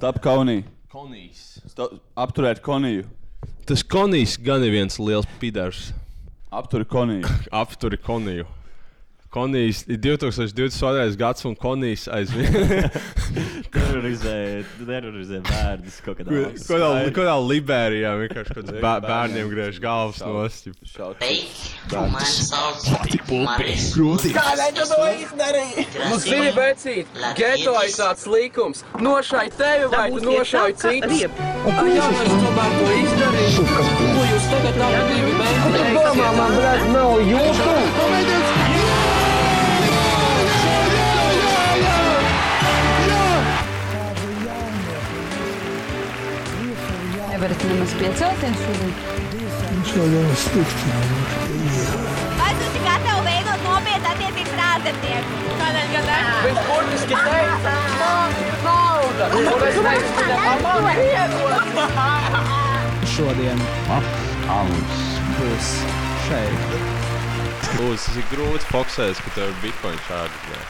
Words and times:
Stop 0.00 0.22
kaunī. 0.24 0.62
Konijs. 0.88 1.58
Stop, 1.68 1.98
apturēt 2.16 2.62
koniju. 2.64 3.02
Tas 3.68 3.82
konijs 3.84 4.38
gan 4.40 4.62
ir 4.64 4.72
viens 4.72 4.94
liels 4.96 5.26
pidars. 5.42 5.90
Apturi 6.48 6.86
koniju. 6.88 7.28
Apturi 7.60 7.98
koniju. 8.00 8.46
Konijs 9.30 9.84
ir 9.86 9.98
2022. 10.02 11.14
gads, 11.16 11.44
un 11.46 11.54
konijs 11.54 12.08
aizvien. 12.10 12.50
Terorizē, 13.70 14.32
terorizē 14.82 15.38
bērnus 15.46 16.00
kaut 16.02 16.18
kādā 16.18 16.32
veidā. 16.34 16.64
Kādā 16.66 17.12
kādā 17.14 17.34
Liberijā 17.46 18.16
vienkārši 18.24 18.56
kaut 18.56 18.66
kāds 18.66 18.80
bā- 18.82 18.96
bērniem 19.04 19.52
griež 19.52 19.78
galvas 19.84 20.18
nost. 20.24 20.66
Šaut. 20.90 21.22
Tu 21.22 22.02
man 22.10 22.26
sauc 22.26 22.88
Maris. 23.46 23.86
Kādēļ 24.34 24.74
tu 24.80 24.88
to 24.90 24.98
izdarīji? 25.22 25.86
Nu, 26.10 26.18
zini, 26.26 26.50
vecīt, 26.58 27.14
geto 27.38 27.76
ir 27.86 27.94
tāds 27.94 28.26
likums. 28.34 28.82
Nošai 28.98 29.46
tevi 29.54 29.86
vai 29.94 30.08
tu 30.10 30.24
nošai 30.26 30.68
citus. 30.74 31.26
Un 31.70 31.92
jā, 31.94 32.10
es 32.26 32.34
tomēr 32.34 32.76
to 32.82 32.92
izdarīju. 32.98 33.68
Ko 33.70 34.28
jūs 34.32 34.50
tagad 34.56 34.84
abi 34.90 35.06
divi 35.14 35.38
mēģināt? 35.38 35.80
Tu 35.80 36.06
domā, 36.10 36.30
man, 36.40 36.58
blēd, 36.58 36.86
nav 36.98 37.18
jūtu? 37.30 38.39
Nevarat 47.40 47.62
nemaz 47.64 47.92
piecelties 47.96 48.58
šodien. 49.88 50.26
Vai 52.36 52.52
tu 52.52 52.64
esi 52.66 52.80
gatavs 52.84 53.24
veidot 53.24 53.62
nopietnu 53.64 54.10
attiecības 54.10 54.52
ar 54.58 54.60
ārzemnieku? 54.66 55.30
Kādēļ 55.62 55.86
gan 55.94 56.04
ne? 56.10 56.18
Viņš 56.44 56.60
burtiski 56.68 57.16
teica, 57.16 57.72
man 58.02 58.36
ir 58.44 58.60
nauda. 58.66 59.24
Un 59.32 59.48
es 59.70 59.80
teicu 59.88 60.12
viņam, 60.20 60.60
man 60.84 61.00
iedod. 61.08 61.64
Šodien 63.16 63.58
alus 64.60 65.00
būs 65.40 65.74
šeit. 66.28 66.60
Ir 67.80 68.24
grūti 68.36 68.68
fokusēties, 68.68 69.24
ka 69.24 69.28
tev 69.38 69.48
ir 69.48 69.56
bitkoin 69.64 69.96
šādi. 70.10 70.60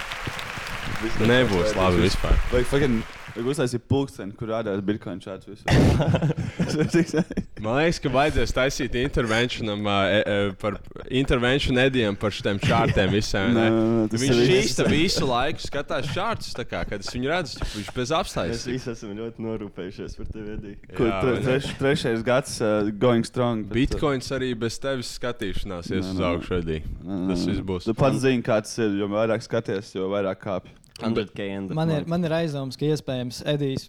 Nebūs 1.26 1.74
labi 1.74 2.06
vispār. 2.06 2.38
Vai 2.54 2.62
fucking 2.62 3.02
Vajag 3.30 3.48
uztaisīt 3.52 3.84
pulksteni, 3.90 4.34
kur 4.36 4.50
rādās 4.50 4.80
bitkoinu 4.84 5.22
visu. 5.46 5.62
Man 7.60 7.76
liekas, 7.76 8.00
ka 8.00 8.10
vajadzēs 8.12 8.54
taisīt 8.56 8.96
intervencionam, 8.98 9.84
uh, 9.84 10.08
e, 10.08 10.20
e, 10.20 10.52
par 10.60 10.78
intervenciju 11.06 11.74
nedēļām 11.76 12.16
par 12.20 12.34
šiem 12.34 12.58
čārtiem 12.62 13.12
visiem. 13.12 13.52
ne? 13.54 13.66
Nē, 13.70 13.82
nē, 14.00 14.06
tas 14.10 14.22
Viņš 14.22 14.40
ir 14.40 14.50
šīs 14.50 14.80
visu 14.88 15.28
laiku 15.28 15.62
skatās 15.66 16.08
čārtus, 16.14 16.54
tā 16.56 16.64
kā, 16.68 16.82
kad 16.88 17.04
es 17.04 17.12
viņu 17.14 17.30
redzu, 17.30 17.60
viņš 17.74 17.92
bez 17.96 18.10
Mēs 18.10 18.16
apstājas. 18.18 18.64
visi 18.66 18.90
esam 18.94 19.12
ļoti 19.18 19.44
norūpējušies 19.46 20.16
par 20.18 20.30
tevi. 20.32 20.48
Edī. 20.50 20.72
Kur 20.96 21.06
Jā, 21.06 21.20
tre, 21.22 21.36
treš, 21.44 21.68
trešais 21.78 22.24
gads 22.26 22.56
uh, 22.64 22.90
going 22.90 23.28
strong. 23.28 23.62
bet, 23.68 23.70
uh, 23.70 23.78
Bitcoins 23.78 24.32
arī 24.34 24.50
bez 24.58 24.80
tevis 24.82 25.12
skatīšanās 25.20 25.92
ies 25.92 26.10
uz 26.10 26.24
augšu. 26.32 26.58
Edī. 26.58 26.80
Tas 27.04 27.46
viss 27.46 27.62
būs. 27.62 27.86
Tu 27.86 27.94
pats 27.94 28.18
zini, 28.24 28.42
kāds 28.42 28.74
ir. 28.82 28.98
Jo 28.98 29.06
vairāk 29.12 29.44
skaties, 29.46 29.94
jo 29.94 30.10
vairāk 30.10 30.42
kāpj. 30.42 30.74
100k 31.02 31.48
end 31.56 31.72
of 31.72 31.78
Man 31.78 31.94
ir, 31.94 32.04
man 32.10 32.26
ir 32.28 32.36
aizdoms, 32.42 32.78
ka 32.78 32.88
iespējams 32.90 33.42
Edijs 33.48 33.88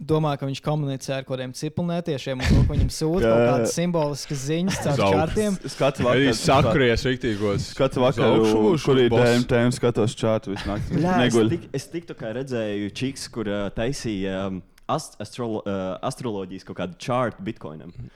domā, 0.00 0.34
ka 0.40 0.48
viņš 0.48 0.60
komunicē 0.64 1.18
ar 1.18 1.24
kādiem 1.28 1.52
cipelnētiešiem 1.56 2.40
un 2.40 2.48
to, 2.48 2.60
viņam 2.70 2.90
sūta 2.92 3.28
kaut 3.28 3.42
kādas 3.48 3.74
simboliskas 3.76 4.44
ziņas 4.48 4.78
caur 4.84 5.02
čārtiem. 5.02 5.58
Skatu 5.74 6.06
Arī 6.08 6.28
vakaru. 6.30 6.38
sakries 6.40 7.06
rīktīgos. 7.08 7.68
Augšu 7.78 8.62
būs 8.64 8.86
kur 8.86 9.00
ir 9.02 9.16
tēma 9.50 9.74
skatos 9.76 10.16
čātu 10.18 10.54
visu 10.54 10.70
nakti. 10.70 11.60
Es, 11.76 11.88
tiktu 11.92 12.16
kā 12.18 12.32
redzēju 12.36 12.92
čiks, 12.96 13.28
kur 13.32 13.50
taisīja 13.76 14.46
um, 14.48 14.62
ast 14.90 15.14
astrolo, 15.22 15.62
uh, 15.64 15.96
astroloģijas 16.04 16.64
kaut 16.68 16.76
kādu 16.76 16.96
čārtu 17.00 17.44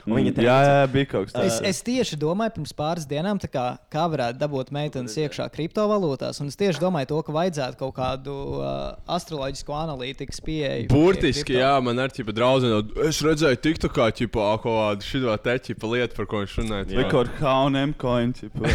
Viņa 0.04 0.30
Mm, 0.30 0.34
teica, 0.36 0.44
Jā, 0.44 0.56
jā, 0.68 0.82
bija 0.92 1.06
kaut 1.08 1.28
kas 1.30 1.34
Es, 1.40 1.58
tāds. 1.58 1.68
es 1.70 1.78
tieši 1.86 2.18
domāju, 2.20 2.52
pirms 2.58 2.74
pāris 2.76 3.06
dienām, 3.08 3.38
tā 3.40 3.48
kā, 3.48 3.64
kā 3.92 4.04
varētu 4.12 4.38
dabūt 4.42 4.72
meitenes 4.76 5.14
iekšā 5.16 5.46
kriptovalūtās. 5.54 6.40
Un 6.44 6.48
es 6.52 6.56
tieši 6.60 6.82
domāju, 6.82 7.08
to, 7.14 7.22
ka 7.24 7.32
vajadzētu 7.38 7.78
kaut 7.80 7.94
kādu 7.96 8.34
uh, 8.60 8.96
astroloģisku 9.16 9.72
analītikas 9.72 10.42
pieeju. 10.44 10.88
Burtiski, 10.92 11.56
jā, 11.56 11.72
man 11.84 11.98
ir 12.04 12.12
tāda 12.12 12.36
draudzene. 12.36 12.82
Es 13.08 13.22
redzēju, 13.24 13.60
tiktu 13.64 13.88
kā 13.92 14.10
ķipā, 14.12 14.48
kaut 14.64 14.78
kādu 14.78 15.08
šādu 15.08 15.36
te 15.48 15.56
ķipa 15.68 15.92
lietu, 15.94 16.16
par 16.20 16.28
ko 16.30 16.42
viņš 16.44 16.58
runāja. 16.60 17.08
Kā 17.08 17.24
HM 17.68 17.94
coin, 18.00 18.32
tipa. 18.36 18.68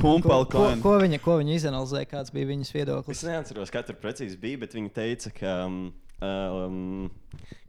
Humpal 0.00 0.46
Ko, 0.52 0.58
coin. 0.58 0.80
ko, 0.82 0.96
viņa, 1.02 1.18
ko 1.22 1.36
viņa 1.40 1.56
izanalizēja, 1.58 2.08
kāds 2.10 2.32
bija 2.34 2.48
viņas 2.50 2.70
Es 2.72 2.76
viedoklis? 2.76 3.22
neatceros, 3.28 3.72
katru 3.74 3.96
precīzi 4.00 4.38
bija, 4.40 4.60
bet 4.64 4.74
viņa 4.76 4.92
teica, 4.96 5.32
ka, 5.36 5.54
um, 5.66 5.92
um, 6.22 7.10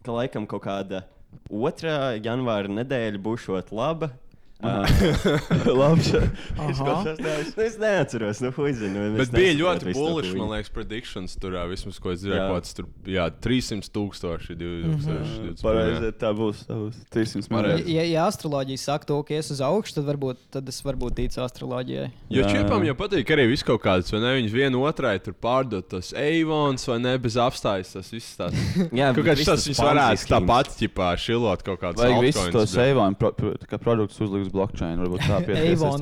ka 0.05 0.15
laikam 0.15 0.47
kaut 0.49 0.65
kāda 0.67 1.03
otrā 1.49 2.13
janvāra 2.21 2.69
nedēļa 2.69 3.21
būšot 3.25 3.73
laba. 3.75 4.11
Labi. 5.81 6.21
Aha. 6.57 7.03
nu, 7.03 7.63
es 7.65 7.77
neatceros, 7.81 8.39
nu, 8.43 8.51
huizinu. 8.55 9.09
Bet 9.19 9.33
bija 9.35 9.53
ļoti 9.59 9.93
bullish, 9.95 10.31
man 10.37 10.53
liekas, 10.53 10.71
predictions 10.73 11.35
tur, 11.39 11.57
vismaz, 11.71 11.99
ko 12.01 12.13
es 12.13 12.23
dzirdēju, 12.23 12.47
kaut 12.47 12.61
kāds 12.61 12.77
tur, 12.77 12.87
jā, 13.09 13.27
300 13.43 13.91
tūkstoši, 13.93 14.57
2020. 14.59 15.63
Pareizi, 15.63 16.13
tā 16.21 16.31
būs. 16.37 16.63
Tā 16.69 16.79
būs 16.79 17.01
300 17.13 17.51
Pareizi. 17.51 17.83
miljardi. 17.83 17.97
Ja, 17.97 18.05
ja 18.07 18.27
astroloģija 18.29 18.83
saka 18.83 19.09
to, 19.09 19.19
ka 19.27 19.35
ies 19.37 19.51
uz 19.53 19.61
augšu, 19.63 19.97
tad 19.97 20.07
varbūt 20.07 20.43
tad 20.53 20.69
es 20.69 20.79
varbūt 20.85 21.17
ticu 21.19 21.41
astroloģijai. 21.43 22.07
Jo 22.33 22.47
čipam 22.49 22.85
jau 22.87 22.95
patīk 22.97 23.33
arī 23.35 23.47
viss 23.51 23.65
kaut 23.65 23.81
kāds, 23.83 24.11
vai 24.13 24.21
ne? 24.23 24.33
Viņas 24.39 24.55
vienu 24.55 24.83
otrai 24.87 25.15
tur 25.23 25.35
pārdot 25.37 25.87
tas 25.91 26.13
Eivons 26.17 26.87
vai 26.89 26.99
ne 27.03 27.15
bez 27.21 27.37
apstājas. 27.41 27.93
Tas 27.97 28.11
viss 28.13 28.37
tāds. 28.39 28.57
Jā, 28.99 29.11
Kaut 29.15 29.27
kāds 29.27 29.45
tas 29.47 29.67
viņas 29.67 29.83
varētu 29.83 30.29
tāpat 30.31 30.73
ķipā 30.79 31.11
šilot 31.21 31.65
kaut 31.65 31.81
kāds. 31.81 32.01
Vajag 32.01 32.23
visus 32.25 32.51
tos 32.53 32.75
Avon 32.81 33.17
produktus 33.19 34.21
uzlikt 34.23 34.49
uz 34.49 34.52
blockchain. 34.53 35.01
Varbūt 35.01 35.25
tā 35.27 35.39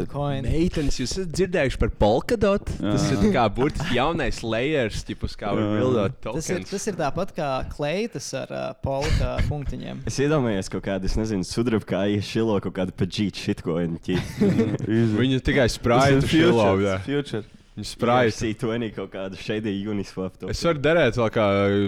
coin. 0.12 0.46
Meitenes, 0.46 1.00
jūs 1.00 1.16
esat 1.16 1.32
dzirdējuši 1.38 1.80
par 1.82 1.94
Polkadot? 2.02 2.72
Tas 2.82 3.08
ir 3.16 3.24
kā 3.34 3.46
burtiski 3.56 3.98
jaunais 3.98 4.42
layers, 4.44 5.02
tipus 5.08 5.38
kā 5.40 5.54
var 5.56 5.72
bildot 5.78 6.18
Tas 6.24 6.50
ir, 6.52 6.60
tokens. 6.62 6.74
tas 6.76 6.88
ir 6.92 7.00
tāpat 7.00 7.34
kā 7.38 7.50
kleitas 7.72 8.28
ar 8.38 8.52
uh, 8.52 8.68
polka 8.84 9.38
punktiņiem. 9.48 10.04
Es 10.12 10.20
iedomājos 10.22 10.72
kaut 10.74 10.86
kādu, 10.90 11.10
es 11.10 11.18
nezinu, 11.20 11.48
sudraba 11.48 11.88
kā 11.94 12.04
iešilo 12.18 12.60
kaut 12.64 12.76
kādu 12.78 12.96
paģītu 13.00 13.46
shitcoin. 13.48 13.98
Easy. 14.12 15.16
Viņa 15.18 15.42
tikai 15.48 15.68
sprāja 15.72 16.22
šilo. 16.26 16.68
future, 17.06 17.44
Viņa 17.72 17.88
sprāja. 17.88 18.32
C20 18.36 18.92
kaut 18.98 19.12
kādu 19.14 19.38
uniswap. 19.94 20.34
to- 20.38 20.50
Es 20.52 20.62
varu 20.62 20.80
derēt 20.84 21.16
vēl 21.16 21.30
kā 21.32 21.46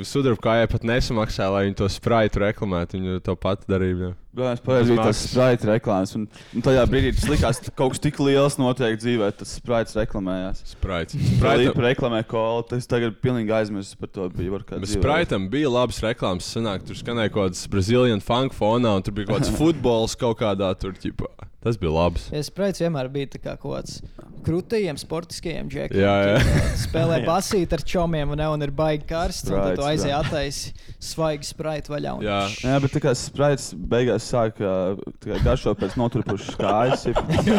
sudraba 0.07 0.39
kājai 0.39 0.69
pat 0.71 0.81
nesamaksā, 0.87 1.51
lai 1.51 1.65
viņi 1.67 1.75
to 1.75 1.87
sprāju 1.91 2.31
reklamētu. 2.39 2.95
Viņi 3.01 3.23
to 3.23 3.35
pat 3.35 3.65
darīja. 3.67 3.97
jā. 3.99 4.13
Galvenais 4.33 4.61
pareizi 4.63 4.95
bija 4.95 5.03
tas 5.03 5.17
sprite 5.27 5.67
reklāmas. 5.67 6.15
Un, 6.15 6.27
un 6.55 6.61
tajā 6.61 6.85
brīdī 6.87 7.11
tas 7.13 7.27
likās, 7.29 7.59
ka 7.65 7.71
kaut 7.75 7.91
kas 7.91 7.99
tik 7.99 8.15
liels 8.17 8.55
notiek 8.57 8.95
dzīvē, 8.97 9.27
tas 9.37 9.59
sprites 9.59 9.93
reklamējās. 9.93 10.63
Sprājas. 10.73 11.13
Sprite 11.19 11.75
reklamē 11.83 12.23
kolu, 12.25 12.63
tas 12.69 12.87
tagad 12.87 13.19
pilnīgi 13.21 13.51
aizmirsts 13.51 13.99
par 13.99 14.07
to 14.07 14.29
bija. 14.29 14.57
Spraitam 14.87 15.49
bija 15.51 15.69
labas 15.69 15.99
reklāmas. 15.99 16.47
Sanāk, 16.47 16.87
tur 16.87 16.95
skanēja 16.95 17.29
kaut 17.29 17.51
kāds 17.51 17.67
Brazilian 17.69 18.21
funk 18.23 18.53
fonā, 18.53 18.95
un 18.95 19.03
tur 19.03 19.11
bija 19.11 19.27
kaut 19.27 19.41
kāds 19.43 19.51
futbols 19.59 20.15
kaut 20.17 20.39
kādā 20.39 20.71
tur. 20.79 20.93
Ķipā. 20.93 21.27
Tas 21.63 21.77
bija 21.79 21.93
labs. 21.95 22.27
Es 22.35 22.49
sprites 22.51 22.81
vienmēr 22.83 23.07
bija 23.11 23.29
tā 23.37 23.39
kā 23.39 23.53
kaut 23.59 23.77
kāds 23.77 23.99
krūtajiem, 24.43 24.97
sportiskajiem 24.99 25.69
džekiem. 25.71 26.01
Jā, 26.01 26.15
jā. 26.27 26.63
Spēlē 26.81 27.21
basīt 27.29 27.71
ar 27.75 27.83
čomiem, 27.87 28.33
un, 28.35 28.41
ne, 28.41 28.47
un 28.51 28.65
ir 28.65 28.73
baigi 28.75 29.07
karsts. 29.07 29.47
Un 29.47 29.55
tad 29.55 29.79
tu 29.79 30.09
jā. 30.09 30.19
attaisi 30.19 30.73
svaigi 30.99 31.47
sprite 31.47 31.93
vaļā. 31.93 32.17
Un... 32.19 32.27
Jā. 32.27 32.41
Jā, 32.65 32.75
bet 32.83 32.95
tā 32.97 33.03
kā 33.05 33.15
sprites 33.15 33.69
beigās 33.73 34.27
sāk 34.27 34.59
uh, 34.59 34.99
tā 35.23 35.31
kā 35.31 35.39
garšo 35.47 35.75
pēc 35.79 35.95
noturpušas 35.99 36.59
kājas. 36.59 37.07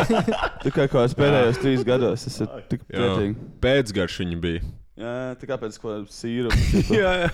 Tikai 0.67 0.89
kā 0.93 1.07
es 1.09 1.17
pēdējos 1.17 1.63
trīs 1.65 1.89
gados, 1.89 2.29
tas 2.29 2.41
ir 2.45 2.53
tik 2.73 2.85
Jā. 2.85 2.99
priecīgi. 2.99 3.51
Pēcgarš 3.65 4.21
viņa 4.25 4.41
bija. 4.45 4.65
Jā, 5.01 5.17
tā 5.41 5.49
kā 5.49 5.61
pēc 5.65 5.81
ko 5.81 5.99
sīru. 6.13 6.53
jā, 7.01 7.17
jā. 7.25 7.33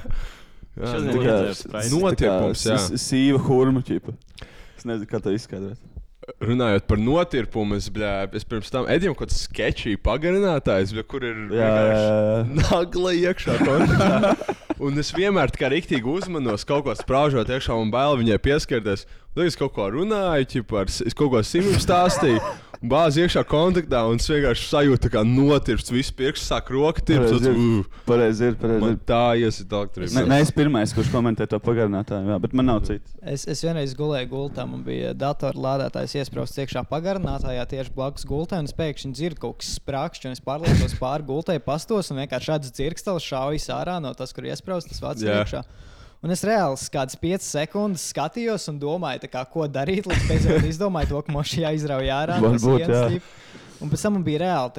jā 0.79 0.95
Šodien 0.95 1.11
Tā 1.11 1.19
kā 1.19 1.27
iedzēru 1.27 1.59
Sprite. 1.59 1.95
Notirpums, 1.99 2.67
jā. 2.71 2.79
s- 2.79 3.09
Sīva 3.11 3.43
hurma 3.51 3.83
ķipa. 3.85 4.15
Es 4.79 4.87
nezinu, 4.89 5.11
kā 5.11 5.21
to 5.21 5.35
izskaidrot. 5.37 5.90
Runājot 6.45 6.85
par 6.85 6.99
notirpumu, 7.01 7.79
es, 7.81 7.87
bļā, 7.93 8.11
es 8.37 8.45
pirms 8.45 8.69
tam 8.73 8.85
Edijam 8.93 9.15
kaut 9.17 9.31
kāds 9.31 9.47
sketčī 9.47 9.95
pagarinātājs, 10.05 10.93
bļā, 10.93 11.05
kur 11.09 11.25
ir 11.25 11.39
nagla 12.61 13.15
iekšā. 13.17 13.57
Un 14.81 15.01
es 15.01 15.11
vienmēr 15.17 15.53
tā 15.53 15.63
kā 15.63 15.71
rīktīgi 15.73 16.09
uzmanos 16.09 16.67
kaut 16.69 16.87
ko 16.87 16.95
sprāžot 16.97 17.49
iekšā 17.53 17.77
un 17.77 17.91
bail 17.93 18.21
viņai 18.21 18.39
pieskarties. 18.45 19.07
Tad 19.35 19.47
es 19.47 19.55
kaut 19.57 19.73
ko 19.77 19.87
runāju, 19.95 20.65
s- 20.89 21.03
es 21.07 21.15
kaut 21.15 21.31
ko 21.31 21.39
simtam 21.47 21.79
stāstīju. 21.79 22.41
Bāzi 22.81 23.21
iekšā 23.21 23.43
kontaktā, 23.45 23.99
un 24.09 24.17
es 24.17 24.25
vienkārši 24.27 24.65
sajūtu, 24.71 25.11
kā 25.13 25.21
notirps, 25.29 25.91
viss 25.93 26.11
pirksts 26.17 26.49
sāk. 26.49 26.71
Pareizi 26.73 27.51
ir. 27.51 27.59
Uh, 27.61 27.85
Pareizi 28.09 28.47
ir, 28.49 28.55
pareizi 28.57 28.81
man 28.81 28.95
ir. 28.95 28.97
tā 29.07 29.19
iesit 29.37 29.69
elektrība. 29.69 30.15
Ne, 30.17 30.23
ne 30.33 30.39
es 30.41 30.51
pirmais, 30.51 30.95
kurš 30.97 31.11
komentē 31.13 31.45
to 31.47 31.59
pagarinātāju, 31.61 32.25
jā, 32.33 32.39
bet 32.41 32.55
man 32.57 32.67
nav 32.71 32.81
cits. 32.89 33.13
Es, 33.21 33.45
es 33.53 33.61
vienreiz 33.63 33.93
gulēju 33.95 34.31
gultā, 34.33 34.65
man 34.67 34.81
bija 34.83 35.13
datorlādētājs 35.13 36.17
iesprāstīts 36.23 36.65
iekšā 36.65 36.87
pagarinātājā 36.89 37.69
tieši 37.69 37.93
blakus 37.95 38.25
gultai, 38.25 38.63
un 38.65 38.71
es 38.73 38.73
pēkšņi 38.81 39.13
dzirdu 39.13 39.45
kaut 39.45 39.61
kas 39.61 39.77
sprākšķis, 39.77 40.31
un 40.33 40.39
es 40.39 40.41
pārliecos 40.49 40.97
pāri 40.99 41.29
gultai, 41.29 41.59
pastos, 41.61 42.09
un 42.11 42.23
vienkārši 42.25 42.49
šāds 42.49 42.73
dzirkstels 42.81 43.29
šaujas 43.29 43.69
ārā 43.77 44.01
no 44.01 44.15
tas, 44.17 44.33
kur 44.33 44.49
iesprāstīts 44.49 44.97
tas 44.97 45.05
vārds 45.05 45.23
iekšā. 45.29 45.63
Un 46.21 46.35
es 46.35 46.43
reāli 46.45 46.77
kādas 46.93 47.17
5 47.17 47.47
sekundes 47.47 48.03
skatījos 48.13 48.67
un 48.69 48.81
domāju, 48.83 49.29
kā, 49.33 49.41
ko 49.49 49.65
darīt. 49.73 50.05
Līdz 50.11 50.27
beidzot 50.29 50.67
izdomāju 50.69 51.15
to, 51.15 51.23
ka 51.25 51.33
man 51.33 51.47
šī 51.49 51.63
jāizrauj 51.65 52.11
ārā. 52.13 52.37
no 52.43 52.51
Varbūt, 52.53 52.85
sienas, 52.85 53.17
jā. 53.17 53.63
Un 53.81 53.93
pēc 53.93 54.05
tam 54.05 54.19
man 54.19 54.27
bija 54.27 54.43
reāli 54.45 54.75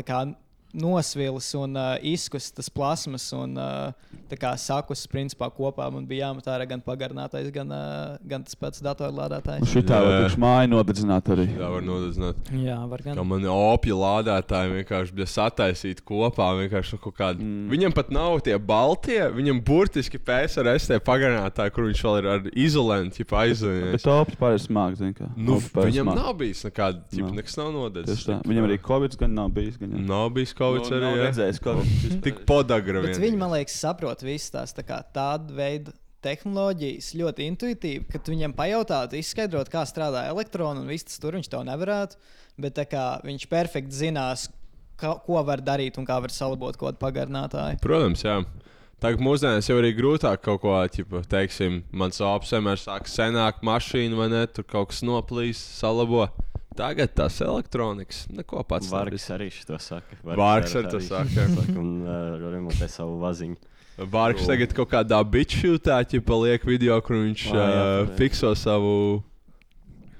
nosvilis 0.73 1.49
un 1.59 1.75
uh, 1.77 1.95
izkusis 2.01 2.53
tas 2.55 2.69
plasmas 2.71 3.25
un 3.35 3.57
uh, 3.59 3.91
tā 4.31 4.37
kā 4.39 4.51
sakus 4.59 5.03
principā 5.11 5.49
kopā. 5.53 5.89
Man 5.91 6.05
bija 6.07 6.27
jāmet 6.29 6.47
ārā 6.51 6.67
gan 6.69 6.81
pagarinātais, 6.85 7.49
gan, 7.53 7.71
uh, 7.73 8.17
gan 8.27 8.45
tas 8.47 8.55
pats 8.59 8.83
datorlādētājs. 8.85 9.67
Šitā 9.71 9.99
Jā. 9.99 10.05
var 10.05 10.17
priekš 10.21 10.37
māju 10.41 10.71
nodedzināt 10.71 11.31
arī. 11.35 11.47
Tā 11.57 11.71
var 11.75 11.85
nodrošināt. 11.85 12.51
Jā, 12.63 12.77
var 12.91 13.03
gan. 13.05 13.19
Kā 13.19 13.25
man 13.27 13.47
opija 13.51 13.97
lādētāji 14.01 14.75
vienkārši 14.79 15.17
bija 15.17 15.29
sataisīti 15.33 16.05
kopā. 16.07 16.51
vienkārši 16.61 16.95
no 16.97 17.01
kaut 17.03 17.17
Kāda... 17.21 17.43
Mm. 17.43 17.67
Viņam 17.69 17.93
pat 17.93 18.09
nav 18.15 18.39
tie 18.45 18.55
baltie, 18.57 19.19
viņam 19.35 19.59
burtiski 19.67 20.17
PSRS 20.17 20.87
tie 20.89 20.99
pagarinātāji, 21.03 21.73
kur 21.75 21.85
viņš 21.89 22.03
vēl 22.07 22.19
ir 22.21 22.29
ar 22.31 22.47
izolēnu 22.55 23.11
Bet 23.35 23.43
aizvainojis. 23.43 24.05
tops 24.05 24.37
pārējais 24.39 24.67
smāks, 24.69 25.01
zin 25.03 25.13
kā. 25.17 25.27
Nu, 25.35 25.59
viņam 25.59 26.07
smāk. 26.07 26.17
nav 26.17 26.31
bijis 26.39 26.63
nekāda, 26.65 27.03
ķipa, 27.11 27.27
Nav. 27.27 27.35
nekas 27.41 27.57
nav 27.59 27.69
tā. 28.31 28.37
Viņam 28.47 28.67
arī 28.69 28.79
Covid 28.87 29.17
gan 29.19 29.35
nav 29.37 29.51
bijis. 29.53 29.77
Gan, 29.81 29.91
jā. 29.97 30.01
Nav 30.07 30.29
bijis 30.37 30.53
kaut 30.61 30.77
kas 30.79 30.93
Nu, 30.93 30.99
arī. 30.99 31.09
jā. 31.17 31.25
redzējis 31.27 31.61
Covid. 31.65 32.15
Tik 32.27 32.43
podagra 32.49 33.01
viņi, 33.25 33.41
man 33.41 33.51
liekas, 33.57 33.79
saprot 33.81 34.23
visas 34.25 34.53
tās 34.53 34.77
tā 34.77 34.85
kā, 34.87 35.01
tādu 35.17 35.57
veidu 35.57 35.93
tehnoloģijas 36.21 37.11
ļoti 37.17 37.45
intuitīvi, 37.49 38.05
ka 38.11 38.19
tu 38.21 38.35
viņam 38.35 38.53
pajautātu, 38.57 39.17
izskaidrot, 39.17 39.71
kā 39.73 39.81
strādā 39.89 40.27
elektroni 40.29 40.83
un 40.83 40.89
viss 40.91 41.07
tas 41.09 41.17
tur 41.21 41.33
viņš 41.37 41.49
to 41.49 41.61
nevarētu. 41.65 42.19
Bet 42.61 42.77
kā 42.91 43.05
viņš 43.25 43.47
perfekti 43.49 43.97
zinās, 44.03 44.43
ka, 45.01 45.15
ko 45.25 45.41
var 45.47 45.63
darīt 45.65 45.97
un 45.97 46.05
kā 46.05 46.19
var 46.21 46.33
salabot 46.33 46.77
kaut 46.77 46.91
kādu 46.91 47.01
pagarinātāju. 47.01 47.79
Protams, 47.81 48.21
jā. 48.27 48.37
Tagad 49.01 49.23
mūsdienās 49.25 49.65
jau 49.65 49.79
ir 49.81 49.87
grūtāk 49.97 50.43
kaut 50.45 50.61
ko, 50.61 50.75
ķipa, 50.93 51.23
teiksim, 51.31 51.79
mans 51.89 52.21
vienmēr 52.53 52.77
sāk 52.77 53.09
senāk 53.09 53.63
mašīnu 53.65 54.19
vai 54.19 54.27
ne, 54.29 54.43
tur 54.45 54.67
kaut 54.69 54.91
kas 54.91 55.01
noplīs, 55.01 55.57
salabo. 55.79 56.27
Tagad 56.75 57.11
tas 57.13 57.35
elektronikas, 57.43 58.23
neko 58.31 58.61
pats 58.63 58.87
Vārgs 58.91 59.25
arī 59.35 59.49
šo 59.51 59.75
saka. 59.81 60.15
Vārgs 60.23 60.75
arī 60.79 60.91
to 60.93 61.01
saka. 61.03 61.47
Un 61.81 61.89
uh, 62.05 62.37
remontē 62.53 62.87
savu 62.91 63.17
vaziņu. 63.19 63.57
Vārks 64.11 64.47
tagad 64.47 64.71
kaut 64.73 64.89
kādā 64.93 65.19
bitšķūtā, 65.33 65.99
ķipa, 66.13 66.37
liek 66.45 66.63
video, 66.65 66.95
kur 67.03 67.19
viņš 67.19 67.43
Ā, 67.51 67.51
jā, 67.51 67.65
uh, 67.65 67.75
pareizi. 67.75 68.15
fikso 68.21 68.53
savu. 68.57 68.95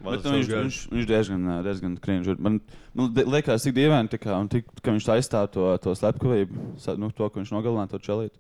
Bet, 0.02 0.26
nu, 0.26 0.36
viņš, 0.36 0.50
viņš, 0.52 0.78
viņš 0.92 1.08
diezgan, 1.10 1.48
ā, 1.54 1.58
diezgan 1.66 1.96
krīņš. 2.02 2.30
Man, 2.42 2.60
man 2.98 3.12
liekas, 3.32 3.64
tik 3.66 3.76
dīvaini, 3.78 4.20
kā, 4.22 4.34
un 4.36 4.50
tik, 4.52 4.68
ka 4.82 4.94
viņš 4.94 5.10
aizstāv 5.16 5.50
to, 5.54 5.68
to 5.82 5.94
slepkavību, 5.98 6.68
nu, 7.00 7.12
to, 7.16 7.30
ka 7.30 7.40
viņš 7.40 7.54
nogalināja 7.54 7.94
to 7.94 8.02
čelīti. 8.02 8.36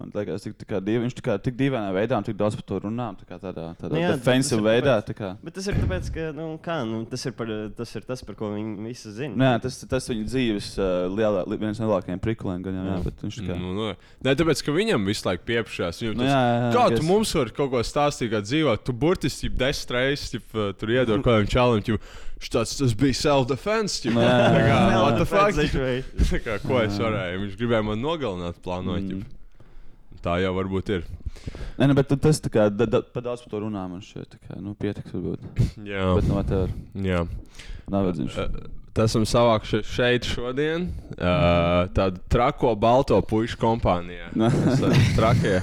Un, 0.00 0.08
liekas, 0.08 0.40
tik, 0.40 0.54
tā 0.56 0.64
kā, 0.64 0.78
dīv, 0.80 1.02
viņš 1.04 1.14
tā 1.18 1.22
kā, 1.26 1.34
tik 1.36 1.52
dīvainā 1.58 1.90
veidā 1.92 2.16
un 2.16 2.24
tik 2.24 2.32
daudz 2.40 2.54
par 2.56 2.64
to 2.64 2.78
runā. 2.86 3.10
un 3.12 3.16
tā 3.20 3.26
kā 3.28 3.36
Tādā, 3.42 3.76
tādā 3.76 3.90
Nu 3.92 3.98
nu, 3.98 4.00
jā, 4.00 4.12
ir 4.16 4.62
veidā. 4.64 4.94
tāpēc. 4.96 5.04
tā 5.10 5.14
kā. 5.18 5.28
Bet 5.44 5.52
tas 5.58 5.66
ir 5.68 5.74
tāpēc, 5.74 6.08
ka 6.14 6.22
nu, 6.32 6.46
kā, 6.64 6.76
nu, 6.88 7.04
tas, 7.04 7.26
ir 7.28 7.32
par, 7.36 7.46
tas 7.76 7.92
ir 7.94 8.00
tas, 8.08 8.22
par 8.24 8.34
ko 8.38 8.48
viņi 8.54 8.86
visi 8.88 9.12
zina. 9.12 9.36
Nu, 9.36 9.44
jā, 9.44 9.58
tas, 9.60 9.76
tas 9.84 10.08
viņa 10.08 10.24
dzīves 10.30 10.68
lielā, 11.12 11.42
li- 11.46 11.58
viens 11.60 11.78
no 11.78 11.90
lielākajiem 11.90 12.22
prikuliem. 12.24 12.62
Gan, 12.64 12.72
jā, 12.80 12.84
jā, 12.88 12.96
Jā. 12.96 13.04
bet 13.04 13.20
viņš 13.26 13.36
kā. 13.44 13.58
Nu, 13.60 13.74
nu, 13.76 13.90
ne, 14.24 14.34
tāpēc, 14.34 14.64
ka 14.64 14.72
viņam 14.72 15.04
visu 15.04 15.28
laiku 15.28 15.44
piepšās. 15.52 16.00
Viņam 16.00 16.16
Nu, 16.16 16.24
tas- 16.24 16.32
jā, 16.32 16.40
jā, 16.40 16.56
jā, 16.56 16.72
Kā 16.72 16.86
es- 16.92 16.98
tu 17.00 17.06
mums 17.12 17.34
vari 17.36 17.50
kaut 17.60 17.70
ko 17.70 17.84
stāstīt, 17.84 18.30
kā 18.32 18.40
dzīvot? 18.40 18.84
Tu 18.88 18.92
burtiski 18.96 19.48
desmit 19.52 19.90
reizes 19.92 20.34
uh, 20.56 20.72
tur 20.72 20.88
iedod 20.88 21.20
kaut 21.22 21.44
kādam 21.44 21.48
čalam, 21.52 21.82
štāds, 22.40 22.78
tas 22.80 22.94
bija 22.96 23.12
self-defense. 23.12 24.08
Nu, 24.08 24.24
jā, 24.24 24.32
jā, 24.40 24.48
Tā 24.56 24.62
kā, 24.64 24.80
jā. 24.88 25.02
what 25.04 25.18
the 25.20 25.26
fuck? 25.28 25.52
Kā, 26.48 26.58
ko 26.64 26.80
es 26.80 26.96
varēju? 26.98 27.44
Viņš 27.44 27.56
gribēja 27.60 27.84
man 27.84 28.00
nogalināt, 28.00 28.56
plānoja. 28.64 29.04
Mm. 29.20 29.22
Tā 30.22 30.36
jau 30.42 30.52
varbūt 30.54 30.92
ir. 30.94 31.06
Nē, 31.78 31.88
nu, 31.88 31.94
bet 31.98 32.06
tu- 32.10 32.18
tas 32.20 32.38
tā 32.42 32.50
kā 32.52 32.68
da, 32.70 32.86
da, 32.86 33.00
pa 33.02 33.22
daudz 33.24 33.42
par 33.42 33.50
to 33.56 33.62
runā. 33.64 33.88
Man 33.90 34.00
tā 34.04 34.38
kā, 34.38 34.60
nu, 34.60 34.74
pietiks 34.78 35.10
varbūt. 35.10 35.48
Jā, 35.92 36.14
Bet, 36.14 36.28
nu, 36.30 36.38
tā 36.46 36.62
ir. 36.68 36.76
jā. 37.08 37.26
Nav. 37.90 38.12
Uh, 38.14 38.70
Tas 38.92 39.08
esam 39.08 39.24
savākuši 39.24 39.78
šeit 39.88 40.26
šodien. 40.28 40.90
Uh, 41.16 41.88
tādu 41.96 42.20
trako 42.28 42.74
balto 42.76 43.16
puiku 43.24 43.56
kompānijā. 43.62 44.28
Trakie. 45.18 45.62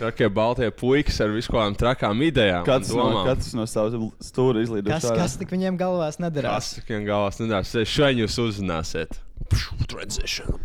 Trakie 0.00 0.28
baltie 0.32 0.70
puikas 0.72 1.20
ar 1.24 1.32
viskām 1.36 1.76
trakām 1.76 2.20
idejām. 2.24 2.64
Katrs 2.64 2.92
no, 2.96 3.06
katrs 3.28 3.52
no 3.56 3.68
savas 3.68 3.96
stūra 4.24 4.64
izlīd. 4.64 4.88
Kas, 4.88 5.04
kas 5.04 5.36
tik 5.40 5.52
viņiem 5.52 5.76
galvās 5.80 6.16
nedarās? 6.20 6.72
Tas 6.72 6.80
tikai 6.80 7.04
galvās 7.08 7.40
nedara. 7.44 7.64
Šeit 7.64 8.20
jūs 8.24 8.40
uzzināsiet. 8.48 9.20
Transition. 9.86 10.56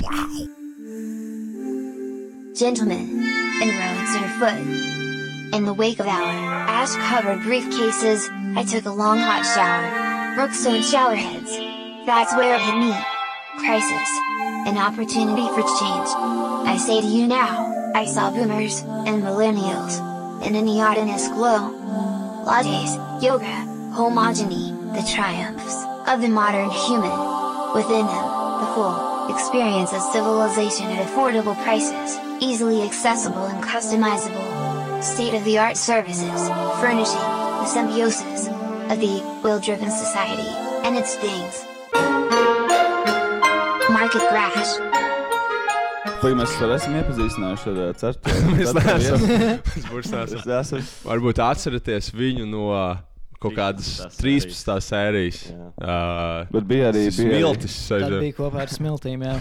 Gentlemen, 2.53 3.23
inroads 3.61 4.15
underfoot. 4.15 5.53
In 5.53 5.63
the 5.63 5.73
wake 5.73 5.99
of 5.99 6.05
our 6.05 6.21
ash 6.67 6.93
covered 6.95 7.39
briefcases, 7.39 8.27
I 8.57 8.65
took 8.65 8.83
a 8.83 8.91
long 8.91 9.19
hot 9.19 9.43
shower. 9.55 10.35
Brookstone 10.35 10.81
showerheads. 10.81 12.05
That's 12.05 12.35
where 12.35 12.55
it 12.55 12.61
hit 12.61 12.75
me. 12.75 12.93
Crisis. 13.57 14.09
An 14.67 14.77
opportunity 14.77 15.47
for 15.55 15.63
change. 15.79 16.09
I 16.67 16.77
say 16.77 16.99
to 16.99 17.07
you 17.07 17.25
now, 17.25 17.71
I 17.95 18.03
saw 18.03 18.29
boomers 18.31 18.81
and 18.81 19.23
millennials 19.23 19.95
in 20.45 20.53
a 20.53 20.61
neotinous 20.61 21.33
glow. 21.33 21.71
Lattes, 22.45 23.23
yoga, 23.23 23.45
homogeny, 23.95 24.75
the 24.93 25.09
triumphs 25.09 25.85
of 26.05 26.19
the 26.19 26.27
modern 26.27 26.69
human. 26.69 27.15
Within 27.73 28.05
them, 28.05 28.25
the 28.59 28.71
full 28.75 29.10
experience 29.31 29.93
of 29.93 30.01
civilization 30.13 30.85
at 30.91 31.05
affordable 31.07 31.55
prices, 31.63 32.19
easily 32.39 32.81
accessible 32.83 33.45
and 33.45 33.63
customizable. 33.63 34.47
State 35.03 35.33
of 35.33 35.43
the 35.45 35.57
art 35.57 35.77
services, 35.77 36.41
furnishing 36.79 37.25
the 37.61 37.65
symbiosis 37.65 38.47
of 38.91 38.99
the 38.99 39.21
will 39.43 39.59
driven 39.59 39.89
society 39.89 40.49
and 40.85 40.95
its 40.97 41.15
things. 41.15 41.65
Market 43.91 44.21
Crash. 44.29 44.71
Vai 46.21 46.35
mēs 46.37 46.51
vēl 46.61 46.71
esam 46.75 46.93
iepazīstinājuši 46.99 47.69
ar 47.71 47.79
uh, 47.81 47.93
certu? 47.97 48.33
Mēs 48.53 48.75
neesam. 48.77 49.23
Mēs 49.25 49.87
būs 49.89 50.11
Es 50.11 50.11
neesam. 50.13 50.53
esmu. 50.59 50.81
Varbūt 51.09 51.41
atceraties 51.41 52.11
viņu 52.13 52.45
no 52.49 52.67
kaut 53.41 53.55
kādas 53.57 53.89
13. 54.19 54.53
13. 54.53 54.81
sērijas. 54.87 55.41
Jā. 55.49 55.69
Uh, 55.81 56.51
Bet 56.53 56.67
bija 56.69 56.89
arī. 56.93 57.07
Smiltis. 57.15 57.77
Tad 57.89 58.05
sēž- 58.07 58.19
bija 58.21 58.37
kopā 58.37 58.63
ar 58.67 58.73
smiltīm. 58.73 59.23
Jā. 59.29 59.37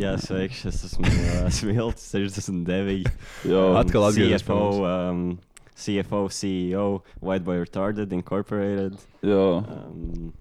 Jā, 0.00 0.10
sveiki, 0.20 0.56
es 0.68 0.82
esmu 0.86 1.08
uh, 1.08 1.46
Smilts, 1.52 2.04
69. 2.12 3.08
Jo, 3.48 3.62
Atkal 3.80 4.06
atgriezies 4.10 4.44
CFO, 4.44 4.58
um, 4.88 5.22
CFO, 5.80 6.20
CEO, 6.32 6.84
White 7.24 7.44
Boy 7.44 7.62
Retarded 7.64 8.12
Incorporated. 8.16 8.96
jo. 9.24 9.64
Um, 9.64 10.32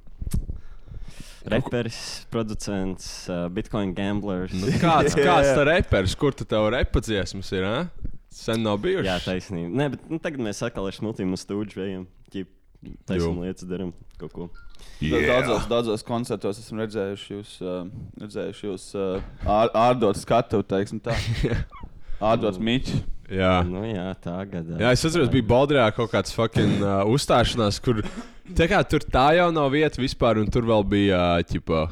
Reperis, 1.49 2.25
producents, 2.29 3.27
uh, 3.31 3.47
Bitcoin 3.49 3.93
gamblers. 3.95 4.51
Nu, 4.53 4.67
kāds 4.79 5.15
Jā, 5.15 5.23
kāds 5.31 5.47
jā. 5.49 5.55
tā 5.57 5.63
reperis, 5.71 6.13
kur 6.19 6.35
tu 6.35 6.45
tev 6.45 6.67
repadziesmas 6.75 7.49
ir? 7.55 7.63
Eh? 7.65 8.11
Sen 8.29 8.61
nav 8.63 8.77
bijuši. 8.83 9.07
Jā, 9.07 9.15
taisnība. 9.23 9.71
Nē, 9.79 9.87
bet 9.95 10.03
nu, 10.11 10.19
tagad 10.21 10.43
mēs 10.45 10.59
atkal 10.67 10.85
ar 10.91 10.95
smiltīm 10.95 11.31
uz 11.33 11.47
stūra 11.47 11.65
Taisnām 13.09 13.35
Jo. 13.35 13.43
lietas 13.43 13.67
darām 13.67 13.91
kaut 14.19 14.31
ko. 14.31 14.45
Yeah. 15.03 15.25
Daudzos, 15.27 15.65
daudzos 15.67 16.03
koncertos 16.07 16.59
esmu 16.61 16.79
redzējuši 16.79 17.33
jūs, 17.33 17.53
uh, 17.59 17.81
redzējuši 18.21 18.67
jūs 18.69 18.85
uh, 18.95 19.23
ār, 19.43 19.71
ārdot 19.75 20.19
skatu, 20.19 20.61
teiksim 20.63 21.01
tā. 21.03 21.17
Ārdot 22.29 22.59
miķi. 22.59 23.01
Jā. 23.31 23.59
Nu, 23.67 23.83
jā, 23.85 24.07
tā 24.23 24.37
gada. 24.49 24.79
Jā, 24.79 24.93
es 24.95 25.03
atceros, 25.05 25.29
bija 25.31 25.45
Baldrā 25.51 25.85
kaut 25.95 26.11
kāds 26.11 26.33
fucking 26.35 26.79
uh, 26.81 27.03
uzstāšanās, 27.11 27.77
kur 27.83 28.01
tā 28.57 28.67
kā 28.71 28.79
tur 28.87 29.03
tā 29.05 29.27
jau 29.37 29.49
nav 29.55 29.69
vieta 29.75 30.01
vispār, 30.01 30.39
un 30.41 30.47
tur 30.51 30.67
vēl 30.67 30.87
bija 30.95 31.19
uh, 31.37 31.43
ķipa, 31.47 31.83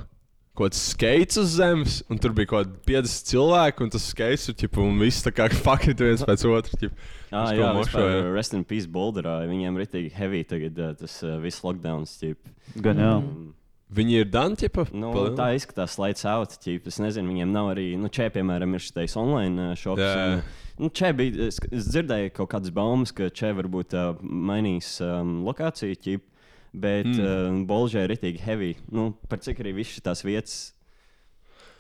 kaut 0.58 0.74
kāds 0.74 0.80
skaits 0.94 1.38
uz 1.42 1.54
zemes, 1.60 2.00
un 2.10 2.20
tur 2.22 2.34
bija 2.38 2.50
kaut 2.50 2.66
kādi 2.66 3.04
50 3.04 3.30
cilvēki, 3.32 3.86
un 3.86 3.94
tas 3.94 4.08
skaits 4.12 4.48
tur 4.50 4.58
ķipa, 4.64 4.82
un 4.84 4.98
viss 5.04 5.26
tā 5.26 5.34
kā 5.36 5.48
fakrit 5.68 6.02
viens 6.02 6.26
pēc 6.26 6.48
otra. 6.50 6.82
ķipa. 6.82 7.12
Ah, 7.28 7.52
jā, 7.52 7.70
vispār, 7.76 7.78
mošoja. 7.82 8.26
Rest 8.34 8.58
in 8.58 8.66
peace 8.68 8.90
Boulderā. 8.90 9.38
Viņiem 9.50 9.78
ir 9.78 9.90
tik 9.92 10.10
heavy 10.18 10.44
tagad 10.48 10.82
tas 11.02 11.20
uh, 11.26 11.38
viss 11.44 11.64
lockdowns. 11.66 12.18
Ķip. 12.22 12.54
Gan 12.84 13.04
jau. 13.04 13.16
Mm, 13.22 13.54
Viņi 13.98 14.18
ir 14.20 14.26
Dantipa. 14.28 14.84
Nu, 14.92 15.14
tā 15.38 15.54
izskatās, 15.56 15.94
lights 16.02 16.26
out. 16.28 16.56
Ķip. 16.64 16.90
Es 16.92 16.98
nezinu, 17.00 17.32
viņiem 17.32 17.54
nav 17.56 17.70
arī, 17.72 17.94
nu, 18.00 18.10
čē, 18.12 18.28
piemēram, 18.36 18.74
ir 18.76 18.84
šis 18.84 19.16
online 19.20 19.74
shops. 19.80 20.04
Jā. 20.04 20.24
Un, 20.38 20.48
Nu, 20.78 20.92
Čē 20.94 21.10
bija, 21.18 21.48
es, 21.50 21.58
es 21.74 21.88
dzirdēju 21.90 22.36
kaut 22.38 22.52
kādas 22.52 22.70
baumas, 22.74 23.10
ka 23.16 23.32
Čē 23.34 23.50
varbūt 23.58 23.96
uh, 23.98 24.12
mainīs 24.22 24.92
um, 25.02 25.40
lokāciju, 25.48 25.98
ķip, 26.06 26.26
bet 26.74 27.08
Mm. 27.08 27.22
uh, 27.22 27.68
Bolžē 27.68 28.04
ir 28.06 28.12
ritīgi 28.16 28.42
heavy. 28.44 28.76
Nu, 28.92 29.12
par 29.30 29.40
cik 29.40 29.60
arī 29.64 29.74
visas 29.78 30.02
tās 30.04 30.24
vietas. 30.26 30.74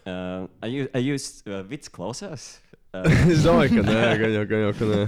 Uh, 0.07 0.47
jūs, 0.63 0.87
jūs 1.03 1.25
uh, 1.47 1.63
vits 1.67 1.89
klausās? 1.91 2.59
Es 3.33 3.43
domāju, 3.45 3.77
ka 3.77 3.81
nē, 3.85 4.03
gan 4.21 4.31
jau, 4.33 4.43
gan 4.49 4.61
jau, 4.63 4.69
ka 4.79 4.85
nē. 4.89 5.01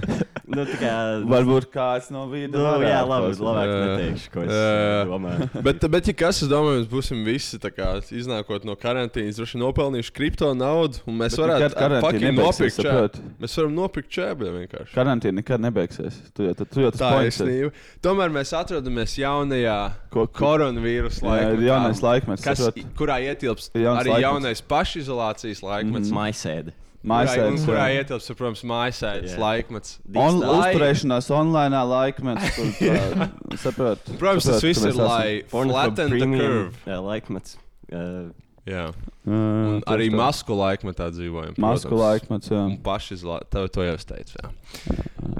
nu, 0.52 0.64
tā 0.68 0.76
kā, 0.78 0.90
Varbūt 1.30 1.66
kāds 1.72 2.10
no 2.14 2.26
vidus. 2.30 2.54
Nu, 2.54 2.74
jā, 2.84 2.98
labi, 3.08 3.30
labāk 3.40 3.70
Jā. 3.70 3.78
neteikšu, 3.88 4.30
ko 4.34 4.42
es 4.44 4.50
Jā, 4.52 4.66
uh, 5.00 5.08
domāju. 5.10 5.48
bet, 5.66 5.86
bet, 5.94 6.10
ja 6.10 6.14
kas, 6.20 6.42
es 6.44 6.50
domāju, 6.52 6.82
mēs 6.82 6.90
būsim 6.92 7.22
visi 7.26 7.58
tā 7.62 7.70
kā, 7.74 7.88
iznākot 8.14 8.66
no 8.68 8.76
karantīnas, 8.78 9.38
droši 9.40 9.58
nopelnījuši 9.62 10.14
kripto 10.14 10.50
naudu, 10.54 11.00
un 11.10 11.18
mēs 11.22 11.34
Bet 11.38 11.42
varētu 11.46 12.02
fucking 12.04 12.36
nopirkt 12.38 12.82
čēbu. 12.84 13.24
Mēs 13.42 13.56
varam 13.58 13.74
nopirkt 13.80 14.12
čēbu 14.18 14.52
vienkārši. 14.58 14.94
Karantīna 14.94 15.40
nekad 15.40 15.64
nebeigsies. 15.64 16.20
Tu 16.36 16.46
jau, 16.50 16.54
tu 16.62 16.84
jau 16.84 16.92
tas 16.94 17.00
taisnība. 17.16 17.72
Tomēr 18.04 18.30
mēs 18.36 18.52
atrodamies 18.60 19.16
jaunajā 19.18 19.78
Ko- 20.14 20.28
koronavīrusa 20.28 21.24
Jā, 21.24 21.32
ir 21.40 21.48
laikmetā. 21.56 21.66
jaunais 21.72 22.04
laikmets, 22.04 22.44
kas, 22.46 22.62
kurā 22.98 23.18
ietilps 23.24 23.72
Jauns 23.74 24.04
arī 24.04 24.14
laikmets. 24.14 24.26
jaunais 24.28 24.62
pašizolācijas 24.74 25.64
laikmets. 25.66 26.12
Maisēde. 26.14 26.76
Kurā, 27.00 27.08
Mājasēdes, 27.14 27.62
kurā 27.64 27.84
jā. 27.88 28.00
ietilps, 28.02 28.26
protams, 28.36 28.62
mājasēdes 28.68 29.32
Jā. 29.32 29.38
laikmets. 29.40 29.94
On, 30.20 30.42
uzturēšanās 30.44 31.30
online 31.32 31.80
laikmets. 31.88 32.50
Kur, 32.58 32.74
tā, 32.76 33.30
saprot, 33.62 34.12
Protams, 34.20 34.44
tas 34.44 34.58
saprot, 34.60 34.66
viss 34.68 34.84
ir, 34.84 35.00
lai 35.00 35.40
flatten 35.48 36.12
the 36.12 36.28
curve. 36.28 36.76
Jā, 36.84 37.00
laikmets. 37.00 37.56
Uh, 37.88 38.28
Jā. 38.68 38.90
Un 39.28 39.80
Jā, 39.80 39.84
arī 39.92 40.08
masku 40.12 40.54
laikmetā 40.56 41.08
dzīvojam. 41.14 41.56
Masku 41.60 41.96
laikmets, 41.96 42.50
jā. 42.52 42.60
Un 42.68 42.76
pašizolācija. 42.84 43.48
To, 43.54 43.64
to 43.72 43.86
jau 43.86 43.96
es 43.96 44.06
teicu. 44.08 44.36
Jā. 44.36 44.52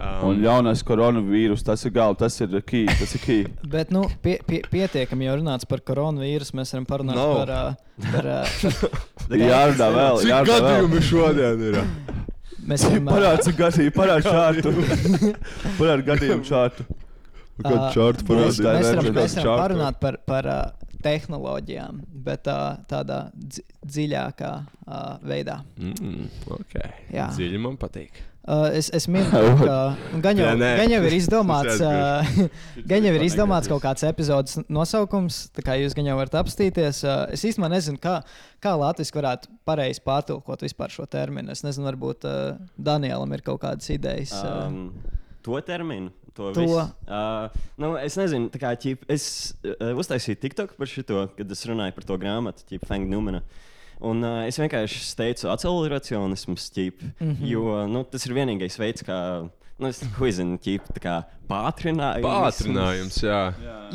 Un 0.01 0.37
Um, 0.39 0.43
jaunais 0.45 0.81
koronavīrus, 0.87 1.61
tas 1.67 1.83
ir 1.85 1.93
galva, 1.93 2.17
tas 2.23 2.39
ir 2.41 2.55
key. 2.65 2.87
Tas 2.89 3.13
ir 3.19 3.21
key. 3.25 3.43
Bet, 3.75 3.91
nu, 3.93 4.07
pie, 4.25 4.39
pie, 4.47 4.63
pietiekami 4.71 5.29
jau 5.29 5.35
runāts 5.41 5.69
par 5.69 5.83
koronavīrusu. 5.85 6.57
Mēs 6.57 6.73
varam 6.73 6.87
parunāt 6.89 7.19
Nav. 7.21 7.35
par. 7.37 7.53
Uh, 7.53 8.07
par 8.15 8.31
uh, 8.33 8.55
Jārunā 9.51 9.91
vēl, 9.97 10.23
jārunā 10.31 10.57
vēl. 10.57 10.71
gadījumi 10.71 11.03
šodien 11.05 11.67
ir? 11.69 11.81
mēs 12.71 12.87
varam. 12.87 13.13
ir 13.51 13.59
gadījums, 13.61 13.97
parāds 13.99 14.31
čārtu. 14.31 14.73
Parāds 15.77 16.07
gadījumu 16.09 16.49
čārtu. 16.49 16.89
Ā, 17.61 17.91
čārtu 17.93 18.25
Mēs, 18.25 18.57
parādīja? 18.57 18.73
mēs 18.73 18.89
varam, 18.89 19.11
mēs 19.21 19.37
varam 19.37 19.61
parunāt 19.61 20.01
par, 20.01 20.17
par 20.25 20.49
uh, 20.49 20.63
tehnoloģijām, 21.05 22.01
bet 22.25 22.49
uh, 22.49 22.79
tādā 22.89 23.27
dzi 23.37 23.67
dziļākā 23.85 24.51
uh, 24.57 25.05
veidā. 25.29 25.61
Mm, 25.81 26.29
okay. 26.57 26.93
Jā. 27.13 27.29
Dziļi 27.37 27.61
man 27.61 27.77
patīk. 27.81 28.23
Uh, 28.41 28.71
es, 28.73 28.89
es 28.97 29.05
minu, 29.05 29.29
ka 29.61 29.75
gan 30.25 30.39
jau, 30.41 30.47
Jā, 30.49 30.71
gan 30.81 30.93
jau 30.95 31.01
ir 31.05 31.17
izdomāts, 31.19 31.83
uh, 31.85 32.31
gan 32.91 33.05
jau 33.05 33.13
ir 33.19 33.25
izdomāts 33.27 33.69
kaut 33.69 33.83
kāds 33.85 34.05
epizodes 34.09 34.57
nosaukums, 34.73 35.43
tā 35.53 35.65
kā 35.67 35.77
jūs 35.77 35.93
gan 35.97 36.09
jau 36.09 36.17
varat 36.17 36.39
apstīties. 36.41 37.03
Uh, 37.05 37.27
es 37.37 37.45
īstenībā 37.45 37.69
nezinu, 37.75 38.01
kā, 38.01 38.21
kā 38.65 38.73
Latvijas 38.81 39.13
varētu 39.13 39.53
pareizi 39.69 40.01
pārtulkot 40.07 40.65
vispār 40.65 40.95
šo 40.95 41.05
terminu. 41.11 41.53
Es 41.53 41.61
nezinu, 41.67 41.91
varbūt 41.91 42.25
uh, 42.29 42.57
Danielam 42.81 43.37
ir 43.37 43.45
kaut 43.45 43.61
kādas 43.67 43.93
idejas. 43.93 44.33
Uh, 44.41 44.49
Um, 44.71 44.93
to 45.45 45.61
terminu. 45.65 46.11
To 46.35 46.53
To. 46.55 46.61
visu. 46.63 46.83
Uh, 47.07 47.49
nu, 47.81 47.93
es 48.01 48.17
nezinu, 48.17 48.49
tā 48.53 48.61
kā 48.63 48.71
ķip, 48.79 49.05
es 49.11 49.25
uh, 49.67 49.93
uztaisīju 49.99 50.39
TikTok 50.41 50.77
par 50.79 50.89
šo, 50.91 51.27
kad 51.37 51.51
es 51.53 51.67
runāju 51.69 51.97
par 51.97 52.07
to 52.09 52.17
grāmatu, 52.23 52.81
Fang 52.87 53.11
Numana. 53.11 53.43
Un 54.01 54.25
uh, 54.25 54.43
es 54.49 54.57
vienkārši 54.61 55.01
teicu, 55.19 55.49
acceleracionisms, 55.53 56.71
ķip, 56.73 57.03
mm. 57.03 57.15
-hmm. 57.21 57.49
jo 57.51 57.87
nu, 57.91 58.05
tas 58.09 58.25
ir 58.27 58.37
vienīgais 58.37 58.79
veids, 58.81 59.05
kā. 59.05 59.49
Nu, 59.81 59.89
es 59.89 60.01
nezinu, 60.05 60.59
kā 61.01 61.15
pātrinājums. 61.49 62.25
Pātrinājums, 62.25 63.17
jā. 63.25 63.41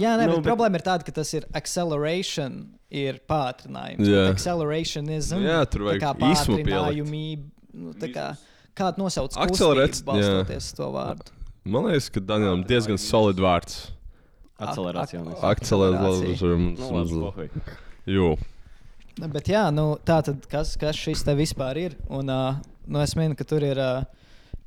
Jā, 0.01 0.15
nē, 0.17 0.25
Nu, 0.25 0.37
bet 0.37 0.43
bet- 0.43 0.47
problēma 0.49 0.79
ir 0.79 0.85
tāda, 0.85 1.05
ka 1.05 1.11
tas 1.11 1.33
ir 1.33 1.45
acceleration, 1.53 2.73
ir 2.89 3.19
pātrinājums. 3.29 4.07
Jā. 4.09 4.23
Accelerationism, 4.33 5.41
Nu 5.41 5.49
jā, 5.49 5.59
tur 5.69 5.81
tā 5.81 5.85
vajag 5.91 6.01
kā 6.01 6.13
pātrinājumība, 6.23 7.45
nu, 7.73 7.93
tā 7.93 8.09
kā, 8.13 8.25
kāda 8.75 8.97
nosauc 8.97 9.37
kustību, 9.37 10.05
balstoties 10.09 10.73
to 10.73 10.89
vārdu. 10.89 11.29
Man 11.65 11.85
liekas, 11.89 12.09
ka 12.13 12.19
Danielam 12.21 12.65
diezgan 12.65 12.97
solid 13.01 13.37
vārds. 13.37 13.91
Acceleracionisms. 14.61 15.41
Akcelerations. 15.43 16.79
Nu, 16.79 16.91
labi, 16.93 17.21
pohuj. 17.25 18.37
Nu, 19.21 19.29
Bet 19.31 19.47
jā, 19.47 19.63
nu, 19.71 19.93
tā 20.03 20.17
tad 20.27 20.43
kas, 20.51 20.73
kas 20.79 20.97
šis 20.99 21.21
te 21.23 21.35
vispār 21.37 21.77
ir? 21.79 21.93
Un, 22.11 22.27
uh, 22.31 22.57
nu, 22.87 22.99
es 22.99 23.13
minu, 23.15 23.35
ka 23.39 23.45
tur 23.47 23.63
ir 23.63 23.79
uh, 23.79 24.03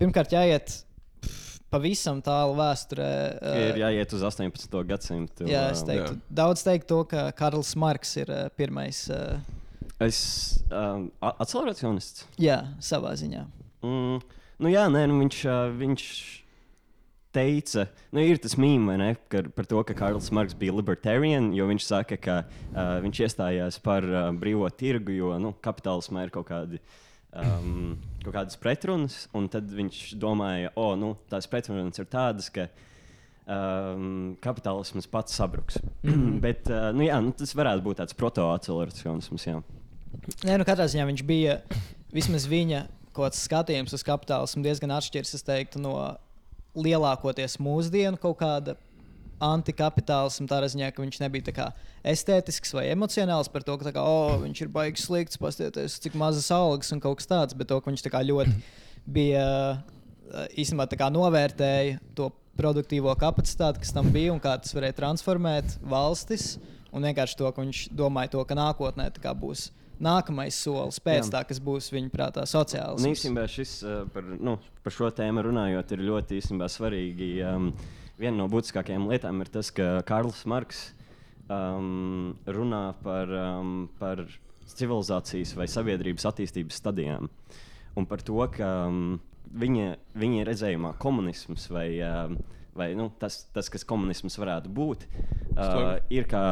pirmkārt 0.00 0.32
jāiet 0.32 0.72
pff, 1.20 1.58
pavisam 1.68 2.22
tālu 2.24 2.56
vēsturē. 2.56 3.08
Ir 3.42 3.74
Uh, 3.76 3.82
jāiet 3.84 4.14
uz 4.16 4.24
18. 4.24 4.80
gadsimtu. 4.88 5.44
jā, 5.52 5.66
es 5.74 5.84
teiktu, 5.84 6.16
jā. 6.16 6.32
daudz 6.40 6.64
teikt 6.64 6.88
to, 6.88 7.02
ka 7.10 7.26
Karls 7.36 7.74
Marks 7.76 8.16
ir 8.22 8.32
uh, 8.32 8.46
pirmais. 8.56 9.04
Uh, 9.12 9.36
Es 10.00 10.62
um, 10.70 11.08
a- 11.20 11.32
accelerationists. 11.42 12.22
jā, 12.38 12.60
savā 12.78 13.16
ziņā. 13.18 13.40
Mm, 13.82 14.20
nu 14.62 14.70
jā, 14.70 14.84
nē, 14.94 15.00
nu 15.10 15.16
viņš, 15.24 15.38
uh, 15.50 15.72
viņš 15.74 16.04
teica, 17.34 17.86
nu 18.14 18.22
ir 18.24 18.40
tas 18.40 18.56
ka, 19.28 19.42
par 19.54 19.66
to, 19.68 19.82
ka 19.84 19.94
Karls 19.94 20.30
Marks 20.30 20.56
bija 20.58 20.74
libertarian, 20.74 21.52
jo 21.54 21.66
viņš 21.68 21.84
saka, 21.84 22.16
ka 22.16 22.38
uh, 22.48 22.98
viņš 23.04 23.20
iestājās 23.26 23.78
par 23.84 24.04
uh, 24.04 24.30
brīvo 24.32 24.68
tirgu, 24.70 25.12
jo 25.12 25.36
nu, 25.38 25.52
kapitālismā 25.62 26.26
ir 26.26 26.34
kaut 26.34 26.48
kādi. 26.48 26.80
Um, 27.28 27.98
kaut 28.22 28.32
kādas 28.32 28.56
pretrunas, 28.56 29.26
un 29.36 29.50
tad 29.52 29.68
viņš 29.68 30.16
domāja, 30.18 30.72
o, 30.80 30.94
nu, 30.96 31.12
tās 31.28 31.46
pretrunas 31.46 32.00
ir 32.00 32.08
tādas, 32.08 32.48
ka 32.48 32.70
um, 33.44 34.36
kapitālisms 34.40 35.08
pats 35.12 35.36
sabruks. 35.36 35.76
Bet, 36.44 36.70
uh, 36.72 36.88
nu, 36.96 37.04
jā, 37.06 37.20
nu, 37.24 37.34
tas 37.36 37.52
varētu 37.56 37.84
būt 37.84 38.00
tāds 38.00 38.16
proto-acceleracionisms. 38.16 39.48
Nē, 39.48 40.56
nu, 40.56 40.64
katrā 40.64 40.88
ziņā 40.88 41.04
viņš 41.10 41.24
bija 41.28 41.60
vismaz 42.14 42.48
viņa 42.48 42.86
kaut 43.12 43.28
kāds 43.28 43.44
skatījums 43.44 43.94
uz 43.96 44.04
kapitālismu 44.06 44.64
diezgan 44.64 44.94
atšķirīgs. 44.96 45.34
Es 45.36 45.46
teiktu, 45.46 45.82
no 45.82 45.94
lielākoties 46.78 47.58
mūsdienu 47.62 48.20
kaut 48.20 48.38
kāda 48.42 48.76
antikapitālisma, 49.42 50.48
tādā 50.50 50.68
ziņā, 50.72 50.90
ka 50.94 51.02
viņš 51.04 51.20
nebija 51.22 51.54
kā 51.54 51.68
estētisks 52.06 52.74
vai 52.74 52.88
emocionāls 52.90 53.50
par 53.52 53.62
to, 53.66 53.76
ka 53.78 53.92
kā, 53.94 54.02
oh, 54.02 54.34
viņš 54.42 54.64
ir 54.64 54.72
baigs 54.74 55.06
slikts, 55.06 55.38
paskatieties, 55.40 56.00
cik 56.02 56.18
mazas 56.18 56.50
algas 56.54 56.90
un 56.94 57.02
kaut 57.02 57.20
kas 57.20 57.30
tāds, 57.30 57.58
bet 57.58 57.70
to, 57.70 57.78
ka 57.78 57.92
viņš 57.92 58.06
kā 58.10 58.24
ļoti 58.26 58.56
bija 59.18 59.46
eh, 59.78 60.58
īstenībā 60.64 60.88
kā 60.98 61.10
novērtēja 61.14 62.00
to 62.18 62.32
produktīvo 62.58 63.14
kapacitāti, 63.18 63.84
kas 63.84 63.94
tam 63.94 64.10
bija 64.14 64.34
un 64.34 64.42
kā 64.42 64.56
tas 64.58 64.74
varēja 64.74 64.98
transformēt 64.98 65.78
valstis. 65.86 66.56
Un 66.88 67.04
vienkārši 67.04 67.36
to, 67.38 67.50
ka 67.52 67.62
viņš 67.62 67.82
domāja, 67.94 68.32
to, 68.32 68.42
ka 68.48 68.56
nākotnē 68.58 69.10
tā 69.14 69.22
kā 69.22 69.34
būs 69.36 69.68
nākamais 70.02 70.56
solis 70.56 71.00
pēc 71.02 71.26
Jā. 71.26 71.30
tā, 71.36 71.44
kas 71.48 71.60
būs 71.64 71.90
viņa 71.94 72.12
prātā 72.12 72.44
Un 72.46 72.50
sociāls. 72.50 73.06
īstenībā 73.08 73.46
šis 73.50 73.78
uh, 73.86 74.02
par, 74.14 74.26
nu, 74.38 74.58
par 74.84 74.94
šo 74.94 75.10
tēmu 75.14 75.44
runājot, 75.48 75.94
ir 75.94 76.04
ļoti 76.08 76.38
īstenībā 76.40 76.68
svarīgi. 76.72 77.30
Um, 77.46 77.72
viena 78.18 78.36
no 78.40 78.48
būtiskākajām 78.50 79.08
lietām 79.10 79.42
ir 79.44 79.50
tas, 79.54 79.70
ka 79.74 79.98
Karls 80.06 80.44
Marks 80.50 80.88
um, 81.48 82.36
runā 82.46 82.84
par, 83.04 83.32
um, 83.32 83.88
par 84.00 84.24
civilizācijas 84.68 85.54
vai 85.58 85.68
sabiedrības 85.70 86.28
attīstības 86.28 86.78
stadijām. 86.82 87.30
Un 87.98 88.06
par 88.06 88.22
to, 88.22 88.38
ka 88.54 88.70
um, 88.90 89.18
viņa, 89.58 89.96
viņa 90.18 90.46
redzējumā 90.48 90.94
komunisms 91.02 91.66
vai, 91.72 91.88
um, 92.04 92.38
vai 92.78 92.92
nu, 92.98 93.08
tas, 93.18 93.42
tas, 93.54 93.70
kas 93.72 93.86
komunisms 93.88 94.38
varētu 94.38 94.70
būt, 94.74 95.06
uh, 95.56 95.96
ir 96.14 96.28
kā, 96.30 96.44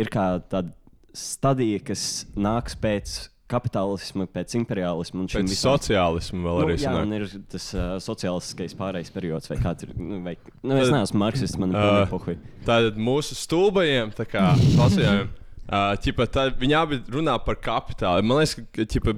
ir 0.00 0.10
kā 0.12 0.32
tāda 0.50 0.74
stadija, 1.16 1.80
kas 1.84 2.26
nāks 2.36 2.76
pēc 2.80 3.28
kapitālisma, 3.50 4.28
pēc 4.30 4.52
imperiālisma. 4.60 5.24
un 5.24 5.26
Pēc 5.26 5.48
visam- 5.50 5.74
sociālisma 5.74 6.38
vēl 6.44 6.58
Nu, 6.60 6.66
arī 6.68 6.76
jā, 6.78 6.84
sanāk. 6.86 7.02
un 7.02 7.12
ir 7.16 7.24
tas 7.50 7.64
uh, 7.74 7.96
sociālistiskais 7.98 8.76
pārējais 8.78 9.10
periods, 9.12 9.50
vai 9.50 9.56
kā 9.58 9.72
tur 9.78 9.90
nu, 9.98 10.20
vai, 10.22 10.36
nu, 10.62 10.76
es 10.78 10.86
Tad- 10.88 10.94
neesmu 10.94 11.18
marksists, 11.18 11.58
man 11.58 11.74
ir 11.74 11.76
uh, 11.76 12.36
Tātad 12.64 12.96
mūsu 12.96 13.34
stulbajiem, 13.34 14.12
tā 14.14 14.24
kā 14.30 14.52
sociālajiem, 14.76 15.28
uh, 15.66 15.96
ķipa, 15.98 16.28
tā, 16.30 16.46
viņi 16.62 16.78
abi 16.78 17.00
runā 17.10 17.34
par 17.44 17.56
kapitālu. 17.58 18.22
Man 18.22 18.38
liekas, 18.44 18.54
ka 18.70 18.86
ķipa, 18.86 19.16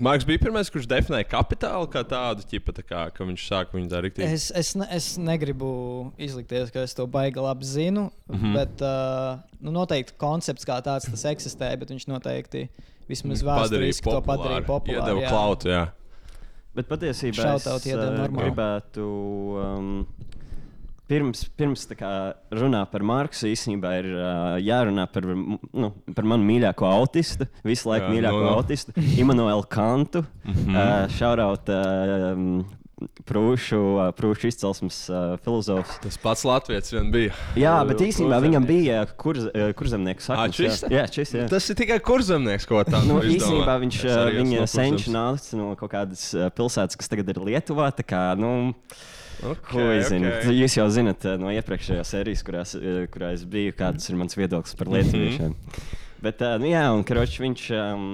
Marks 0.00 0.26
bija 0.28 0.40
pirmais, 0.42 0.68
kurš 0.72 0.86
definēja 0.90 1.26
kapitālu 1.30 1.88
kā 1.90 2.02
tādu, 2.06 2.44
ķipa, 2.48 2.74
tā 2.76 2.84
kā, 2.84 3.02
ka 3.14 3.26
viņš 3.26 3.44
sāka 3.48 3.76
viņu 3.76 3.88
darīt. 3.90 4.18
Es, 4.24 4.48
es, 4.56 4.72
ne, 4.78 4.86
es 4.92 5.12
negribu 5.20 5.70
izlikties, 6.20 6.72
ka 6.74 6.84
es 6.84 6.96
to 6.96 7.06
baigi 7.10 7.40
labi 7.40 7.68
zinu, 7.68 8.08
mm. 8.28 8.36
-hmm. 8.36 8.58
bet 8.58 8.84
uh, 8.84 9.40
nu, 9.60 9.72
noteikti 9.76 10.16
koncepts 10.20 10.68
kā 10.68 10.80
tāds 10.84 11.08
tas 11.10 11.24
eksistē, 11.32 11.72
bet 11.80 11.92
viņš 11.94 12.08
noteikti 12.12 12.68
vismaz 13.08 13.44
vēsturiski 13.46 14.10
to 14.10 14.20
padarīja 14.26 14.66
populāru. 14.68 15.00
Iedeva 15.00 15.24
jā. 15.24 15.32
klautu, 15.32 15.72
jā. 15.72 15.86
Bet 16.76 16.86
patiesībā 16.86 17.42
Shoutout 17.42 17.86
es 17.86 17.96
uh, 17.98 18.26
gribētu 18.30 19.06
um, 19.58 19.94
pirms, 21.10 21.44
pirms 21.58 21.86
kā 21.98 22.10
runā 22.54 22.84
par 22.90 23.04
Marksu, 23.06 23.48
īstenībā 23.50 23.94
ir 23.98 24.10
uh, 24.14 24.56
jārunā 24.62 25.06
par, 25.10 25.26
nu, 25.26 25.92
par 26.14 26.28
manu 26.30 26.46
mīļāko 26.46 26.86
autistu, 26.86 27.48
visu 27.66 27.90
laiku 27.90 28.08
Jā, 28.08 28.16
mīļāko 28.16 28.42
nu, 28.42 28.46
nu. 28.46 28.58
autistu, 28.58 28.94
Immanuelu 29.18 29.66
Kantu. 29.70 30.22
Mhm. 30.46 30.76
uh, 30.76 31.08
Šauraut 31.18 31.72
uh, 31.74 32.30
um, 32.34 32.62
prūšu, 33.28 33.80
uh, 33.80 34.08
prūšu 34.16 34.50
izcelsmes 34.50 34.98
uh, 35.10 35.34
filozofs. 35.44 35.98
Tas 36.04 36.18
pats 36.20 36.44
Latvijas 36.46 36.92
vien 36.92 37.10
bija. 37.12 37.36
Jā, 37.58 37.74
bet 37.88 38.02
īstenībā 38.04 38.40
viņam 38.44 38.66
bija 38.68 39.02
kur, 39.20 39.40
uh, 39.50 39.70
kurzemnieku 39.76 40.24
saknes. 40.24 40.58
šis? 40.58 40.82
jā, 40.86 40.92
jā, 40.98 41.06
šis, 41.18 41.34
jā. 41.38 41.46
Tas 41.50 41.68
ir 41.72 41.78
tikai 41.80 42.00
kurzemnieks, 42.04 42.68
ko 42.68 42.82
tā 42.86 43.02
Nu, 43.08 43.20
īstenībā 43.24 43.78
viņš 43.86 44.02
uh, 44.06 44.26
viņa 44.36 44.60
no 44.62 44.68
senčs 44.70 45.08
nāca 45.12 45.58
no 45.58 45.72
kaut 45.80 45.94
kādas 45.94 46.28
uh, 46.36 46.50
pilsētas, 46.54 46.98
kas 47.00 47.10
tagad 47.10 47.32
ir 47.32 47.40
Lietuvā. 47.50 47.88
tā 47.96 48.06
Kā, 48.10 48.22
nu, 48.38 48.74
Ok, 49.46 49.64
ko 49.70 49.86
es 49.94 50.10
zinu? 50.10 50.28
ok. 50.28 50.50
Jūs 50.52 50.76
jau 50.76 50.86
zinat 50.92 51.24
uh, 51.28 51.38
no 51.40 51.52
iepriekšējās 51.54 52.12
sērijas, 52.14 52.44
kurās, 52.46 52.76
uh, 52.76 53.02
kurā 53.12 53.32
es 53.36 53.46
biju, 53.48 53.72
kāds 53.78 54.10
ir 54.10 54.18
mans 54.20 54.36
viedoklis 54.36 54.76
par 54.76 54.90
lietuviešiem. 54.92 55.56
Bet, 56.20 56.42
uh, 56.44 56.58
nu, 56.60 56.68
jā, 56.68 56.84
un 56.92 57.04
karoči, 57.08 57.40
viņš 57.46 57.66
um, 57.78 58.08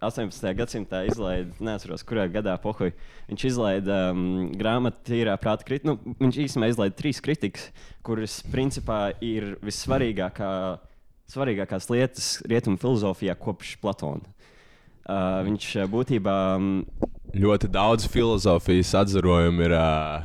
18. 0.00 0.50
gadsimtā 0.58 1.04
izlaida, 1.08 1.54
neatceros, 1.62 2.04
kurā 2.06 2.26
gadā 2.30 2.56
pohuļ. 2.60 2.92
Viņš 3.30 3.46
izlaida 3.48 4.00
um, 4.12 4.50
grāmatu 4.58 5.02
tīrā 5.08 5.36
prāta 5.40 5.66
kritiku. 5.66 5.94
Nu, 5.94 6.16
viņš 6.20 6.40
īstenībā 6.46 6.70
izlaida 6.72 6.98
trīs 6.98 7.22
kritikas, 7.24 7.70
kuras 8.06 8.38
principā 8.52 9.00
ir 9.24 9.54
vissvarīgākā, 9.64 10.50
svarīgākās 11.32 11.90
lietas 11.90 12.30
rietumu 12.46 12.78
filozofijā 12.82 13.34
kopš 13.40 13.76
Platona. 13.82 14.35
Uh, 15.06 15.38
viņš 15.46 15.66
uh, 15.78 15.86
būtībā 15.92 16.32
um, 16.58 16.70
Ļoti 17.36 17.68
daudz 17.68 18.06
filozofijas 18.08 18.94
atzarojumu 18.96 19.64
ir 19.66 19.72
uh, 19.76 20.22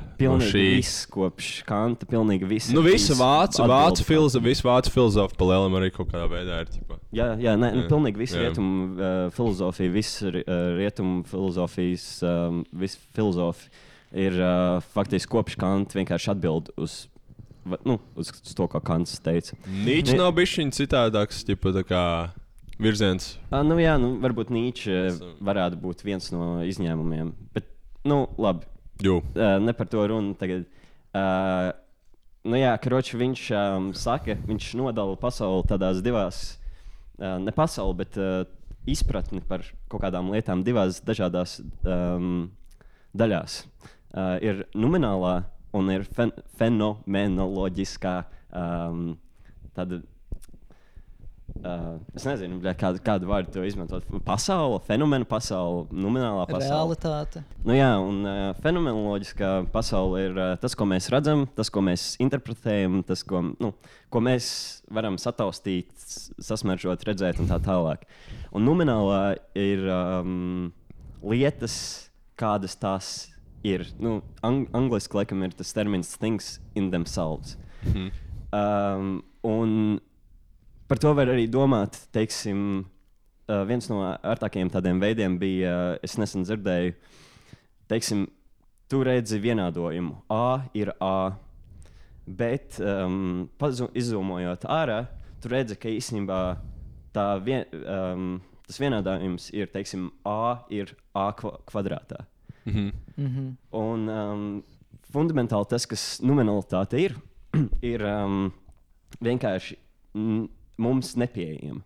viss 0.54 1.04
kopš 1.12 1.50
Kanta, 1.68 2.06
pilnīgi 2.08 2.48
viss. 2.48 2.70
Nu, 2.72 2.84
visa 2.86 3.18
vācu, 3.20 3.66
vācu, 3.68 4.06
filozo, 4.08 4.40
visa 4.44 4.64
vācu 4.70 4.94
filozofa 4.94 5.36
pa 5.36 5.48
lielam 5.50 5.76
arī 5.80 5.90
kaut 5.92 6.08
kādā 6.14 6.30
veidā 6.32 6.62
ir. 6.64 6.70
Ķipa. 6.72 7.00
Jā, 7.12 7.28
jā, 7.42 7.58
nē, 7.60 7.72
nu, 7.76 7.84
pilnīgi 7.92 8.22
viss 8.22 8.38
Jā. 8.38 8.46
rietumu 8.46 8.86
uh, 8.96 9.22
filozofija, 9.36 9.92
viss 9.92 10.22
ri- 10.24 10.46
uh, 10.46 10.62
rietumu 10.80 11.26
filozofijas, 11.28 12.06
um, 12.24 12.62
viss 12.80 13.02
filozofi 13.18 13.68
ir 14.16 14.38
uh, 14.40 14.80
faktiski 14.96 15.34
kopš 15.36 15.58
Kanta 15.60 16.00
vienkārši 16.00 16.32
atbild 16.38 16.72
uz, 16.80 17.02
va- 17.68 17.82
nu, 17.84 17.98
uz, 18.16 18.32
to, 18.54 18.70
ko 18.72 18.80
Kants 18.80 19.20
teica. 19.26 19.58
Nīčs 19.68 20.16
nav 20.16 20.32
bijis 20.38 20.56
viņa 20.62 20.80
citādāks, 20.80 21.44
ķipa, 21.50 21.76
tā 21.82 21.84
kā 21.92 22.06
virziens. 22.82 23.36
Uh, 23.50 23.62
nu, 23.68 23.78
jā, 23.82 23.96
nu, 24.02 24.16
varbūt 24.24 24.52
Nīčs 24.54 25.22
varētu 25.44 25.80
būt 25.82 26.04
viens 26.08 26.32
no 26.34 26.62
izņēmumiem. 26.68 27.34
Bet, 27.56 27.70
nu, 28.08 28.26
labi. 28.42 28.68
Uh, 29.02 29.58
ne 29.62 29.74
par 29.78 29.90
to 29.90 30.04
runu 30.10 30.36
tagad. 30.38 30.68
Uh, 31.12 31.72
nu, 32.48 32.58
jā, 32.60 32.74
Kročs 32.82 33.16
viņš 33.18 33.46
um, 33.58 33.92
saka, 33.98 34.38
viņš 34.48 34.74
nodala 34.80 35.18
pasauli 35.20 35.68
tādās 35.70 36.02
divās, 36.06 36.42
uh, 37.20 37.38
ne 37.42 37.54
pasauli, 37.56 37.98
bet 38.04 38.20
uh, 38.22 38.44
izpratni 38.90 39.42
par 39.46 39.66
kaut 39.92 40.04
kādām 40.06 40.32
lietām 40.34 40.64
divās 40.66 41.02
dažādās 41.06 41.60
um, 41.86 42.50
daļās. 43.18 43.64
Uh, 44.12 44.38
ir 44.44 44.64
nominālā 44.76 45.42
un 45.78 45.92
ir 45.94 46.04
fen 46.16 46.34
fenomenoloģiskā 46.60 48.16
um, 48.52 49.14
tāda 49.76 50.02
Uh, 51.62 52.00
es 52.18 52.24
nezinu, 52.26 52.58
bļa, 52.64 52.72
kādu, 52.80 53.02
kādu 53.06 53.28
vārdu 53.30 53.52
to 53.54 53.64
izmantot. 53.68 54.06
Pasaule, 54.26 54.80
fenomena 54.88 55.28
pasaule, 55.30 55.84
nominālā 55.94 56.48
pasaule. 56.50 56.96
Realitāte. 56.96 57.44
Nu, 57.62 57.76
jā, 57.76 57.90
un 58.02 58.22
uh, 58.26 58.40
fenomenoloģiskā 58.64 59.52
pasaule 59.74 60.24
ir 60.26 60.40
uh, 60.40 60.54
tas, 60.62 60.74
ko 60.78 60.88
mēs 60.90 61.12
redzam, 61.14 61.46
tas, 61.58 61.70
ko 61.74 61.84
mēs 61.86 62.16
interpretējam, 62.24 63.02
tas, 63.06 63.22
ko, 63.28 63.44
nu, 63.62 63.74
ko 64.10 64.24
mēs 64.26 64.48
varam 64.90 65.20
sataustīt, 65.22 65.92
sasmaržot, 66.42 67.06
redzēt 67.12 67.42
un 67.44 67.52
tā 67.52 67.60
tālāk. 67.62 68.08
Un 68.56 68.66
nominālā 68.66 69.24
ir 69.54 69.86
um, 69.92 70.72
lietas, 71.22 71.76
kādas 72.42 72.74
tās 72.80 73.12
ir. 73.68 73.86
Nu, 74.02 74.22
ang 74.42 74.66
angliski 74.78 75.20
laikam 75.20 75.46
ir 75.46 75.54
tas 75.58 75.76
termins 75.78 76.16
things 76.18 76.56
in 76.74 76.90
themselves. 76.90 77.58
Mhm. 77.86 78.10
Um, 78.52 79.20
un 79.48 80.02
par 80.92 81.00
to 81.00 81.14
var 81.16 81.30
arī 81.32 81.46
domāt, 81.48 81.96
teiksim, 82.12 82.82
viens 83.48 83.86
no 83.88 84.02
ērtākajiem 84.12 84.72
tādiem 84.74 84.98
veidiem 85.00 85.38
bija, 85.40 85.76
es 86.04 86.18
nesen 86.20 86.44
dzirdēju, 86.44 86.98
teiksim, 87.88 88.26
tu 88.92 89.00
redzi 89.08 89.40
vienādojumu. 89.40 90.18
A 90.36 90.68
ir 90.76 90.92
A, 91.00 91.32
bet 92.28 92.76
um, 92.84 93.48
izzūmojot 93.56 94.68
ārā, 94.68 95.00
tu 95.40 95.54
redzi, 95.56 95.80
ka 95.80 95.88
īstenībā 95.88 96.42
tā 97.16 97.30
vien, 97.40 97.64
um, 97.80 98.30
tas 98.68 98.84
vienādojums 98.84 99.48
ir, 99.56 99.72
teiksim, 99.72 100.12
A 100.28 100.68
ir 100.76 100.92
A 101.16 101.30
kva 101.40 101.56
kvadrātā. 101.72 102.26
Mhm. 102.68 102.92
Mhm. 103.16 103.52
Un 103.80 104.10
um, 104.12 104.48
fundamentāli 105.08 105.72
tas, 105.72 105.88
kas 105.88 106.18
nominalitāte 106.20 107.00
ir, 107.00 107.22
ir 107.96 108.04
um, 108.12 108.50
vienkārši 109.24 109.80
mm, 110.20 110.50
mums 110.80 111.16
nepieejama. 111.20 111.82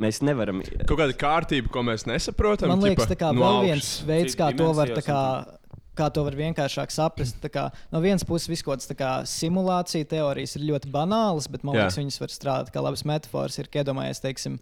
Mēs 0.00 0.18
nevaram. 0.26 0.58
Kaut 0.88 0.98
kāda 0.98 1.14
kārtība, 1.14 1.70
ko 1.70 1.84
mēs 1.86 2.06
nesaprotam. 2.10 2.72
Man 2.72 2.82
liekas, 2.82 3.06
tā 3.06 3.18
kā 3.18 3.30
no 3.30 3.44
vēl 3.44 3.68
viens 3.68 3.90
veids, 4.06 4.34
kā 4.38 4.48
to 4.58 4.72
var, 4.74 4.90
kā, 5.06 5.20
kā 5.94 6.08
to 6.10 6.24
var 6.26 6.34
vienkāršāk 6.38 6.90
saprast. 6.90 7.38
tā 7.42 7.50
Kā, 7.54 7.68
no 7.94 8.00
vienas 8.02 8.26
puses, 8.26 8.64
kā 8.98 9.12
simulācija 9.30 10.08
teorijas 10.10 10.56
ir 10.58 10.66
ļoti 10.72 10.90
banālas, 10.90 11.46
bet 11.46 11.62
man 11.62 11.78
Jā. 11.78 11.84
liekas, 11.84 12.00
viņas 12.02 12.20
var 12.24 12.34
strādāt 12.34 12.74
kā 12.74 12.82
labas 12.82 13.06
metafāras. 13.06 13.60
Ir, 13.62 13.70
iedomājies, 13.70 14.22
teiksim, 14.24 14.58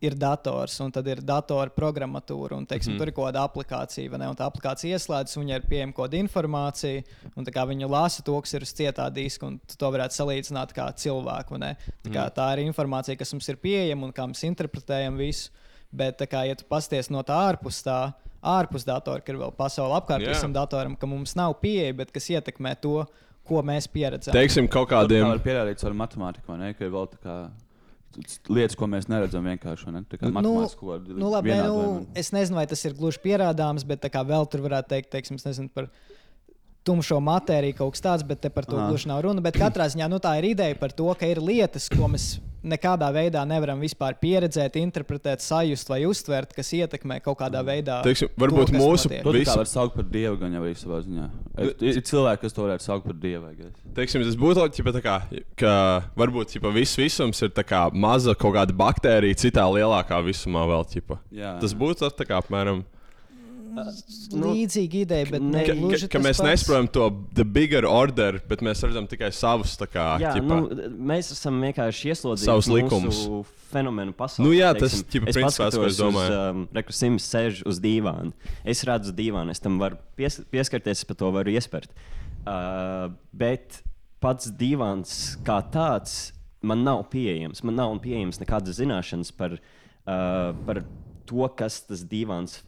ir 0.00 0.14
dators, 0.16 0.78
un 0.80 0.90
tad 0.90 1.06
ir 1.12 1.20
datora 1.20 1.68
programmatūra, 1.68 2.56
un 2.56 2.64
teiksim, 2.66 2.94
mm. 2.94 2.98
tur 3.02 3.10
ir 3.10 3.12
kaut 3.12 3.26
kāda 3.28 3.42
aplikācija, 3.44 4.10
vai 4.10 4.20
ne? 4.22 4.28
Un 4.32 4.36
tā 4.38 4.46
aplikācija 4.48 4.96
ieslēdzas, 4.96 5.36
un 5.36 5.44
viņai 5.44 5.58
ir 5.60 5.66
pieejama 5.68 5.92
kaut 5.96 6.06
kāda 6.08 6.20
informācija, 6.22 7.02
un 7.36 7.44
tā 7.44 7.52
kā 7.52 7.66
viņa 7.68 7.88
lasa 7.92 8.22
to, 8.24 8.38
kas 8.40 8.54
ir 8.56 8.64
uz 8.64 8.72
cietā 8.72 9.10
diska, 9.12 9.46
un 9.46 9.58
tu 9.68 9.76
to 9.76 9.90
varētu 9.92 10.16
salīdzināt 10.16 10.72
kā 10.76 10.88
cilvēku. 10.96 11.50
vai 11.50 11.58
ne? 11.58 11.76
Tā, 12.02 12.10
kā, 12.10 12.24
Mhm. 12.24 12.34
tā 12.38 12.46
ir 12.56 12.64
informācija, 12.72 13.18
kas 13.18 13.32
mums 13.32 13.48
ir 13.48 13.56
pieejama 13.56 14.04
un 14.04 14.12
kā 14.12 14.24
mēs 14.26 14.42
interpretējam 14.48 15.16
visu. 15.18 15.50
Bet, 15.92 16.18
tā 16.18 16.26
kā, 16.30 16.46
ja 16.46 16.54
tu 16.54 16.64
pasties 16.64 17.10
no 17.10 17.22
tā 17.22 17.34
ārpus 17.50 17.82
tā, 17.82 18.14
ārpus 18.42 18.84
datora, 18.86 19.20
ka 19.20 19.32
ir 19.32 19.38
vēl 19.38 19.52
pasaule 19.52 20.00
apkārt 20.00 20.22
Jā. 20.22 20.28
visam 20.32 20.52
datoram, 20.52 20.96
ka 20.96 21.06
mums 21.06 21.34
nav 21.36 21.60
pieeja, 21.60 21.92
bet 21.96 22.12
kas 22.12 22.28
ietekmē 22.30 22.80
to, 22.80 23.04
ko 23.44 23.60
mēs 23.62 23.88
pieredzam. 23.90 24.32
Teiksim, 24.32 24.68
kaut 24.70 24.88
Tā 24.88 25.02
kādiem. 25.02 25.26
var 25.26 25.38
pierādīt 25.42 25.82
ar 25.84 25.92
matemātiku, 25.92 26.46
vai 26.46 26.58
ne? 26.58 26.72
Ka 26.74 26.84
ir 26.84 26.90
vēl 26.90 27.08
tā 27.10 27.18
kā 27.18 27.50
lietas, 28.50 28.76
ko 28.78 28.88
mēs 28.90 29.08
neredzam 29.10 29.44
vienkārši. 29.46 29.92
Ne? 29.94 30.02
Tā 30.10 30.18
kā 30.20 30.30
Nu, 30.30 30.54
Nu, 31.20 31.30
labi, 31.32 31.54
nu, 31.54 32.06
es 32.18 32.32
nezinu, 32.34 32.58
vai 32.58 32.66
tas 32.70 32.82
ir 32.84 32.96
gluži 32.98 33.22
pierādāms, 33.22 33.86
bet 33.86 34.06
kā 34.12 34.24
vēl 34.26 34.48
tur 34.50 34.64
varētu 34.66 34.94
teikt, 34.94 35.10
teiksim, 35.14 35.38
nezinu 35.46 35.70
par 35.72 35.90
tumšo 36.90 37.22
matēriju, 37.22 37.78
kaut 37.80 37.96
kas 37.96 38.04
tāds, 38.08 38.26
bet 38.26 38.42
te 38.44 38.50
par 38.52 38.66
to 38.68 38.76
gluži 38.90 39.10
nav 39.10 39.22
runa. 39.28 39.42
Bet 39.44 39.58
katrā 39.60 39.86
ziņā 39.94 40.10
nu, 40.10 40.18
tā 40.22 40.36
ir 40.42 40.50
ideja 40.52 40.78
par 40.82 40.92
to, 40.92 41.08
ka 41.14 41.30
ir 41.30 41.38
lietas, 41.42 41.88
ko 41.92 42.10
mēs 42.10 42.32
nekādā 42.60 43.08
veidā 43.14 43.42
nevaram 43.48 43.80
vispār 43.80 44.16
pieredzēt, 44.20 44.76
interpretēt, 44.80 45.40
sajust 45.40 45.88
vai 45.88 46.02
uztvert, 46.08 46.52
kas 46.56 46.72
ietekmē 46.76 47.20
kaut 47.24 47.38
kādā 47.40 47.62
veidā. 47.64 48.00
Teiksim, 48.04 48.28
varbūt 48.40 48.72
to, 48.72 48.80
mūsu 48.80 49.08
visu- 49.08 49.48
kā 49.48 49.56
var 49.62 49.70
saukt 49.70 49.96
par 49.96 50.04
dievu, 50.04 50.36
gan 50.40 50.52
jau 50.58 50.64
savā 50.82 51.00
ziņā. 51.06 51.28
Ir, 51.80 52.02
cilvēki, 52.04 52.42
kas 52.44 52.52
to 52.56 52.66
varētu 52.66 52.86
saukt 52.86 53.06
par 53.06 53.14
dievu. 53.14 53.54
Teiksim, 53.96 54.24
tas 54.24 54.36
būtu 54.36 54.68
tā 54.92 55.02
kā, 55.04 55.16
ka 55.56 55.74
varbūt 56.16 56.52
ķipa, 56.54 56.72
viss 56.74 56.96
visums 57.00 57.40
ir 57.42 57.48
tā 57.56 57.64
kā 57.64 57.86
maza 57.92 58.34
kaut 58.34 58.54
kāda 58.54 58.76
baktērija, 58.76 59.40
citā 59.40 59.64
lielākā 59.64 60.20
visumā 60.24 60.66
vēl. 60.68 60.84
Ķipa. 60.90 61.18
Jā. 61.32 61.58
Tas 61.60 61.72
būtu 61.72 62.10
tā 62.12 62.26
kā 62.26 62.40
apmēram. 62.42 62.84
Līdzīga 63.70 64.98
ideja, 65.04 65.26
bet 65.30 65.42
ne 65.44 65.62
Ka, 65.64 65.72
ka, 65.72 65.78
gluži 65.78 66.08
ka 66.08 66.18
tas 66.18 66.24
mēs 66.26 66.38
pats. 66.40 66.48
nesaprotam 66.48 66.88
to 66.92 67.06
the 67.36 67.44
bigger 67.44 67.86
order, 67.88 68.38
bet 68.50 68.62
mēs 68.66 68.82
redzam 68.86 69.06
tikai 69.10 69.30
savus. 69.34 69.76
Kā, 69.90 70.06
Jā, 70.22 70.34
ķipa, 70.36 70.58
nu, 70.60 70.88
mēs 71.10 71.30
esam 71.34 71.58
vienkārši 71.64 72.12
ieslodzīti 72.12 72.48
Savus 72.48 72.68
likumus. 72.70 73.20
fenomenu 73.70 74.12
pasaulē. 74.16 74.46
Nu 74.46 74.54
jā, 74.56 74.72
tas, 74.78 74.98
Es 75.00 75.04
principā 75.12 75.52
tas, 75.70 75.76
ko 75.78 75.86
es 75.86 75.98
domāju. 76.00 76.30
Uz, 76.30 76.38
um, 76.54 76.64
Reku 76.74 76.92
Sims 76.96 77.26
sēž 77.30 77.62
uz 77.70 77.78
dīvāna. 77.82 78.32
Es 78.64 78.82
redzu 78.88 79.12
dīvānu, 79.16 79.50
es 79.54 79.60
tam 79.62 79.78
varu 79.82 79.98
pies, 80.18 80.40
pieskarties, 80.50 81.04
es 81.04 81.08
pa 81.08 81.14
to 81.18 81.30
varu 81.34 81.52
iespērt. 81.54 81.92
Uh, 82.46 83.10
bet 83.36 83.82
pats 84.20 84.50
dīvāns 84.52 85.36
kā 85.46 85.60
tāds 85.72 86.32
man 86.62 86.82
nav 86.84 87.06
pieejams. 87.12 87.62
Man 87.64 87.78
nav 87.78 87.94
pieejams 88.04 88.40
nekādas 88.42 88.80
zināšanas 88.80 89.30
par, 89.36 89.54
uh, 89.56 90.50
par 90.66 90.82
to, 91.30 91.46
kas 91.56 91.82
tas 91.86 92.02
dīvāns 92.04 92.58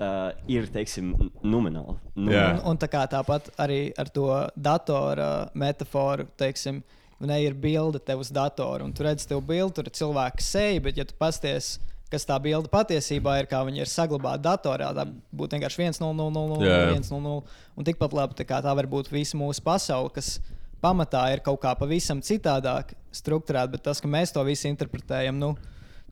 uh, 0.00 0.32
ir, 0.50 0.66
teiksim, 0.72 1.12
nomināli. 1.42 1.98
Jā. 2.30 2.48
Un, 2.56 2.64
un 2.72 2.80
tā 2.80 2.88
kā 2.92 3.04
tāpat 3.10 3.52
arī 3.60 3.84
ar 3.98 4.10
to 4.12 4.28
datora 4.56 5.30
metaforu, 5.58 6.28
teiksim, 6.40 6.82
ne 7.22 7.38
ir 7.44 7.54
bilde 7.54 8.00
tev 8.02 8.24
uz 8.24 8.32
datora, 8.34 8.84
un 8.84 8.92
tu 8.94 9.04
redz, 9.06 9.28
tev 9.28 9.42
bildi, 9.46 9.76
tur 9.78 9.90
ir 9.90 9.96
cilvēka 9.98 10.42
seja, 10.42 10.82
bet, 10.82 10.98
ja 10.98 11.06
tu 11.06 11.18
pasties 11.18 11.76
kas 12.12 12.26
tā 12.28 12.36
bilde 12.44 12.68
patiesībā 12.72 13.38
ir, 13.40 13.48
kā 13.48 13.62
viņa 13.64 13.84
ir 13.84 13.90
saglabāta 13.90 14.42
datorā. 14.50 14.90
Tā 14.96 15.06
būtu 15.08 15.56
vienkārši 15.56 15.86
1, 15.86 16.00
0, 16.02 16.16
0, 16.18 16.48
0, 16.58 16.66
Jā, 16.66 16.80
jā. 16.82 16.96
1, 16.98 17.06
0, 17.08 17.22
0. 17.24 17.60
Un 17.78 17.88
tikpat 17.88 18.16
labi 18.16 18.36
tā, 18.36 18.44
tā 18.44 18.74
var 18.76 18.88
būt 18.90 19.08
visa 19.12 19.38
mūsu 19.40 19.64
pasaule, 19.64 20.12
kas 20.12 20.34
pamatā 20.82 21.24
ir 21.32 21.42
kaut 21.46 21.62
kā 21.62 21.72
pavisam 21.78 22.20
citādāk 22.24 22.92
strukturēta, 23.14 23.72
bet 23.76 23.84
tas, 23.86 24.02
ka 24.02 24.10
mēs 24.10 24.34
to 24.34 24.42
visu 24.44 24.68
interpretējam, 24.68 25.38
nu, 25.40 25.54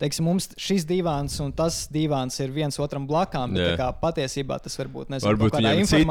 teiksim, 0.00 0.24
mums 0.24 0.48
šis 0.56 0.86
divāns 0.88 1.34
un 1.44 1.52
tas 1.52 1.82
divāns 1.92 2.38
ir 2.40 2.50
viens 2.54 2.78
otram 2.80 3.04
blakām, 3.06 3.52
bet 3.54 3.60
Jā. 3.62 3.72
tā 3.74 3.78
kā 3.82 3.88
patiesībā 4.00 4.56
tas 4.64 4.78
var 4.80 4.88
būt 4.88 5.10
nezinu, 5.12 5.28
Varbūt 5.28 5.58
viņiem 5.60 5.86
citi 5.90 6.06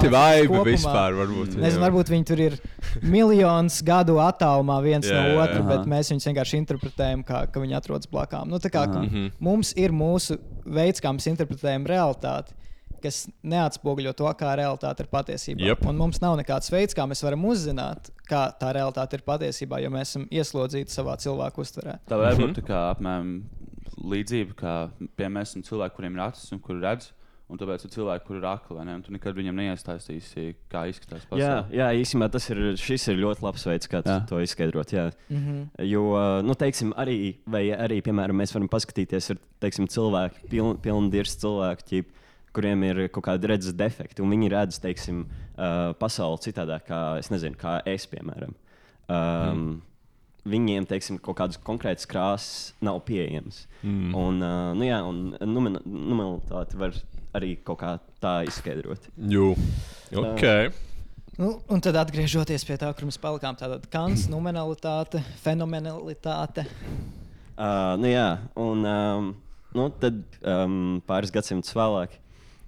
kopumā. 0.47 0.65
vispār, 0.69 1.17
varbūt, 1.17 1.55
Nezinu, 1.57 1.81
jā. 1.81 1.83
varbūt 1.87 2.11
viņi 2.13 2.25
tur 2.29 2.39
ir 2.45 2.57
miljonus 3.03 3.81
gadu 3.85 4.19
attālumā 4.23 4.77
viens 4.85 5.07
Jā, 5.09 5.15
no 5.17 5.33
jā, 5.33 5.41
otra, 5.43 5.59
jā. 5.63 5.67
bet 5.71 5.81
Aha. 5.83 5.89
mēs 5.95 6.11
viņus 6.13 6.29
vienkārši 6.29 6.61
interpretējam, 6.61 7.25
kā 7.27 7.43
ka 7.51 7.59
viņi 7.63 7.77
atrodas 7.79 8.09
blakām. 8.11 8.47
Nu, 8.51 8.59
tā 8.61 8.69
kā, 8.73 8.85
ka 8.91 9.01
Mhm. 9.03 9.31
mums 9.39 9.73
ir 9.75 9.91
mūsu 9.91 10.37
veids, 10.65 11.01
kā 11.01 11.09
mēs 11.15 11.27
interpretējam 11.31 11.85
realitāti. 11.89 12.53
Kas 13.01 13.29
neatspoguļo 13.47 14.11
to, 14.13 14.25
kā 14.35 14.57
realitāte 14.59 14.99
ir 15.05 15.07
patiesībā. 15.07 15.61
Jep. 15.69 15.85
Un 15.87 15.95
mums 15.95 16.19
nav 16.19 16.35
nekāds 16.37 16.67
veids, 16.69 16.93
kā 16.93 17.05
mēs 17.07 17.23
varam 17.23 17.45
uzzināt, 17.47 18.09
kā 18.27 18.51
tā 18.59 18.73
realitāte 18.75 19.13
ir 19.13 19.21
patiesībā, 19.25 19.79
jo 19.81 19.89
mēs 19.89 20.11
esam 20.11 20.25
ieslodzīti 20.27 20.91
savā 20.91 21.15
cilvēku 21.15 21.63
uztverē. 21.63 21.99
Tā 22.09 22.17
varētu 22.19 22.43
būt 22.43 22.55
tā 22.59 22.65
kā 22.67 22.81
apmēram 22.93 23.43
līdzība, 24.03 24.57
kā 24.59 24.73
piemēram 25.17 25.39
mēs 25.39 25.55
esam 25.55 25.65
cilvēki, 25.67 25.95
kuriem 25.97 26.19
ir 26.19 26.27
acis 26.29 26.53
un 26.55 26.61
kuri 26.63 26.83
redz. 26.83 27.13
Un 27.49 27.57
tāpēc 27.57 27.81
ir 27.81 27.89
cilvēki, 27.89 28.25
kuriem 28.27 28.43
ir 28.43 28.47
akli, 28.51 28.75
vai 28.77 28.83
ne? 28.85 28.93
Un 28.99 29.01
tu 29.01 29.09
nekad 29.09 29.33
viņam 29.33 29.57
neiestāstīsi, 29.57 30.51
kā 30.69 30.83
izskatās 30.91 31.23
Jā, 31.23 31.29
pasaule. 31.31 31.79
jā 31.79 31.87
īstenībā 31.97 32.27
tas 32.29 32.45
ir, 32.53 32.59
šis 32.77 33.07
ir 33.09 33.17
ļoti 33.23 33.41
labs 33.41 33.65
veids, 33.65 33.89
kā 33.89 34.03
Jā. 34.05 34.19
to 34.29 34.37
izskaidrot. 34.45 34.93
Jā. 34.93 35.07
Mhm. 35.33 35.63
Jo, 35.89 36.03
ā, 36.13 36.27
nu, 36.45 36.53
teiksim, 36.53 36.93
arī, 36.93 37.39
vai 37.49 37.63
arī, 37.73 38.03
piemēram, 38.05 38.37
mēs 38.37 38.53
varam 38.53 38.69
paskatīties, 38.69 39.31
ir 39.33 39.41
teiksim, 39.65 39.89
cilvēki, 39.89 40.45
piln, 40.51 40.77
pilndirs 40.77 41.39
cilvēki, 41.41 41.87
ķip, 41.89 42.13
kuriem 42.53 42.85
ir 42.85 43.01
kaut 43.09 43.25
kāda 43.31 43.49
redzes 43.55 43.73
defekta, 43.73 44.21
un 44.21 44.29
viņi 44.29 44.53
redz, 44.53 44.77
teiksim, 44.85 45.25
uh, 45.57 45.89
pasauli 45.97 46.45
citādāk, 46.45 46.85
kā 46.85 47.01
es 47.17 47.33
nezinu, 47.33 47.57
kā 47.57 47.79
es, 47.89 48.05
piemēram. 48.13 48.53
Um, 49.09 49.17
mm. 49.17 49.75
Viņiem, 50.49 50.87
teiksim, 50.89 51.19
kaut 51.21 51.37
kādas 51.37 51.59
konkrētas 51.61 52.07
krāsas 52.09 52.73
nav 52.81 53.01
pieejamas. 53.07 53.63
Mm. 53.83 54.13
Un, 54.17 54.41
uh, 54.41 54.71
nu, 54.77 54.87
jā, 54.87 54.99
un 55.05 55.35
numen- 55.45 55.81
numeritāti 55.85 56.79
var 56.79 56.95
arī 57.37 57.55
kaut 57.63 57.81
kā 57.83 57.95
tā 58.23 58.39
izskaidrot. 58.47 59.09
Jū. 59.29 59.51
Ok. 60.17 60.73
Nu, 61.39 61.53
un 61.71 61.79
tad 61.79 61.95
atgriežoties 61.95 62.65
pie 62.67 62.75
tā, 62.75 62.89
kur 62.91 63.07
mēs 63.07 63.19
palikām, 63.21 63.55
tāda 63.55 63.77
kants, 63.93 64.25
nominalitāte, 64.27 65.21
fenomenalitāte. 65.39 66.65
Uh, 67.55 67.95
nu, 68.01 68.09
jā, 68.11 68.25
un 68.59 68.83
um, 68.87 69.29
nu, 69.75 69.85
tad 70.01 70.19
um, 70.41 70.97
pāris 71.07 71.31
gadsimtus 71.31 71.71
vēlāk 71.77 72.17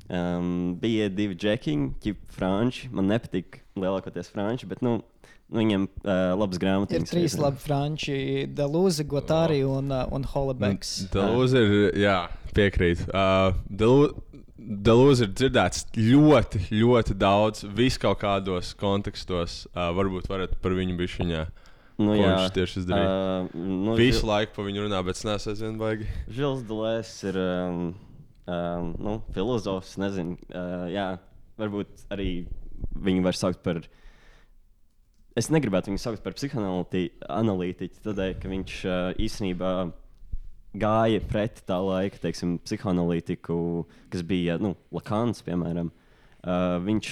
um, 0.08 0.78
bija 0.80 1.10
divi 1.12 1.36
džekiņi, 1.36 1.90
ķip 2.04 2.22
franči. 2.36 2.88
Man 2.96 3.12
nepatīk 3.12 3.60
lielākoties 3.76 4.32
franči, 4.32 4.70
bet 4.72 4.84
nu, 4.86 5.00
nu, 5.52 5.60
viņiem 5.60 5.86
uh, 5.86 6.12
labas 6.40 6.60
grāmatas. 6.62 6.98
Ir 6.98 7.08
trīs 7.10 7.38
labi 7.40 7.60
franči, 7.62 8.18
Delūzi, 8.56 9.06
Gotari 9.12 9.62
un, 9.68 9.92
uh, 9.92 10.08
un 10.16 10.26
Holebeks. 10.32 10.94
Delūze 11.14 11.62
ir, 11.62 11.74
jā, 12.00 12.18
piekrīt. 12.56 13.04
Uh, 13.12 13.52
Delūze 14.62 15.26
ir 15.26 15.34
dzirdēts 15.34 15.88
ļoti, 15.98 16.68
ļoti 16.72 17.16
daudz, 17.20 17.66
vis 17.76 17.98
kaut 18.00 18.22
kādos 18.22 18.76
kontekstos. 18.80 19.66
Uh, 19.74 19.90
varbūt 19.98 20.30
varat 20.32 20.56
par 20.64 20.76
viņu 20.78 20.96
bišķiņā. 21.00 21.42
Nu, 22.02 22.14
jā. 22.18 22.30
viņš 22.32 22.54
tieši 22.56 22.80
izdarīja. 22.82 23.10
Uh, 23.10 23.58
nu, 23.58 23.96
Visu 24.00 24.22
Žil- 24.22 24.30
laiku 24.32 24.56
par 24.56 24.70
viņu 24.70 24.86
runā, 24.88 25.02
bet 25.06 25.20
es 25.20 25.26
neesmu 25.28 25.54
aizvien 25.54 25.76
baigi. 25.82 26.08
Žils 26.34 26.64
Delēs 26.70 27.12
ir 27.30 27.42
um, 27.42 27.82
um, 28.48 28.94
nu, 29.02 29.18
filozofs. 29.36 29.98
Nezinu, 30.02 30.38
uh, 30.50 30.88
jā, 30.94 31.10
varbūt 31.62 32.08
arī 32.14 32.30
viņu 32.96 33.26
var 33.28 33.38
saukt 33.38 33.62
par. 33.66 33.84
Es 35.40 35.48
negribētu 35.48 35.92
viņu 35.92 36.02
saukt 36.02 36.24
par 36.26 36.36
psihoanalītiķu, 36.36 38.02
tādēļ, 38.04 38.34
ka 38.42 38.50
viņš 38.52 38.78
īstenībā 39.24 39.72
gāja 40.78 41.22
pret 41.28 41.62
tā 41.68 41.78
laika 41.84 42.20
teiksim, 42.22 42.58
psihoanalītiku, 42.64 43.58
kas 44.12 44.24
bija 44.28 44.58
nu, 44.62 44.76
Lakāns, 44.96 45.44
piemēram. 45.46 45.92
Uh, 46.42 46.80
viņš 46.86 47.12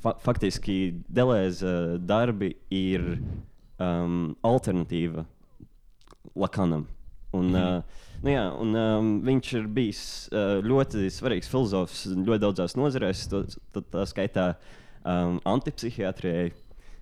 fa 0.00 0.14
faktiski 0.22 0.76
Delēza 1.10 1.98
darbi 1.98 2.54
ir 2.70 3.16
um, 3.80 4.36
alternatīva 4.46 5.24
Lakanam. 6.36 6.86
Un, 7.32 7.46
mm 7.46 7.54
-hmm. 7.54 7.78
uh, 7.78 7.82
nu 8.22 8.30
jā, 8.30 8.44
un, 8.60 8.74
um, 8.74 9.10
viņš 9.26 9.52
ir 9.58 9.66
bijis 9.66 10.02
uh, 10.32 10.58
ļoti 10.62 11.10
svarīgs 11.10 11.50
filozofs 11.50 12.06
ļoti 12.06 12.40
daudzās 12.42 12.76
nozarēs, 12.76 13.28
tā 13.30 14.06
skaitā 14.06 14.54
um, 15.04 15.40
antipsihiatrijai, 15.44 16.52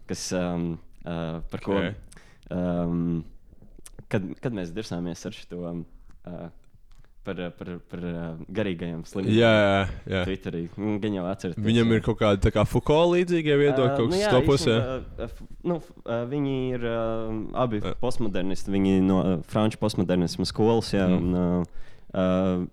kas 0.09 0.27
um, 0.39 0.71
uh, 1.05 1.41
par 1.53 1.61
ko. 1.65 1.79
Ok. 1.79 2.23
Um, 2.55 3.25
kad, 4.09 4.25
kad 4.41 4.55
mēs 4.57 4.71
dirsāmies 4.73 5.27
ar 5.29 5.35
šo 5.37 5.59
um, 5.69 5.83
uh, 6.25 6.47
par, 7.29 7.41
par, 7.59 7.69
par 7.93 8.05
uh, 8.09 8.39
garīgajiem 8.57 9.03
slimībām. 9.05 9.35
Jā, 9.37 9.89
jā. 10.09 10.23
Twitterī. 10.25 10.63
Mm, 10.81 10.95
Gan 11.03 11.19
jau 11.19 11.27
atceraties. 11.29 11.61
Viņam 11.67 11.93
ir 11.93 12.01
kaut 12.07 12.17
kāda 12.23 12.53
kā 12.55 12.65
Foucault 12.65 13.13
līdzīga 13.19 13.59
viedokļa, 13.61 13.97
kaut 13.99 14.09
nu 14.09 14.17
kas 14.17 14.23
jā, 14.25 14.31
to 14.33 14.41
pusē. 14.49 14.77
uh, 15.27 15.45
Nu, 15.69 15.77
uh, 16.07 16.23
viņi 16.31 16.55
ir 16.79 16.87
uh, 16.89 17.37
abi 17.67 17.83
postmodernisti. 18.01 18.73
Viņi 18.73 18.97
no 19.05 19.19
uh, 19.21 19.37
franču 19.53 19.77
postmodernisma 19.83 20.49
skolas. 20.49 20.95
Jā, 20.97 21.05
Mm. 21.05 21.21
un, 21.21 21.37
uh, 21.37 21.85
uh, 22.17 22.67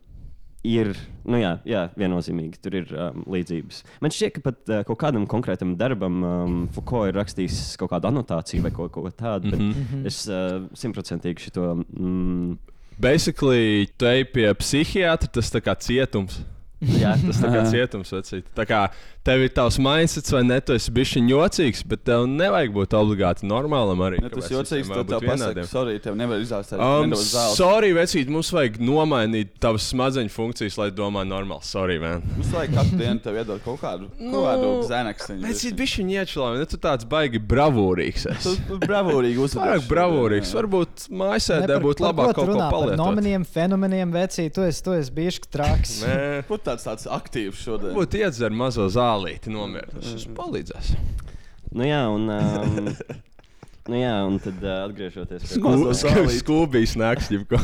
ir 0.65 0.91
nu, 1.25 1.39
jā, 1.41 1.55
jā, 1.67 1.85
viennozīmīgi 1.97 2.61
tur 2.61 2.77
ir 2.81 2.93
um, 2.93 3.23
līdzības. 3.33 3.81
Man 4.03 4.13
šķiet, 4.13 4.35
ka 4.35 4.43
pat 4.45 4.71
uh, 4.71 4.83
kaut 4.87 4.99
kādam 5.01 5.27
konkrētam 5.29 5.75
darbam 5.79 6.21
um, 6.25 6.57
Foucault 6.75 7.09
ir 7.09 7.19
rakstījis 7.19 7.75
kaut 7.81 7.93
kādu 7.93 8.11
anotāciju 8.11 8.65
vai 8.65 8.73
kaut 8.75 8.93
ko 8.95 9.05
tādu. 9.09 9.53
Mm. 9.53 9.73
-hmm. 9.73 10.07
Es 10.09 10.25
uh, 10.29 10.65
simtprocentīgi 10.73 11.49
šo. 11.49 11.75
Mm, 11.97 12.57
Basically, 12.97 13.87
te 13.97 14.23
pie 14.23 14.53
psihiatra, 14.55 15.27
tas 15.27 15.51
kā 15.51 15.75
cietums. 15.75 16.39
Jā. 16.79 17.15
tas 17.27 17.41
kā 17.41 17.63
cietums. 17.67 18.11
Vecīt. 18.13 18.47
Tā 18.55 18.65
kā 18.67 18.85
tev 19.25 19.41
ir 19.45 19.51
tavs 19.55 19.77
mindsets, 19.81 20.31
vai 20.35 20.43
ne? 20.45 20.59
Tu 20.61 20.75
esi 20.77 20.91
bijis 20.93 21.15
jocīgs, 21.17 21.81
bet 21.89 22.03
tev 22.07 22.25
nevajag 22.29 22.73
būt 22.75 22.93
obligāti 22.97 23.47
normālam 23.49 24.01
arī. 24.05 24.19
Ja 24.21 24.29
tas 24.33 24.49
jocīgs, 24.53 24.91
tad 24.91 25.09
tev 25.09 25.25
pasaka, 25.25 25.65
sorry, 25.69 25.97
tev 26.03 26.17
nevar 26.19 26.41
izāstīt 26.43 26.77
Um, 26.79 27.09
nedaudz 27.09 27.31
zāles. 27.33 27.55
sorry, 27.57 27.91
vecīt, 27.95 28.29
mums 28.29 28.51
vajag 28.53 28.77
nomainīt 28.83 29.55
tavas 29.63 29.87
smadzeņu 29.91 30.29
funkcijas, 30.33 30.77
lai 30.81 30.89
domā 30.95 31.23
normāli. 31.27 31.65
Sorry, 31.65 31.97
man. 32.01 32.21
Mums 32.35 32.51
vajag 32.53 32.75
katru 32.77 32.99
dienu 33.01 33.23
tev 33.25 33.39
iedot 33.41 33.63
kaut 33.65 33.81
kādu, 33.81 34.09
Nu, 34.19 34.31
kaut 34.31 34.45
kādu 34.49 34.71
zenekstu. 34.89 35.37
Vecīt, 35.45 35.77
bišķi 35.79 36.05
iečulā, 36.19 36.51
ne 36.59 36.65
tu 36.69 36.77
tāds 36.81 37.07
baigi 37.09 37.39
bravūrīgs. 37.41 38.27
esi. 38.35 38.55
Tu 38.67 38.77
bravūrīgi 38.85 39.41
uzvedēsi 39.41 39.61
Pārāk 39.65 39.89
bravūrīgs. 39.89 40.53
Varbūt 40.55 41.07
mājasēdē 41.09 41.79
būtu 41.83 42.05
labāk 42.05 42.33
kaut 42.37 42.51
ko 42.51 42.59
palietot. 42.71 42.99
nominiem, 43.01 43.45
fenomeniem, 43.45 44.11
vecī, 44.13 44.47
tu 44.53 44.61
esi, 44.65 44.83
tu 44.85 44.93
esi 44.95 45.11
bijis 45.15 45.39
traks. 45.51 45.95
Nē. 46.05 46.45
Kur 46.47 46.61
tāds 46.63 46.85
tāds 46.87 47.07
aktīvs 47.09 47.63
šodien? 47.65 47.95
Būtu 47.97 48.21
iedzer 48.21 48.53
mazo 48.55 48.87
zālīti, 49.15 49.53
nomierināties. 49.53 50.25
Tas 50.25 50.27
palīdzēs. 50.35 50.91
Nu 51.75 51.87
jā, 51.87 52.01
un, 52.11 52.27
um, 52.35 52.91
nu 53.91 54.01
jā, 54.01 54.15
un 54.27 54.39
tad 54.43 54.61
uh, 54.63 54.83
atgriežoties 54.89 55.47
pie 55.47 56.39
Skūbijas 56.41 56.95
nāks, 56.99 57.31
jau 57.33 57.43
ko. 57.49 57.59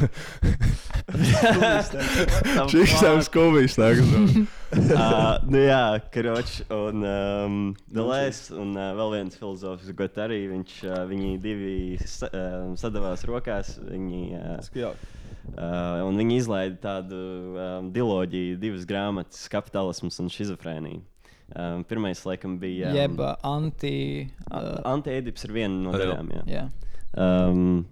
Šis 2.72 2.96
tam 3.02 3.22
skūbijas 3.26 3.78
nāks. 3.82 4.12
nu 5.52 5.62
jā, 5.64 5.84
Karoči 6.14 6.66
un 6.72 7.04
um, 7.04 7.58
Dalēs 7.92 8.46
un 8.56 8.76
uh, 8.78 8.92
vēl 9.00 9.16
viens 9.18 9.40
filozofs, 9.40 9.92
Got 9.98 10.20
arī 10.24 10.46
viņš, 10.54 10.78
uh, 10.88 11.02
viņi 11.10 11.34
divi 11.44 11.74
sa, 12.06 12.32
uh, 12.32 12.70
sadavās 12.80 13.26
rokās. 13.28 13.76
Viņi, 13.84 14.24
uh, 14.40 14.88
uh, 14.88 16.02
un 16.08 16.20
viņi 16.22 16.40
izlaida 16.40 16.80
tādu 16.86 17.20
um, 17.20 17.92
diloģiju, 17.96 18.60
divas 18.62 18.88
grāmatas- 18.88 19.48
kapitālisms 19.54 20.22
un 20.24 20.32
šizofrēnija. 20.32 21.04
Um, 21.52 21.84
pirmais, 21.84 22.16
laikam, 22.24 22.56
bija. 22.62 22.94
Jeb 22.96 23.20
uh, 23.20 23.36
anti. 23.44 24.30
Uh, 24.48 24.80
Antiēdips 24.94 25.44
ir 25.48 25.52
viena 25.56 25.78
no 25.84 25.92
daļām. 25.96 26.28
Jā. 26.38 26.44
Jā. 26.48 26.66
Um, 27.12 27.86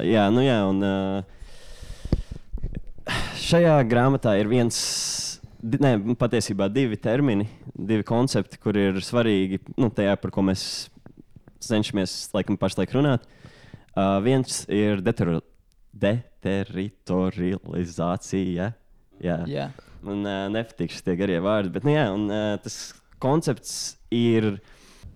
jā, 0.00 0.30
nu 0.32 0.40
jā, 0.44 0.58
un 0.70 0.78
uh, 0.88 1.22
šajā 3.44 3.76
grāmatā 3.90 4.32
ir 4.40 4.48
viens, 4.48 4.76
ne, 5.60 6.14
patiesībā 6.16 6.68
divi 6.72 6.96
termini, 6.96 7.44
divi 7.76 8.02
koncepti, 8.08 8.56
kur 8.62 8.72
ir 8.80 8.94
svarīgi, 9.04 9.60
nu, 9.76 9.90
tajā, 9.92 10.16
par 10.22 10.30
ko 10.32 10.40
mēs 10.48 10.88
cenšamies 11.64 12.30
laikam 12.32 12.56
pašlaik 12.60 12.92
runāt. 12.96 13.22
Uh, 13.94 14.18
viens 14.24 14.64
ir 14.72 15.00
detero, 15.04 15.40
deteritorializācija. 15.92 18.72
Jā, 19.22 19.46
Jā. 19.46 19.70
Man 20.04 20.22
uh, 20.26 20.44
nepatīk 20.52 20.94
šie 20.94 21.16
garie 21.18 21.40
vārdi, 21.42 21.72
bet 21.74 21.86
nu, 21.86 21.94
jā, 21.94 22.06
un, 22.14 22.28
uh, 22.30 22.54
tas 22.62 22.92
koncepts 23.22 23.96
ir 24.14 24.56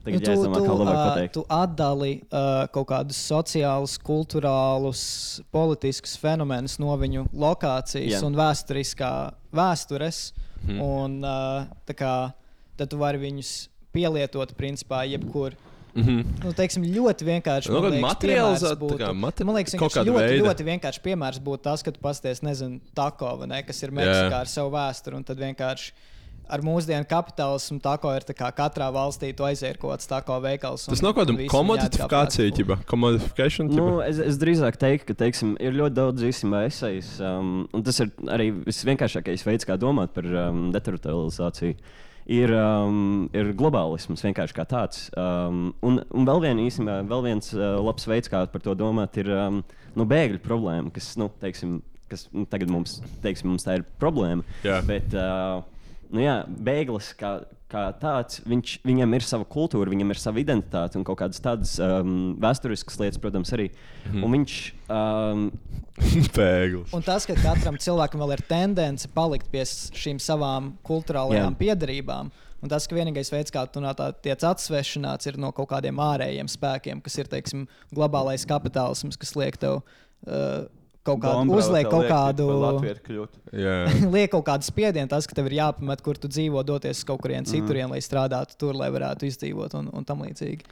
tagad 0.05 0.25
jāizdomā, 0.25 0.61
kā 0.65 0.75
labāk 0.75 0.97
ā, 0.97 1.07
pateikt. 1.13 1.35
tu 1.37 1.45
atdali 1.53 2.13
uh, 2.25 2.65
kaut 2.75 2.89
kādus 2.91 3.21
sociālus, 3.29 3.99
kultūrālus, 4.05 5.03
politiskus 5.55 6.17
fenomenus 6.21 6.79
no 6.83 6.95
viņu 6.99 7.27
lokācijas 7.33 8.19
Jā. 8.19 8.23
un 8.27 8.39
vēsturiskā 8.39 9.13
vēstures. 9.55 10.23
Mhm. 10.65 10.79
Un, 10.83 11.19
uh, 11.23 11.93
kā, 11.95 12.15
tad 12.79 12.91
tu 12.91 12.99
vari 13.01 13.21
viņus 13.23 13.53
pielietot 13.95 14.55
principā 14.59 15.05
jebkur. 15.99 16.25
Mhm. 16.25 16.45
Nu, 16.45 16.53
teiksim, 16.53 16.83
ļoti 16.95 17.29
vienkārši. 17.29 17.71
Nu, 17.71 17.81
liekas, 17.85 18.05
materializēt, 18.07 18.79
tā 18.79 18.99
kā 18.99 19.13
mate- 19.15 19.45
man 19.45 19.57
liekas, 19.57 19.75
vienkārši 19.75 20.05
ļoti, 20.07 20.29
veida. 20.29 20.45
ļoti 20.47 20.69
vienkārši 20.73 21.01
piemērs 21.03 21.41
būtu 21.41 21.63
tas, 21.63 21.83
ka 21.83 21.91
tu 21.91 22.01
pasties, 22.01 22.41
nezinu, 22.43 22.81
tako, 22.95 23.37
vai 23.39 23.47
ne, 23.49 23.63
kas 23.63 23.83
ir 23.83 23.91
Meksikā 23.91 24.41
ar 24.41 24.47
savu 24.47 24.71
vēsturi. 24.71 25.15
Un 25.17 25.25
tad 25.25 25.37
vienkārši 25.39 25.93
ar 26.51 26.61
mūsdienu 26.65 27.05
kapitālismu 27.05 27.77
tako 27.83 28.09
ir 28.17 28.23
tā 28.25 28.33
kā 28.33 28.49
katrā 28.57 28.87
valstī 28.91 29.35
tu 29.37 29.45
aiziet 29.45 29.77
kaut 29.79 29.93
kāds 29.99 30.09
tako 30.09 30.41
veikals. 30.41 30.87
un- 30.89 30.95
Tas 30.95 31.03
nav 31.03 31.13
kaut 31.13 31.29
kāda 31.29 31.47
komodifikācija, 31.47 32.51
ķipa, 32.57 32.85
komodifikācija. 32.87 33.69
Nu, 33.71 34.01
es, 34.01 34.17
es 34.19 34.39
drīzāk 34.39 34.79
teiktu, 34.81 35.09
ka 35.13 35.15
teiksim, 35.27 35.57
ir 35.61 35.73
ļoti 35.77 35.93
daudz 35.93 36.23
īstenībā 36.25 36.65
esejas, 36.67 37.21
um, 37.21 37.69
un 37.75 37.83
tas 37.83 38.01
ir 38.01 38.09
arī 38.25 38.65
visvienkāršākais 38.65 39.45
veids, 39.45 39.67
kā 39.69 39.77
domāt 39.77 40.15
par 40.15 40.25
um, 40.25 40.73
deterritorializāciju. 40.73 41.77
Ir, 42.29 42.53
um, 42.53 43.29
ir 43.33 43.55
globālisms 43.57 44.21
vienkārši 44.27 44.57
kā 44.57 44.67
tāds. 44.69 45.07
Um, 45.17 45.71
un, 45.81 46.03
un 46.13 46.27
vēl, 46.29 46.43
vien, 46.45 46.59
īstenībā, 46.61 46.99
vēl 47.09 47.23
viens 47.25 47.55
uh, 47.57 47.79
labs 47.81 48.05
veids, 48.05 48.29
kā 48.29 48.43
par 48.53 48.65
to 48.65 48.75
domāt, 48.77 49.17
ir 49.23 49.31
um, 49.33 49.63
nu, 49.97 50.05
bēgļu 50.09 50.43
problēma, 50.45 50.93
kas, 50.93 51.15
nu, 51.17 51.31
teiksim, 51.41 51.79
kas 52.13 52.27
nu, 52.37 52.45
tagad 52.53 52.69
mums, 52.73 52.99
teiksim, 53.25 53.49
mums 53.55 53.65
tā 53.65 53.79
ir 53.79 53.87
problēma. 54.03 54.45
Jā. 54.67 54.83
Bet, 54.85 55.17
uh, 55.17 55.65
nu, 56.13 56.21
jā, 56.21 56.43
bēglis 56.69 57.15
kā, 57.17 57.39
kā 57.69 57.85
tāds, 58.01 58.41
viņš, 58.49 58.79
viņam 58.89 59.15
ir 59.19 59.27
sava 59.27 59.47
kultūra, 59.49 59.93
viņam 59.93 60.15
ir 60.15 60.21
sava 60.21 60.41
identitāte 60.41 60.99
un 60.99 61.05
kaut 61.07 61.21
kādas 61.21 61.43
tādas 61.45 61.75
um, 61.85 62.33
vēsturiskas 62.41 62.99
lietas, 63.03 63.21
protams, 63.23 63.53
arī. 63.57 63.69
Mhm. 64.09 64.25
Un 64.25 64.37
viņš. 64.39 64.59
Um, 64.89 65.47
Bēglis. 66.37 66.93
Un 66.95 67.03
tas, 67.03 67.27
ka 67.27 67.35
katram 67.39 67.79
cilvēkam 67.83 68.23
vēl 68.23 68.37
ir 68.37 68.45
tendence 68.49 69.09
palikt 69.11 69.51
pie 69.53 69.65
šīm 69.67 70.21
savām 70.23 70.77
kultūrālajām 70.87 71.51
Jā. 71.51 71.59
piedarībām. 71.59 72.31
Un 72.59 72.71
tas, 72.71 72.89
ka 72.91 72.97
vienīgais 72.97 73.31
veids, 73.31 73.53
kā 73.55 73.63
tu 73.71 73.83
no 73.83 73.91
tā 73.99 74.09
tiec 74.23 74.43
atsvešināts, 74.47 75.29
ir 75.31 75.39
no 75.39 75.53
kaut 75.55 75.69
kādiem 75.71 75.99
ārējiem 76.03 76.49
spēkiem, 76.51 77.03
kas 77.05 77.19
ir 77.21 77.31
teiksim, 77.31 77.69
globālais 77.95 78.47
kapitālisms, 78.51 79.19
kas 79.21 79.37
liek 79.39 79.59
tev 79.63 79.81
uh, 79.83 80.67
kaut 81.07 81.21
kādu, 81.23 81.55
uzliek 81.57 81.89
kaut 81.89 82.09
kādu, 82.09 82.49
liek 84.15 84.31
kaut 84.33 84.45
kādu 84.47 84.67
spiedienu, 84.67 85.09
tas, 85.09 85.27
ka 85.27 85.35
tev 85.39 85.47
ir 85.51 85.59
jāpamet, 85.61 86.03
kur 86.05 86.19
tu 86.21 86.29
dzīvo, 86.29 86.65
doties 86.67 86.99
uz 87.01 87.05
kaut 87.09 87.23
kurien 87.25 87.45
Mhm. 87.45 87.51
citurien, 87.53 87.89
lai 87.91 88.01
strādātu 88.05 88.59
tur, 88.59 88.75
lai 88.75 88.91
varētu 88.91 89.27
izdzīvot 89.31 89.75
un, 89.79 89.89
un 89.93 90.05
tam 90.05 90.23
līdzīgi. 90.27 90.67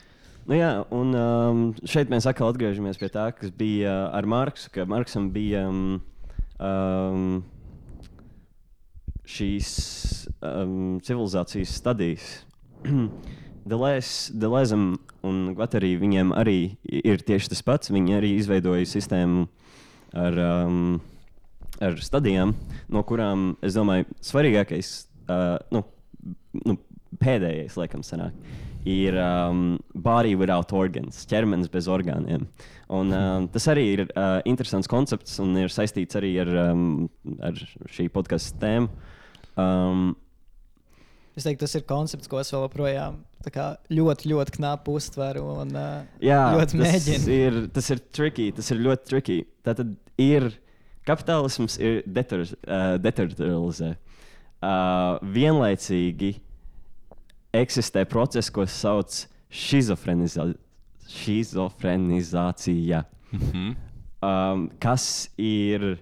Nu 0.47 0.55
jā, 0.55 0.85
un 0.95 1.15
um, 1.19 1.63
šeit 1.83 2.07
mēs 2.13 2.27
atkal 2.31 2.53
atgriežamies 2.53 3.01
pie 3.01 3.09
tā, 3.11 3.33
kas 3.35 3.51
bija 3.51 3.91
uh, 3.91 4.15
ar 4.15 4.27
Marksu. 4.31 4.71
Ka 4.71 4.85
Marksam 4.87 5.31
bija 5.35 5.65
um, 5.67 6.01
um, 6.63 7.43
šīs 9.27 9.71
um, 10.39 11.01
civilizācijas 11.03 11.75
stadijas. 11.81 12.29
Delēzam 13.67 14.85
un 15.27 15.41
Gvatarī 15.59 15.97
viņiem 15.99 16.31
arī 16.39 16.77
ir 16.87 17.25
tieši 17.27 17.51
tas 17.51 17.65
pats. 17.67 17.91
Viņi 17.91 18.15
arī 18.21 18.37
izveidoja 18.39 18.87
sistēmu 18.87 19.49
ar, 20.17 20.39
um, 20.41 21.01
ar 21.83 21.99
stadijām, 22.03 22.55
no 22.93 23.03
kurām, 23.07 23.51
es 23.65 23.77
domāju, 23.77 24.09
svarīgākais, 24.25 24.93
uh, 25.29 25.57
nu, 25.75 25.83
nu, 26.65 26.79
pēdējais, 27.21 27.77
laikam, 27.81 28.05
sanāk, 28.07 28.37
ir 28.87 29.17
um, 29.19 29.79
body 29.95 30.37
without 30.39 30.73
organs, 30.77 31.25
ķermenis 31.29 31.71
bez 31.73 31.89
orgāniem. 31.91 32.47
Un, 32.87 33.11
um, 33.11 33.49
tas 33.51 33.67
arī 33.73 33.87
ir 33.97 34.05
uh, 34.07 34.39
interesants 34.47 34.91
koncepts 34.91 35.41
un 35.43 35.57
ir 35.59 35.73
saistīts 35.75 36.19
arī 36.19 36.37
ar, 36.45 36.53
um, 36.69 37.09
ar 37.43 37.59
šī 37.93 38.09
podkāstu 38.15 38.63
tēmu. 38.63 39.11
Um, 39.59 40.15
Es 41.37 41.45
teiktu, 41.45 41.67
tas 41.67 41.75
ir 41.77 41.83
koncepts, 41.85 42.31
ko 42.33 42.39
es 42.41 42.49
vēl 42.49 42.63
joprojām 42.65 43.19
ļoti, 43.93 44.29
ļoti 44.33 44.55
knapi 44.59 44.91
uztveru 44.99 45.43
un 45.63 45.71
Jā, 46.25 46.41
ļoti 46.57 46.73
tas 46.79 46.81
mēģinu. 46.83 47.29
ir, 47.37 47.59
tas 47.77 47.91
ir 47.95 47.99
tricky, 48.15 48.49
tas 48.57 48.71
ir 48.75 48.81
ļoti 48.85 49.11
tricky. 49.11 49.39
Tā 49.67 49.75
tad 49.79 49.95
ir 50.19 50.49
kapitālisms, 51.07 51.79
ir 51.79 52.01
deter, 52.07 52.43
uh. 52.99 53.95
Uh, 54.57 55.19
vienlaicīgi 55.23 56.33
eksistē 57.55 58.03
process, 58.09 58.49
ko 58.51 58.65
sauc 58.67 59.27
šizofrenizā, 59.53 60.49
šizofrenizācija, 61.07 63.05
Mhm. 63.33 63.77
um, 64.23 64.71
kas 64.81 65.29
ir 65.39 65.99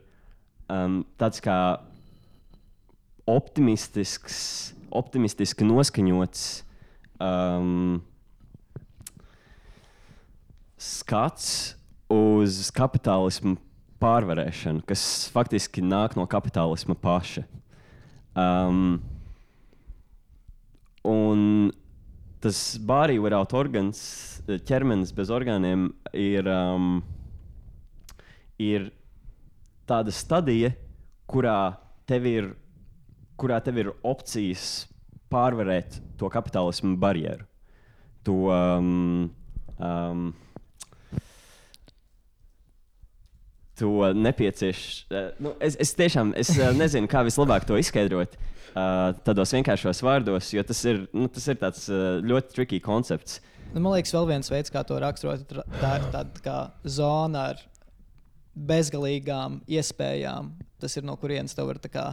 um, 0.70 1.04
tāds 1.18 1.40
kā 1.44 1.78
optimistisks, 3.26 4.72
optimistiski 4.92 5.64
noskaņots 5.66 6.63
um, 7.24 8.02
skats 10.76 11.74
uz 12.12 12.68
kapitālismu 12.74 13.56
pārvarēšanu, 14.02 14.84
kas 14.88 15.02
faktiski 15.32 15.84
nāk 15.84 16.16
no 16.18 16.26
kapitālisma 16.28 16.96
paša. 17.00 17.46
Um, 18.34 18.98
un 21.06 21.70
tas 22.44 22.58
bārī 22.84 23.16
without 23.22 23.54
organs, 23.56 24.02
ķermenis 24.68 25.14
bez 25.16 25.30
orgāniem, 25.32 25.88
ir, 26.12 26.48
um, 26.50 26.98
ir 28.60 28.90
tāda 29.88 30.12
stadija, 30.12 30.74
kurā 31.30 31.78
tev 32.08 32.28
ir, 32.28 32.50
kurā 33.40 33.62
tev 33.64 33.80
ir 33.80 33.94
opcijas 34.04 34.84
pārvarēt 35.34 35.98
to 36.20 36.30
kapitālismu 36.32 36.94
barjeru. 37.02 37.44
To, 38.24 38.36
um, 38.54 39.28
um, 39.76 40.28
to 43.76 43.90
nepieciešams. 44.14 45.34
Nu, 45.42 45.54
es, 45.60 45.76
es 45.82 45.92
tiešām 45.98 46.32
es, 46.40 46.54
uh, 46.56 46.70
nezinu, 46.76 47.10
kā 47.10 47.24
vislabāk 47.26 47.66
to 47.68 47.76
izskaidrot 47.80 48.38
uh, 48.38 49.10
tādos 49.26 49.52
vienkāršos 49.56 50.02
vārdos, 50.06 50.52
jo 50.54 50.64
tas 50.66 50.80
ir, 50.88 51.04
nu, 51.12 51.28
tas 51.32 51.50
ir 51.50 51.58
tāds 51.60 51.88
uh, 51.90 52.22
ļoti 52.24 52.56
tricky 52.56 52.80
koncepts. 52.84 53.40
Nu, 53.74 53.82
man 53.82 53.96
liekas, 53.96 54.14
vēl 54.14 54.28
viens 54.30 54.50
veids, 54.52 54.70
kā 54.70 54.84
to 54.86 54.98
raksturot, 55.02 55.50
tā 55.80 55.96
ir 55.98 56.10
tāda 56.14 56.58
zona 56.86 57.48
ar 57.52 57.62
bezgalīgām 58.54 59.64
iespējām. 59.66 60.52
Tas 60.78 60.94
ir 60.98 61.06
no 61.06 61.16
kurienes 61.18 61.56
tev 61.56 61.72
var 61.72 61.80
tā 61.82 61.90
kā, 61.90 62.04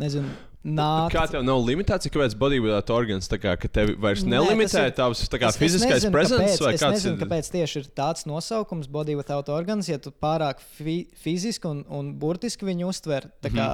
nezinu, 0.00 0.28
nākt. 0.64 1.12
Kā 1.14 1.24
tev 1.30 1.44
nav 1.46 1.60
limitācija, 1.66 2.10
kāpēc 2.14 2.34
body 2.40 2.58
without 2.64 2.90
organs, 2.90 3.28
tā 3.28 3.38
kā 3.38 3.52
ka 3.60 3.68
tevi 3.68 3.94
vairs 4.00 4.24
Nē, 4.24 4.38
nelimitē 4.38 4.86
ir- 4.88 4.94
tavs 4.96 5.22
tā 5.28 5.38
kā 5.38 5.48
Es- 5.52 5.56
es 5.56 5.62
fiziskais 5.62 6.00
nezinu, 6.02 6.12
presence 6.12 6.56
kāpēc, 6.58 6.64
vai 6.64 6.74
es 6.74 6.80
kāds 6.82 6.92
nezinu, 6.98 7.16
ir? 7.18 7.24
kāpēc 7.26 7.50
tieši 7.54 7.76
ir 7.82 7.84
tāds 7.94 8.26
nosaukums, 8.26 8.86
body 8.90 9.14
without 9.14 9.48
organs, 9.48 9.88
ja 9.88 9.98
tu 9.98 10.10
pārāk 10.10 10.60
fi 10.60 11.06
fiziski 11.14 11.68
un, 11.68 11.84
un 11.88 12.14
burtiski 12.18 12.64
viņu 12.64 12.88
uztver. 12.88 13.30
Tā 13.42 13.50
kā 13.54 13.68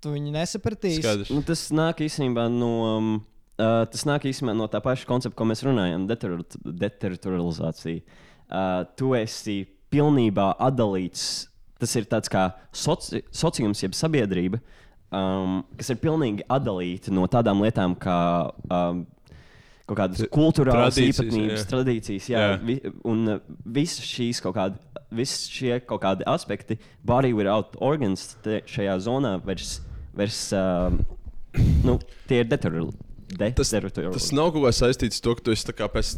tu 0.00 0.10
viņu 0.14 0.30
nesapratīsi. 0.32 1.02
Skaidrs. 1.02 1.30
Nu, 1.34 1.42
tas 1.42 1.68
nāk 1.70 1.98
īstenībā 2.06 2.48
no. 2.50 2.96
Um, 2.96 3.14
uh, 3.58 3.84
tas 3.90 4.04
nāk 4.04 4.22
īstenībā 4.30 4.54
no 4.56 4.68
tā 4.68 4.80
paša 4.80 5.04
koncepta, 5.06 5.34
ko 5.36 5.44
mēs 5.44 5.64
runājam, 5.66 6.06
deterritorializācija. 6.08 8.02
Uh, 8.48 8.84
tu 8.96 9.12
esi 9.18 9.66
pilnībā 9.92 10.54
atdalīts. 10.58 11.48
Tas 11.78 11.94
ir 11.94 12.06
tāds 12.10 12.30
kā 12.32 12.48
soci, 12.74 13.20
sociums, 13.30 13.82
jeb 13.84 13.92
sabiedrība, 13.94 14.58
um, 15.14 15.60
kas 15.78 15.92
ir 15.92 16.00
pilnīgi 16.02 16.46
atdalīta 16.52 17.14
no 17.14 17.26
tādām 17.30 17.62
lietām 17.64 17.96
kā 18.00 18.18
um, 18.68 19.04
kaut 19.88 19.98
kādas 20.02 20.28
kultūrālas 20.32 21.00
īpatnības, 21.00 21.62
jā. 21.62 21.68
tradīcijas. 21.70 22.28
Jā, 22.32 22.44
Jā. 22.44 22.56
Vi, 22.68 22.78
un 23.08 23.24
uh, 23.36 23.42
visas 23.64 24.04
šīs 24.08 24.42
kaut 24.44 24.58
kādi. 24.58 24.80
Visi 25.18 25.48
šie 25.48 25.78
kaut 25.88 26.02
kādi 26.02 26.26
aspekti, 26.28 26.76
body 27.08 27.32
without 27.32 27.78
organs, 27.80 28.34
te, 28.44 28.58
šajā 28.68 28.98
zonā 29.06 29.38
vairs, 29.40 29.78
vairs 30.12 30.42
um, 30.52 30.98
nu, 31.86 31.96
tie 32.28 32.42
ir 32.42 32.50
deterritorializēti. 32.50 33.07
Tas, 33.28 33.70
tas 34.14 34.28
nav 34.32 34.52
kaut 34.54 34.64
kā 34.64 34.70
saistīts 34.72 35.20
ar 35.20 35.24
to, 35.26 35.34
ka 35.36 35.44
tu 35.44 35.52
esi, 35.52 35.66
tā 35.68 35.74
kā, 35.76 35.88
pēc, 35.92 36.12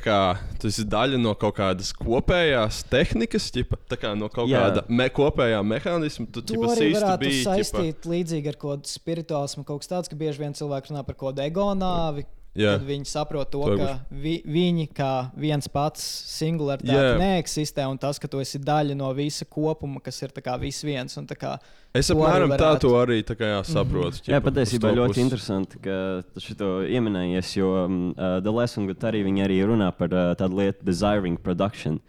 kā, 0.00 0.18
tu 0.62 0.70
esi 0.70 0.84
daļa 0.88 1.20
no 1.20 1.34
kaut 1.38 1.58
kādas 1.58 1.92
kopējās 1.98 2.82
tehnikas, 2.92 3.50
ķipa, 3.52 3.76
tā 3.92 3.98
kā 4.00 4.14
no 4.16 4.30
kaut 4.32 4.48
Jā. 4.48 4.62
kāda 4.64 4.84
me, 4.88 5.10
kopējā 5.12 5.60
mehānisma. 5.66 6.28
Tu 6.32 6.40
To 6.40 6.54
ķipa, 6.54 6.70
arī 6.72 6.88
varētu 6.96 7.24
biji, 7.26 7.42
ķipa, 7.42 7.56
saistīt 7.60 8.08
līdzīgi 8.08 8.52
ar 8.52 8.60
kaut 8.62 8.78
kādu 8.78 8.94
spirituālismu, 8.94 9.66
kaut 9.68 9.84
kas 9.84 9.92
tāds, 9.92 10.12
ka 10.12 10.16
bieži 10.18 10.40
vien 10.40 10.56
cilvēki 10.56 10.94
runā 10.94 11.04
par 11.04 11.18
kaut 11.18 11.34
kādu 11.34 11.44
ego 11.44 11.68
nāvi, 11.76 12.24
Jā. 12.52 12.74
Tad 12.76 12.82
viņi 12.84 13.06
saprot 13.08 13.48
to, 13.48 13.62
To 13.64 13.76
ka 13.80 13.92
vi, 14.10 14.42
viņi 14.44 14.84
kā 14.92 15.30
viens 15.40 15.64
pats 15.72 16.02
singularitāte 16.34 16.92
Jā. 16.92 17.14
neeksistē, 17.16 17.86
un 17.88 17.96
tas, 17.96 18.18
ka 18.20 18.28
tu 18.28 18.42
esi 18.44 18.58
daļa 18.60 18.92
no 18.98 19.08
visa 19.16 19.46
kopuma, 19.48 20.02
kas 20.04 20.20
ir 20.22 20.28
tā 20.36 20.58
viss 20.60 20.84
viens. 20.84 21.16
un 21.16 21.26
tā 21.26 21.32
kā 21.34 21.54
Es 21.94 22.08
to 22.08 22.14
arī 22.14 22.20
apmēram 22.20 22.52
tā 22.52 22.58
varētu- 22.58 22.80
to 22.80 22.90
arī 23.00 23.22
tā 23.24 23.36
kā, 23.40 23.48
jā, 23.54 23.62
saprotu. 23.64 24.20
Jā, 24.28 24.36
ķipa, 24.40 24.50
patiesībā 24.50 24.84
uz 24.90 24.94
to 24.96 25.00
ļoti 25.00 25.08
puses. 25.08 25.24
interesanti, 25.24 25.78
ka 25.80 26.22
tu 26.34 26.40
šo 26.40 26.54
pieminējies, 26.84 27.56
jo 27.56 27.70
uh, 27.88 28.40
Dallas 28.44 28.76
un 28.76 28.86
Gutari 28.86 29.24
viņi 29.24 29.44
arī 29.48 29.58
runā 29.64 29.88
par 29.96 30.08
uh, 30.12 30.34
tādu 30.34 30.60
lietu, 30.60 30.84
desiring 30.84 31.38
production. 31.40 32.00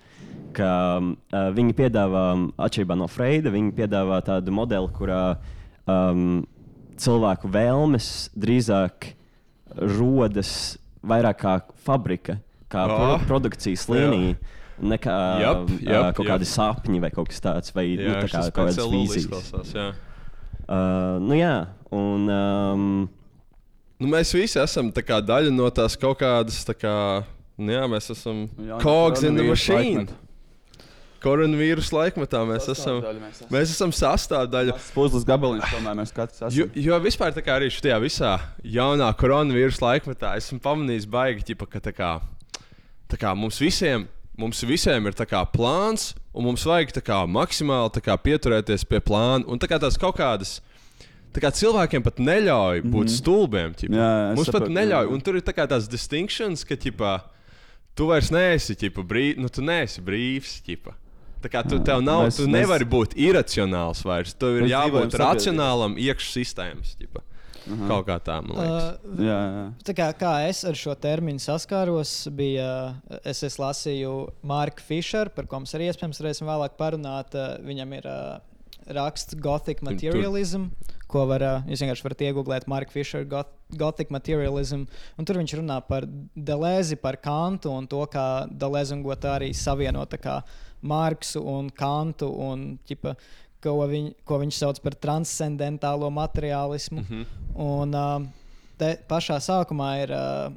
Ka, 0.53 0.97
um, 0.99 1.17
uh, 1.31 1.51
viņi 1.55 1.73
piedāvā, 1.73 2.33
um, 2.33 2.53
atšķirībā 2.59 2.97
no 2.97 3.07
Freida, 3.07 3.49
viņi 3.49 3.71
piedāvā 3.79 4.19
tādu 4.21 4.51
modeli, 4.51 4.91
kurā 4.91 5.37
um, 5.87 6.45
cilvēku 6.97 7.47
vēlmes 7.49 8.29
drīzāk 8.37 9.13
rodas 9.77 10.77
vairāk 11.03 11.39
kā 11.43 11.53
fabrika, 11.85 12.37
kā 12.71 12.85
pro 12.89 13.17
produkcijas 13.27 13.87
līnija. 13.91 14.35
Nekā 14.83 15.15
Jap, 15.39 15.59
um, 15.69 15.75
jap, 15.85 16.05
uh, 16.07 16.13
kaut 16.17 16.25
jap. 16.25 16.31
kādi 16.33 16.47
sapņi 16.49 16.99
vai 17.03 17.09
kaut 17.13 17.29
kas 17.29 17.39
tāds, 17.45 17.73
vai 17.75 17.83
nu, 17.95 18.07
Jā, 18.09 18.23
tā 18.23 18.29
kā 18.31 18.39
kaut 18.49 18.71
kādas 18.73 18.87
vīzijas. 18.89 19.27
izklausās, 19.27 19.73
jā. 19.77 19.83
Uh, 20.63 21.19
nu 21.21 21.37
jā, 21.37 21.53
un 21.93 22.29
um, 22.33 22.87
Nu, 24.01 24.09
mēs 24.09 24.33
visi 24.35 24.57
esam 24.59 24.89
tā 24.91 25.03
kā 25.05 25.19
daļa 25.23 25.51
no 25.53 25.69
tās 25.71 25.93
kaut 26.01 26.17
kādas, 26.19 26.57
tā 26.67 26.73
kā, 26.75 26.95
nu, 27.61 27.71
jā, 27.71 27.83
mēs 27.87 28.09
esam 28.11 28.41
Jā, 28.65 28.79
cogs 28.81 29.21
in 29.23 29.37
the 29.37 29.45
machine. 29.47 29.77
laikmetā. 30.07 30.17
Koronavīrus 31.23 31.91
laikmetā 31.95 32.41
mēs 32.47 32.65
esam, 32.73 32.99
mēs 32.99 33.37
esam. 33.37 33.51
mēs 33.53 33.71
esam 33.71 33.93
sastāvdaļa. 33.95 34.75
Puzles 34.95 35.23
gabaliņš, 35.27 35.69
tomēr 35.71 35.95
mēs 36.01 36.11
katrs 36.15 36.41
esam. 36.41 36.57
Jo, 36.57 36.65
jo 36.75 36.99
vispār 37.03 37.31
tā 37.35 37.43
kā 37.45 37.55
arī 37.59 37.69
šajā 37.71 37.99
visā 38.03 38.33
jaunā 38.75 39.07
koronavīrusa 39.19 39.85
laikmetā 39.85 40.33
esmu 40.41 40.59
pamanījis 40.63 41.07
baigi, 41.13 41.47
ķipa, 41.51 41.69
ka 41.71 41.83
tā 41.87 41.95
kā, 41.95 42.11
tā 43.11 43.19
kā 43.21 43.31
mums 43.37 43.61
visiem. 43.63 44.09
Mums 44.33 44.63
visiem 44.65 45.05
ir 45.05 45.13
kā 45.29 45.43
plāns, 45.45 46.15
un 46.33 46.47
mums 46.47 46.63
vajag 46.65 46.95
kā 47.05 47.19
maksimāli 47.29 48.01
kā 48.01 48.15
pieturēties 48.17 48.81
pie 48.89 48.97
plāna. 48.97 49.45
Un 49.45 49.61
tā 49.61 49.69
kā 49.69 49.77
tās 49.77 49.93
kaut 50.01 50.17
kādas, 50.17 50.55
tā 51.29 51.43
kā 51.43 51.51
cilvēkiem 51.53 52.01
pat 52.01 52.17
neļauj 52.17 52.81
būt 52.81 52.89
mm 52.89 52.97
-hmm. 53.05 53.13
stulbiem. 53.13 53.75
ķipa. 53.77 53.93
Jā, 53.93 54.33
mums 54.33 54.49
pat 54.49 54.65
saprotu, 54.65 54.73
neļauj. 54.73 55.05
jā. 55.05 55.13
Un 55.13 55.21
tur 55.21 55.37
ir 55.37 55.45
tā 55.45 55.53
tās 55.53 55.87
distinctions, 55.87 56.65
ka 56.65 56.73
ķipa, 56.73 57.13
tu 57.93 58.09
vairs 58.09 58.31
neesi 58.31 58.73
ķipa, 58.73 59.05
brīvs, 59.05 59.37
nu 59.37 59.49
tu 59.49 59.61
neesi 59.61 60.01
brīvs. 60.01 60.57
Ķipa. 60.65 61.02
Tā 61.43 61.49
kā 61.51 61.61
tu, 61.67 61.79
tev 61.83 61.99
nav, 62.03 62.25
Mēs- 62.27 62.37
tu 62.39 62.47
mēs- 62.47 62.55
nevari 62.63 62.85
būt 62.87 63.13
iracionāls 63.19 64.03
vairs. 64.07 64.33
Tev 64.39 64.57
ir 64.61 64.63
Mēs 64.63 64.71
jābūt 64.71 65.17
racionālam 65.19 65.97
iekšsistēmas. 65.99 66.95
ķipa. 67.01 67.21
Kaut 67.87 68.05
kā 68.07 68.17
tā, 68.19 68.41
man 68.43 68.57
liekas. 68.59 68.87
Uh, 69.07 69.19
Jā, 69.23 69.39
jā. 69.55 69.73
Tā 69.87 69.93
kā, 69.95 70.07
kā 70.19 70.31
es 70.49 70.63
ar 70.67 70.73
šo 70.75 70.95
terminu 70.99 71.39
saskāros, 71.39 72.27
bija. 72.35 72.95
Es, 73.23 73.41
es 73.43 73.55
lasīju 73.57 74.31
Marku 74.43 74.83
Fischeru, 74.83 75.31
par 75.33 75.45
ko 75.47 75.61
mums 75.61 75.71
arī 75.73 75.87
iespējams 75.91 76.19
varēsim 76.19 76.49
vēlāk 76.49 76.75
parunāt. 76.79 77.33
Uh, 77.35 77.55
Viņam 77.63 77.93
ir 77.95 78.05
uh, 78.05 78.39
raksts 78.91 79.35
Gothic 79.39 79.79
Materialism, 79.81 80.65
ko 81.07 81.25
var, 81.29 81.41
uh, 81.41 81.61
jūs 81.71 81.79
vienkārši 81.85 82.03
varat 82.03 82.25
iegūt 82.27 82.67
Marku 82.67 82.91
Fischeru 82.91 83.29
Goth 83.31 83.53
Gothic 83.79 84.11
Materialism. 84.11 84.83
Un 85.17 85.25
tur 85.25 85.39
viņš 85.39 85.55
runā 85.61 85.79
par 85.87 86.03
Delēzi, 86.35 86.99
par 86.99 87.15
Kantu 87.15 87.71
un 87.71 87.87
to, 87.87 88.03
kā 88.11 88.45
Delēzi 88.51 88.91
un 88.91 89.03
Gotā 89.05 89.37
arī 89.39 89.53
savieno 89.55 90.03
tā 90.05 90.19
kā 90.19 90.41
Marksu 90.83 91.41
un 91.47 91.69
Kantu 91.69 92.29
un 92.45 92.65
ķipa, 92.87 93.15
ko, 93.63 93.77
viņ, 93.89 94.11
ko 94.27 94.39
viņš 94.43 94.59
sauc 94.59 94.81
par 94.83 94.97
transcendentālo 94.99 96.09
materiālismu. 96.11 97.01
Mm 97.01 97.07
-hmm. 97.09 97.25
Un 97.55 97.95
uh, 97.95 98.27
te 98.77 98.97
pašā 99.07 99.39
sākumā 99.39 99.89
ir 100.03 100.11
uh, 100.11 100.51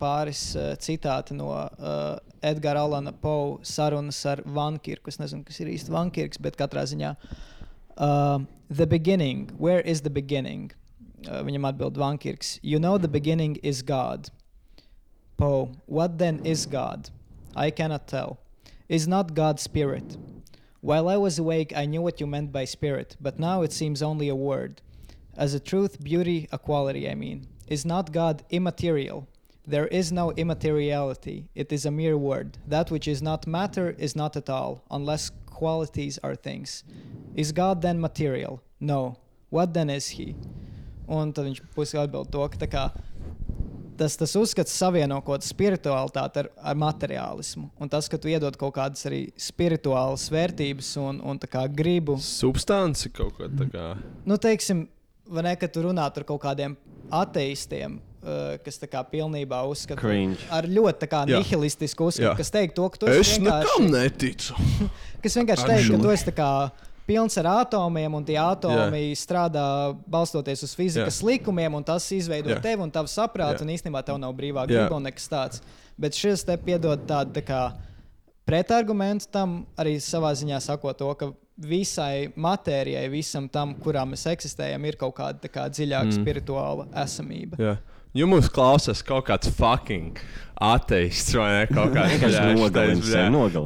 pāris 0.00 0.56
uh, 0.56 0.74
citāti 0.76 1.34
no 1.34 1.52
uh, 1.52 2.18
Edgara 2.42 2.80
Alana 2.80 3.12
Poe 3.12 3.58
sarunas 3.62 4.26
ar 4.26 4.42
Vankirku. 4.44 5.08
Es 5.08 5.18
nezinu, 5.18 5.44
kas 5.44 5.60
ir 5.60 5.68
īsti 5.68 5.90
Vankirks, 5.90 6.38
bet 6.38 6.56
katrā 6.56 6.82
ziņā 6.82 7.16
uh, 7.96 8.42
The 8.72 8.86
beginning, 8.86 9.50
where 9.58 9.80
is 9.80 10.00
the 10.00 10.10
beginning? 10.10 10.72
Uh, 11.28 11.42
viņam 11.44 11.66
atbild 11.68 11.98
Vankirks. 12.00 12.58
You 12.62 12.78
know 12.78 12.96
the 12.96 13.08
beginning 13.08 13.56
is 13.62 13.82
God. 13.82 14.30
Poe, 15.36 15.70
what 15.86 16.16
then 16.16 16.40
is 16.44 16.64
God? 16.66 17.10
I 17.54 17.70
cannot 17.70 18.06
tell. 18.08 18.38
Is 18.88 19.08
not 19.08 19.34
God 19.34 19.60
spirit? 19.60 20.16
While 20.80 21.08
I 21.08 21.16
was 21.16 21.38
awake, 21.38 21.72
I 21.76 21.86
knew 21.86 22.02
what 22.02 22.20
you 22.20 22.26
meant 22.26 22.50
by 22.50 22.64
spirit, 22.64 23.16
but 23.20 23.38
now 23.38 23.62
it 23.62 23.72
seems 23.72 24.02
only 24.02 24.28
a 24.28 24.34
word. 24.34 24.82
As 25.36 25.54
a 25.54 25.60
truth, 25.60 26.02
beauty, 26.02 26.48
a 26.50 26.58
quality, 26.58 27.08
I 27.08 27.14
mean. 27.14 27.46
Is 27.68 27.84
not 27.86 28.12
God 28.12 28.42
immaterial? 28.50 29.28
There 29.64 29.86
is 29.86 30.10
no 30.10 30.32
immateriality. 30.32 31.48
It 31.54 31.72
is 31.72 31.86
a 31.86 31.90
mere 31.90 32.18
word. 32.18 32.58
That 32.66 32.90
which 32.90 33.06
is 33.06 33.22
not 33.22 33.46
matter 33.46 33.94
is 33.96 34.16
not 34.16 34.36
at 34.36 34.50
all, 34.50 34.82
unless 34.90 35.30
qualities 35.46 36.18
are 36.24 36.34
things. 36.34 36.82
Is 37.36 37.52
God 37.52 37.80
then 37.80 38.00
material? 38.00 38.60
No. 38.80 39.18
What 39.50 39.74
then 39.74 39.88
is 39.88 40.08
he? 40.08 40.34
Un 41.08 41.32
tad 41.32 41.46
viņš 41.46 41.60
pusi 41.76 41.98
atbild 42.00 42.30
to, 42.32 42.42
ka 42.48 42.58
tā 42.58 42.68
kā 42.72 42.84
tas, 43.98 44.16
tas 44.18 44.34
uzskats 44.38 44.74
savieno 44.76 45.18
kaut 45.20 45.40
kādu 45.40 45.48
spiritualitāti 45.48 46.42
ar, 46.42 46.48
ar 46.72 46.78
materiālismu. 46.80 47.68
Un 47.80 47.90
tas, 47.92 48.08
ka 48.10 48.20
tu 48.20 48.30
iedod 48.32 48.56
kaut 48.60 48.74
kādas 48.78 49.04
arī 49.08 49.24
spirituālas 49.40 50.28
vērtības 50.32 50.94
un, 51.02 51.20
un 51.32 51.42
kā 51.42 51.66
gribu. 51.72 52.18
Substance 52.22 53.10
kaut 53.14 53.38
kā. 53.38 53.92
Nu, 54.28 54.38
teiksim, 54.40 54.86
vai 55.32 55.46
ne, 55.48 55.56
ka 55.60 55.68
tu 55.70 55.84
runātu 55.86 56.22
ar 56.22 56.28
kaut 56.28 56.42
kādiem 56.44 56.76
ateistiem, 57.12 57.98
uh, 58.22 58.54
kas 58.64 58.80
tā 58.80 58.88
kā 58.90 59.02
pilnībā 59.08 59.62
uzskata 59.68 60.00
Cringe. 60.00 60.40
ar 60.52 60.68
ļoti 60.68 61.08
nihilistisku 61.32 62.08
uzskatu, 62.08 62.30
Jā. 62.30 62.38
kas 62.38 62.52
teikt 62.54 62.76
to, 62.78 62.88
ka 62.88 63.02
tu 63.02 63.10
Es 63.12 63.20
esi 63.26 63.42
nekam 63.44 63.88
vienkārši, 63.88 63.92
neticu. 63.92 64.56
kas 65.24 65.38
vienkārši 65.40 65.68
teikt, 65.68 65.92
ka 65.92 66.02
tu 66.06 66.14
esi 66.14 66.28
tā 66.30 66.36
kā 66.38 66.50
pilns 67.06 67.36
ar 67.40 67.48
atomiem, 67.50 68.14
un 68.14 68.24
tie 68.26 68.38
atomi 68.40 69.02
Jā. 69.10 69.18
strādā 69.18 69.66
balstoties 70.10 70.64
uz 70.66 70.74
fizikas 70.78 71.20
Jā. 71.20 71.28
likumiem, 71.30 71.74
un 71.74 71.84
tas 71.86 72.06
izveido 72.14 72.54
Jā. 72.54 72.60
tevi 72.62 72.84
un 72.84 72.92
tavu 72.94 73.10
saprātu, 73.10 73.62
Jā. 73.62 73.66
un 73.66 73.74
īstenībā 73.74 74.04
tev 74.06 74.20
nav 74.22 74.34
brīvā 74.38 74.66
griba 74.70 74.96
un 74.96 75.08
nekas 75.08 75.28
tāds. 75.30 75.62
Bet 75.98 76.16
šis 76.16 76.46
te 76.48 76.56
piedod 76.56 77.06
tādu 77.08 77.34
tā 77.36 77.44
kā 77.46 77.62
pretargumentu 78.48 79.28
tam, 79.32 79.62
arī 79.78 79.98
savā 80.02 80.32
ziņā 80.38 80.60
sakot 80.62 80.98
to, 80.98 81.10
ka 81.18 81.32
visai 81.62 82.32
matērijai, 82.36 83.04
visam 83.12 83.48
tam, 83.52 83.74
kurā 83.78 84.04
mēs 84.08 84.24
eksistējam, 84.32 84.86
ir 84.88 84.98
kaut 85.00 85.14
kāda 85.18 85.50
kā 85.52 85.68
dziļāka 85.70 86.08
mm. 86.08 86.16
spirituāla 86.22 86.88
esamība. 87.04 87.60
Jā. 87.60 87.76
Ja 88.12 88.26
mums 88.28 88.50
klausās 88.52 89.00
kaut 89.06 89.24
kāds 89.30 89.48
fucking 89.56 90.18
ateists 90.62 91.32
vai 91.34 91.48
ne, 91.54 91.62
kaut 91.70 91.94
kāds 91.96 92.36
nogalina 92.58 93.00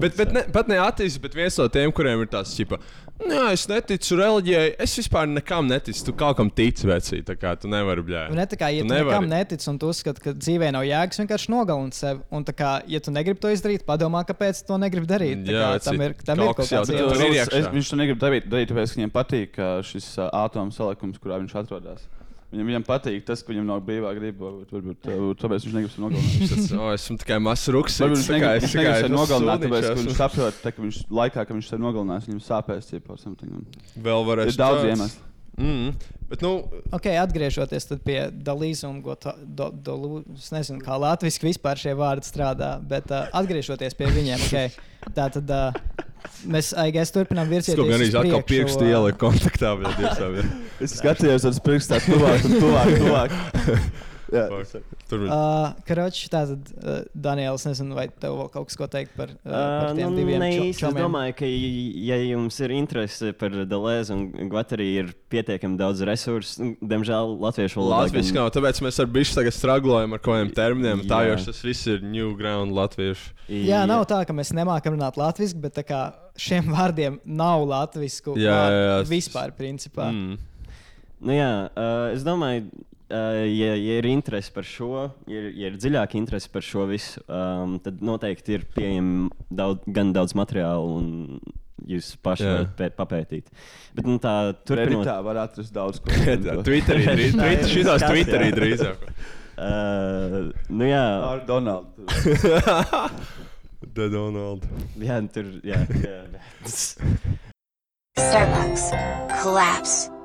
Bet, 0.04 0.14
bet 0.16 0.30
ne, 0.32 0.44
pat 0.54 0.70
ne 0.70 0.78
ateists, 0.80 1.18
bet 1.20 1.34
viens 1.36 1.58
no 1.60 1.66
tiem, 1.72 1.90
kuriem 1.92 2.22
ir 2.22 2.30
tāds, 2.30 2.54
tipa, 2.56 2.78
nē, 3.26 3.40
es 3.56 3.66
neticu 3.68 4.16
reliģijai, 4.20 4.70
es 4.86 4.94
vispār 5.00 5.26
nekam 5.28 5.66
neticu, 5.68 6.04
tu 6.06 6.14
kaut 6.16 6.38
kam 6.38 6.48
tici, 6.48 6.86
vecī, 6.88 7.18
tā 7.26 7.34
kā 7.36 7.52
tu 7.60 7.68
nevari 7.72 8.04
bļāt. 8.06 8.32
Ne, 8.38 8.46
tā 8.48 8.56
kā, 8.60 8.70
ja 8.72 8.86
tu, 8.86 8.88
tu 8.88 8.96
nekam 8.96 9.28
netici 9.34 9.68
un 9.72 9.80
tu 9.82 9.90
uzskati, 9.92 10.22
ka 10.24 10.36
dzīvē 10.38 10.70
nav 10.78 10.86
jēgas, 10.88 11.20
vienkārši 11.24 11.52
nogalini 11.52 11.98
sevi. 11.98 12.22
Un, 12.38 12.46
tā 12.46 12.54
kā, 12.56 12.72
ja 12.94 13.02
tu 13.02 13.12
negribi 13.12 13.42
to 13.42 13.52
izdarīt, 13.52 13.84
padomā, 13.88 14.22
kāpēc 14.30 14.62
tu 14.62 14.70
to 14.72 14.78
negribi 14.80 15.10
darīt. 15.10 15.42
Tā 15.42 15.56
Jā, 15.58 15.64
kā, 15.66 15.72
vecīt, 15.76 15.90
tam 15.90 16.06
ir, 16.06 16.16
tam 16.30 16.44
ir 16.46 16.52
kaut 16.54 16.62
kas 16.62 16.72
es- 17.60 17.72
Viņš 17.76 17.90
to 17.92 17.98
negrib 18.00 18.22
darīt, 18.22 18.46
tāpēc, 18.48 18.94
ka 18.94 19.02
viņam 19.02 19.16
patīk 19.18 19.60
šis 19.90 20.12
atomu 20.30 20.72
salikums, 20.72 21.18
kurā 21.20 21.42
viņš 21.42 21.58
atrodas. 21.66 22.06
Viņam, 22.46 22.68
viņam 22.70 22.84
patīk 22.86 23.24
tas, 23.26 23.40
ka 23.42 23.50
viņam 23.50 23.64
nav 23.66 23.80
brīvā 23.86 24.12
griba. 24.14 24.46
Varbūt, 24.46 24.74
varbūt, 24.76 25.08
varbūt 25.10 25.40
tāpēc 25.42 25.64
viņš 25.66 25.76
negrib 25.76 25.94
to 25.96 26.02
nogalināt. 26.04 26.52
Es 26.56 26.68
o, 26.72 26.90
esmu 26.94 27.16
tikai 27.22 27.38
mazs. 27.42 27.66
Varbūt 27.74 28.20
viņš 28.20 28.28
negrib, 28.30 28.66
negrib 28.70 28.98
sevi 29.00 29.12
nogalināt, 29.12 29.64
tāpēc, 29.66 29.86
ka 29.88 29.96
viņš 29.98 30.18
saprot, 30.20 30.60
ka 30.62 30.84
viņš 30.84 31.00
laikā, 31.20 31.42
kad 31.42 31.58
viņš 31.58 31.70
sevi 31.72 31.82
nogalinās, 31.82 32.28
viņam 32.30 32.44
sāpēs. 32.46 32.92
Cipa, 32.92 33.16
or 33.16 33.18
something, 33.18 33.66
Vēl 33.98 34.28
varēs 34.30 34.54
Ir 34.54 34.60
daudz 34.62 34.86
iemeslu. 34.86 35.26
Mm. 35.56 35.92
Bet, 36.28 36.42
nu, 36.42 36.66
Okay, 36.92 37.16
atgriežoties 37.20 37.86
tad 37.88 38.02
pie 38.04 38.18
Gota, 39.02 39.36
do, 39.40 39.70
do, 39.70 39.94
es 40.34 40.50
nezinu, 40.52 40.80
kā 40.84 40.98
latviešu 40.98 41.46
vispār 41.46 41.78
šie 41.80 41.94
vārdi 41.96 42.26
strādā, 42.28 42.76
bet 42.82 43.12
uh, 43.14 43.30
atgriežoties 43.36 43.94
pie 43.94 44.10
viņiem, 44.10 44.42
okay, 44.48 44.72
tā 45.14 45.28
tad 45.32 45.52
uh, 45.54 45.78
mēs, 46.50 46.72
aizies, 46.74 47.14
turpinām 47.14 47.46
es 47.46 47.54
virzīties. 47.54 47.78
kaut 47.78 47.92
gan 47.92 48.02
arī 48.02 48.10
atkal 48.22 48.44
pirkstu 48.50 48.84
uh, 48.84 48.90
ieliku 48.90 49.22
kontaktā, 49.22 49.72
bet 49.78 49.96
dievs 50.00 50.18
savi. 50.18 50.44
Es 50.82 50.98
skatījos 50.98 51.46
uz 51.52 51.62
pirkstu 51.62 51.94
tā 51.94 52.02
tuvāk 52.04 52.50
un 52.50 52.58
tuvāk. 52.58 52.92
tuvāk. 53.04 53.38
Jā, 54.32 54.46
Tur 55.06 55.20
bija. 55.22 55.30
Uh, 55.30 55.66
Karoči, 55.86 56.26
tātad, 56.32 56.70
uh, 56.82 56.96
Daniels, 57.14 57.62
nezinu, 57.68 57.94
vai 57.94 58.08
tev 58.10 58.34
vēl 58.40 58.48
kaut 58.50 58.66
kas 58.66 58.78
ko 58.80 58.88
teikt 58.90 59.12
par, 59.14 59.30
uh, 59.30 59.44
par 59.46 59.90
Uh, 59.92 59.98
tiem 59.98 60.10
nu, 60.10 60.18
diviem 60.18 60.42
īsti. 60.42 60.72
Es 60.88 60.96
domāju, 60.96 61.36
ka, 61.38 61.50
ja 62.08 62.16
jums 62.24 62.58
ir 62.66 62.74
interese 62.74 63.30
par 63.38 63.54
Delēzu 63.70 64.16
un 64.16 64.50
Gvatarī, 64.50 64.88
ir 65.04 65.12
pietiekami 65.30 65.78
daudz 65.78 66.02
resursu. 66.06 66.58
Nu, 66.62 66.72
Diemžēl 66.82 67.36
latviešu 67.44 67.78
valodā. 67.78 68.00
Latvijas 68.08 68.32
gan- 68.32 68.40
nav, 68.42 68.50
tāpēc 68.56 68.82
mēs 68.82 68.98
ar 69.04 69.06
bišķi 69.14 69.38
tagad 69.38 69.54
straglojam 69.54 70.12
ar 70.18 70.18
kaut 70.24 70.34
kādiem 70.34 70.52
terminiem. 70.58 71.04
Tā 71.06 71.22
Jā. 71.22 71.30
jau 71.36 71.38
tas 71.46 71.62
viss 71.62 71.86
ir 71.86 72.02
new 72.02 72.34
ground 72.34 72.74
latviešu. 72.74 73.30
Jā, 73.46 73.84
nav 73.86 74.06
tā, 74.10 74.24
ka 74.26 74.34
mēs 74.34 74.50
nemākam 74.50 74.98
runāt 74.98 75.14
latviešu, 75.20 75.60
bet 75.62 75.78
tā 75.78 75.86
kā 75.86 76.02
šiem 76.34 76.66
vārdiem 76.74 77.20
nav 77.24 77.62
latviešu 77.62 78.34
Jā, 78.42 78.58
jā, 78.74 78.82
jā. 78.90 78.98
vispār, 79.06 79.54
principā. 79.54 80.10
Mm. 80.10 80.36
Nu, 81.20 81.32
jā, 81.32 81.70
uh, 81.70 82.10
es 82.12 82.26
domāju, 82.26 82.66
Uh, 82.66 82.95
ja, 83.10 83.74
ja 83.76 83.98
ir 84.00 84.08
interese 84.10 84.50
par 84.54 84.66
šo, 84.66 84.88
ja 85.30 85.38
ir, 85.38 85.52
ja 85.54 85.70
ir 85.70 85.76
dziļāka 85.78 86.18
interese 86.18 86.50
par 86.52 86.64
šo 86.66 86.86
visu, 86.90 87.22
um, 87.30 87.76
tad 87.82 88.00
noteikti 88.04 88.56
ir 88.58 88.66
pieejama 88.74 89.28
daudz, 89.50 89.86
gan 89.86 90.10
daudz 90.16 90.34
materiālu, 90.38 90.96
un 90.98 91.38
jūs 91.86 92.14
paši 92.24 92.46
Jā. 92.46 92.52
varat 92.56 92.74
pē, 92.78 92.88
papētīt. 92.98 93.52
Bet 93.94 94.08
nu, 94.08 94.16
tā 94.22 94.34
Turpinot, 94.50 94.66
turpinot, 94.66 95.08
tā 95.08 95.16
var 95.26 95.42
atrast 95.44 95.74
daudz 95.76 96.00
ko. 96.02 96.10
Twitterī 96.66 97.06
drīz, 97.12 97.36
Twitter, 97.36 97.70
šitās 97.70 98.06
Twitterī 98.08 98.50
drīzāk. 98.56 99.06
uh, 99.54 100.50
nu 100.80 100.90
jā, 100.90 101.04
Ar 101.30 101.44
Donaldu. 101.46 102.08
The 103.96 104.10
Donald. 104.10 104.66
jā, 104.98 105.20
tur 105.32 105.54
jā, 105.64 105.84
jā. 106.02 106.18
Starbucks. 108.16 108.90
Collapse. 109.42 110.15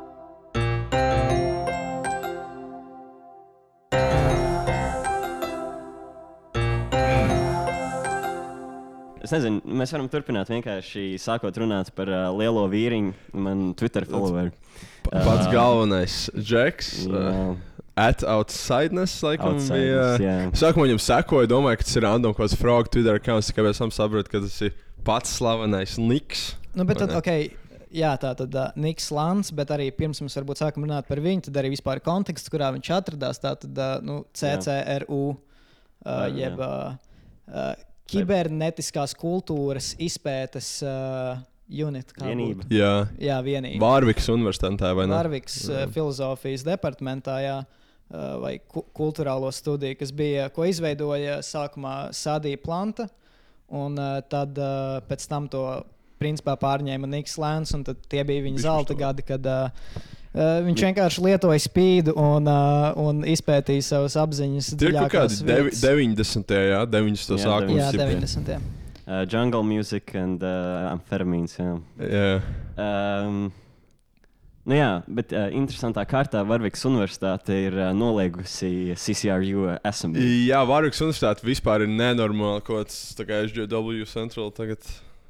Es 9.32 9.38
nezinu, 9.40 9.62
mēs 9.80 9.94
varam 9.96 10.10
turpināt 10.12 10.50
vienkārši 10.52 11.14
sākot 11.24 11.56
runāt 11.62 11.88
par 11.96 12.10
uh, 12.12 12.26
lielo 12.36 12.66
vīriņu, 12.68 13.14
man 13.40 13.62
Twitter 13.80 14.04
followeru. 14.04 14.52
Pats 15.06 15.46
Uh, 15.46 15.52
galvenais 15.54 16.16
Džeks. 16.36 16.90
Uh, 17.08 17.54
At 17.96 18.26
outsideness, 18.28 19.22
laikam, 19.24 19.54
Outsideness, 19.56 20.20
bija. 20.20 20.26
jā. 20.26 20.36
Sākumā 20.60 20.90
viņam 20.90 21.00
sekoja, 21.04 21.48
domāju, 21.48 21.80
ka 21.80 21.88
tas 21.88 21.96
ir 21.96 22.04
random 22.04 22.34
kaut 22.36 22.44
kāds 22.44 22.56
frog 22.60 22.90
Twitter 22.92 23.20
accounts, 23.22 23.48
tikai 23.52 23.64
pēc 23.70 23.80
tam 23.80 23.94
sapratu, 23.96 24.32
ka 24.32 24.42
tas 24.44 24.58
ir 24.68 24.74
pats 25.08 25.38
slavenais 25.38 25.96
Niks. 26.00 26.44
Nu, 26.76 26.84
bet 26.88 27.00
tad, 27.00 27.14
ok, 27.16 27.30
jā, 27.96 28.12
tā 28.20 28.34
tad 28.42 28.58
uh, 28.58 28.74
Niks 28.80 29.08
Lants, 29.16 29.54
bet 29.56 29.72
arī 29.76 29.88
pirms 29.96 30.20
mēs 30.24 30.36
varbūt 30.42 30.60
sākam 30.64 30.88
runāt 30.88 31.08
par 31.08 31.24
viņu, 31.24 31.46
tad 31.48 31.62
arī 31.64 31.72
vispār 31.76 32.04
konteksts, 32.04 32.52
kurā 32.52 32.74
viņš 32.76 32.92
atradās. 33.00 33.40
Tā 33.44 33.56
tad 33.64 33.80
uh, 33.80 33.96
nu, 34.04 34.22
CCRU, 34.36 35.24
uh, 35.38 36.28
jeb 36.36 36.60
uh, 36.60 37.00
uh, 37.48 37.72
kibernetiskās 38.12 39.16
kultūras 39.18 39.94
izpētes 40.02 40.70
uh, 40.86 41.40
unit. 41.72 42.12
kā 42.16 42.28
Vienība. 42.30 42.64
būtu? 42.66 42.76
Jā, 42.76 42.94
Jā, 43.22 43.38
vienība. 43.46 43.82
Vārvikas 43.84 44.28
universitātē 44.34 44.92
vai 44.98 45.08
ne? 45.08 45.16
Narviks 45.16 45.62
uh, 45.70 45.86
filozofijas 45.94 46.66
departamentā, 46.68 47.38
jā, 47.44 47.58
uh, 47.64 48.28
vai 48.44 48.58
ku 48.68 48.84
kultūrālo 48.98 49.52
studiju, 49.56 49.98
kas 50.02 50.12
bija, 50.12 50.50
ko 50.54 50.68
izveidoja 50.68 51.40
sākumā 51.46 52.12
Sadija 52.16 52.60
Planta, 52.62 53.08
un 53.72 53.96
uh, 54.00 54.20
tad 54.28 54.58
uh, 54.60 55.00
pēc 55.08 55.28
tam 55.32 55.48
to 55.52 55.66
principā 56.22 56.56
pārņēma 56.62 57.10
Niks 57.18 57.38
Lēns, 57.42 57.74
un 57.78 57.86
tad 57.88 58.02
tie 58.12 58.24
bija 58.28 58.46
viņa 58.46 58.66
zelta 58.68 58.98
gadi, 58.98 59.26
kad 59.28 59.48
uh, 59.50 59.88
uh, 60.34 60.60
viņš 60.66 60.86
vienkārši 60.90 61.24
lietoja 61.26 61.64
spīdu 61.64 62.16
un, 62.20 62.50
uh, 62.50 62.92
un 63.02 63.24
izpētīja 63.28 63.88
savas 63.92 64.18
apziņas. 64.22 64.76
Tie 64.78 64.92
ir 64.92 65.00
kaut 65.00 65.16
kādi 65.16 65.42
devi, 65.48 65.72
vietas. 65.72 65.84
90. 66.38 66.62
Jā, 66.72 66.84
90. 66.90 67.34
Jā, 67.36 67.42
sākums. 67.48 67.80
Jā, 67.80 67.90
ģip. 67.96 68.06
90. 68.14 68.78
Uh, 69.02 69.26
jungle 69.26 69.64
music 69.68 70.14
and 70.16 70.44
uh, 70.46 70.94
amfetamīns. 70.94 71.58
Jā. 71.58 71.74
Jā. 72.06 72.28
Um, 72.80 73.50
nu 74.70 74.78
jā, 74.78 74.90
bet 75.10 75.34
uh, 75.36 75.50
interesantā 75.58 76.06
kārtā 76.08 76.46
Varvikas 76.48 76.86
Universitāte 76.88 77.58
ir 77.66 77.76
uh, 77.76 77.90
noliegusi 77.98 78.94
CCRU 78.96 79.74
assembly. 79.84 80.24
Jā, 80.48 80.62
Vārvikas 80.70 81.02
universitāte 81.04 81.44
vispār 81.48 81.88
ir 81.88 81.92
nenormāli. 81.92 82.64
Kaut 82.70 82.94
tā 83.18 83.28
kā 83.28 83.42
SJW 83.50 84.06
Central 84.08 84.54
tagad. 84.56 84.86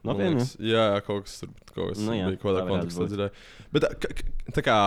Nopietni? 0.08 0.40
liekas. 0.40 0.54
Jā, 0.60 0.86
jā, 0.96 1.02
kaut 1.06 1.26
kas 1.28 1.42
tur 1.44 1.52
kaut 1.76 1.92
kas 1.94 2.00
Nu 2.06 2.16
jā, 2.18 2.30
bija 2.32 2.42
kaut 2.42 2.56
kādā 2.56 2.64
kontekstā 2.70 3.10
dzirdēju. 3.12 3.44
Bet 3.76 3.86
tā, 3.86 3.92
ka- 4.02 4.54
tā 4.58 4.66
kā. 4.66 4.78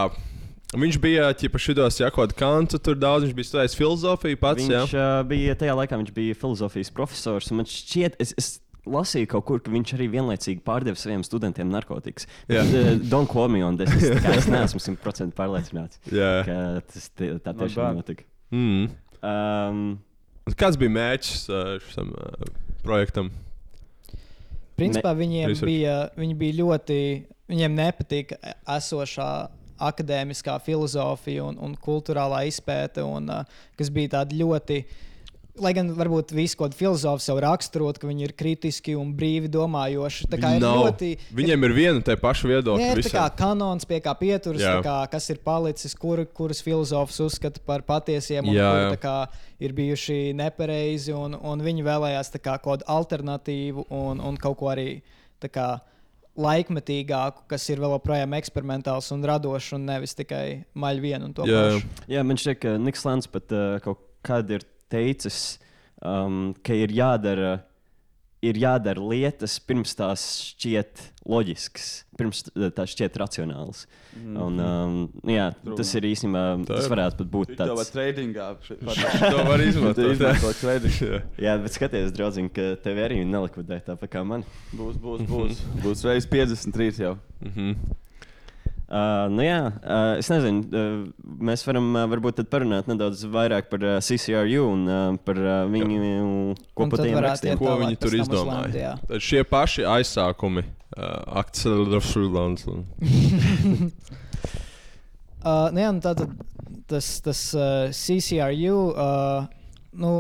Viņš 0.75 0.97
bija 0.99 1.29
ķipa 1.39 1.59
šitos, 1.63 2.01
ja 2.01 2.09
kaut 2.11 2.33
kantu 2.35 2.81
tur 2.83 2.97
daudz, 2.99 3.29
viņš 3.29 3.35
bija 3.37 3.47
studējis 3.47 3.77
filozofiju 3.79 4.39
pats. 4.43 4.65
Viņš 4.65 4.95
jā. 4.97 5.05
uh, 5.21 5.27
bija 5.31 5.55
tajā 5.61 5.77
laikā, 5.79 6.01
viņš 6.01 6.11
bija 6.17 6.35
filozofijas 6.35 6.91
profesors. 6.91 7.53
un 7.53 7.61
Man 7.61 7.69
šķiet, 7.71 8.17
es, 8.19 8.33
es 8.41 8.49
lasīju 8.91 9.29
kaut 9.37 9.45
kur, 9.49 9.61
ka 9.63 9.71
viņš 9.71 9.95
arī 9.95 10.09
vienlaicīgi 10.17 10.65
pārdeva 10.67 10.99
saviem 10.99 11.23
studentiem 11.23 11.71
narkotikas. 11.71 12.27
Jā. 12.51 12.65
Bet, 12.67 12.75
uh, 12.75 13.07
Don't 13.13 13.31
quote 13.31 13.53
me 13.55 13.63
on 13.63 13.79
this. 13.79 13.95
Es, 13.95 14.19
kā 14.25 14.35
es 14.35 14.51
neesmu 14.51 14.83
simtprocentīgi 14.83 15.39
pārliecināts, 15.39 16.03
Jā. 16.11 16.33
ka 16.49 16.59
tas 16.91 17.07
tā 17.15 17.55
tiešām 17.55 18.01
notika. 18.01 18.27
Mm. 18.51 18.91
Um, 19.23 19.87
Kāds 20.59 20.77
bija 20.77 20.93
mērķis 20.93 21.47
uh, 21.49 21.77
šim 21.95 22.11
uh, 22.19 22.51
projektam? 22.85 23.31
Principā 24.79 25.13
viņiem 25.17 25.51
research. 25.53 25.69
bija, 25.71 25.97
viņi 26.19 26.37
bija 26.39 26.59
ļoti, 26.61 26.99
viņiem 27.51 27.77
nepatika 27.79 28.55
esošā 28.77 29.31
akadēmiskā 29.85 30.57
filozofija 30.63 31.45
un, 31.47 31.59
un 31.63 31.75
kultūrālā 31.79 32.45
izpēte, 32.51 33.05
un, 33.07 33.31
uh, 33.31 33.67
kas 33.79 33.91
bija 33.95 34.17
tāda 34.19 34.39
ļoti. 34.39 34.83
Lai 35.63 35.71
gan 35.71 35.87
varbūt 35.95 36.33
visi 36.35 36.57
kaut 36.59 36.73
kādi 36.73 36.81
filozofi 36.81 37.29
jau 37.29 37.37
raksturot, 37.39 38.01
ka 38.03 38.09
viņi 38.09 38.25
ir 38.27 38.33
kritiski 38.35 38.97
un 38.99 39.13
brīvi 39.15 39.47
domājoši. 39.55 40.27
Tā 40.33 40.41
kā 40.43 40.51
ir 40.57 40.65
ļoti. 40.67 41.11
Viņiem 41.31 41.67
ir 41.69 41.75
viena 41.77 42.03
tā 42.03 42.17
paša 42.19 42.51
viedokļa. 42.51 42.89
Ir 42.91 43.11
kā 43.15 43.29
kanons, 43.39 43.87
pie 43.87 44.01
kā 44.03 44.17
pieturas, 44.19 44.65
kā, 44.83 44.97
kas 45.13 45.31
ir 45.31 45.39
palicis, 45.47 45.95
kur, 45.95 46.25
kurus 46.35 46.59
filozofus 46.67 47.23
uzskata 47.29 47.63
par 47.63 47.87
patiesiem, 47.87 48.51
un 48.51 48.59
Jā, 48.59 48.73
jā. 48.83 48.91
tā 48.97 49.01
kā, 49.05 49.15
ir 49.63 49.77
bijuši 49.79 50.19
nepareizi, 50.35 51.15
un, 51.15 51.39
un 51.39 51.63
viņi 51.63 51.87
vēlējās 51.87 52.35
tā 52.35 52.43
kā, 52.43 52.59
kaut 52.59 52.83
kādu 52.83 52.91
alternatīvu 52.99 53.87
un, 53.95 54.25
un 54.27 54.41
kaut 54.41 54.59
ko 54.59 54.75
arī 54.75 54.89
tā 55.39 55.53
kā, 55.55 55.69
laikmetīgāku, 56.35 57.45
kas 57.51 57.69
ir 57.71 57.79
vēl 57.83 57.95
joprojām 57.95 58.35
eksperimentāls 58.41 59.13
un 59.15 59.23
radošs, 59.23 59.71
un 59.77 59.87
nevis 59.87 60.17
tikai 60.19 60.65
maļ 60.75 61.03
vienu 61.03 61.29
un 61.31 61.35
to 61.37 61.47
Jā, 61.47 61.61
jā. 61.63 61.75
pašu. 61.79 62.11
Jā, 62.11 62.25
man 62.27 62.41
šķiet, 62.43 62.61
ka 62.65 62.77
Niks 62.83 63.07
Lants 63.07 63.31
pat 63.31 63.55
uh, 63.55 63.77
kaut 63.85 64.03
kad 64.25 64.51
ir 64.51 64.65
teicis, 64.93 65.59
um, 66.05 66.53
ka 66.65 66.75
ir 66.77 66.93
jādara, 66.95 67.55
ir 68.45 68.59
jādara 68.61 69.01
lietas 69.01 69.55
pirms 69.65 69.95
tās 69.97 70.23
šķiet 70.53 71.01
loģiskas, 71.25 71.87
pirms 72.21 72.43
tās 72.77 72.93
šķiet 72.93 73.17
racionālas. 73.23 73.87
Mm. 74.19 74.35
Un, 74.45 74.59
um, 74.61 74.99
jā, 75.33 75.47
tas 75.65 75.95
ir 75.97 76.05
īstenībā, 76.11 76.43
Tā 76.69 76.77
tas 76.77 76.91
varētu 76.93 77.23
pat 77.23 77.31
būt 77.33 77.55
Tā 77.57 77.71
var 77.71 77.81
tāds. 77.81 77.95
tradingā. 77.95 78.51
To 79.33 79.47
var 79.49 79.65
izmantot. 79.65 80.13
izmantot 80.13 80.61
trading. 80.61 81.01
Jā. 81.41 81.57
Bet 81.65 81.73
skaties, 81.79 82.13
draugs, 82.15 82.39
ka 82.55 82.69
tev 82.85 83.01
arī 83.07 83.23
nelikvidē 83.25 83.81
tāpat 83.89 84.13
kā 84.13 84.23
man. 84.29 84.45
Būs, 84.77 85.01
būs, 85.01 85.25
būs. 85.33 85.65
Būs 85.83 86.05
reiz 86.07 86.29
53 86.29 87.01
jau. 87.07 87.17
Mhm. 87.41 87.75
Uh, 88.85 89.31
nu 89.33 89.41
jā, 89.41 89.61
uh, 89.81 90.19
es 90.21 90.29
nezinu, 90.29 90.61
uh, 90.69 91.29
mēs 91.49 91.63
varam 91.65 91.87
uh, 91.97 92.03
varbūt 92.13 92.37
tad 92.43 92.51
parunāt 92.53 92.85
nedaudz 92.91 93.23
vairāk 93.33 93.71
par 93.71 93.81
uh, 93.81 93.95
CCRU 94.05 94.67
un 94.69 94.83
uh, 94.85 95.05
par 95.25 95.41
uh, 95.41 95.65
viņu 95.73 96.01
tad 96.59 96.75
kopīgiem 96.77 97.17
varētu 97.17 97.31
rakstiem. 97.31 97.57
Ko 97.63 97.79
viņi 97.81 97.97
tur 98.03 98.17
izdomāja? 98.19 98.69
Jā. 98.77 98.93
Tad 99.09 99.25
šie 99.25 99.41
paši 99.49 99.87
aizsākumi, 99.89 100.67
uh, 100.69 101.17
akcelerations. 101.41 102.67
Uh, 102.69 102.85
nu 105.73 105.81
jā, 105.81 105.89
nu 105.89 106.05
tātad 106.05 106.37
tas, 106.91 107.09
tas 107.25 107.41
uh, 107.57 107.89
CCRU, 107.89 108.79
uh, 108.93 109.49
nu, 109.97 110.17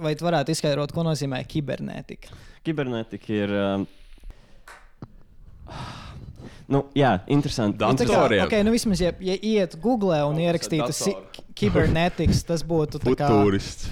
vai 0.00 0.16
tu 0.16 0.24
varētu 0.26 0.56
izskaidrot, 0.56 0.96
ko 0.96 1.04
nozīmē 1.04 1.44
kibernetika? 1.44 2.32
Kibernetika 2.64 3.36
ir. 3.36 3.52
Um, 3.52 3.86
nu, 6.68 6.84
jā, 6.96 7.20
interesanti. 7.26 7.78
Datoriem. 7.78 8.46
okay, 8.46 8.62
nu 8.64 8.70
vismaz, 8.74 9.00
ja, 9.00 9.12
ja 9.20 9.36
iet 9.42 9.76
Google 9.82 10.18
un 10.26 10.36
ierakstītu 10.42 10.92
si- 10.92 11.16
kibernetikas, 11.58 12.42
tas 12.48 12.62
būtu, 12.64 12.98
tā 13.02 13.14
kā, 13.16 13.28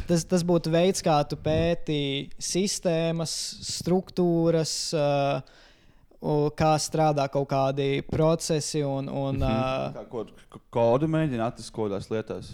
tas, 0.08 0.24
tas 0.24 0.42
būtu 0.42 0.70
veids, 0.72 1.02
kā 1.04 1.18
tu 1.28 1.36
pēti 1.36 2.30
sistēmas, 2.40 3.32
struktūras, 3.80 4.72
uh, 4.96 5.42
kā 6.56 6.72
strādā 6.80 7.28
kaut 7.32 7.48
kādi 7.48 8.02
procesi 8.04 8.82
un, 8.84 9.08
un 9.08 9.36
Mhm. 9.36 9.42
uh, 9.42 9.92
Kā 9.94 10.08
ko- 10.08 10.26
ko- 10.50 10.60
kodu 10.70 11.06
mēģina 11.08 11.46
atrast 11.52 11.72
kaut 11.72 11.90
kādās 11.90 12.10
lietās. 12.10 12.50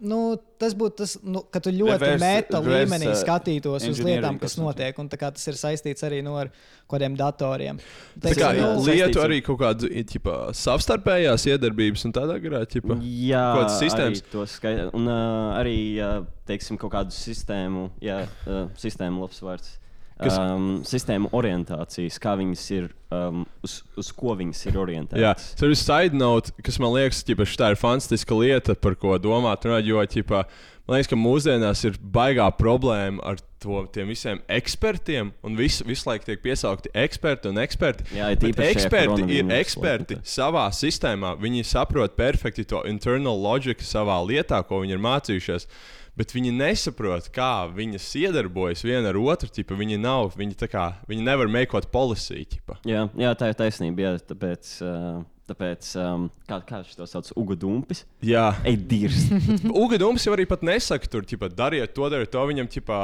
Nu, 0.00 0.38
tas 0.56 0.72
būtu 0.72 0.96
tas, 1.02 1.14
nu, 1.20 1.42
ka 1.52 1.60
tu 1.60 1.72
ļoti 1.74 1.98
Reverse- 1.98 2.20
meta 2.22 2.60
reverse, 2.60 2.86
līmenī 2.86 3.10
skatītos 3.20 3.84
uz 3.90 3.98
lietām, 4.00 4.38
kas 4.40 4.56
notiek. 4.56 4.96
Un 5.02 5.10
tā 5.12 5.18
kā 5.20 5.28
tas 5.34 5.44
ir 5.50 5.58
saistīts 5.60 6.06
arī 6.06 6.22
nu, 6.24 6.36
ar 6.40 6.48
kādiem 6.88 7.16
datoriem. 7.18 7.80
Tā 8.20 8.32
kā 8.38 8.52
nu, 8.56 8.70
lietu 8.86 9.20
arī 9.20 9.42
kaut 9.44 9.60
kādu 9.60 9.90
ķipa, 10.08 10.54
savstarpējās 10.56 11.44
iedarbības 11.52 12.06
un 12.08 12.16
tādā 12.16 12.38
garā. 12.40 12.62
Ķipa. 12.70 12.96
Jā, 13.04 13.44
kādas 13.58 13.76
sistēmas? 13.82 14.24
arī 14.32 14.46
skaidrs. 14.54 14.94
Un 14.96 15.06
uh, 15.10 15.58
arī, 15.60 15.76
uh, 16.00 16.24
teiksim, 16.48 16.80
kaut 16.80 16.94
kādu 16.96 17.12
sistēmu, 17.16 17.90
jā, 18.00 18.22
uh, 18.46 18.66
sistēmu 18.80 19.20
labs 19.26 19.44
vārds. 19.44 19.76
Kas- 20.20 20.38
Um, 20.38 20.82
sistēmu 20.84 21.30
orientācijas, 21.32 22.18
kā 22.20 22.34
viņas 22.36 22.64
ir 22.76 22.88
um, 23.10 23.44
uz, 23.64 23.78
uz 23.96 24.10
ko 24.12 24.34
viņas 24.36 24.66
ir 24.68 24.76
orientētas. 24.80 25.20
Jā, 25.22 25.34
tas 25.34 25.62
ir 25.68 25.74
side 25.80 26.18
note, 26.18 26.52
kas 26.62 26.78
man 26.82 26.92
liekas, 26.92 27.22
ka 27.24 27.46
tā 27.64 27.70
ir 27.72 27.78
fantastiska 27.80 28.36
lieta, 28.36 28.74
par 28.76 28.94
ko 29.00 29.16
domāt. 29.18 29.64
runāt, 29.64 29.86
Jo, 29.88 30.02
ķipa, 30.04 30.44
man 30.86 30.98
liekas, 30.98 31.08
ka 31.08 31.16
mūsdienās 31.16 31.84
ir 31.88 31.96
baigā 31.98 32.50
problēma 32.58 33.24
ar 33.24 33.40
to, 33.60 33.86
tiem 33.92 34.08
visiem 34.12 34.40
ekspertiem, 34.48 35.32
un 35.44 35.56
visu, 35.56 35.84
visu 35.84 36.08
laiku 36.08 36.24
tiek 36.28 36.42
piesaukti 36.42 36.92
eksperti 36.94 37.48
un 37.50 37.60
eksperti. 37.60 38.04
Jā, 38.16 38.30
šajā 38.36 38.68
eksperti 38.70 39.26
ir 39.38 39.54
eksperti 39.56 40.16
laikmetā. 40.18 40.36
savā 40.36 40.66
sistēmā. 40.72 41.34
Viņi 41.40 41.64
saprot 41.68 42.16
perfekti 42.16 42.64
to 42.64 42.82
internal 42.88 43.36
loģiku 43.40 43.84
savā 43.84 44.20
lietā, 44.24 44.62
ko 44.66 44.80
viņi 44.84 44.96
ir 44.96 45.02
mācījušies. 45.04 45.66
Bet 46.18 46.34
viņi 46.34 46.52
nesaprot, 46.52 47.30
kā 47.32 47.66
viņas 47.72 48.06
iedarbojas 48.20 48.82
viena 48.84 49.12
ar 49.12 49.18
otru. 49.20 49.50
Ķipa, 49.54 49.76
viņi 49.78 50.00
nav, 50.02 50.34
viņi, 50.38 50.56
kā, 50.70 50.86
viņi 51.10 51.26
nevar 51.26 51.50
meklēt 51.52 51.90
policiju. 51.92 52.60
Jā, 52.88 53.06
jā, 53.16 53.34
tā 53.38 53.52
ir 53.52 53.58
taisnība. 53.58 54.04
Jā, 54.04 54.16
tāpēc, 54.32 54.72
uh, 54.84 55.22
tāpēc 55.50 55.88
um, 56.02 56.26
kā, 56.48 56.58
kā 56.66 56.80
šis 56.86 56.98
to 56.98 57.06
sauc, 57.08 57.30
ugudumpis? 57.38 58.04
Jā. 58.26 58.50
Uga 59.82 59.98
Dūms 60.02 60.26
jau 60.26 60.34
arī 60.36 60.46
pat 60.50 60.64
nesaka, 60.66 61.08
tur, 61.10 61.26
ķipa, 61.26 61.50
dariet 61.54 61.94
to, 61.96 62.08
dariet 62.12 62.32
to. 62.34 62.42
Viņam, 62.50 62.68
ķipa, 62.70 62.98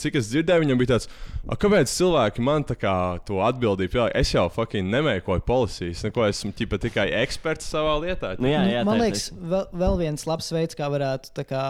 cik 0.00 0.20
es 0.20 0.30
dzirdēju, 0.32 0.64
viņam 0.66 0.80
bija 0.80 0.92
tāds, 0.94 1.08
"A, 1.46 1.56
kāpēc 1.60 1.92
cilvēki 1.92 2.44
man 2.44 2.68
tā 2.68 2.76
kā 2.78 2.94
to 3.28 3.40
atbildību 3.44 3.96
pieliek? 3.96 4.14
Es 4.18 4.32
jau 4.34 4.46
fucking 4.52 4.92
nemeklēju 4.92 5.44
policijas, 5.48 6.04
neko 6.08 6.28
esmu 6.28 6.52
ķipa, 6.58 6.80
tikai 6.86 7.08
eksperts 7.24 7.72
savā 7.74 7.98
lietā. 8.04 8.36
Nu, 8.38 8.48
jā, 8.52 8.62
jā, 8.70 8.84
Man 8.88 9.02
liekas, 9.02 9.30
vēl, 9.34 9.66
vēl 9.84 9.98
viens 10.06 10.28
labs 10.28 10.52
veids, 10.54 10.78
kā 10.78 10.88
varētu 10.92 11.34
tā 11.36 11.48
kā, 11.48 11.64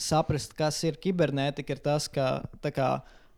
saprast, 0.00 0.54
kas 0.58 0.80
ir 0.88 0.98
kibernētika, 1.00 1.76
ir 1.76 1.82
tas, 1.84 2.08
ka 2.12 2.40
kā, 2.74 2.90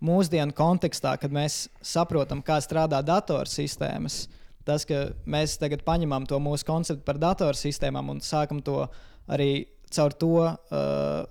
mūsdienu 0.02 0.54
kontekstā, 0.56 1.16
kad 1.20 1.34
mēs 1.34 1.66
saprotam, 1.84 2.42
kā 2.44 2.58
strādā 2.62 3.02
datorsistēmas, 3.06 4.24
tas, 4.66 4.86
ka 4.86 5.08
mēs 5.26 5.58
tagad 5.62 5.84
paņemam 5.86 6.26
to 6.30 6.38
mūsu 6.42 6.66
konceptu 6.68 7.04
par 7.06 7.20
datorsistēmām 7.22 8.14
un 8.14 8.22
sākam 8.24 8.62
to 8.64 8.84
arī 9.30 9.66
caur 9.92 10.14
to 10.16 10.36
uh, 10.40 10.56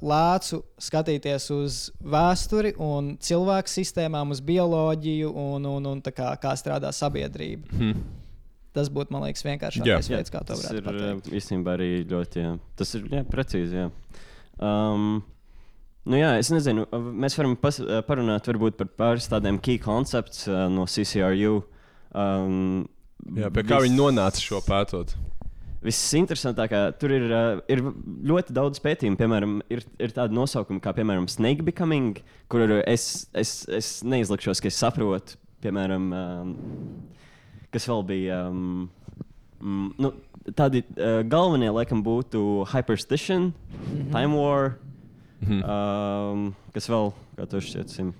lēcu 0.06 0.62
skatīties 0.82 1.48
uz 1.56 1.78
vēsturi 2.06 2.76
un 2.82 3.16
cilvēku 3.22 3.72
sistēmām, 3.72 4.34
uz 4.36 4.42
bioloģiju 4.46 5.32
un, 5.34 5.66
un, 5.66 5.88
un 5.96 6.02
tā 6.06 6.14
kā, 6.16 6.30
kā 6.42 6.54
strādā 6.60 6.92
sabiedrība. 6.96 7.72
Hmm. 7.74 8.04
Tas 8.72 8.88
būtu, 8.94 9.12
man 9.12 9.26
liekas, 9.26 9.44
vienkāršākais 9.44 10.12
veids, 10.14 10.32
kā 10.32 10.44
to 10.46 10.54
tas 10.54 10.62
varētu 10.62 10.80
ir 10.80 10.86
pateikt. 10.86 11.32
īstenībā 11.42 11.74
arī 11.76 11.90
ļoti 12.08 12.46
jā. 12.46 12.52
Tas 12.80 12.94
ir 12.96 13.10
jā, 13.12 13.24
precīzi. 13.28 13.82
Jā. 13.82 13.90
Um, 14.62 15.24
nu, 16.06 16.20
jā, 16.20 16.36
es 16.42 16.52
nezinu, 16.54 16.86
mēs 16.94 17.36
varam 17.40 17.56
pas, 17.60 17.80
uh, 17.82 18.00
parunāt 18.06 18.48
par 18.78 18.90
pāris 19.00 19.30
tādiem 19.32 19.60
key 19.62 19.82
concepts 19.82 20.48
uh, 20.48 20.68
no 20.70 20.86
CCRU. 20.86 21.62
Um, 22.14 22.88
Jā, 23.38 23.52
pie 23.54 23.64
kā 23.66 23.82
viņi 23.84 23.98
nonāca 23.98 24.42
šo 24.42 24.62
pētot? 24.66 25.14
Visinteresantākā 25.82 26.82
tur 27.02 27.14
ir, 27.16 27.26
uh, 27.34 27.62
ir 27.72 27.82
ļoti 28.30 28.54
daudz 28.54 28.82
pētījumu. 28.84 29.18
Piemēram, 29.18 29.60
ir, 29.74 29.82
ir 30.02 30.14
tādi 30.14 30.38
nosaukumi 30.38 30.82
kā, 30.82 30.94
piemēram, 30.98 31.26
Snake 31.30 31.66
Becoming, 31.66 32.22
kur 32.52 32.66
es, 32.82 33.28
es, 33.34 33.56
es 33.70 33.94
neizlikšos, 34.06 34.62
ka 34.62 34.70
es 34.70 34.78
saprotu, 34.78 35.40
piemēram, 35.66 36.10
um, 36.14 36.54
kas 37.74 37.90
vēl 37.90 38.06
bija. 38.14 38.44
Um, 38.50 38.92
mm, 39.62 39.94
nu, 40.02 40.12
tādi 40.58 40.84
uh, 40.84 41.22
galvenie, 41.30 41.70
laikam, 41.72 42.04
būtu 42.04 42.66
Hyperstition, 42.74 43.52
mm 43.52 43.54
-hmm. 43.88 44.12
Time 44.12 44.36
War. 44.38 44.74
Mhm. 45.42 45.64
Um, 45.64 46.56
kas 46.74 46.90
vēl, 46.90 47.14
kā 47.38 47.48
tu 47.50 47.58
šķiet, 47.58 47.90
Sim? 47.90 48.14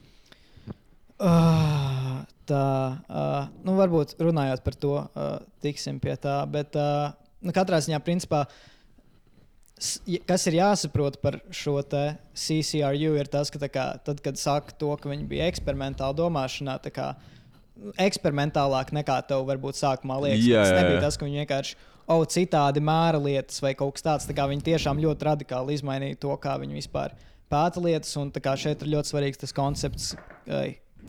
Uh, 1.22 2.24
tā, 2.50 2.98
uh, 3.06 3.48
nu, 3.64 3.76
varbūt 3.78 4.16
runājot 4.18 4.64
par 4.66 4.74
to, 4.74 4.94
uh, 5.06 5.38
tiksim 5.62 6.00
pie 6.00 6.16
tā. 6.18 6.42
Bet 6.50 6.76
uh, 6.76 7.14
nu, 7.42 7.54
katrā 7.54 7.78
ziņā, 7.78 8.00
principā, 8.02 8.48
kas 10.30 10.48
ir 10.50 10.58
jāsaprot 10.60 11.20
par 11.22 11.40
šo 11.54 11.80
te 11.82 12.16
CCRU, 12.34 13.14
ir 13.22 13.30
tas, 13.30 13.54
ka 13.54 13.62
tā 13.62 13.70
kā, 13.70 13.86
tad, 14.06 14.22
kad 14.26 14.38
saka 14.42 14.74
to, 14.78 14.96
ka 14.98 15.10
viņi 15.10 15.30
bija 15.30 15.50
eksperimentāli 15.52 16.18
domāšanā, 16.18 16.80
tā 16.82 16.94
kā 16.94 17.08
eksperimentālāk 18.02 18.92
nekā 18.96 19.18
tev 19.30 19.46
varbūt 19.50 19.80
sākumā 19.80 20.20
liekas. 20.26 20.46
Jā, 20.46 20.66
tas 20.66 20.78
nebija 20.78 21.02
tas, 21.06 21.18
ka 21.18 21.28
viņi 21.28 21.42
vienkārši. 21.44 21.76
O, 22.12 22.18
citādi 22.28 22.82
mēra 22.84 23.20
lietas 23.22 23.62
vai 23.64 23.74
kaut 23.78 23.96
kas 23.96 24.06
tāds. 24.06 24.28
Tā 24.28 24.36
kā 24.36 24.48
viņi 24.52 24.66
tiešām 24.66 25.00
ļoti 25.00 25.28
radikāli 25.30 25.78
izmainīja 25.78 26.20
to, 26.26 26.34
kā 26.42 26.58
viņi 26.60 26.80
vispār 26.82 27.14
pēta 27.52 27.84
lietas. 27.84 28.16
Un 28.20 28.32
šeit 28.34 28.82
ir 28.84 28.92
ļoti 28.96 29.14
svarīgs 29.14 29.40
tas 29.44 29.56
koncepts, 29.56 30.16
uh, 30.50 30.66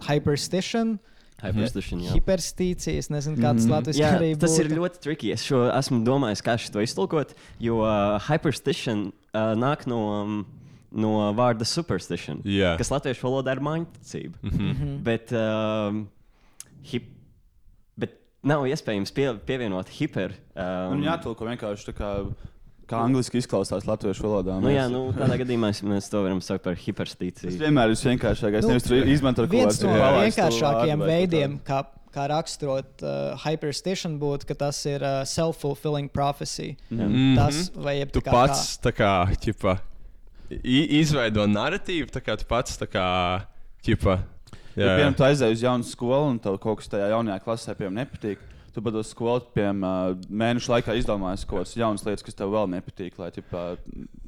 hyperstition. 0.09 0.99
Hiperstīcija, 1.43 3.01
es 3.03 3.09
nezinu, 3.11 3.41
kā 3.43 3.51
tas 3.57 3.67
latviešu 3.67 3.99
Jā, 3.99 4.13
arī 4.15 4.29
tas 4.39 4.53
būtu. 4.55 4.63
ir 4.63 4.77
ļoti 4.79 5.01
tricky. 5.03 5.33
Es 5.35 5.43
šo 5.43 5.65
esmu 5.75 6.05
domājis, 6.07 6.43
kā 6.47 6.55
šo 6.61 6.85
iztulkot, 6.85 7.35
jo 7.59 7.81
uh, 7.83 8.15
hyperstition 8.29 9.09
uh, 9.11 9.57
nāk 9.59 9.83
no, 9.91 9.99
um, 10.21 10.37
no 10.95 11.33
vārda 11.35 11.67
superstition, 11.67 12.45
Jā. 12.47 12.77
kas 12.79 12.93
latviešu 12.95 13.27
valodā 13.27 13.57
ir 13.57 13.65
mājiņticība. 13.67 14.39
Mhm. 14.43 14.69
Mhm. 14.71 14.95
Bet, 15.09 15.35
um, 15.35 16.05
hip, 16.85 17.05
bet 17.99 18.17
nav 18.43 18.65
iespējams 18.67 19.13
pie, 19.15 19.29
pievienot 19.47 19.89
hiper. 19.99 20.35
Um, 20.57 20.99
Un 20.99 21.03
jātulko 21.07 21.47
vienkārši 21.47 21.89
tā 21.91 21.95
kā, 21.95 22.11
kā 22.91 23.01
angliski 23.07 23.39
izklausās 23.41 23.87
latviešu 23.89 24.27
valodā. 24.27 24.59
Nu, 24.61 24.69
jā, 24.69 24.89
nu, 24.91 25.13
tādā 25.17 25.39
gadījumā 25.41 25.71
mēs- 25.71 25.83
mēs 25.87 26.11
to 26.11 26.23
varam 26.25 26.41
saukt 26.45 26.65
par 26.65 26.75
Tas 26.75 26.85
hiperstīciju. 26.85 27.55
vienmēr 27.61 27.91
ir 27.95 27.97
vienkāršākais. 28.03 28.63
Nu, 28.63 28.69
Nu, 28.69 28.75
Nevis 28.75 29.19
izmantot 29.21 29.47
kaut 29.49 29.51
Viens 29.51 29.79
kādu 29.79 29.87
no 29.87 29.93
kaut 30.99 31.09
veidiem, 31.09 31.61
kā, 31.65 31.85
kā 32.13 32.27
raksturot 32.29 33.03
uh, 33.03 33.37
hyperstition, 33.47 34.19
būtu, 34.21 34.45
ka 34.47 34.55
tas 34.55 34.85
ir 34.87 35.01
uh, 35.01 35.23
self-fulfilling 35.25 36.11
prophecy. 36.13 36.77
Mhm. 36.91 37.37
Tas 37.37 37.71
vai 37.75 37.99
jeb 38.01 38.13
Tu 38.13 38.21
tā 38.21 38.25
kā 38.27 38.31
pats 38.33 38.77
tā 38.79 38.93
kā, 38.93 39.13
ķipa, 39.41 39.79
i- 40.51 41.01
izveido 41.01 41.47
narratīvu, 41.49 42.11
tā 42.13 42.21
kā 42.21 42.37
tu 42.37 42.45
pats 42.45 42.77
tā 42.77 42.87
kā, 42.87 43.47
ķipa. 43.83 44.19
Ja, 44.73 44.95
piemēram, 44.97 45.17
tu 45.19 45.27
aizej 45.27 45.53
uz 45.53 45.63
jaunu 45.65 45.85
skolu 45.85 46.31
un 46.33 46.41
tev 46.41 46.57
kaut 46.63 46.81
kas 46.81 46.91
tajā 46.93 47.11
jaunajā 47.13 47.43
klasē 47.45 47.75
piemēram, 47.77 47.99
nepatīk. 48.01 48.49
Tu 48.73 48.81
pat 48.81 48.97
uz 48.97 49.11
skolu 49.13 49.45
piemēram, 49.53 50.23
mēnešu 50.43 50.73
laikā 50.73 50.97
izdomājies 50.97 51.45
kaut 51.45 51.63
kādas 51.63 51.77
jaunas 51.77 52.07
lietas, 52.07 52.25
kas 52.25 52.39
tev 52.39 52.55
vēl 52.55 52.71
nepatīk. 52.73 53.19
Lai 53.21 53.29
ķipā, 53.35 53.65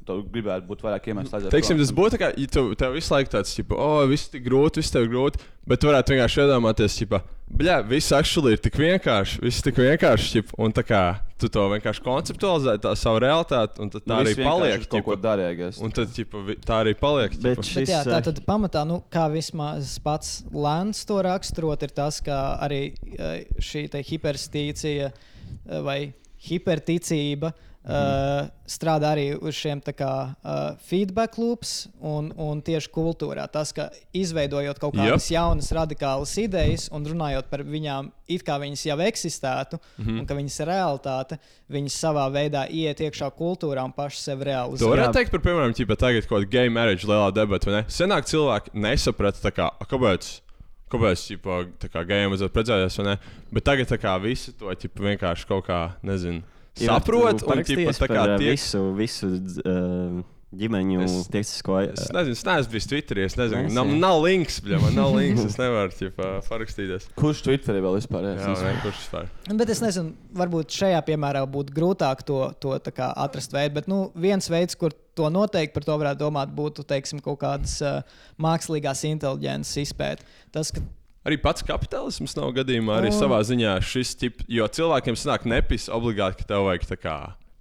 tu 0.05 0.19
gribētu 0.31 0.67
būt 0.69 0.83
vairāk 0.85 1.11
iemeslu, 1.11 1.39
lai 1.45 1.53
Teiksim, 1.53 1.79
tas 1.81 1.93
būtu 1.95 2.15
tā, 2.15 2.21
kā, 2.21 2.31
ja 2.39 2.51
tev, 2.57 2.71
tev 2.79 2.95
visu 2.97 3.13
laiku 3.13 3.33
tāds, 3.35 3.53
ka, 3.57 3.77
oh, 3.77 4.03
viss 4.09 4.29
ir 4.33 4.43
grūti, 4.45 4.81
viss 4.83 4.93
tev 4.93 5.07
ir 5.07 5.13
grūti, 5.13 5.41
bet 5.67 5.81
tu 5.81 5.89
varētu 5.89 6.13
vienkārši 6.15 6.41
iedomāties, 6.45 6.97
ka, 7.09 7.21
bļā, 7.59 7.77
viss 7.89 8.13
actually 8.15 8.55
ir 8.55 8.61
tik 8.65 8.77
vienkārši, 8.81 9.41
viss 9.45 9.65
tik 9.65 9.79
vienkārši, 9.81 10.31
ķip, 10.37 10.53
un 10.61 10.75
tā 10.77 10.83
kā 10.85 11.01
tu 11.41 11.49
to 11.51 11.65
vienkārši 11.73 12.03
konceptualizē, 12.05 12.77
tā 12.85 12.93
savu 12.97 13.19
realitāti, 13.25 13.81
un 13.83 13.91
tad 13.91 14.05
tā 14.05 14.11
Nu, 14.13 14.17
arī 14.23 14.35
paliek. 14.39 14.85
uz 14.85 14.87
kaut 14.87 15.03
ko 15.05 15.15
ķipa. 15.17 15.23
darīgais. 15.25 15.79
Un 15.83 15.91
tad, 15.97 16.13
ķipa, 16.15 16.43
tā 16.63 16.77
arī 16.85 16.93
paliek. 16.99 17.35
Bet 17.43 17.59
ķipa. 17.59 17.73
Bet 17.81 17.91
jā, 17.91 17.99
Šis, 18.05 18.07
tā 18.07 18.19
eh, 18.21 18.25
tad 18.29 18.39
pamatā, 18.47 18.85
nu, 18.87 19.01
kā 19.11 19.25
vismaz 19.33 19.97
pats 20.05 20.35
Lēns 20.53 21.03
to 21.09 21.19
raksturot, 21.25 21.83
ir 21.83 21.91
tas, 21.97 22.21
ka 22.23 22.39
arī 22.63 22.81
eh, 23.17 23.43
šī 23.59 23.87
hiperstīcija 24.13 25.09
eh, 25.11 25.81
vai 25.85 25.99
hiperticība. 26.47 27.51
Uh, 27.85 28.47
strādā 28.69 29.11
arī 29.13 29.25
uz 29.37 29.55
šiem 29.57 29.81
tā 29.83 29.93
kā, 29.95 30.11
uh, 30.33 30.77
feedback 30.87 31.37
loops 31.37 31.87
un, 32.01 32.31
un 32.41 32.61
tieši 32.65 32.89
kultūrā. 32.93 33.45
Tas, 33.51 33.71
ka 33.75 33.89
izveidojot 34.15 34.79
kaut 34.81 34.95
kādas 34.97 35.27
yep. 35.29 35.35
jaunas, 35.37 35.71
radikālas 35.75 36.33
idejas 36.41 36.87
un 36.95 37.05
runājot 37.07 37.49
par 37.51 37.65
viņām, 37.65 38.09
it 38.31 38.45
kā 38.45 38.57
viņas 38.61 38.85
jau 38.89 38.97
eksistētu, 39.05 39.79
mm. 39.79 40.05
-hmm. 40.05 40.21
un 40.21 40.29
ka 40.29 40.37
viņas 40.39 40.59
ir 40.63 40.71
realitāte, 40.71 41.39
viņas 41.71 41.99
savā 42.05 42.25
veidā 42.33 42.65
iet 42.69 43.03
iekšā 43.05 43.29
kultūrā 43.37 43.85
un 43.85 43.93
paši 43.95 44.21
sevi 44.21 44.45
Tu 44.45 44.49
realizē. 44.49 44.89
varētu 44.89 45.19
teikt 45.19 45.31
par, 45.31 45.45
piemēram, 45.45 45.75
ķipa, 45.77 45.99
tagad 45.99 46.27
kaut 46.27 46.41
kāda 46.41 46.51
gay 46.51 46.69
marriage 46.69 47.05
lielā 47.05 47.29
debatā, 47.33 47.69
vai 47.69 47.81
ne? 47.81 47.85
Senāk 47.89 48.25
cilvēki 48.25 48.73
nesaprata, 48.73 49.51
kā, 49.51 49.69
"A, 49.79 49.85
kāpēc. 49.85 50.41
Kāpēc 50.85 51.21
ģipa, 51.31 51.65
tā 51.81 51.89
kā 51.89 52.05
gejiem 52.05 52.29
vajadzētu 52.29 52.53
precēties, 52.53 52.97
vai 52.97 53.05
ne? 53.05 53.17
Bet 53.51 53.63
tagad 53.65 53.87
tā 53.89 53.97
kā 53.97 54.21
visi 54.21 54.53
to 54.53 54.65
ģipa, 54.69 55.01
vienkārši 55.01 55.47
kaut 55.49 55.65
kā, 55.65 55.95
nezinu, 56.03 56.43
saprot. 56.79 57.43
Un, 57.47 57.65
ģipa, 57.65 57.93
tā 57.97 58.07
kā 58.11 58.23
tiek, 58.35 58.49
visu, 58.55 58.81
visu 58.97 59.29
uh, 59.63 60.23
ģimeņu 60.55 61.01
Es- 61.03 61.27
tiesisko. 61.31 61.77
Es 61.83 62.09
nezinu, 62.15 62.35
es 62.37 62.43
neesmu 62.47 62.71
bijis 62.71 62.87
Twitterī. 62.91 63.25
Es 63.27 63.35
nezinu, 63.39 63.71
nav, 63.75 63.89
jā. 63.91 63.97
nav 63.99 64.19
links, 64.23 64.59
bļa, 64.63 64.79
man 64.83 64.95
nav 64.95 65.13
links. 65.19 65.43
Es 65.49 65.57
nevaru 65.59 65.91
ķipa, 65.97 66.29
parakstīties. 66.47 67.09
Kurš 67.19 67.41
Twitterī 67.47 67.81
vēl 67.83 67.97
vispār 67.99 68.27
ir? 68.31 68.39
Jā, 68.39 68.53
ne, 68.63 68.73
kurš 68.83 69.01
vispār? 69.03 69.27
Bet 69.59 69.73
es 69.73 69.81
nezinu, 69.83 70.13
varbūt 70.39 70.77
šajā 70.79 71.01
piemērā 71.09 71.43
būtu 71.51 71.75
grūtāk 71.75 72.23
to, 72.27 72.39
to 72.63 72.75
tā 72.85 72.93
kā 72.95 73.09
atrast 73.25 73.55
veidu. 73.55 73.75
Bet 73.81 73.89
nu, 73.91 74.05
viens 74.15 74.47
veids, 74.51 74.77
kur 74.79 74.95
to 75.15 75.31
noteikti 75.31 75.75
par 75.75 75.87
to 75.87 75.95
varētu 75.99 76.23
domāt, 76.23 76.51
būtu 76.55 76.83
teiksim, 76.87 77.19
kaut 77.23 77.39
kādas 77.43 77.77
uh, 77.83 77.99
mākslīgās 78.43 79.03
inteliģences 79.11 79.81
izpēta. 79.89 80.23
Tas, 80.55 80.71
ka 80.75 80.83
Arī 81.25 81.39
pats 81.41 81.65
kapitālisms 81.65 82.35
nav 82.37 82.51
gadījumā 82.53 82.99
arī 82.99 83.09
O. 83.09 83.15
savā 83.17 83.39
ziņā 83.41 83.79
šis 83.81 84.13
tips, 84.21 84.45
jo 84.51 84.67
cilvēkiem 84.77 85.17
sanāk 85.17 85.47
nepis 85.49 85.87
obligāti, 85.89 86.43
ka 86.43 86.51
tev 86.53 86.67
vajag 86.67 86.85
kā 87.01 87.15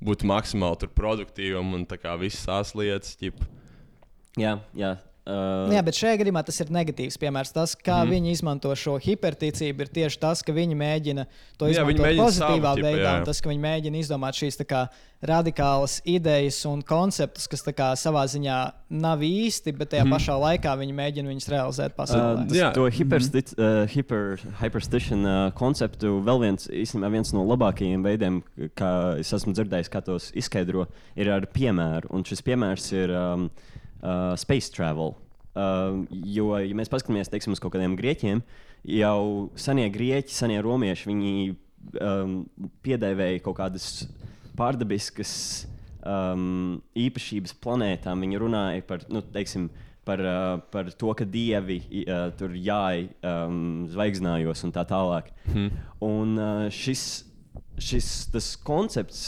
būt 0.05 0.25
maksimāli 0.29 0.83
tur 0.83 0.93
produktīvam 0.93 1.73
un 1.79 1.87
tā 1.89 1.97
kā 2.01 2.13
visas 2.21 2.45
tās 2.45 2.75
lietas. 2.77 3.15
Ķip. 3.17 3.41
Jā, 4.37 4.59
jā. 4.77 4.97
Uh, 5.27 5.73
Jā, 5.73 5.81
bet 5.81 5.97
šajā 5.97 6.19
gadījumā 6.21 6.43
tas 6.45 6.59
ir 6.61 6.67
negatīvs 6.69 7.17
piemērs. 7.17 7.53
Tas, 7.57 7.73
kā 7.75 8.03
mm 8.03 8.05
Mhm. 8.05 8.11
viņi 8.13 8.31
izmanto 8.37 8.69
šo 8.77 8.99
hiperticību, 9.01 9.81
ir 9.81 9.89
tieši 9.89 10.19
tas, 10.21 10.43
ka 10.43 10.53
viņi 10.53 10.77
mēģina 10.77 11.25
to 11.57 11.65
Jā, 11.65 11.81
izmantot 11.81 12.05
mēģina 12.05 12.21
pozitīvā 12.27 12.73
savu, 12.75 12.83
veidā. 12.85 13.09
jā. 13.09 13.19
un 13.19 13.25
Tas, 13.25 13.41
ka 13.41 13.49
viņi 13.49 13.63
mēģina 13.65 13.97
izdomāt 14.05 14.35
šīs 14.37 14.59
tā 14.61 14.67
kā, 14.69 14.83
radikālas 15.25 16.03
idejas 16.05 16.59
un 16.69 16.83
konceptus, 16.85 17.47
kas 17.49 17.63
kā, 17.73 17.93
savā 17.97 18.25
ziņā 18.29 18.59
nav 18.91 19.21
īsti, 19.25 19.73
bet 19.73 19.91
tajā 19.95 20.05
Mhm. 20.05 20.13
mm 20.13 20.15
pašā 20.19 20.35
laikā 20.45 20.73
viņi 20.79 20.95
mēģina 20.95 21.29
viņus 21.33 21.49
realizēt 21.49 21.93
Uh, 21.95 21.97
pasaulē. 22.05 22.49
tas, 22.49 22.57
Jā. 22.59 22.73
to 22.75 22.85
hiperstit, 22.91 23.55
uh, 23.59 23.87
hiper, 23.87 24.39
hyperstition 24.61 25.25
uh, 25.25 25.51
konceptu 25.53 26.21
vēl 26.23 26.41
viens, 26.41 26.69
īstenībā 26.69 27.11
viens 27.11 27.33
no 27.33 27.45
labākajiem 27.47 28.03
veidiem, 28.05 28.43
kā 28.77 29.19
es 29.19 29.33
esmu 29.33 29.55
dzirdējis, 29.55 29.89
kā 29.89 30.05
tos 30.05 30.31
izskaidro, 30.37 30.87
ir 31.17 31.31
ar 31.31 31.47
piemēru. 31.47 32.11
Un 32.11 32.23
šis 32.25 32.43
piemērs 32.43 32.93
ir 32.93 33.11
um, 33.11 33.51
uh, 34.05 34.35
space 34.41 34.71
travel. 34.75 35.17
Uh, 35.55 36.05
jo, 36.11 36.51
ja 36.59 36.77
mēs 36.77 36.91
paskatāmies 36.93 37.31
teiksim, 37.31 37.55
uz 37.55 37.63
kaut 37.63 37.75
kādiem 37.77 37.97
grieķiem, 37.99 38.43
jau 38.91 39.51
senie 39.59 39.87
grieķi, 39.93 40.35
senie 40.35 40.59
romieši, 40.65 41.09
viņi 41.11 41.35
um, 42.03 42.37
piedēvēja 42.85 43.43
kaut 43.45 43.59
kādas 43.61 43.89
pārdabiskas 44.59 45.33
um, 46.05 46.81
īpašības 46.99 47.57
planētām. 47.65 48.25
Viņi 48.27 48.41
runāja 48.43 48.85
par, 48.87 49.05
nu, 49.13 49.23
teiksim, 49.35 49.69
par, 50.05 50.21
uh, 50.21 50.57
par 50.75 50.91
to, 50.93 51.13
ka 51.17 51.27
dievi 51.29 51.81
uh, 52.05 52.29
tur 52.39 52.55
jāj 52.59 53.07
um, 53.25 53.87
zvaigznājos 53.93 54.67
un 54.67 54.75
tā 54.75 54.85
tālāk. 54.89 55.31
Mhm. 55.49 55.85
Un 56.05 56.35
uh, 56.39 56.67
šis, 56.73 57.25
šis 57.81 58.11
tas 58.35 58.55
koncepts, 58.61 59.25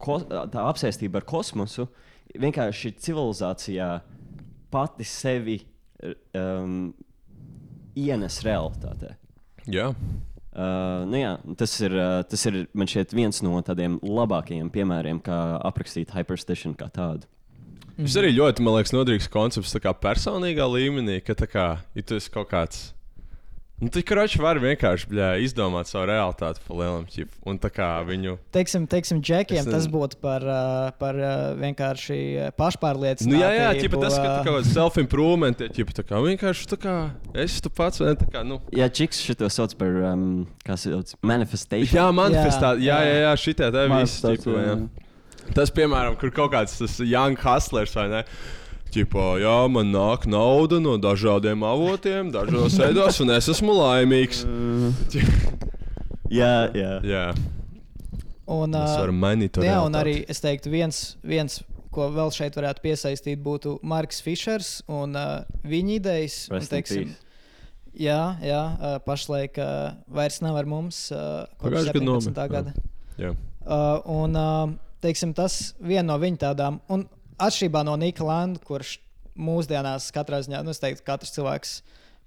ko, 0.00 0.20
tā 0.22 0.64
apsēstība 0.68 1.20
ar 1.20 1.28
kosmosu, 1.28 1.88
vienkārši 2.38 2.94
civilizācijā 3.02 3.88
pati 4.72 5.06
sevi 5.06 5.58
um, 6.36 6.92
ienes 7.98 8.38
realitātē. 8.46 9.16
Jā. 9.70 9.92
Uh, 10.52 11.04
nu 11.08 11.16
jā, 11.16 11.32
tas, 11.56 11.74
ir, 11.80 11.94
uh, 11.96 12.18
tas 12.28 12.42
ir 12.50 12.66
man 12.76 12.88
šķiet 12.90 13.14
viens 13.16 13.38
no 13.44 13.56
tādiem 13.64 13.96
labākajiem 14.04 14.68
piemēriem, 14.72 15.22
kā 15.24 15.38
aprakstīt 15.64 16.12
hyperstition 16.12 16.74
kā 16.76 16.90
tādu. 16.92 17.28
Tas 17.96 18.16
arī 18.20 18.32
ļoti, 18.34 18.64
man 18.64 18.76
liekas, 18.76 18.92
noderīgs 18.96 19.28
koncepts 19.32 19.76
personīgā 20.00 20.66
līmenī, 20.68 21.20
ka 21.24 21.36
kā, 21.46 21.66
ja 21.94 22.04
tu 22.04 22.16
esi 22.16 22.32
kaut 22.32 22.50
kāds. 22.52 22.90
Nu, 23.82 23.88
tu 23.90 23.98
kroči 24.06 24.38
vari 24.38 24.60
vienkārši 24.62 25.08
bļā, 25.10 25.28
izdomāt 25.42 25.88
savu 25.90 26.04
realitāti 26.06 26.60
pa 26.62 26.76
lielam 26.78 27.02
ķip, 27.10 27.32
un 27.50 27.56
tā 27.58 27.66
kā 27.74 27.88
viņu. 28.06 28.36
Teiksim, 28.54 28.84
teiksim 28.86 29.18
džekiem, 29.18 29.58
Es 29.58 29.66
tas 29.66 29.88
būtu 29.90 30.20
par, 30.22 30.46
par 31.02 31.18
vienkārši 31.58 32.18
pašpārliecību. 32.54 33.32
Nu, 33.32 33.40
jā, 33.42 33.50
jā, 33.56 33.72
ķipa, 33.80 34.04
tas, 34.04 34.14
ka 34.14 34.28
tu 34.28 34.36
kaut 34.46 34.60
kādā 34.60 34.70
self-improvement, 34.70 35.66
ķipa, 35.74 35.96
tā 35.98 36.06
kā 36.06 36.22
vienkārši 36.22 36.70
tā 36.70 36.78
kā 36.84 36.94
esi 37.42 37.58
tu 37.66 37.74
pats, 37.74 37.98
vai 37.98 38.12
ne? 38.12 38.20
Tā 38.22 38.30
kā, 38.30 38.46
nu, 38.46 38.60
Jā, 38.70 38.86
Čiks 38.86 39.24
šo 39.26 39.50
sauc 39.50 39.74
par 39.82 39.98
um, 40.12 40.26
kā 40.62 40.78
sauc, 40.78 41.16
manifestation. 41.26 41.98
Jā, 41.98 42.06
manifestā. 42.14 42.76
Jā, 42.78 43.02
jā, 43.02 43.20
jā. 43.26 43.36
šitā 43.48 43.74
tā 43.74 43.88
viss. 43.90 44.20
Manifestācija, 44.22 44.78
ķipa. 44.78 45.54
Tas, 45.58 45.74
piemēram, 45.74 46.14
kur 46.22 46.30
kaut 46.30 46.54
kāds 46.54 46.78
tas 46.78 47.00
young 47.02 47.34
hustlers 47.42 47.98
vai 47.98 48.06
ne? 48.14 48.26
Ķipa, 48.92 49.26
jā, 49.40 49.56
man 49.72 49.88
nāk 49.94 50.26
nauda 50.28 50.76
no 50.82 50.98
dažādiem 51.00 51.62
avotiem, 51.64 52.28
dažādos 52.34 52.76
veidos, 52.76 53.22
un 53.24 53.32
es 53.32 53.48
esmu 53.48 53.72
laimīgs. 53.78 54.44
jā, 56.40 56.54
jā. 56.76 56.92
Jā, 57.00 57.26
Un, 58.52 58.74
tas 58.74 58.96
var 58.98 59.12
mainīt 59.14 59.54
to 59.54 59.62
Jā, 59.64 59.78
un 59.86 59.94
arī 59.96 60.22
es 60.30 60.42
teiktu, 60.42 60.70
viens, 60.72 61.14
viens 61.22 61.60
ko 61.94 62.08
vēl 62.12 62.32
šeit 62.34 62.56
varētu 62.58 62.82
piesaistīt, 62.84 63.40
būtu 63.44 63.76
Marks 63.86 64.22
Fišers 64.24 64.72
un 64.90 65.16
uh, 65.18 65.44
viņa 65.68 65.94
idejas. 65.98 66.38
un, 66.50 66.66
peace. 66.72 67.00
jā, 67.94 68.20
jā 68.42 68.62
uh, 68.72 68.96
pašlaik 69.06 69.60
uh, 69.62 69.92
vairs 70.10 70.40
nav 70.44 70.58
ar 70.58 70.68
mums. 70.68 71.04
Uh, 71.14 71.44
Pagājušajā 71.62 71.94
gadā 71.94 72.02
17. 72.02 72.08
nomira, 72.08 72.34
jā. 72.34 72.52
gada. 72.56 72.74
Jā. 73.20 73.34
Uh, 73.62 73.98
un 74.10 74.38
uh, 74.40 74.76
teiksim, 75.04 75.36
tas 75.38 75.76
viena 75.78 76.08
no 76.10 76.18
viņa 76.22 76.42
tādām, 76.48 76.80
un 76.92 77.06
atšķirībā 77.46 77.82
no 77.86 77.96
Nika 78.00 78.26
Landa, 78.26 78.62
kurš 78.66 78.96
mūsdienās 79.38 80.10
katrā 80.14 80.42
ziņā, 80.44 80.60
nu, 80.64 80.74
es 80.74 80.82
teiktu, 80.82 81.04
katrs 81.06 81.34
cilvēks 81.34 81.80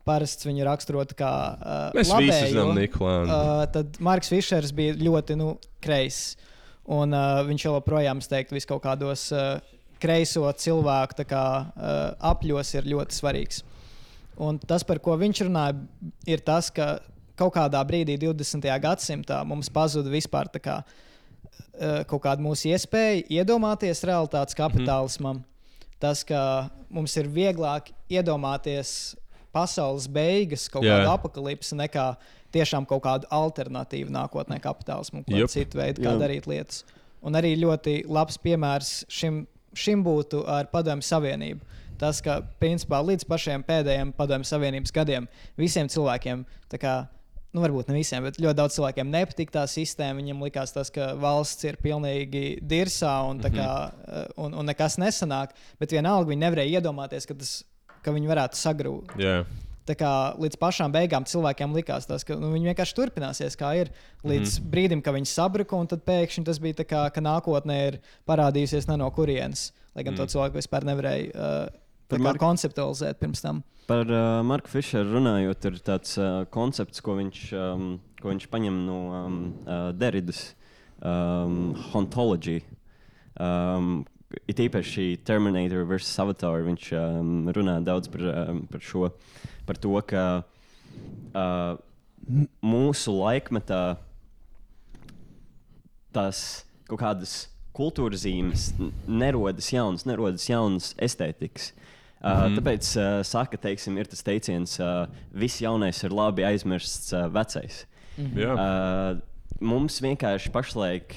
parasti 0.06 0.50
viņu 0.50 0.66
raksturot 0.68 1.14
kā 1.18 1.32
uh, 1.56 1.96
Mēs 1.98 2.12
visi 2.12 2.30
labējo, 2.30 2.50
zinām 2.52 2.74
Niku 2.78 3.06
Landu. 3.06 3.38
Uh, 3.38 3.62
tad 3.74 3.98
Marks 4.06 4.30
Fišers 4.30 4.74
bija 4.78 4.98
ļoti 5.02 5.38
nu, 5.40 5.56
kreis. 5.84 6.36
Un 6.86 7.16
uh, 7.18 7.42
viņš 7.48 7.66
joprojām, 7.66 8.22
es 8.22 8.30
teiktu, 8.30 8.54
vis 8.58 8.70
kaut 8.70 8.84
kādos 8.84 9.28
uh, 9.34 9.58
kreiso 10.02 10.46
cilvēku 10.62 11.26
kā, 11.26 11.46
uh, 11.66 12.04
apļos 12.34 12.76
ir 12.78 12.92
ļoti 12.94 13.18
svarīgs. 13.18 13.64
Un 14.46 14.60
tas, 14.60 14.84
par 14.86 15.00
ko 15.02 15.16
viņš 15.18 15.46
runāja, 15.48 15.78
ir 16.30 16.44
tas, 16.46 16.70
ka 16.76 17.00
kaut 17.40 17.56
kādā 17.56 17.82
brīdī, 17.88 18.18
20. 18.22 18.68
gadsimtā, 18.84 19.42
mums 19.48 19.72
pazuda 19.74 20.12
vispār 20.12 20.52
tā 20.52 20.62
kā, 20.62 20.78
kaut 22.10 22.24
kāda 22.24 22.44
mūsu 22.44 22.70
iespēja 22.72 23.26
iedomāties 23.42 24.04
realitātes 24.08 24.58
kapitālismam. 24.58 25.44
Tas, 26.00 26.24
ka 26.28 26.70
mums 26.92 27.16
ir 27.18 27.30
vieglāk 27.32 27.92
iedomāties 28.12 29.16
pasaules 29.56 30.10
beigas, 30.12 30.68
kaut 30.72 30.84
Jā. 30.84 31.00
kādu 31.00 31.14
apakalipsi, 31.14 31.78
nekā 31.80 32.10
tiešām 32.56 32.88
kaut 32.88 33.04
kādu 33.06 33.30
alternatīvu 33.34 34.12
nākotnē 34.14 34.60
kapitālismam, 34.64 35.24
ko 35.28 35.40
Jup. 35.44 35.52
citu 35.52 35.80
veidu, 35.80 36.04
kā 36.04 36.12
Jā. 36.12 36.20
darīt 36.20 36.50
lietas. 36.52 36.84
Un 37.26 37.36
arī 37.40 37.56
ļoti 37.58 38.04
labs 38.12 38.38
piemērs 38.44 38.92
šim, 39.12 39.46
šim 39.74 40.04
būtu 40.06 40.44
ar 40.52 40.70
Padomju 40.72 41.08
Savienību. 41.08 41.64
Tas, 42.00 42.20
ka 42.20 42.42
principā 42.60 43.00
līdz 43.00 43.24
pašiem 43.28 43.64
pēdējiem 43.64 44.12
Padomju 44.18 44.48
Savienības 44.50 44.92
gadiem 44.96 45.28
visiem 45.58 45.88
cilvēkiem, 45.92 46.44
tā 46.72 46.80
kā, 46.80 46.96
nu, 47.56 47.64
varbūt 47.64 47.90
ne 47.90 48.00
visiem, 48.00 48.26
bet 48.28 48.40
ļoti 48.42 48.60
daudz 48.60 48.78
cilvēkiem 48.78 49.12
nepatīk 49.14 49.54
tā 49.54 49.64
sistēma. 49.70 50.20
Viņiem 50.20 50.44
likās, 50.48 50.74
tas, 50.76 50.92
ka 50.94 51.14
valsts 51.20 51.68
ir 51.68 51.80
pilnīgi 51.82 52.58
dirsā 52.66 53.14
un, 53.30 53.40
tā 53.44 53.54
kā, 53.54 53.70
eh, 54.08 54.26
un, 54.42 54.58
un 54.60 54.68
nekas 54.68 55.00
nesanāk, 55.02 55.56
bet 55.80 55.96
vienalga 55.96 56.32
viņi 56.32 56.44
nevarēja 56.44 56.82
iedomāties, 56.82 57.28
ka, 57.30 57.38
tas, 57.40 57.62
ka 58.04 58.16
viņi 58.16 58.32
varētu 58.32 58.60
sagrūt. 58.60 59.16
Jā. 59.22 59.40
Tā 59.86 59.94
kā 59.94 60.12
līdz 60.42 60.58
pašām 60.58 60.94
beigām 60.94 61.28
cilvēkiem 61.30 61.76
likās, 61.78 62.08
tas, 62.10 62.26
ka 62.26 62.36
nu, 62.42 62.50
viņi 62.56 62.72
vienkārši 62.72 62.96
turpināsies, 62.98 63.58
kā 63.60 63.76
ir. 63.84 63.92
Līdz 64.26 64.58
mm. 64.58 64.70
brīdim, 64.74 65.04
kad 65.06 65.14
viņi 65.14 65.30
sabruka, 65.30 65.78
un 65.78 65.90
tad 65.92 66.02
pēkšņi 66.08 66.46
tas 66.48 66.60
bija 66.62 66.80
tā, 66.82 66.88
kā, 66.90 67.04
ka 67.14 67.22
nākotnē 67.22 67.78
ir 67.92 68.00
parādījusies 68.26 68.90
ne 68.90 68.98
no 69.04 69.12
kurienes. 69.14 69.70
Lai 69.94 70.04
gan 70.04 70.16
mm. 70.16 70.24
to 70.24 70.34
cilvēku 70.34 70.58
vispār 70.58 70.90
nevarēja 70.90 71.30
uh, 71.30 71.85
Marku- 72.14 72.44
konceptualizēt 72.44 73.20
pirms 73.22 73.42
tam. 73.42 73.64
Par 73.86 74.10
uh, 74.10 74.42
Marku 74.46 74.70
Fischeru 74.72 75.20
runājot, 75.20 75.66
ir 75.70 75.78
tāds 75.86 76.16
uh, 76.18 76.44
koncepts, 76.54 77.02
ko 77.06 77.18
viņš, 77.20 77.42
um, 77.54 77.88
ko 78.22 78.32
viņš 78.32 78.48
paņem 78.50 78.80
no 78.88 78.98
um, 79.14 79.38
uh, 79.66 79.92
Deridas 79.94 80.56
um, 81.02 81.76
ontoloģija. 81.94 82.66
Um, 83.40 84.06
It 84.50 84.58
īpaši 84.60 85.22
Terminator 85.24 85.86
vs. 85.88 86.10
Avatar. 86.20 86.64
Viņš 86.66 86.88
um, 86.98 87.30
runā 87.56 87.78
daudz 87.86 88.10
par, 88.12 88.24
um, 88.26 88.64
par 88.68 88.82
šo, 88.84 89.12
par 89.70 89.78
to, 89.80 89.94
ka 90.10 90.24
uh, 90.42 91.78
mūsu 92.66 93.14
laikmetā 93.16 93.84
tās 96.12 96.42
kaut 96.90 97.00
kādas 97.00 97.38
kultūras 97.78 98.26
zīmes 98.26 98.72
nerodas 99.08 99.70
jaunas, 99.72 100.04
nerodas 100.10 100.50
jaunas 100.50 100.92
estētikas. 101.06 101.70
Uh, 101.70 101.95
mm 102.26 102.42
-hmm. 102.42 102.58
Tāpēc, 102.60 102.90
uh, 102.98 103.24
saka, 103.24 103.58
teiksim, 103.58 103.98
ir 103.98 104.06
tas 104.06 104.24
teiciens, 104.24 104.80
uh, 104.80 105.06
viss 105.32 105.62
jaunais 105.62 106.04
ir 106.04 106.12
labi 106.12 106.44
aizmirsts 106.44 107.14
uh, 107.14 107.28
vecais. 107.30 107.86
Jā. 108.18 108.54
Uh, 108.56 109.22
mums 109.60 110.02
vienkārši 110.02 110.52
pašlaik 110.52 111.16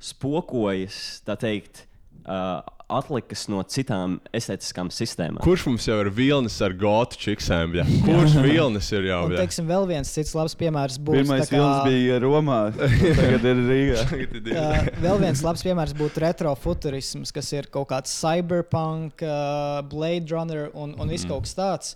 spokojas, 0.00 1.22
tā 1.26 1.36
teikt, 1.36 1.86
uh, 2.26 2.62
atlikas 2.88 3.42
no 3.52 3.60
citām 3.68 4.16
estētiskām 4.34 4.88
sistēmām. 4.94 5.42
Kurš 5.44 5.66
mums 5.68 5.86
jau 5.88 5.98
ir 6.00 6.08
vilnis 6.14 6.56
ar 6.64 6.72
gotu 6.80 7.18
čiksēm? 7.20 7.74
bļa? 7.74 7.84
Kurš 8.06 8.36
vilnis 8.44 8.88
ir 8.96 9.08
jau? 9.10 9.20
Bļa? 9.28 9.42
teiksim, 9.42 9.68
vēl 9.68 9.86
viens 9.90 10.12
cits 10.16 10.32
labs 10.36 10.56
piemērs 10.58 10.96
būs. 11.04 11.20
Pirmais 11.20 11.44
kā- 11.44 11.50
filmas 11.52 11.84
bija 11.84 12.18
Romā, 12.24 12.58
tagad 12.78 13.48
ir 13.52 13.64
Rīgā. 13.68 14.04
Uh, 14.58 14.86
vēl 15.02 15.18
viens 15.20 15.40
labs 15.44 15.62
piemērs 15.66 15.92
būtu 15.98 16.22
retrofuturisms, 16.24 17.30
kas 17.34 17.50
ir 17.52 17.68
kaut 17.72 17.88
kāds 17.90 18.12
cyberpunk, 18.16 19.20
uh, 19.22 19.82
Blade 19.88 20.32
Runner 20.32 20.70
un, 20.72 20.94
un 20.98 21.10
viss 21.12 21.28
kaut 21.28 21.44
kas 21.44 21.54
tāds. 21.58 21.90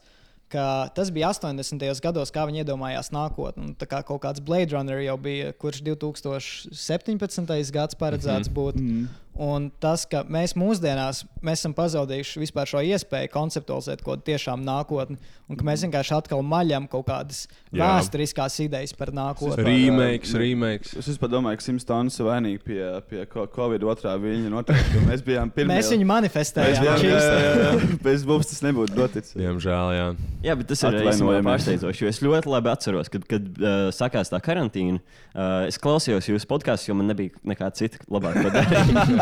ka 0.52 0.88
Tas 0.94 1.08
bija 1.10 1.30
80. 1.32 1.80
gados, 2.04 2.30
kā 2.34 2.44
viņi 2.48 2.60
iedomājās 2.64 3.08
nākotni. 3.14 3.70
Un 3.70 3.74
Tā 3.80 3.88
kā 3.88 4.02
kaut 4.04 4.20
kāds 4.26 4.42
Blade 4.44 4.74
Runner 4.76 5.00
jau 5.00 5.16
bija, 5.16 5.52
kurš 5.56 5.80
2017. 5.86 7.72
gads 7.72 7.96
paredzēts 7.98 8.52
būt. 8.52 8.76
Mm. 8.76 9.08
Un 9.40 9.70
tas, 9.80 10.02
ka 10.04 10.26
mēs 10.28 10.52
mūsdienās 10.60 11.22
mēs 11.40 11.62
esam 11.62 11.72
pazaudējuši 11.72 12.40
vispār 12.42 12.68
šo 12.68 12.82
iespēju 12.84 13.30
konceptualizēt 13.32 14.02
kaut 14.04 14.18
kādu 14.20 14.26
tiešām 14.28 14.60
nākotni, 14.66 15.16
un 15.48 15.56
ka 15.56 15.64
mēs 15.64 15.80
vienkārši 15.86 16.12
atkal 16.18 16.42
maļam 16.44 16.84
kaut 16.92 17.06
kādas 17.08 17.46
Jā. 17.72 17.80
vēsturiskās 17.96 18.58
idejas 18.66 18.92
par 18.98 19.08
nākotni. 19.16 19.64
Remakes, 19.64 20.34
remakes. 20.36 20.92
Es 21.00 21.08
vispār 21.08 21.32
domāju, 21.32 21.56
ka 21.62 21.64
Simpsons 21.64 22.20
ir 22.20 22.28
vainīgi 22.28 22.60
pie, 22.66 22.82
pie 23.08 23.24
ko- 23.32 23.46
Covid 23.56 23.86
otrā 23.88 24.12
viļņa 24.20 24.52
noteikti. 24.52 24.98
jo 24.98 25.06
Mēs 25.08 25.24
bijām 25.24 25.50
pirmie. 25.56 25.78
Mēs 25.78 25.88
viņu 25.96 26.10
manifestējām. 26.12 26.76
Mēs 26.76 26.84
bijām, 26.84 27.08
jā, 27.08 27.24
jā, 27.24 27.56
jā. 27.64 27.96
Bez 28.06 28.26
mums 28.28 28.52
tas 28.52 28.60
nebūtu 28.68 29.00
noticis. 29.00 29.32
Diemžēl, 29.40 29.94
jā. 29.96 30.06
Jā, 30.44 30.58
bet 30.60 30.68
tas 30.74 30.84
ir 30.84 31.00
pārsteidzoši. 31.48 32.04
jo 32.04 32.12
Es 32.12 32.20
ļoti 32.20 32.52
labi 32.52 32.72
atceros, 32.76 33.08
kad, 33.08 33.24
kad 33.32 33.48
uh, 33.64 33.88
sākās 33.96 34.28
tā 34.28 34.42
karantīna. 34.44 35.00
Uh, 35.32 35.64
es 35.72 35.80
klausījos 35.80 36.28
jūsu 36.28 36.48
podkāstu, 36.52 36.92
jo 36.92 36.98
man 37.00 37.08
nebija 37.08 37.32
nekā 37.48 37.72
cita 37.80 37.96
labāk 38.12 38.36
darīt. 38.44 39.20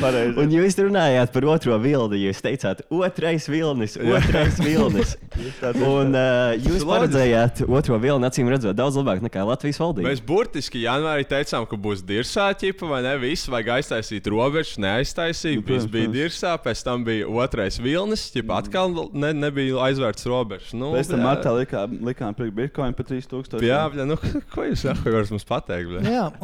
Pareizi. 0.00 0.36
Un 0.40 0.52
jūs 0.54 0.76
runājāt 0.78 1.32
par 1.34 1.46
otro 1.50 1.76
vilni. 1.82 2.20
Jūs 2.26 2.40
teicāt, 2.44 2.82
otrais 2.94 3.46
vilnis, 3.50 3.96
otrais 3.98 4.58
vilnis. 4.62 5.16
Un 5.90 6.14
uh, 6.16 6.52
jūs 6.60 6.84
paredzējāt 6.86 7.62
otro 7.66 7.98
vilni, 8.02 8.28
acīm 8.28 8.50
redzot, 8.52 8.76
daudz 8.78 8.98
labāk 9.00 9.22
nekā 9.24 9.44
Latvijas 9.48 9.80
valdība. 9.80 10.08
Mēs 10.10 10.22
burtiski 10.24 10.82
janvārī 10.84 11.26
teicām, 11.28 11.66
ka 11.68 11.78
būs 11.80 12.04
dirzā 12.06 12.50
ķipa, 12.60 12.88
vai 12.90 13.00
ne? 13.06 13.14
Viss 13.20 13.50
vajag 13.50 13.72
aiztaisīt 13.78 14.28
robežas, 14.30 14.78
neaiztaisīt. 14.82 15.60
Nu, 15.60 15.66
Viss 15.70 15.90
bija 15.90 16.10
dirzā, 16.12 16.54
pēc 16.62 16.84
tam 16.86 17.04
bija 17.06 17.28
otrais 17.28 17.80
vilnis, 17.82 18.28
ķipa, 18.34 18.60
atkal 18.64 18.94
ne, 19.12 19.32
nebija 19.36 19.80
aizvērts 19.88 20.28
robežas. 20.30 20.74
Nu, 20.76 20.92
Pēc 20.96 21.12
tam 21.12 21.22
bļā. 21.22 21.28
martā 21.28 21.54
likām, 21.56 22.36
priekš 22.36 22.56
Bitcoin 22.56 22.96
par 22.96 23.08
3000. 23.10 23.64
Jā, 23.66 23.82
bļā, 23.92 24.08
nu, 24.10 24.18
ko 24.54 24.66
jūs 24.68 24.86
varat 24.88 25.34
mums 25.34 25.46
pateikt? 25.48 25.98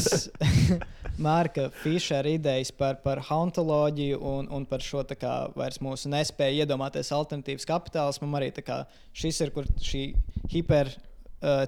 šīs 0.14 0.80
Mārka 1.24 1.68
Fišera 1.82 2.32
idejas 2.34 2.72
par, 2.74 2.98
par 3.04 3.20
hauntoloģiju 3.28 4.18
un, 4.18 4.48
un 4.50 4.64
par 4.66 4.82
šo 4.82 5.04
tā 5.06 5.16
kā, 5.18 5.34
vairs 5.54 5.78
mūsu 5.84 6.10
nespēju 6.10 6.64
iedomāties 6.64 7.12
alternatīvas 7.14 7.68
kapitālismam, 7.70 8.34
arī 8.38 8.50
tā 8.54 8.64
kā, 8.66 8.80
šis 9.14 9.40
ir, 9.44 9.52
kur 9.54 9.68
šī 9.78 10.08
hiper. 10.50 10.90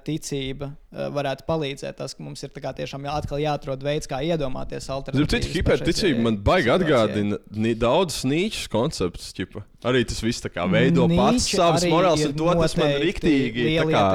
Ticība 0.07 0.71
varētu 1.13 1.45
palīdzēt. 1.49 1.97
Tas, 1.99 2.15
ka 2.17 2.23
mums 2.25 2.41
ir 2.47 2.49
tiešām 2.79 3.05
jā, 3.05 3.13
atkal 3.21 3.41
jāatrod 3.43 3.83
veids, 3.85 4.09
kā 4.09 4.23
iedomāties 4.25 4.87
alternatīvas. 4.89 5.29
cik 5.45 5.57
hiperticība 5.59 6.23
man 6.25 6.39
baigi 6.47 6.71
atgādina 6.73 7.39
daudzus 7.77 8.25
nīčus 8.25 8.71
konceptus. 8.73 9.33
ķipa. 9.37 9.63
Arī 9.87 10.01
tas 10.09 10.19
viss 10.25 10.41
tā 10.43 10.49
kā 10.51 10.65
veido 10.71 11.05
pats 11.07 11.37
Nietzsche 11.37 11.57
savas 11.61 11.85
ir 11.85 11.91
un 12.33 12.33
to 12.41 12.47
tas 12.63 12.77
man 12.81 12.89
riktīgi. 13.05 13.67
kā- 13.93 14.09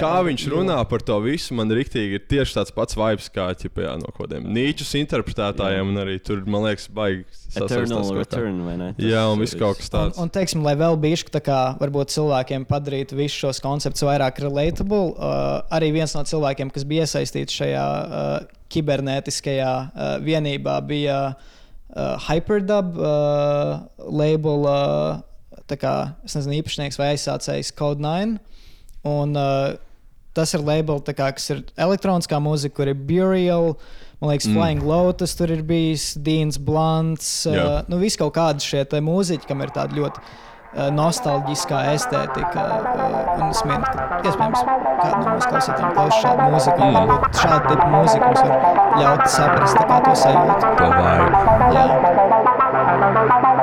Kā 0.00 0.14
viņš 0.26 0.46
runā 0.54 0.78
par 0.88 0.98
to 1.04 1.20
visu, 1.20 1.52
man 1.54 1.68
riktīgi 1.68 2.16
ir 2.18 2.24
tieši 2.26 2.56
tāds 2.56 2.74
pats 2.74 2.94
vibes 2.96 3.28
kā 3.30 3.50
ķipa, 3.54 3.84
jā, 3.84 3.92
no 4.00 4.08
kaut 4.16 4.30
kādiem 4.30 4.48
nīčus 4.48 4.96
interpretētājiem. 5.04 5.92
Un 5.92 5.96
arī 6.00 6.16
tur, 6.24 6.42
man 6.46 6.62
liekas, 6.64 6.88
baigi. 6.88 7.24
Eternal 7.56 8.10
return, 8.14 8.60
vai 8.66 8.76
ne? 8.78 8.88
Tas 8.94 9.06
Jā, 9.10 9.24
un 9.32 9.40
viss 9.42 9.56
kaut 9.58 9.80
kas 9.80 9.88
Un, 9.88 9.94
tāds. 9.96 10.20
un 10.22 10.30
teiksim, 10.30 10.62
lai 10.66 10.76
vēl 10.78 10.94
bišķi 11.02 11.32
tā 11.34 11.40
kā 11.42 11.58
varbūt 11.80 12.12
cilvēkiem 12.14 12.66
padarītu 12.70 13.18
visus 13.18 13.40
šos 13.42 13.62
konceptus 13.64 14.04
vairāk 14.06 14.38
relatable, 14.44 15.14
uh, 15.16 15.62
arī 15.74 15.90
viens 15.96 16.14
no 16.14 16.22
cilvēkiem, 16.26 16.70
kas 16.74 16.86
bija 16.86 17.08
iesaistīts 17.08 17.56
šajā 17.58 17.86
uh, 17.86 18.30
kibernētiskajā 18.70 19.72
uh, 19.90 20.12
vienībā, 20.22 20.76
bija 20.86 21.18
uh, 21.34 22.28
Hyperdub 22.28 22.94
uh, 23.00 23.80
label, 24.06 24.66
uh, 24.70 25.60
tā 25.70 25.78
kā, 25.80 25.94
es 26.26 26.38
nezinu, 26.38 26.60
īpašnieks 26.62 26.98
vai 27.00 27.12
aizsācējs 27.16 27.74
Code 27.78 28.02
9. 28.04 28.38
Un, 29.10 29.34
uh, 29.38 29.74
tas 30.36 30.54
ir 30.54 30.62
label, 30.66 31.00
tā 31.02 31.14
kā, 31.16 31.30
kas 31.34 31.50
ir 31.50 31.64
elektroniskā 31.76 32.38
mūzika, 32.42 32.74
kur 32.80 32.90
ir 32.92 32.94
Burial. 32.94 33.74
Man 34.20 34.30
liekas, 34.34 34.46
Mm. 34.46 34.52
mm. 34.52 34.56
Flying 34.60 34.82
Lotus 34.84 35.34
tur 35.34 35.48
ir 35.50 35.62
bijis, 35.64 36.14
Deans 36.14 36.58
Blants. 36.60 37.46
Uh, 37.48 37.54
Jā. 37.56 37.84
nu, 37.88 37.96
viss 38.02 38.16
kaut 38.20 38.34
kādi 38.36 38.60
šie 38.60 38.84
mūziķi, 39.00 39.46
kam 39.48 39.62
ir 39.64 39.70
tāda 39.72 39.96
ļoti 39.96 40.20
uh, 40.20 40.90
nostalģiskā 40.92 41.80
estētika. 41.94 42.60
Uh, 42.60 43.40
un 43.40 43.48
es 43.48 43.62
mīlu, 43.64 43.80
ka 43.80 44.20
iespējams 44.28 44.60
kādu 45.00 45.22
no 45.24 45.32
mūsu 45.38 45.48
klausītājiem 45.48 45.96
klausa 45.96 46.20
šādu 46.20 46.50
mūziku. 46.52 46.78
Un 46.84 46.92
varbūt 47.00 47.40
šāda 47.40 47.64
tipa 47.72 47.88
mūzika 47.96 48.26
mums 48.26 48.42
var 48.44 48.54
ļaut 49.00 49.24
saprast 49.38 49.76
kā 49.88 49.98
to 50.04 50.14
sajūtu. 50.24 50.54
To 50.76 50.86
vibe. 51.00 51.26
Jā. 51.74 53.59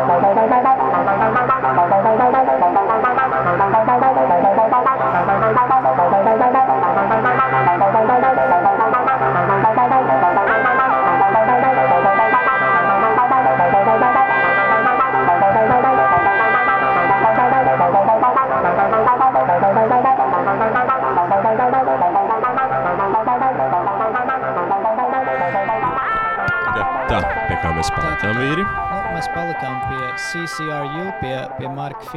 CCRU, 30.48 31.08
pie, 31.20 31.34
pie 31.58 31.70
Marka 31.76 32.08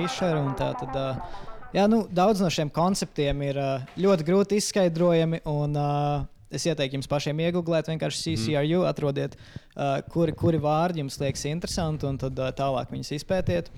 tā 0.55 0.69
Tad, 0.79 0.95
uh, 0.95 1.47
jā, 1.75 1.87
nu, 1.91 2.05
daudz 2.15 2.43
no 2.43 2.51
šiem 2.53 2.71
konceptiem 2.71 3.43
ir 3.43 3.59
uh, 3.59 3.89
ļoti 3.99 4.27
grūti 4.29 4.61
izskaidrojami. 4.61 5.43
Un, 5.51 5.75
uh, 5.75 6.29
es 6.55 6.67
ieteiktu 6.67 6.99
jums 6.99 7.11
pašiem 7.11 7.43
iegūt, 7.43 7.67
vienkārši 7.91 8.37
CCRU, 8.37 8.85
atrodiet, 8.87 9.35
uh, 9.75 9.99
kuri, 10.15 10.35
kuri 10.39 10.61
vārdi 10.63 11.03
jums 11.03 11.19
liekas 11.23 11.47
interesanti, 11.51 12.07
un 12.07 12.21
tad 12.23 12.39
uh, 12.39 12.53
tālāk 12.55 12.93
viņus 12.95 13.15
izpētiet. 13.19 13.73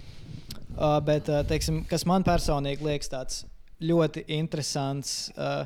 Uh, 0.77 0.99
bet, 1.05 1.29
uh, 1.33 1.41
teiksim, 1.49 1.83
kas 1.89 2.05
man 2.09 2.25
personīgi 2.27 2.85
liekas 2.85 3.13
tāds 3.13 3.43
ļoti 3.83 4.27
interesants. 4.37 5.31
Uh, 5.37 5.65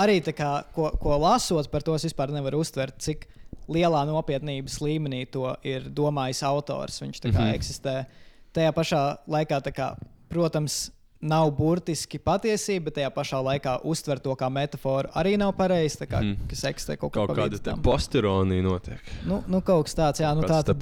arī 0.00 0.20
tā 0.24 0.36
kā, 0.36 0.52
ko, 0.76 0.90
ko 1.00 1.16
lasot 1.24 1.72
par 1.72 1.84
to, 1.84 1.96
es 1.96 2.04
vispār 2.08 2.32
nevaru 2.36 2.60
uztvert, 2.64 3.00
cik 3.00 3.24
lielā 3.68 4.04
nopietnības 4.08 4.80
līmenī 4.82 5.24
to 5.30 5.48
ir 5.66 5.88
domājis 5.90 6.42
autors. 6.46 7.00
Viņš 7.02 7.22
tā 7.22 7.30
kā 7.30 7.38
mm. 7.38 7.46
-hmm. 7.46 7.54
eksistē. 7.54 8.04
Tajā 8.52 8.72
pašā 8.72 9.02
laikā, 9.28 9.60
tā 9.60 9.72
kā, 9.72 9.94
protams, 10.28 10.90
nav 11.20 11.50
burtiski 11.50 12.18
patiesība, 12.18 12.84
bet 12.84 12.98
tajā 12.98 13.10
pašā 13.10 13.40
laikā 13.44 13.78
uztver 13.84 14.18
to 14.18 14.34
kā 14.36 14.48
metaforu 14.52 15.08
arī 15.14 15.36
nav 15.38 15.52
pareizi. 15.56 15.98
tā 16.02 16.06
Kā, 16.06 16.20
mm. 16.22 16.48
Kas 16.48 16.64
eksistē 16.64 16.96
kaut, 16.96 17.12
Kaut 17.12 17.36
kāda 17.36 17.76
posteronija 17.82 18.62
notiek. 18.62 19.00
Nu, 19.24 19.42
nu, 19.46 19.60
kaut 19.60 19.88
kas 19.88 19.94
tāds, 19.94 20.20
jā, 20.20 20.34
nu, 20.34 20.42
Kāds 20.42 20.52
tā 20.52 20.62
te 20.72 20.74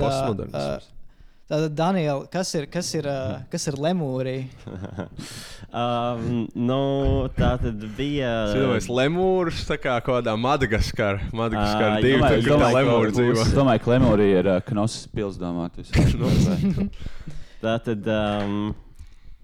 tad. 0.53 0.91
Tātad, 1.45 1.75
Daniel, 1.77 2.23
kas 2.33 2.55
ir, 2.57 2.65
kas 2.73 2.89
ir, 2.97 3.05
kas 3.53 3.67
ir 3.69 3.77
lemūrija? 3.77 4.47
um, 5.83 6.47
nu, 6.57 6.79
tā 7.37 7.51
tad 7.61 7.85
bija. 7.99 8.31
Cilvēks 8.55 8.89
lemūrs, 8.89 9.61
tā 9.69 9.77
kā 9.83 9.99
kādā 10.07 10.33
Madagaskarā. 10.41 11.21
Ā, 11.21 11.35
Madagaskarā 11.37 11.99
divi, 12.01 12.17
domāju, 12.17 12.41
tur, 12.41 12.49
kur 12.49 12.49
tā 12.49 12.55
domāju, 12.55 12.79
lemūra 12.79 13.13
dzīvo. 13.19 13.37
Es 13.45 13.53
domāju, 13.59 13.85
ka 13.85 13.93
Lemūrija 13.93 14.41
ir 14.41 14.51
uh, 14.55 14.59
Knosas 14.71 15.05
pils 15.13 15.37
domāts. 15.37 15.93
Tā 17.65 17.77
tad 17.91 18.09
um, 18.17 18.59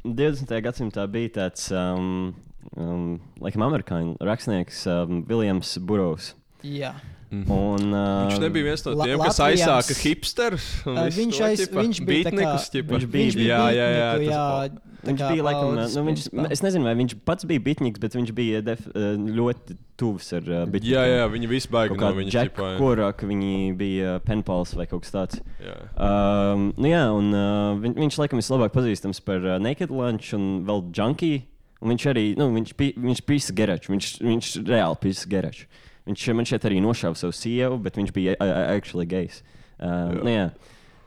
20. 0.08 0.56
gadsimtā 0.64 1.04
bija 1.12 1.36
tāds, 1.36 1.68
um, 1.76 2.32
um, 2.80 3.06
laikam, 3.44 3.68
amerikāņu 3.68 4.16
rakstnieks 4.24 4.86
um, 4.88 5.20
Viljams 5.28 5.76
Burrows. 5.84 6.32
Jā. 6.64 6.96
Un, 7.30 7.92
uh, 7.94 8.26
Viņš 8.26 8.40
nebija 8.42 8.64
viens 8.66 8.82
no 8.84 8.92
La- 8.98 9.04
tiem, 9.06 9.18
kas 9.22 9.38
Latvijams- 9.38 9.60
aizsāka 9.62 9.94
hipsters. 10.02 10.64
un 10.86 10.96
Ā, 10.98 11.04
visu 11.06 11.20
Viņš, 11.20 11.36
to, 11.38 11.44
aiz, 11.46 11.60
ķipa. 11.60 11.82
viņš 11.84 12.00
bija 12.04 12.24
tā 12.24 12.30
kā- 12.30 12.36
Beatnikus, 12.40 12.70
ķipa. 12.74 12.90
Viņš 12.96 13.06
bija- 13.10 13.34
bija 13.36 13.54
jā, 13.54 13.60
jā, 13.70 13.88
jā, 13.94 14.08
jā, 14.26 14.70
tā 14.70 14.80
Viņš 15.00 15.20
bija 15.32 15.42
laikam, 15.46 15.74
nu, 15.78 16.02
viņš, 16.10 16.50
es 16.52 16.60
nezinu, 16.60 16.84
vai 16.84 16.94
viņš 16.94 17.14
pats 17.24 17.44
bija 17.48 17.60
bitnieks, 17.60 18.00
bet 18.02 18.12
viņš 18.18 18.32
bija 18.36 18.60
def, 18.62 18.82
uh, 18.88 19.14
ļoti 19.16 19.76
tuvs 19.96 20.32
ar 20.36 20.42
uh, 20.42 20.66
bitnikiem. 20.66 20.90
Jā, 20.92 21.04
jā, 21.06 21.28
viņi 21.32 21.48
visi 21.48 21.68
baigi 21.72 21.96
Kaut 21.96 22.00
no 22.00 22.20
viņa 22.20 22.30
jā. 22.34 22.76
Korak, 22.76 23.22
viņi 23.22 23.76
bija 23.78 24.18
penpals 24.26 24.74
vai 24.74 24.84
kaut 24.90 25.02
kas 25.06 25.10
tāds. 25.14 25.40
Jā. 25.62 25.78
Um, 25.96 26.74
nu 26.76 26.88
jā, 26.90 27.06
un 27.16 27.32
uh, 27.32 27.78
viņ, 27.80 27.94
viņš 27.94 28.18
laikam 28.18 28.42
vislabāk 28.42 28.74
pazīstams 28.74 29.22
par 29.24 29.38
uh, 29.38 29.58
Naked 29.58 29.88
Lunch 29.90 30.34
un 30.34 30.66
vēl 30.66 30.90
Junkie. 30.92 31.44
Un 31.80 31.94
viņš 31.96 32.04
arī, 32.12 32.36
nu, 32.36 32.50
viņš, 32.52 32.74
pi- 32.76 32.92
viņš 32.98 33.22
pisa 33.24 33.52
geraču, 33.56 33.94
viņš, 33.94 34.18
viņš 34.20 34.66
reāli 34.68 35.00
pisa 35.00 35.24
geraču. 35.26 35.64
Viņš 36.08 36.26
man 36.38 36.48
šeit 36.48 36.64
arī 36.68 36.80
nošāva 36.82 37.18
savu 37.18 37.34
sievu, 37.36 37.78
bet 37.84 37.98
viņš 38.00 38.12
bija 38.16 38.36
uh, 38.40 38.52
actually 38.72 39.06
gejs. 39.10 39.42
Uh, 39.80 39.86
Jā. 39.86 40.20
nu, 40.20 40.32
jā. 40.32 40.46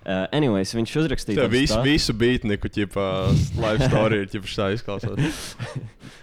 Uh, 0.04 0.26
anyways, 0.36 0.74
viņš 0.76 0.94
uzrakstīja 1.00 1.46
tādu 1.46 1.54
visu, 1.56 1.78
visu 1.86 2.14
beatniku, 2.20 2.68
ķipa, 2.76 3.04
life 3.64 3.88
story 3.88 4.24
ir 4.26 4.26
ķipa 4.34 4.50
tā 4.52 4.66
izklausās. 4.76 5.38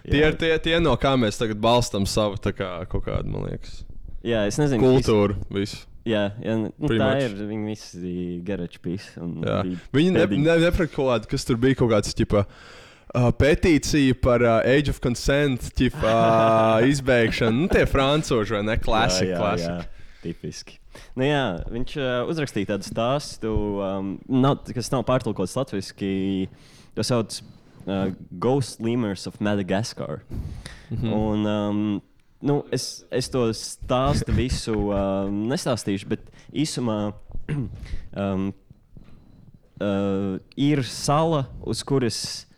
tie 0.05 0.21
ir 0.21 0.37
tie, 0.41 0.51
tie, 0.61 0.75
no 0.85 0.93
kā 1.01 1.15
mēs 1.17 1.41
tagad 1.41 1.63
balstam 1.65 2.05
savu 2.05 2.37
tā 2.37 2.53
kā 2.53 2.75
kaut 2.93 3.07
kādu, 3.09 3.33
man 3.33 3.49
liekas, 3.49 3.81
Jā, 4.21 4.43
es 4.51 4.59
nezinu, 4.61 4.85
kultūru. 4.85 5.39
Visu. 5.57 5.87
Jā, 6.05 6.27
jā 6.45 6.59
nu, 6.61 6.69
Pretty 6.77 7.01
tā 7.01 7.09
much. 7.09 7.25
ir. 7.25 7.47
Viņi 7.49 7.71
visi 7.71 8.13
garaču 8.45 8.83
pīs. 8.85 9.07
Jā. 9.17 9.63
Viņi 9.97 10.13
ne, 10.13 10.27
ne, 10.29 10.59
neprat 10.67 10.93
kaut 10.93 11.09
kādu, 11.09 11.31
kas 11.33 11.49
tur 11.49 11.57
bija 11.61 11.79
kaut 11.81 11.89
kāds, 11.95 12.13
ķipa, 12.17 12.45
uh, 12.45 12.81
petīcija 13.15 14.15
par 14.23 14.43
uh, 14.45 14.59
Age 14.67 14.93
of 14.93 15.01
Consent 15.03 15.71
ķip, 15.77 15.97
uh, 16.03 16.81
izbeigšanu. 16.93 17.65
Nu, 17.65 17.71
tie 17.71 17.87
frančūži 17.89 18.59
vai 18.59 18.67
ne? 18.67 18.77
Klasika. 18.83 19.27
jā, 19.27 19.33
jā, 19.33 19.41
klasika. 19.41 19.79
jā, 19.79 20.19
tipiski. 20.25 20.77
Nu, 21.19 21.25
jā, 21.27 21.47
viņš 21.71 21.97
uh, 21.99 22.11
uzrakstīja 22.31 22.73
tādu 22.73 22.89
stāstu, 22.89 23.55
um, 23.83 24.13
nav, 24.31 24.61
kas 24.75 24.91
nav 24.93 25.05
pārtulkots 25.09 25.57
latviešu. 25.59 26.13
To 26.99 27.07
sauc 27.07 27.41
uh, 27.87 28.11
Ghost 28.43 28.81
Lemurs 28.83 29.27
of 29.31 29.41
Madagascar. 29.41 30.23
Mm. 30.91 30.97
-hmm. 30.97 31.13
Un, 31.15 31.47
um, 31.47 32.03
nu, 32.41 32.65
es, 32.73 33.05
es 33.11 33.29
to 33.29 33.51
stāstu 33.55 34.33
visu 34.35 34.75
um, 34.91 35.47
nestāstīšu, 35.51 36.09
bet 36.09 36.21
īsumā 36.53 37.13
um, 38.17 38.53
uh, 39.81 40.39
ir 40.57 40.83
sala, 40.85 41.47
uz 41.63 41.83
kuras 41.83 42.50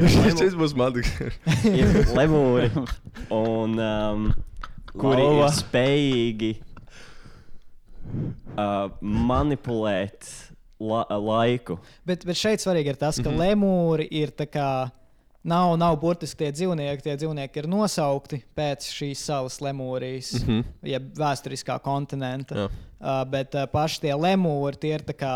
Šis 0.40 0.56
būs 0.58 0.74
Madagaskārs. 0.78 1.38
ir 1.78 1.98
lemūri, 2.16 2.70
un, 3.42 3.76
um, 3.76 4.30
kuri 4.94 5.26
Lava. 5.26 5.48
ir 5.48 5.58
spējīgi 5.58 6.52
uh, 8.56 8.88
manipulēt 9.00 10.30
la 10.82 11.04
laiku. 11.10 11.78
Bet, 12.06 12.26
bet 12.26 12.38
šeit 12.38 12.64
svarīgi 12.64 12.94
ir 12.94 12.98
tas, 12.98 13.20
ka 13.20 13.28
mm. 13.28 13.36
-hmm. 13.36 13.46
lemūri 13.46 14.08
ir 14.10 14.34
tā 14.34 14.48
kā. 14.50 14.72
Nav, 15.42 15.72
nav 15.74 15.96
burtiski 15.98 16.44
tie 16.44 16.52
dzīvnieki. 16.54 17.02
Tie 17.02 17.16
dzīvnieki 17.18 17.58
ir 17.58 17.66
nosaukti 17.66 18.36
pēc 18.54 18.84
šīs 18.94 19.24
salas 19.26 19.56
lemūrijas, 19.58 20.36
mm. 20.38 20.44
-hmm. 20.46 20.68
jeb 20.86 21.08
vēsturiskā 21.18 21.80
kontinenta. 21.82 22.54
Jā. 22.54 22.68
Uh, 23.02 23.24
bet 23.26 23.54
uh, 23.58 23.66
paši 23.66 24.04
tie 24.04 24.12
lemūri 24.14 24.78
tie 24.78 24.92
ir 24.94 25.02
tā 25.02 25.16
kā 25.18 25.32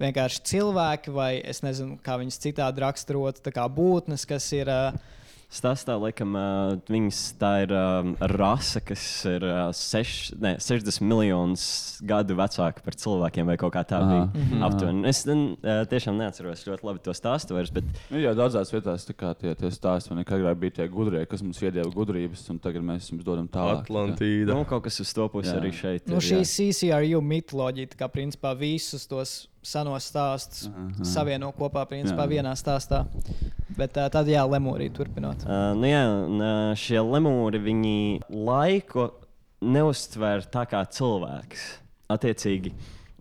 vienkārši 0.00 0.42
cilvēki, 0.52 1.12
vai 1.14 1.36
es 1.40 1.62
nezinu, 1.64 1.98
kā 2.04 2.18
viņus 2.20 2.40
citādi 2.42 2.84
raksturot, 2.84 3.42
tā 3.44 3.54
kā 3.54 3.68
būtnes, 3.72 4.28
kas 4.28 4.50
ir. 4.56 4.72
Uh, 4.72 5.14
Stāstā, 5.46 5.94
laikam, 5.94 6.32
uh, 6.34 6.72
viņas 6.90 7.18
tā 7.38 7.50
ir 7.62 7.70
um, 7.70 8.16
rase, 8.34 8.80
kas 8.82 9.02
ir 9.30 9.44
uh, 9.46 9.68
seš, 9.70 10.32
ne, 10.42 10.56
60 10.58 11.06
miljonus 11.06 11.66
gadu 12.02 12.34
vecāka 12.36 12.82
par 12.82 12.96
cilvēkiem, 12.98 13.46
vai 13.46 13.54
kaut 13.60 13.70
kā 13.76 13.84
tā 13.86 14.00
Aha. 14.02 14.08
bija. 14.10 14.42
Mhm. 14.42 14.64
Aptuveni. 14.66 15.04
Es 15.06 15.22
uh, 15.30 15.84
tiešām 15.86 16.18
neatceros 16.18 16.66
ļoti 16.66 16.88
labi 16.90 17.04
to 17.06 17.14
stāstu 17.14 17.54
vairs, 17.54 17.70
bet 17.70 17.86
Nu, 18.10 18.18
jā, 18.18 18.34
daudzās 18.36 18.74
vietās 18.74 19.06
tā 19.06 19.14
kā 19.14 19.30
tie, 19.38 19.54
tie 19.54 19.70
stāsti, 19.70 20.18
ka 20.26 20.34
agrāk 20.34 20.58
bija 20.66 20.80
tie 20.80 20.90
gudrie, 20.90 21.22
kas 21.30 21.46
mums 21.46 21.62
iedeva 21.62 21.94
gudrības, 21.94 22.42
un 22.50 22.58
tagad 22.66 22.82
mēs 22.90 23.12
jums 23.14 23.24
dodam 23.26 23.46
tālāk. 23.46 23.86
Atlantīda. 23.86 24.50
nu, 24.50 24.66
kaut 24.66 24.88
kas 24.90 24.98
uz 25.00 25.14
to 25.14 25.30
pusi 25.30 25.54
Jā. 25.54 25.60
arī 25.62 25.70
šeit. 25.70 26.10
nu, 26.10 26.18
ir, 26.18 26.26
šī. 26.26 26.42
CCRU 26.74 27.22
mitoloģija, 27.22 27.94
tā 27.94 28.02
kā 28.02 28.10
principā 28.10 28.50
visus 28.58 29.06
tos 29.06 29.44
senos 29.66 30.06
stāstus 30.08 30.68
savieno 31.06 31.50
kopā 31.56 31.82
principā, 31.90 32.24
Jā. 32.24 32.32
vienā 32.38 32.54
stāstā. 32.58 33.04
Bet 33.76 33.98
uh, 33.98 34.08
tad, 34.12 34.30
jā, 34.30 34.44
lemūrī 34.48 34.88
turpinot. 34.94 35.42
Uh, 35.44 35.72
nu 35.76 35.90
jā, 35.90 36.04
šie 36.80 37.02
lemūri 37.02 37.60
viņi 37.66 37.96
laiku 38.30 39.10
neuztver 39.60 40.46
tā 40.52 40.64
kā 40.70 40.82
cilvēks. 40.88 41.66
Attiecīgi, 42.12 42.70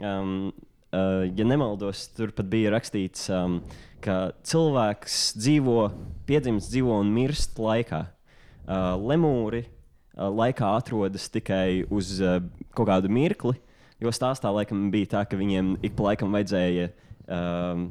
um, 0.05 0.51
uh, 0.93 1.25
ja 1.25 1.47
nemaldos, 1.47 2.05
tur 2.15 2.33
pat 2.35 2.49
bija 2.51 2.73
rakstīts, 2.75 3.27
um, 3.33 3.59
ka 4.05 4.29
cilvēks 4.45 5.33
dzīvo, 5.39 5.79
piedzimst, 6.29 6.69
dzīvo 6.73 6.99
un 7.01 7.09
mirst 7.15 7.57
laikā. 7.61 8.05
Uh, 8.65 8.93
lemūri 8.97 9.63
uh, 9.65 10.29
laikā 10.29 10.71
atrodas 10.77 11.27
tikai 11.33 11.85
uz 11.93 12.15
uh, 12.21 12.39
kaut 12.77 12.89
kādu 12.89 13.11
mirkli, 13.13 13.57
jo 14.03 14.11
stāstā 14.15 14.51
laikam 14.53 14.89
bija 14.93 15.05
tā, 15.17 15.25
ka 15.29 15.37
viņiem 15.39 15.75
ik 15.85 15.95
pa 15.95 16.09
laikam 16.11 16.33
vajadzēja. 16.35 16.89
Um, 17.27 17.87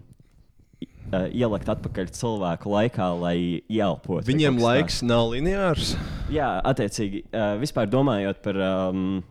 uh, 1.13 1.27
ielikt 1.35 1.69
atpakaļ 1.73 2.11
cilvēku 2.15 2.71
laikā, 2.71 3.09
lai 3.21 3.37
ieelpotu. 3.69 4.23
vai 4.23 4.29
Viņiem 4.33 4.59
kaut 4.61 4.67
laiks 4.69 5.01
nav 5.07 5.33
lineārs. 5.35 5.95
Jā, 6.33 6.51
attiecīgi, 6.71 7.25
uh, 7.33 7.55
vispār 7.63 7.89
domājot 7.91 8.43
par 8.45 8.59
um, 8.63 9.23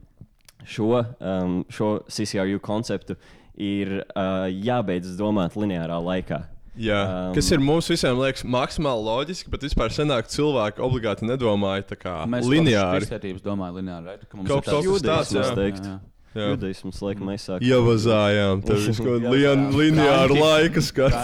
šo, 0.66 1.04
um, 1.20 1.62
šo 1.74 1.94
CCRU 2.12 2.60
konceptu, 2.64 3.16
ir 3.56 4.00
uh, 4.02 4.48
jābeidz 4.50 5.14
domāt 5.20 5.56
lineārā 5.60 6.00
laikā. 6.02 6.42
Jā, 6.74 7.04
Um, 7.30 7.34
kas 7.36 7.52
ir 7.54 7.62
mums 7.62 7.86
visiem 7.92 8.18
liekas 8.18 8.42
maksimāli 8.50 9.04
loģiski, 9.06 9.52
bet 9.54 9.62
vispār 9.62 9.92
senāk 9.94 10.26
cilvēki 10.34 10.82
obligāti 10.82 11.28
nedomāja 11.30 11.84
tā 11.92 11.98
kā 12.02 12.16
Mēs 12.26 12.48
lineāri. 12.50 13.04
Kristietības 13.04 13.44
domājam 13.46 13.78
lineāri, 13.78 14.16
ka 14.26 14.40
mums 14.40 14.50
Kaut- 14.50 14.66
ir 14.66 14.72
kaut 14.74 15.04
tāds- 15.06 15.30
kas 15.36 15.52
tāds, 15.54 15.92
Judaisms, 16.34 17.02
laikam, 17.06 17.30
aizsāk. 17.34 17.62
Ievazājām, 17.66 18.64
tev 18.66 18.82
ir 18.90 18.98
kaut 18.98 19.22
kāda 19.22 19.34
lien- 19.36 19.70
lineāra 19.78 20.40
laika 20.40 20.82
kā. 20.96 21.12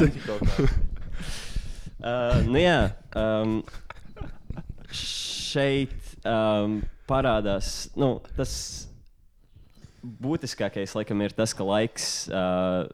Uh, 2.00 2.38
nu 2.48 2.62
jā, 2.62 2.94
um, 3.20 3.58
šeit 4.96 5.92
um, 6.24 6.78
parādās 7.10 7.90
nu, 8.00 8.22
tas 8.38 8.54
būtiskākais, 10.00 10.94
laikam, 10.96 11.20
ir 11.26 11.36
tas, 11.36 11.52
ka 11.52 11.68
laiks 11.68 12.30
uh, 12.32 12.88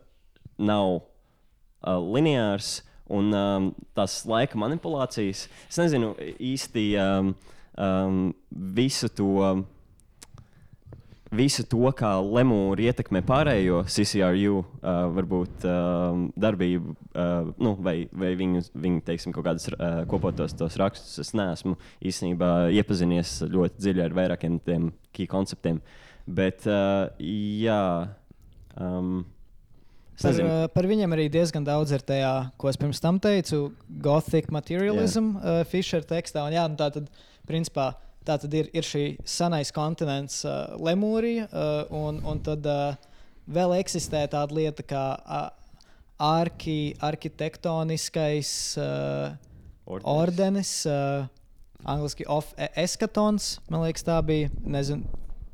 nav 0.57 0.95
uh, 0.97 2.01
lineārs 2.01 2.79
un 3.13 3.29
um, 3.37 3.69
tās 3.93 4.23
laika 4.25 4.57
manipulācijas. 4.57 5.45
Es 5.69 5.77
nezinu 5.77 6.15
īsti 6.41 6.87
um, 6.97 7.35
um, 7.77 8.19
visu 8.49 9.11
to. 9.13 9.29
Visu 11.35 11.65
to, 11.67 11.83
kā 11.97 12.11
lemūri 12.21 12.87
ietekmē 12.89 13.21
pārējo 13.25 13.81
CCRU, 13.91 14.61
uh, 14.61 15.05
varbūt 15.15 15.65
um, 15.69 16.25
darbību, 16.39 16.95
uh, 17.11 17.51
nu, 17.61 17.75
vai, 17.83 17.95
vai 18.15 18.33
viņu, 18.39 18.63
viņu 18.85 19.03
teiksim, 19.07 19.35
kaut 19.35 19.47
kādus 19.47 19.69
uh, 19.73 20.03
kopotos 20.11 20.55
tos 20.57 20.77
rakstus. 20.79 21.19
Es 21.23 21.33
neesmu 21.37 21.75
īstenībā 22.05 22.71
iepazinies 22.75 23.37
ļoti 23.51 23.81
dziļi 23.81 24.05
ar 24.05 24.17
vairākiem 24.17 24.59
tiem 24.65 24.89
key 25.15 25.27
konceptiem. 25.31 25.81
Bet, 26.25 26.65
uh, 26.69 27.11
jā, 27.19 27.81
um, 28.79 29.23
Par, 30.15 30.37
uh, 30.39 30.65
par 30.71 30.87
viņiem 30.87 31.11
arī 31.11 31.25
diezgan 31.27 31.65
daudz 31.67 31.91
ir 31.91 32.03
tajā, 32.07 32.31
ko 32.55 32.69
es 32.71 32.77
pirms 32.79 33.01
tam 33.03 33.17
teicu, 33.19 33.73
Gothic 33.99 34.47
materialism, 34.53 35.33
yeah. 35.35 35.59
uh, 35.59 35.67
Fisher 35.67 36.05
tekstā. 36.07 36.45
Un, 36.47 36.55
jā, 36.55 36.63
nu, 36.71 36.79
tā 36.79 36.87
tad, 36.95 37.09
principā, 37.49 37.89
tā 38.25 38.37
tad 38.41 38.53
ir, 38.57 38.69
ir 38.75 38.85
šī 38.85 39.05
senais 39.27 39.71
kontinents, 39.75 40.41
uh, 40.47 40.75
Lemūrija, 40.81 41.47
uh, 41.49 41.93
un, 41.95 42.21
un 42.25 42.41
tad 42.45 42.65
uh, 42.69 42.97
vēl 43.47 43.77
eksistē 43.79 44.25
tāda 44.31 44.57
lieta 44.57 44.85
kā 44.85 45.05
uh, 45.19 45.47
arki, 46.21 46.95
arhitektoniskais 47.03 48.51
uh, 48.81 49.35
Ordenis. 49.85 50.09
ordenis, 50.09 50.71
uh, 50.89 51.27
angļuiski 51.85 52.25
of 52.31 52.53
e- 52.57 52.71
eskatons, 52.85 53.59
man 53.69 53.85
liekas, 53.85 54.05
tā 54.07 54.17
bija. 54.25 54.49
Nezinu, 54.65 55.05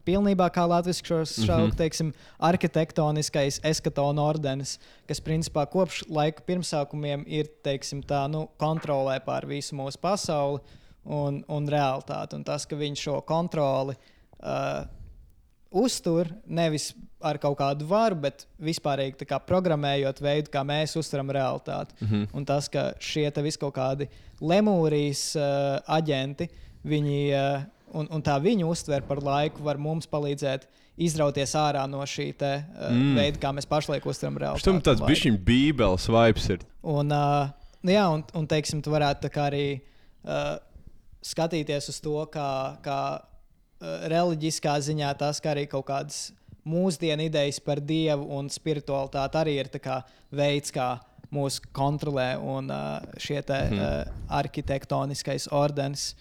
pilnībā 0.07 0.47
kā 0.53 0.63
latviešu 0.69 1.05
šo 1.05 1.45
šaubu, 1.45 1.76
teiksim, 1.78 2.11
arhitektoniskais 2.41 3.59
eskatona 3.67 4.24
ordenis, 4.24 4.78
kas 5.09 5.22
principā 5.24 5.65
kopš 5.69 6.05
laika 6.09 6.43
pirmsākumiem 6.47 7.26
ir, 7.28 7.49
teiksim, 7.65 8.03
tā, 8.07 8.24
nu, 8.32 8.47
kontrolē 8.61 9.19
pār 9.26 9.47
visu 9.49 9.78
mūsu 9.78 10.01
pasauli 10.01 10.61
un, 11.06 11.43
un 11.47 11.70
realitāti. 11.70 12.38
Un 12.38 12.43
tas, 12.47 12.66
ka 12.66 12.78
viņš 12.78 13.06
šo 13.08 13.20
kontroli 13.28 13.95
uh, 13.95 14.84
uztur 15.72 16.30
nevis 16.45 16.91
ar 17.22 17.38
kaut 17.41 17.58
kādu 17.60 17.86
varu, 17.89 18.18
bet 18.24 18.45
vispārīgi 18.62 19.28
programmējot 19.47 20.22
veidu, 20.24 20.52
kā 20.54 20.64
mēs 20.68 20.97
uztveram 20.99 21.30
realitāti. 21.32 21.95
Mm 22.02 22.08
-hmm. 22.08 22.28
Un 22.34 22.45
tas, 22.45 22.70
ka 22.70 22.91
šie 22.99 23.30
te 23.32 23.41
visi 23.41 23.60
kaut 23.60 23.76
kādi 23.76 24.10
lemūrijas 24.41 25.36
uh, 25.36 25.80
aģenti, 25.88 26.49
viņi, 26.84 27.20
uh, 27.34 27.64
un, 27.93 28.08
un 28.12 28.22
tā 28.22 28.39
viņu 28.41 28.68
uztver 28.68 29.02
par 29.02 29.24
laiku, 29.24 29.64
var 29.64 29.78
mums 29.78 30.08
palīdzēt 30.08 30.68
izrauties 30.97 31.54
ārā 31.56 31.88
no 31.89 32.02
šī 32.02 32.34
te, 32.38 32.66
uh, 32.66 32.91
mm. 32.91 33.16
veida, 33.16 33.39
kā 33.39 33.54
mēs 33.54 33.66
pašlaik 33.66 34.06
uztveram 34.06 34.38
realitāti. 34.38 34.66
Tam 34.66 34.82
tāds 34.82 35.02
un 35.02 35.08
laiku. 35.08 35.14
bišķiņ 35.14 35.38
bībeles 35.45 36.10
vibes 36.10 36.49
ir. 36.49 36.60
Un, 36.82 37.12
uh, 37.12 37.49
nu 37.82 37.91
jā, 37.91 38.10
un, 38.10 38.24
un 38.34 38.47
teiksim, 38.47 38.82
tu 38.82 38.91
varētu 38.91 39.28
tā 39.28 39.30
kā 39.30 39.47
arī 39.52 39.66
uh, 39.78 40.58
skatīties 41.22 41.89
uz 41.89 41.99
to, 42.01 42.15
kā, 42.34 42.78
kā 42.86 42.99
uh, 43.22 44.07
reliģiskā 44.11 44.76
ziņā 44.88 45.13
tas, 45.19 45.39
kā 45.41 45.53
arī 45.55 45.67
kaut 45.69 45.86
kādas 45.89 46.32
mūsdienu 46.67 47.26
idejas 47.26 47.59
par 47.59 47.80
dievu 47.82 48.28
un 48.38 48.49
spiritualitāti 48.53 49.39
arī 49.39 49.55
ir 49.63 49.69
tā 49.74 49.80
kā 49.82 50.01
veids, 50.32 50.69
kā 50.74 50.99
mūs 51.34 51.61
kontrolē 51.74 52.36
un 52.38 52.69
uh, 52.69 52.99
šie 53.17 53.41
te, 53.41 53.57
Mhm. 53.72 53.80
uh, 53.80 54.36
arhitektoniskais 54.41 55.47
ordenis. 55.51 56.11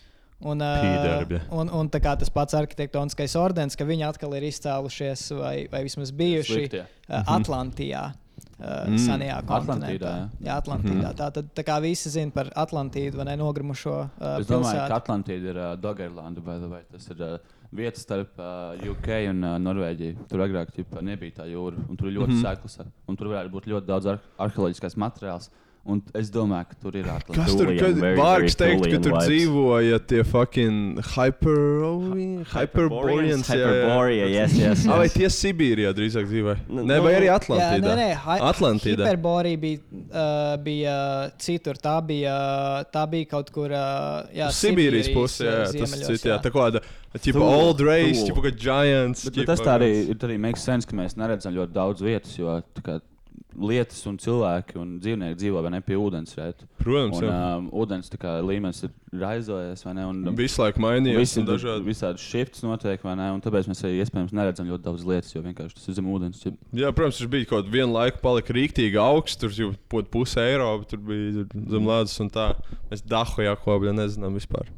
Un, 0.41 0.63
uh, 0.65 1.27
un, 1.53 1.69
un 1.69 1.89
tā 1.93 2.01
kā 2.01 2.15
tas 2.17 2.31
pats 2.33 2.55
arhitektoniskais 2.57 3.35
ordenis, 3.37 3.77
ka 3.77 3.85
viņi 3.85 4.07
atkal 4.09 4.33
ir 4.39 4.47
izcēlušies 4.49 5.27
vai, 5.37 5.67
vai 5.69 5.83
vismaz 5.85 6.13
bijuši 6.17 6.55
Sliktie. 6.63 6.85
uh, 7.11 7.21
Atlantijā. 7.37 8.07
Uh, 8.15 8.30
mm. 8.61 8.99
Senajā 9.05 9.39
kontinentā. 9.49 10.11
jā. 10.17 10.49
jā, 10.49 10.57
Atlantīdā. 10.61 11.13
Tā 11.17 11.31
tad 11.37 11.49
tā 11.57 11.65
kā 11.67 11.79
visi 11.85 12.13
zina 12.13 12.35
par 12.35 12.51
Atlantīdu, 12.57 13.21
vai 13.21 13.31
ne 13.31 13.39
nogrimušo 13.41 13.95
uh, 13.97 14.37
Es 14.41 14.49
domāju, 14.49 14.67
pilsētu. 14.67 14.91
ka 14.93 15.01
Atlantija 15.01 15.53
ir 15.53 15.61
uh, 15.61 15.71
Doggerlanda, 15.81 16.45
vai, 16.45 16.59
vai 16.71 16.83
tas 16.91 17.09
ir 17.13 17.25
uh, 17.25 17.57
vieta 17.73 18.01
starp 18.01 18.39
uh, 18.39 18.91
UK 18.93 19.09
un 19.31 19.43
uh, 19.47 19.57
Norvēģiju. 19.63 20.29
Tur 20.31 20.45
agrāk 20.45 20.75
ķipa, 20.77 21.03
nebija 21.07 21.41
tā 21.41 21.49
jūra, 21.51 21.81
un 21.89 21.97
tur 21.97 22.11
ir 22.11 22.19
ļoti 22.19 22.37
mm 22.37 22.45
-hmm. 22.45 22.93
un 23.07 23.17
Tur 23.17 23.33
varētu 23.33 23.51
būt 23.57 23.67
ļoti 23.73 23.87
daudz 23.87 24.07
ar 24.07 24.19
arheoloģiskais 24.39 24.97
materiāls. 24.97 25.51
Un 25.89 26.03
es 26.15 26.29
domāju, 26.31 26.67
ka 26.69 26.77
tur 26.83 26.97
ir 27.01 27.07
Kas 27.09 27.23
Atlantija. 27.25 27.79
tur 27.81 28.03
Vārgs 28.19 28.55
very 28.61 28.77
teikt, 28.77 28.83
ka 28.93 28.99
tur 29.07 29.15
dzīvoja 29.25 29.99
tie 30.07 30.21
fucking 30.29 30.99
hyper... 31.15 31.57
hyperboreans? 32.53 33.49
jā, 33.49 33.57
jā. 33.57 33.71
Hyperborea, 33.71 34.27
yes, 34.29 34.55
yes. 34.61 34.85
Vai 34.91 35.09
tie 35.13 35.31
Sibīrijā 35.33 35.93
drīzāk 35.97 36.29
dzīvoja? 36.29 36.59
Nu, 36.69 36.85
Nē, 36.85 36.99
vai 37.01 37.15
nu, 37.15 37.19
arī 37.23 37.31
Jā, 37.31 37.39
Atlantīdā? 37.41 37.95
nē, 37.97 37.97
nē, 37.97 38.39
Atlantīdā. 38.51 39.07
Hiperborija 39.09 39.61
bija, 39.65 40.25
bija 40.69 40.97
citur. 41.41 41.81
Tā 41.81 41.97
bija, 42.07 42.37
tā 42.93 43.07
bija 43.11 43.31
kaut 43.33 43.51
kur 43.55 43.73
jā, 43.73 44.51
Sibīrijas 44.55 45.11
pusē, 45.17 45.49
jā, 45.49 45.59
tas 45.65 45.77
ziemeļos, 45.79 46.09
cits, 46.13 46.29
tā 46.45 46.53
kā 46.55 46.67
tāda, 46.69 46.85
old 47.41 47.81
race, 47.89 48.27
kā 48.29 48.53
giants. 48.69 49.25
Tas 49.49 49.65
tā 49.65 49.79
arī, 49.81 49.93
ir- 50.13 50.21
arī 50.29 50.39
makes 50.39 50.63
sense, 50.69 50.87
ka 50.87 50.95
mēs 50.99 51.17
neredzam 51.17 51.57
ļoti 51.57 51.73
daudz 51.73 52.05
vietas, 52.05 52.37
jo 52.39 52.61
tā 52.77 52.85
kā, 52.85 53.01
lietas 53.61 54.01
un 54.09 54.17
cilvēki 54.21 54.79
un 54.81 54.97
dzīvnieki 55.03 55.39
dzīvo 55.41 55.63
vai 55.65 55.75
ne 55.75 55.83
pie 55.85 55.99
ūdens. 56.01 56.37
Right? 56.39 56.65
Protams, 56.81 57.21
un, 57.21 57.29
um, 57.31 57.69
ūdens 57.83 58.13
kā, 58.21 58.39
līmenis 58.45 58.85
ir 58.87 58.95
raizojies, 59.21 59.85
ne? 59.95 60.07
Un, 60.07 60.23
Visu 60.39 60.63
laiku 60.63 60.83
mainījies 60.85 61.21
Visi 61.21 61.45
dažādi. 61.47 61.87
Visādi 61.89 62.23
shifts 62.23 62.65
notiek, 62.65 63.05
ne? 63.19 63.31
Un 63.35 63.45
tāpēc 63.45 63.69
mēs 63.71 63.85
arī 63.87 64.01
iespējams 64.05 64.35
neredzam 64.37 64.69
ļoti 64.71 64.87
daudz 64.87 65.07
lietas, 65.09 65.35
jo 65.35 65.45
vienkārši 65.45 65.79
tas 65.79 65.91
ir 65.91 65.99
zem 65.99 66.11
ūdens. 66.11 66.45
Ja 66.47 66.55
Jā, 66.81 66.91
protams, 66.95 67.21
viņš 67.21 67.31
bija 67.31 67.49
kaut 67.51 67.67
kādā 67.67 67.75
vienu 67.75 67.95
laiku, 67.97 68.21
palika 68.23 68.55
rīktīgi 68.57 69.01
augsts. 69.01 69.39
Tur 69.41 69.55
jau 69.55 69.71
pusē 70.13 70.47
Eiropa, 70.53 70.87
tur 70.91 71.03
bija 71.05 71.47
zem 71.53 71.89
ledus 71.91 72.21
un 72.23 72.31
tā. 72.33 72.53
Mēs 72.91 73.05
dahu 73.07 73.45
jākopja, 73.45 73.95
nezinām 73.97 74.39
vispār. 74.39 74.71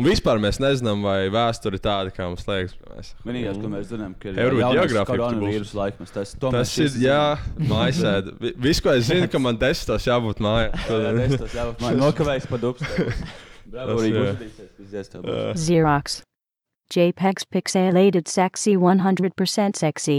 Un 0.00 0.06
vispār 0.08 0.38
mēs 0.40 0.56
nezinām, 0.62 1.02
vai 1.04 1.26
vēsture 1.32 1.76
ir 1.76 1.82
tāda, 1.84 2.12
kā 2.14 2.24
mums 2.30 2.46
liekas. 2.48 2.72
Mēs... 2.88 3.10
Vienīgais, 3.26 3.58
ko 3.60 3.68
mēs 3.74 3.90
zinām, 3.90 4.14
ka 4.16 4.30
ir 4.30 4.40
Euro 4.46 4.60
jaunais 4.62 4.78
geogrāfija 4.86 5.08
koronavīrus 5.10 5.74
laikmets. 5.76 6.14
Tas, 6.14 6.32
to 6.40 6.52
Tas 6.54 6.72
ir, 6.80 6.96
jā, 7.02 7.20
mājasēde. 7.60 8.32
Vi- 8.40 8.54
Viss, 8.68 8.80
ko 8.80 8.94
es 8.96 9.10
zinu, 9.10 9.28
ka 9.28 9.42
man 9.42 9.60
desmitos 9.60 10.08
jābūt 10.08 10.40
mājā. 10.44 10.70
Jā, 10.88 11.12
es 11.26 11.36
tas 11.44 11.56
jau 11.58 11.92
nokavējis 12.00 12.48
pa 12.48 12.60
dubstu. 12.62 13.08
Bravo, 13.72 14.00
būs. 14.00 15.60
Xerox. 15.60 16.22
JPEGs 16.92 17.46
pixelated 17.52 18.28
sexy 18.28 18.76
100% 18.76 19.80
sexy. 19.80 20.18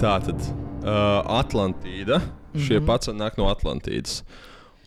Tā 0.00 0.16
tad 0.24 0.44
uh, 0.80 1.20
Atlantīda. 1.40 2.20
Šie 2.54 2.80
Mhm. 2.80 2.86
pats 2.86 3.08
nāk 3.08 3.38
no 3.38 3.46
Atlantīdas. 3.50 4.22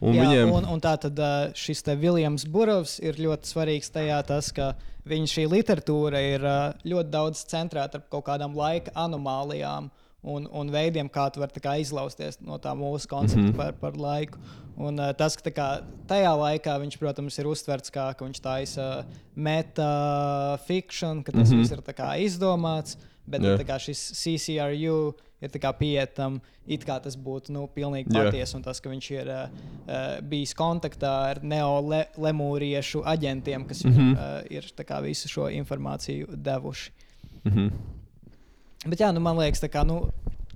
Un 0.02 0.16
Jā, 0.16 0.24
viņiem 0.26 0.52
un, 0.52 0.66
un 0.66 0.82
tā 0.84 0.98
tad 1.00 1.20
šis 1.56 1.84
te 1.84 1.96
Viljams 1.96 2.44
Burovs 2.46 3.00
ir 3.00 3.16
ļoti 3.16 3.48
svarīgs 3.48 3.92
tajā, 3.94 4.20
tas, 4.28 4.52
ka 4.52 4.74
viņa 5.08 5.30
šī 5.32 5.46
literatūra 5.48 6.20
ir 6.20 6.48
ļoti 6.84 7.10
daudz 7.10 7.46
centrēta 7.48 8.02
ar 8.02 8.04
kaut 8.12 8.26
kādām 8.28 8.56
laika 8.56 8.92
anomālijām 8.96 9.90
un, 10.24 10.48
un 10.52 10.72
veidiem, 10.72 11.10
kā 11.12 11.30
tu 11.32 11.44
vari 11.44 11.64
kā 11.64 11.78
izlausties 11.80 12.40
no 12.44 12.58
tā 12.62 12.74
mūsu 12.76 13.08
koncepta 13.12 13.42
mm. 13.42 13.50
-hmm. 13.52 13.58
par, 13.58 13.74
par 13.80 13.98
laiku. 14.00 14.40
Un, 14.74 14.98
ā, 14.98 15.14
tas, 15.14 15.36
ka 15.38 15.52
kā, 15.54 15.68
tajā 16.10 16.32
laikā 16.34 16.80
viņš, 16.82 16.98
protams, 16.98 17.38
ir 17.38 17.48
uztverts 17.48 17.92
kā 17.94 18.08
ka 18.18 18.26
viņš 18.26 18.40
taisa 18.42 19.06
metafikšanu, 19.36 21.24
ka 21.24 21.32
tas 21.32 21.50
mm 21.50 21.54
-hmm. 21.54 21.60
viss 21.60 21.72
ir 21.72 22.26
izdomāts, 22.26 22.98
bet 23.28 23.42
kā 23.68 23.78
šis 23.80 24.00
CCRU 24.20 25.14
ir 25.44 25.50
pietam, 25.76 26.38
it 26.68 26.86
kā 26.88 27.02
tas 27.04 27.18
būtu 27.20 27.52
nu, 27.52 27.66
pilnīgi 27.68 28.08
Jā. 28.14 28.24
patiesi. 28.30 28.56
Un 28.56 28.64
tas, 28.64 28.80
ka 28.80 28.90
viņš 28.90 29.08
ir 29.12 29.28
uh, 29.32 30.20
bijis 30.24 30.54
kontaktā 30.56 31.12
ar 31.34 31.42
neolemūriešu 31.44 33.04
aģentiem, 33.04 33.66
kas 33.68 33.84
viņam 33.84 34.14
Mhm. 34.14 34.14
uh, 34.14 34.44
ir 34.50 34.64
kā 34.88 35.02
visu 35.04 35.28
šo 35.28 35.50
informāciju 35.52 36.28
devuši. 36.38 36.92
Mhm. 37.44 37.68
Bet 38.88 39.00
jā, 39.00 39.14
nu, 39.14 39.20
man 39.20 39.38
liekas, 39.38 39.62
tā 39.64 39.70
kā, 39.72 39.86
nu, 39.88 40.10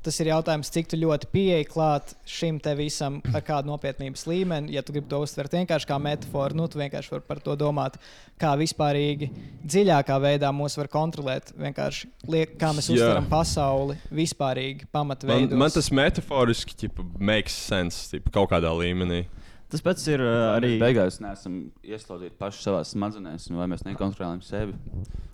tas 0.07 0.17
ir 0.23 0.29
jautājums, 0.31 0.71
cik 0.71 0.87
tu 0.91 0.99
ļoti 0.99 1.27
pieeji 1.33 1.67
klāt 1.67 2.13
šim 2.29 2.61
te 2.63 2.71
visam 2.79 3.19
ar 3.35 3.43
kādu 3.45 3.71
nopietnības 3.71 4.23
līmeni. 4.29 4.71
Ja 4.75 4.83
tu 4.85 4.95
gribi 4.95 5.09
to 5.11 5.19
uztvert 5.25 5.53
vienkārši 5.57 5.89
kā 5.89 5.97
metaforu, 6.01 6.57
nu, 6.57 6.67
tu 6.71 6.79
vienkārši 6.79 7.13
vari 7.13 7.25
par 7.27 7.41
to 7.43 7.57
domāt, 7.59 7.97
kā 8.39 8.53
vispārīgi 8.59 9.29
dziļākā 9.67 10.19
veidā 10.23 10.53
mūs 10.55 10.77
var 10.79 10.89
kontrolēt. 10.93 11.51
Vienkārši 11.59 12.11
liek, 12.31 12.55
kā 12.61 12.71
mēs 12.77 12.87
Jā. 12.89 12.97
uztveram 12.97 13.27
pasauli 13.31 13.97
vispārīgi 14.15 14.87
man, 14.87 14.93
pamatveidos. 15.01 15.59
man 15.59 15.75
tas 15.75 15.91
metaforiski 15.91 16.79
ķipa, 16.85 17.07
makes 17.19 17.57
sense 17.67 18.07
ķipa, 18.13 18.33
kaut 18.39 18.53
kādā 18.55 18.71
līmenī. 18.79 19.25
Tas 19.67 19.83
pats 19.83 20.05
ir 20.07 20.23
uh, 20.23 20.53
arī. 20.53 20.77
Beigās 20.79 21.19
neesam 21.19 21.65
ieslodzīti 21.83 22.37
paši 22.39 22.63
savā 22.63 22.85
smadzenēs, 22.87 23.49
vai 23.51 23.67
mēs 23.67 23.83
nekontrolējam 23.83 24.43
sevi 24.47 24.77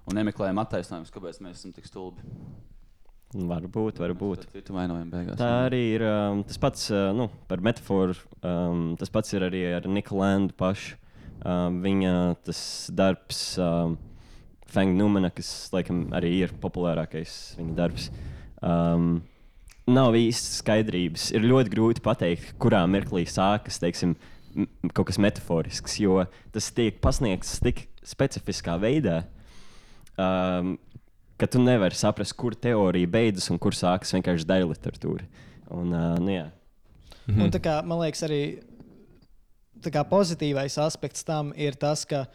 un 0.09 0.17
nemeklējam 0.17 0.61
attaisnojumus, 0.63 1.13
kāpēc 1.13 1.37
mēs 1.45 1.61
esam 1.61 1.75
tik 1.75 1.85
stulbi. 1.85 2.25
Varbūt, 3.33 3.97
varbūt. 3.97 4.45
Tā 5.39 5.49
arī 5.65 5.81
ir 5.95 6.03
um, 6.05 6.43
tas 6.45 6.59
pats 6.61 6.85
uh, 6.93 7.09
nu, 7.17 7.27
par 7.49 7.63
metaforu. 7.65 8.13
Um, 8.45 8.91
tas 8.99 9.09
pats 9.13 9.33
ir 9.33 9.45
arī 9.47 9.63
ar 9.73 9.87
Nikolēnu 9.89 10.53
pašu. 10.59 10.99
Um, 11.43 11.81
viņa 11.83 12.13
tas 12.45 12.59
darbs, 12.93 13.39
um, 13.59 13.97
Feng 14.69 14.95
Numana, 14.95 15.31
kas 15.33 15.49
laikam 15.73 16.05
arī 16.15 16.35
ir 16.45 16.53
populārākais 16.61 17.57
viņa 17.57 17.73
darbs. 17.77 18.07
Um, 18.63 19.23
nav 19.89 20.15
īsti 20.15 20.59
skaidrības. 20.61 21.31
Ir 21.35 21.49
ļoti 21.49 21.73
grūti 21.73 22.05
pateikt, 22.05 22.53
kurā 22.61 22.83
mirklī 22.87 23.25
sākas 23.27 23.81
teiksim, 23.81 24.15
kaut 24.93 25.09
kas 25.09 25.19
metaforisks, 25.21 25.97
jo 25.99 26.21
tas 26.53 26.69
tiek 26.75 27.01
pasniegts 27.03 27.57
tik 27.65 27.87
specifiskā 28.05 28.77
veidā. 28.81 29.23
Um, 30.13 30.77
ka 31.43 31.51
tu 31.51 31.59
nevari 31.59 31.97
saprast, 31.99 32.37
kur 32.39 32.55
teorija 32.55 33.09
beidzas 33.11 33.49
un 33.51 33.59
kur 33.59 33.75
sākas 33.75 34.15
vienkārši 34.15 34.47
daļa 34.47 34.69
literatūra. 34.69 35.27
Un, 35.75 35.91
uh, 35.91 36.13
nu, 36.21 36.31
jā. 36.31 36.45
Un, 37.27 37.49
tā 37.51 37.59
kā, 37.63 37.81
man 37.87 37.99
liekas, 38.03 38.23
arī 38.27 38.39
tā 39.83 39.91
kā, 39.91 40.05
pozitīvais 40.07 40.79
aspekts 40.79 41.27
tam 41.27 41.51
ir 41.59 41.75
tas, 41.79 42.05
ka 42.07 42.25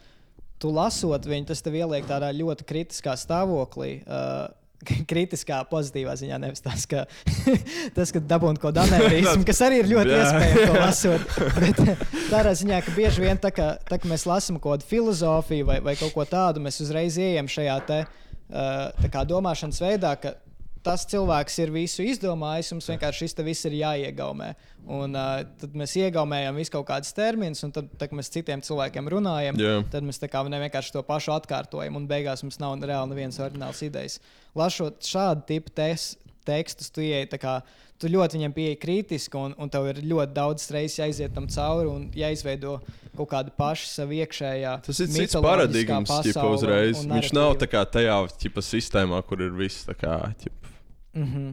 tu 0.61 0.69
lasot 0.75 1.25
viņu, 1.25 1.49
tas 1.49 1.65
tev 1.65 1.79
ieliek 1.79 2.05
tādā 2.05 2.29
ļoti 2.35 2.67
kritiskā 2.69 3.17
stāvoklī. 3.17 3.99
Uh, 4.05 4.47
Kritiskā, 5.11 5.57
pozitīvā 5.67 6.13
ziņā, 6.15 6.37
nevis 6.39 6.61
tas, 6.63 6.85
ka, 6.87 7.01
tas, 7.97 8.13
ka 8.15 8.21
dabūjām 8.21 8.61
kaut 8.61 8.77
kādu 8.77 8.85
aneurismu, 8.85 9.43
kas 9.49 9.59
arī 9.65 9.81
ir 9.81 9.89
ļoti 9.91 10.15
iespējams 10.19 10.69
to 10.69 10.77
lasot. 10.77 11.35
Bet 11.57 11.81
tādā 12.29 12.53
ziņā, 12.61 12.79
ka 12.85 12.93
bieži 12.95 13.25
vien 13.25 13.41
tā, 13.41 13.51
ka, 13.51 13.73
tā, 13.89 13.97
ka 13.99 14.07
mēs 14.07 14.29
lasām 14.29 14.61
kaut 14.61 14.77
kādu 14.77 14.91
filozofiju 14.93 15.67
vai, 15.67 15.81
vai 15.83 15.97
kaut 15.99 16.13
ko 16.15 16.29
tādu, 16.29 16.63
mēs 16.63 16.79
uzreiz 16.85 17.19
ejam 17.19 17.51
šajā 17.51 17.75
te, 17.89 18.01
uh, 18.05 18.28
tā 18.49 19.09
kā 19.13 19.25
domāšanas 19.27 19.81
veidā, 19.83 20.15
ka 20.19 20.35
tas 20.83 21.03
cilvēks 21.09 21.57
ir 21.63 21.71
visu 21.73 22.03
izdomājis, 22.07 22.71
mums 22.73 22.87
vienkārši 22.89 23.27
šis 23.27 23.37
viss 23.45 23.67
ir 23.67 23.75
jāiegaumē. 23.81 24.49
Un 24.89 25.17
uh, 25.17 25.41
tad 25.59 25.75
mēs 25.77 25.95
iegaumējam 25.99 26.57
visu 26.59 26.73
kaut 26.77 26.87
kādus 26.87 27.11
terminus, 27.15 27.61
un 27.67 27.73
tad, 27.75 27.89
tā, 27.99 28.07
kad 28.07 28.15
mēs 28.17 28.31
citiem 28.33 28.63
cilvēkiem 28.65 29.11
runājam, 29.11 29.59
Jā. 29.59 29.75
tad 29.91 30.07
mēs 30.07 30.21
kā 30.23 30.43
vienkārši 30.47 30.95
to 30.95 31.03
pašu 31.05 31.35
atkārtojam, 31.35 31.99
un 31.99 32.07
beigās 32.09 32.43
mums 32.45 32.61
nav 32.63 32.77
reāli 32.79 33.13
nevienas 33.13 33.41
oriģinālas 33.43 33.83
idejas. 33.85 34.17
Lasot 34.57 35.03
šādu 35.05 35.45
tipu 35.51 35.75
tes, 35.75 36.13
tekstus, 36.47 36.89
tu, 36.95 37.03
ieej, 37.05 37.27
tā 37.33 37.41
kā, 37.41 37.59
tu 37.99 38.09
ļoti 38.11 38.39
viņam 38.39 38.55
pieeji 38.55 38.79
kritiski, 38.79 39.37
un, 39.37 39.53
un 39.59 39.71
tev 39.71 39.89
ir 39.91 40.01
ļoti 40.07 40.35
daudz 40.35 40.69
reizes 40.73 40.99
jāiziet 41.01 41.35
tam 41.35 41.47
cauri 41.51 41.89
un 41.91 42.07
jāizveido 42.15 42.77
kaut 43.17 43.29
kāda 43.33 43.53
paša 43.55 43.89
sava 43.91 44.15
iekšējā. 44.21 44.75
Tas 44.85 45.01
ir 45.03 45.09
cits 45.11 45.35
ķipa, 45.35 46.01
pasaule 46.07 46.55
uzreiz. 46.55 47.01
un 47.03 47.17
Viņš 47.17 47.33
nav 47.35 47.57
tā 47.59 47.67
kā 47.71 47.83
tajā 47.97 48.19
ķipa, 48.39 48.63
sistēmā, 48.63 49.19
kur 49.27 49.43
ir 49.43 49.51
viss 49.57 49.87
tā 49.87 49.97
kā. 49.99 50.21
Ķipa. 50.39 50.77
Mhm. 51.19 51.49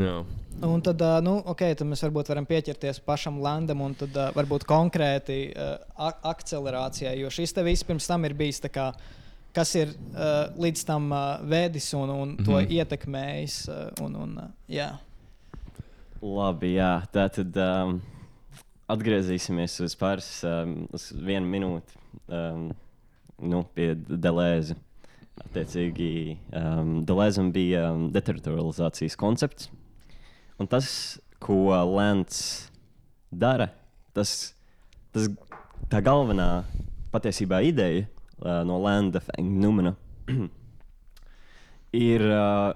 Jā. 0.00 0.18
Un 0.60 0.82
tad, 0.84 1.00
nu, 1.24 1.38
okay, 1.48 1.72
tad 1.78 1.88
mēs 1.88 2.02
varbūt 2.04 2.28
varam 2.28 2.44
pieķerties 2.48 2.98
pašam 3.06 3.38
landam 3.40 3.80
un 3.80 3.94
tad 3.96 4.16
uh, 4.18 4.28
varbūt 4.36 4.66
konkrēti 4.68 5.38
uh, 5.54 6.10
akcelerācijai. 6.28 7.14
Jo 7.22 7.30
šis 7.32 7.56
te 7.56 7.64
viss 7.64 7.86
pirms 7.88 8.08
tam 8.10 8.26
ir 8.28 8.34
bijis 8.36 8.60
tā 8.60 8.68
kā, 8.72 8.90
kas 9.56 9.74
ir 9.78 9.92
uh, 10.12 10.50
līdz 10.60 10.84
tam 10.88 11.10
uh, 11.12 11.38
vēdis 11.50 11.88
un, 11.98 12.10
un 12.14 12.36
to 12.40 12.56
Mhm. 12.58 12.70
ietekmējis. 12.78 13.56
Uh, 13.68 14.04
un, 14.06 14.14
un, 14.24 14.36
uh, 14.38 14.50
jā. 14.70 14.90
Labi, 16.22 16.74
jā. 16.76 16.92
Tā 17.14 17.26
tad 17.32 17.56
um, 17.56 17.96
atgriezīsimies 18.90 19.78
uz 19.84 19.94
pāris, 19.98 20.28
um, 20.44 20.86
uz 20.92 21.08
vienu 21.16 21.48
minūti 21.48 21.96
um, 22.28 22.70
nu, 23.40 23.64
pie 23.74 23.94
Delēza. 23.96 24.76
Attiecīgi, 25.40 26.36
um, 26.52 26.98
Delēzam 27.08 27.48
bija 27.54 27.86
um, 27.94 28.10
deteritorializācijas 28.12 29.16
koncepts. 29.16 29.70
Un 30.60 30.68
tas, 30.68 30.90
ko 31.40 31.70
Lēns 31.88 32.68
dara, 33.32 33.70
tas, 34.12 34.52
tas 35.14 35.30
tā 35.88 36.02
galvenā 36.04 36.66
patiesībā 37.14 37.62
ideja 37.64 38.04
uh, 38.40 38.60
no 38.66 38.80
Lēna 38.82 39.22
Numana 39.38 39.94
ir 42.10 42.24
uh, 42.26 42.72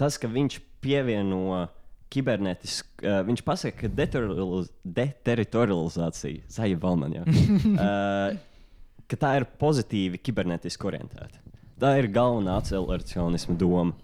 tas, 0.00 0.18
ka 0.20 0.30
viņš 0.30 0.58
pievieno 0.84 1.66
kibernetisku, 2.14 3.02
uh, 3.02 3.20
viņš 3.26 3.44
pasaka, 3.46 3.84
ka 3.84 3.92
deteritorializ 4.00 4.70
deteritorializācija, 4.84 6.48
Zaļa 6.54 6.80
Valmaņa, 6.82 7.24
uh, 7.74 8.98
ka 9.10 9.20
tā 9.20 9.36
ir 9.40 9.48
pozitīvi 9.60 10.20
kibernetiski 10.22 10.90
orientēta. 10.92 11.42
Tā 11.80 11.96
ir 11.98 12.08
galvenā 12.14 12.60
acceleracionisma 12.60 13.56
doma. 13.58 13.96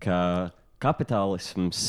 ka 0.00 0.50
kapitālisms 0.80 1.80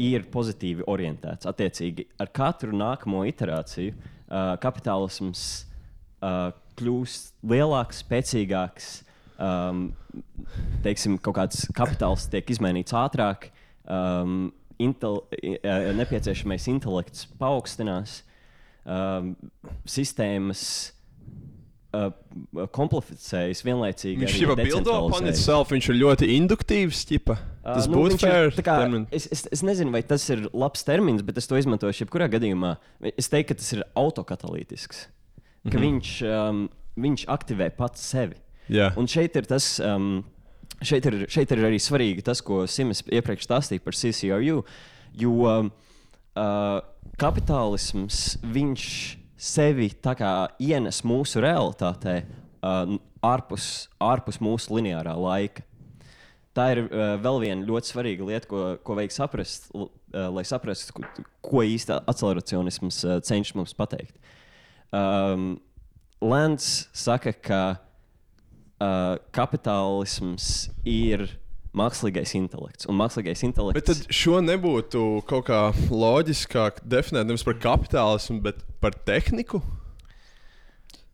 ir 0.00 0.26
pozitīvi 0.32 0.84
orientēts. 0.88 1.48
Attiecīgi, 1.48 2.06
ar 2.20 2.30
katru 2.34 2.74
nākamo 2.76 3.22
iterāciju 3.28 3.94
uh, 3.94 4.54
kapitālisms 4.62 5.44
uh, 6.20 6.50
kļūst 6.78 7.34
lielāks, 7.52 8.02
spēcīgāks. 8.04 8.90
Um, 9.42 9.88
teiksim, 10.84 11.16
kaut 11.22 11.38
kāds 11.40 11.64
kapitāls 11.74 12.28
tiek 12.30 12.50
izmainīts 12.52 12.94
ātrāk, 12.94 13.48
um, 13.90 14.52
intel, 14.82 15.22
uh, 15.32 15.92
nepieciešamais 15.98 16.68
intelekts 16.70 17.24
paaugstinās, 17.40 18.20
um, 18.84 19.32
sistēmas 19.88 20.64
uh, 21.96 22.10
komplementējas 22.74 23.62
vienlaicīgi. 23.66 24.20
Viņš 24.22 24.36
jau 24.40 24.56
bildo 24.56 24.66
decentralizējas. 24.66 25.40
itself, 25.40 25.72
viņš 25.74 25.88
ir 25.90 25.98
ļoti 26.02 26.28
induktīvs. 26.36 27.02
Ķipa. 27.10 27.38
Uh, 27.62 27.64
Tas 27.78 27.88
nu, 27.90 27.98
būtu 27.98 28.18
ir 28.18 28.22
fair. 28.22 28.52
tā 28.56 28.66
kā-. 28.66 28.84
Es, 29.14 29.28
es, 29.32 29.46
es 29.58 29.64
nezinu, 29.66 29.94
vai 29.94 30.04
tas 30.06 30.24
ir 30.34 30.46
labs 30.52 30.86
termins, 30.86 31.24
bet 31.26 31.40
es 31.40 31.50
to 31.50 31.58
izmantošu 31.60 32.04
jebkurā 32.04 32.30
gadījumā. 32.32 32.76
Es 33.14 33.30
teiktu, 33.32 33.52
ka 33.52 33.60
tas 33.62 33.74
ir 33.76 33.84
autokatalītisks. 33.98 35.06
Ka 35.70 35.78
Mhm. 35.78 35.82
viņš, 35.84 36.10
um, 36.26 36.68
viņš 36.98 37.26
aktivē 37.30 37.70
pats 37.76 38.00
sevi. 38.00 38.34
Jā. 38.68 38.92
Un 38.96 39.06
šeit 39.06 39.36
ir 39.36 39.42
tas. 39.46 39.78
Um, 39.80 40.24
Šeit 40.82 41.04
ir, 41.06 41.26
šeit 41.30 41.52
ir 41.52 41.58
arī 41.62 41.78
svarīgi 41.78 42.24
tas, 42.26 42.40
ko 42.42 42.64
Sims 42.66 43.04
iepriekš 43.06 43.46
stāstīja 43.46 43.84
par 43.84 43.94
CCRU. 43.94 44.64
Jo 45.14 45.30
um, 45.46 45.68
uh, 46.34 46.80
kapitālisms 47.22 48.38
viņš 48.42 48.86
sevi 49.38 49.90
ienes 50.58 51.02
mūsu 51.06 51.38
realitātē 51.38 52.24
uh, 52.62 52.96
ārpus, 53.22 53.88
ārpus 54.02 54.40
mūsu 54.42 54.74
lineārā 54.74 55.14
laika. 55.14 55.62
Tā 56.52 56.66
ir 56.74 56.82
uh, 56.84 57.14
vēl 57.22 57.38
viena 57.46 57.64
ļoti 57.68 57.92
svarīga 57.94 58.26
lieta, 58.26 58.48
ko, 58.50 58.76
ko 58.82 58.96
vajag 58.98 59.14
saprast, 59.14 59.70
uh, 59.72 59.86
lai 60.34 60.42
saprastu, 60.44 60.98
ko, 60.98 61.06
ko 61.40 61.62
īstenībā 61.62 62.02
acceleracionisms 62.10 63.04
uh, 63.06 63.20
cenšas 63.24 63.54
mums 63.56 63.72
pateikt. 63.78 64.18
Um, 64.92 65.54
Lēns 66.22 66.86
saka, 66.94 67.32
ka 67.34 67.62
uh, 67.74 69.16
kapitālisms 69.34 70.68
ir 70.86 71.24
mākslīgais 71.74 72.34
intelekts. 72.38 72.86
Un 72.86 72.98
mākslīgais 73.00 73.42
intelekts 73.46 73.80
Bet 73.80 73.88
tad 73.88 74.14
šo 74.14 74.42
nebūtu 74.44 75.22
kaut 75.28 75.48
kā 75.48 75.62
loģiskāk 75.88 76.82
definēt 76.84 77.30
nevis 77.30 77.46
par 77.46 77.56
kapitālismu, 77.62 78.42
bet 78.44 78.60
par 78.82 78.94
tehniku. 79.08 79.62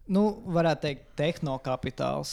Nu, 0.08 0.24
varētu 0.48 0.86
teikt, 0.86 1.04
tehnokapitāls. 1.20 2.32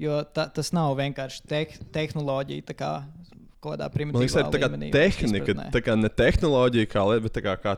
Jo 0.00 0.22
ta, 0.24 0.46
tas 0.52 0.72
nav 0.72 0.94
vienkārši 0.98 1.42
te 1.48 1.64
tehnoloģija, 1.92 2.64
tā 2.70 2.76
kā 2.76 2.92
kaut 3.62 3.74
kādā 3.74 3.88
Man 3.88 3.96
primitīvā 3.96 4.22
liekas, 4.22 4.36
tā 4.36 4.44
ir 4.44 4.54
tā 4.54 4.60
kā 4.62 4.68
līmenī, 4.70 4.92
tehnika, 4.94 5.42
izpratnē. 5.42 5.66
tā 5.74 5.82
kā 5.84 5.96
ne 5.98 6.10
tehnoloģija 6.22 6.90
kā 6.90 7.04
lieta, 7.10 7.24
bet 7.26 7.36
tā 7.36 7.42
kā, 7.44 7.56
kā 7.60 7.74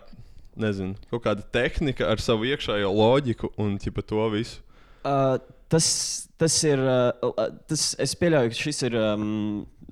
nezinu, 0.60 0.96
kaut 1.10 1.24
kāda 1.26 1.44
tehnika 1.54 2.08
ar 2.10 2.22
savu 2.22 2.46
iekšējo 2.50 2.92
loģiku 2.94 3.50
un 3.60 3.76
ķipa, 3.82 4.04
to 4.06 4.28
visu. 4.34 4.60
Uh, 5.04 5.36
tas, 5.68 5.86
tas 6.40 6.56
ir. 6.64 6.80
Uh, 6.80 7.48
tas, 7.68 7.90
es 8.00 8.14
pieļauju, 8.20 8.52
ka 8.52 8.60
šis 8.60 8.86
ir. 8.88 8.96
Um, 9.00 9.26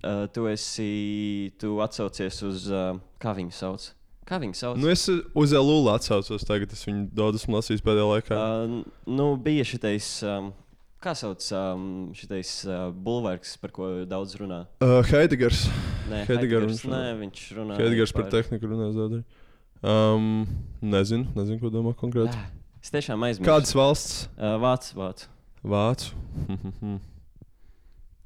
uh, 0.00 0.24
tu 0.32 0.46
esi. 0.50 1.52
Tu 1.60 1.74
atsaucies 1.84 2.40
uz. 2.48 2.70
Uh, 2.72 2.96
kā 3.22 3.34
viņu 3.36 3.52
sauc? 3.56 3.90
Kā 4.28 4.38
viņu 4.40 4.56
sauc? 4.56 4.80
Nu, 4.80 4.88
es 4.92 5.04
uz 5.10 5.52
Elulu 5.58 5.90
atsaucos, 5.92 6.46
tagad 6.48 6.72
es 6.72 6.86
viņu 6.86 7.08
daudz 7.16 7.42
esmu 7.42 7.58
lasījis 7.58 7.84
pēdējā 7.84 8.08
laikā. 8.14 8.38
Uh, 8.38 9.06
nu, 9.10 9.32
bija 9.42 9.66
šitais. 9.68 10.14
Um, 10.24 10.52
kā 11.02 11.16
sauc 11.18 11.44
um, 11.58 11.86
šitais 12.14 12.54
uh, 12.68 12.88
bulvārks, 12.94 13.56
par 13.60 13.74
ko 13.74 13.90
daudz 14.08 14.36
runā? 14.38 14.62
Uh, 14.80 15.00
Heidegers. 15.10 15.66
Nē, 16.06 16.22
Heidegers, 16.28 16.82
Heidegers, 16.82 16.84
nē, 16.88 17.04
viņš 17.20 17.46
runā 17.58 17.78
Heidegers 17.80 18.14
par 18.14 18.28
tehniku 18.30 18.70
runās 18.70 18.94
daudz. 18.96 19.22
Um, 19.82 20.46
nezinu, 20.82 21.26
nezinu, 21.34 21.58
ko 21.62 21.70
domā 21.74 21.92
konkrēti. 21.98 22.36
Es 22.82 22.90
tiešām 22.94 23.22
aizmirsu. 23.26 23.46
Kādas 23.48 23.74
valsts? 23.78 24.28
Uh, 24.36 24.56
Vācu. 24.62 24.94
Vācu. 24.98 25.26
Vācu. 25.62 26.12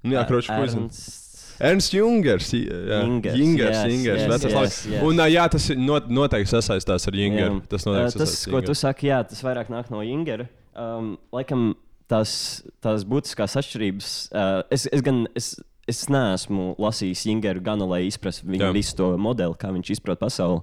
Nu, 0.06 0.12
jā, 0.14 0.22
zinu. 0.22 0.84
Ernsts- 0.86 1.56
Ernsts 1.66 1.90
Jungers. 1.96 2.50
Jā, 2.54 3.00
Jingers, 3.02 3.38
Jingers, 3.40 3.72
yes, 3.74 3.86
Jingers, 3.90 4.20
yes, 4.22 4.44
yes, 4.44 4.54
laiks. 4.54 4.76
yes. 4.92 5.02
Un 5.08 5.22
jā, 5.32 5.46
tas 5.50 5.68
not, 5.80 6.06
noteikti 6.12 6.52
sasaistās 6.52 7.08
ar 7.08 7.16
Jingeru. 7.16 7.56
Jā. 7.56 7.68
Tas 7.72 7.86
Uh, 7.88 7.96
tas, 8.12 8.34
ko 8.46 8.60
ar 8.60 8.62
tu 8.62 8.70
Jingeru. 8.70 8.76
saki, 8.76 9.06
jā, 9.08 9.18
tas 9.26 9.40
vairāk 9.42 9.72
nāk 9.72 9.90
no 9.90 10.02
Ingera. 10.04 10.46
Um, 10.76 11.16
laikam 11.34 11.72
tās, 12.06 12.62
tās 12.84 13.02
būtiskās 13.08 13.56
atšķirības. 13.58 14.12
Uh, 14.30 14.62
es, 14.70 14.86
es 14.92 15.02
gan 15.02 15.24
es, 15.34 15.56
es 15.88 16.04
neesmu 16.12 16.76
lasījis 16.78 17.24
Ingeru 17.32 17.64
gana, 17.64 17.88
lai 17.88 18.04
izprastu 18.06 18.46
viņa 18.46 18.68
Jā. 18.68 18.72
visu 18.76 18.94
to 19.00 19.10
modeli, 19.18 19.56
kā 19.58 19.72
viņš 19.74 19.90
izprot 19.96 20.20
pasauli. 20.22 20.60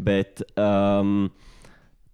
Bet 0.00 0.42
um, 0.58 1.30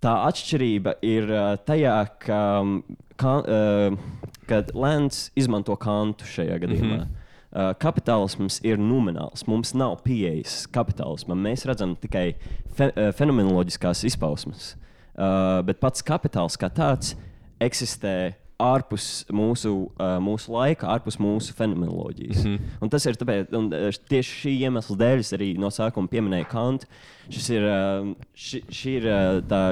tā 0.02 0.14
atšķirība 0.28 0.96
ir 1.06 1.30
uh, 1.30 1.52
tajā, 1.66 1.98
ka, 2.22 2.40
um, 2.62 2.80
ka, 3.20 3.36
uh, 3.42 4.32
kad 4.50 4.72
Lēns 4.76 5.30
izmanto 5.38 5.76
kantu 5.80 6.28
šajā 6.30 6.58
gadījumā. 6.64 6.96
Mm 6.96 7.04
-hmm. 7.04 7.22
Uh, 7.56 7.70
kapitālisms 7.80 8.58
ir 8.64 8.76
nomināls. 8.76 9.46
Mums 9.48 9.72
nav 9.74 10.02
pieejas 10.04 10.66
kapitālismam. 10.66 11.40
Mēs 11.40 11.64
redzam 11.64 11.96
tikai 11.96 12.34
fe, 12.74 12.90
uh, 12.90 13.12
fenomenoloģiskās 13.16 14.04
izpausmes. 14.04 14.74
Uh, 15.16 15.62
bet 15.64 15.80
pats 15.80 16.02
kapitāls 16.02 16.58
kā 16.60 16.68
tāds 16.68 17.14
eksistē 17.60 18.34
ārpus 18.62 19.26
mūsu, 19.34 19.72
uh, 20.00 20.16
mūsu 20.22 20.52
laika, 20.54 20.88
ārpus 20.94 21.18
mūsu 21.20 21.52
fenomenoloģijas. 21.56 22.44
Mm. 22.44 22.54
-hmm. 22.54 22.76
Un 22.80 22.92
tas 22.92 23.06
ir 23.06 23.18
tāpēc, 23.20 23.52
un 23.56 23.68
tieši 24.08 24.40
šī 24.42 24.54
iemesla 24.68 24.96
dēļ 25.02 25.24
es 25.24 25.32
arī 25.36 25.50
no 25.60 25.68
sākuma 25.68 26.08
pieminēju 26.08 26.48
Kantu. 26.50 26.86
Šis 27.28 27.50
ir, 27.50 27.66
uh, 27.68 28.14
ši, 28.34 28.62
šī 28.70 28.96
ir 29.00 29.08
uh, 29.10 29.40
tā 29.48 29.62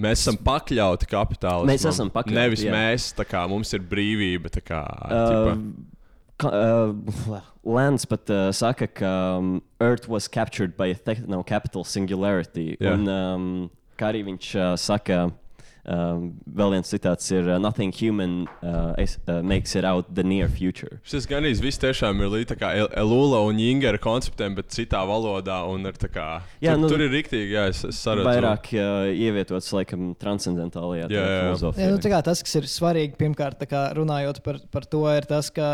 Mēs 0.00 0.22
esam 0.22 0.38
pakļauti 0.40 1.08
kapitālismam. 1.10 1.68
Mēs 1.68 1.84
esam 1.84 2.10
pakļauti, 2.12 2.38
Nevis 2.38 2.62
jā. 2.64 2.72
mēs, 2.72 3.10
tā 3.12 3.26
kā 3.28 3.44
mums 3.48 3.72
ir 3.76 3.82
brīvība. 3.84 4.48
Kā, 4.64 4.80
Uh, 5.10 5.58
ka- 6.40 6.52
uh, 6.54 7.40
Lēns 7.64 8.06
pat 8.08 8.30
uh, 8.32 8.48
saka, 8.56 8.86
ka 8.86 9.36
um, 9.36 9.60
Earth 9.78 10.08
was 10.08 10.26
captured 10.28 10.76
by 10.76 10.88
a 10.88 10.94
techno-capital 10.94 11.84
singularity. 11.84 12.78
Jā. 12.80 12.94
Un, 12.94 13.08
um, 13.08 13.70
kā 14.00 14.08
arī 14.14 14.24
viņš 14.24 14.54
uh, 14.56 14.76
saka, 14.80 15.30
um, 15.88 16.28
vēl 16.44 16.76
viens 16.76 16.92
citāts 16.92 17.30
ir: 17.32 17.48
uh, 17.48 17.58
Nothing 17.62 17.94
human 17.96 18.44
uh, 18.60 18.92
is, 19.00 19.16
uh, 19.26 19.40
makes 19.42 19.74
it 19.76 19.84
out 19.88 20.12
the 20.14 20.22
near 20.26 20.48
future. 20.48 21.00
Šis 21.08 21.28
gan 21.30 21.48
īsti 21.48 21.64
viss 21.64 21.80
tiešām 21.80 22.20
ir 22.20 22.32
līdzīgs 22.36 22.92
Elula 23.00 23.40
un 23.48 23.60
Ingera 23.62 24.00
konceptiem, 24.00 24.54
bet 24.58 24.68
citā 24.74 25.00
valodā. 25.08 25.62
un 25.70 25.86
ir 25.86 25.96
tā 25.96 26.10
Kā, 26.10 26.42
Jā, 26.58 26.74
tur, 26.74 26.80
nu, 26.82 26.88
tur 26.90 27.04
ir 27.04 27.12
rīktīgi, 27.12 27.54
jā, 27.54 27.68
es, 27.70 27.84
es 27.86 27.98
saredzu. 28.02 28.26
Vairāk 28.26 28.72
uh, 28.74 29.06
ievietots 29.14 29.70
laikam 29.76 30.08
transcendentālajā 30.18 31.06
Jā, 31.06 31.14
jā, 31.14 31.20
jā. 31.22 31.42
filozofijā. 31.44 31.86
Ja, 31.86 31.94
nu, 31.94 32.00
tā 32.02 32.10
kā 32.10 32.18
tas, 32.26 32.42
kas 32.42 32.56
ir 32.58 32.66
svarīgi, 32.70 33.14
pirmkārt, 33.20 33.60
tā 33.60 33.68
kā 33.70 33.84
runājot 33.94 34.42
par, 34.42 34.58
par 34.74 34.88
to, 34.90 35.04
ir 35.14 35.28
tas, 35.30 35.52
ka 35.54 35.68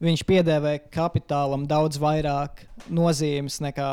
viņš 0.00 0.22
piedēvē 0.28 0.76
kapitālam 0.92 1.66
daudz 1.68 2.00
vairāk 2.00 2.64
nozīmes 2.92 3.60
nekā 3.62 3.90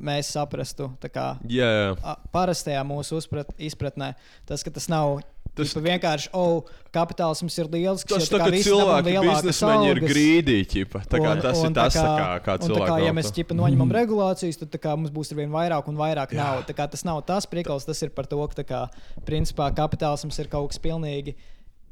mēs 0.00 0.32
saprastu. 0.36 0.90
Kā 1.10 1.34
Jā, 1.50 1.68
jā. 1.68 2.14
parastajā 2.32 2.80
mūsu 2.86 3.20
uzprat, 3.20 3.52
izpratnē, 3.60 4.14
tas, 4.48 4.64
ka 4.64 4.72
tas 4.74 4.88
nav. 4.92 5.20
Tas 5.58 5.72
vienkārši, 5.74 6.28
oh, 6.38 6.68
kapitālisms 6.94 7.56
ir 7.58 7.66
liels. 7.72 8.04
Tas 8.06 8.28
tā 8.30 8.38
kā 8.38 8.52
cilvēki, 8.54 9.16
biznesmeņi 9.26 9.88
ir 9.90 10.00
grīdīgi. 10.04 10.84
Tas 10.94 11.58
ir 11.58 11.74
tas, 11.74 11.96
kā, 11.98 12.28
kā 12.46 12.54
un 12.62 12.76
kā, 12.78 12.98
ja 13.02 13.10
vēl 13.10 13.16
mēs 13.18 13.32
ķipa, 13.34 13.56
noņemam 13.58 13.90
regulācijas, 13.98 14.60
tad 14.62 14.78
kā, 14.80 14.94
mums 14.96 15.10
būs 15.12 15.34
ar 15.34 15.40
vien 15.42 15.50
vairāk 15.52 15.90
un 15.90 15.98
vairāk 15.98 16.36
naudas. 16.38 16.78
Tas 16.94 17.02
nav 17.04 17.24
tas 17.28 17.50
priekals, 17.50 17.88
tas 17.88 17.98
ir 18.06 18.14
par 18.14 18.30
to, 18.30 18.38
ka 18.54 18.64
kā, 18.64 18.84
principā, 19.26 19.72
kapitālisms 19.74 20.38
ir 20.38 20.52
kaut 20.54 20.70
kas 20.70 20.80
pilnīgi 20.86 21.34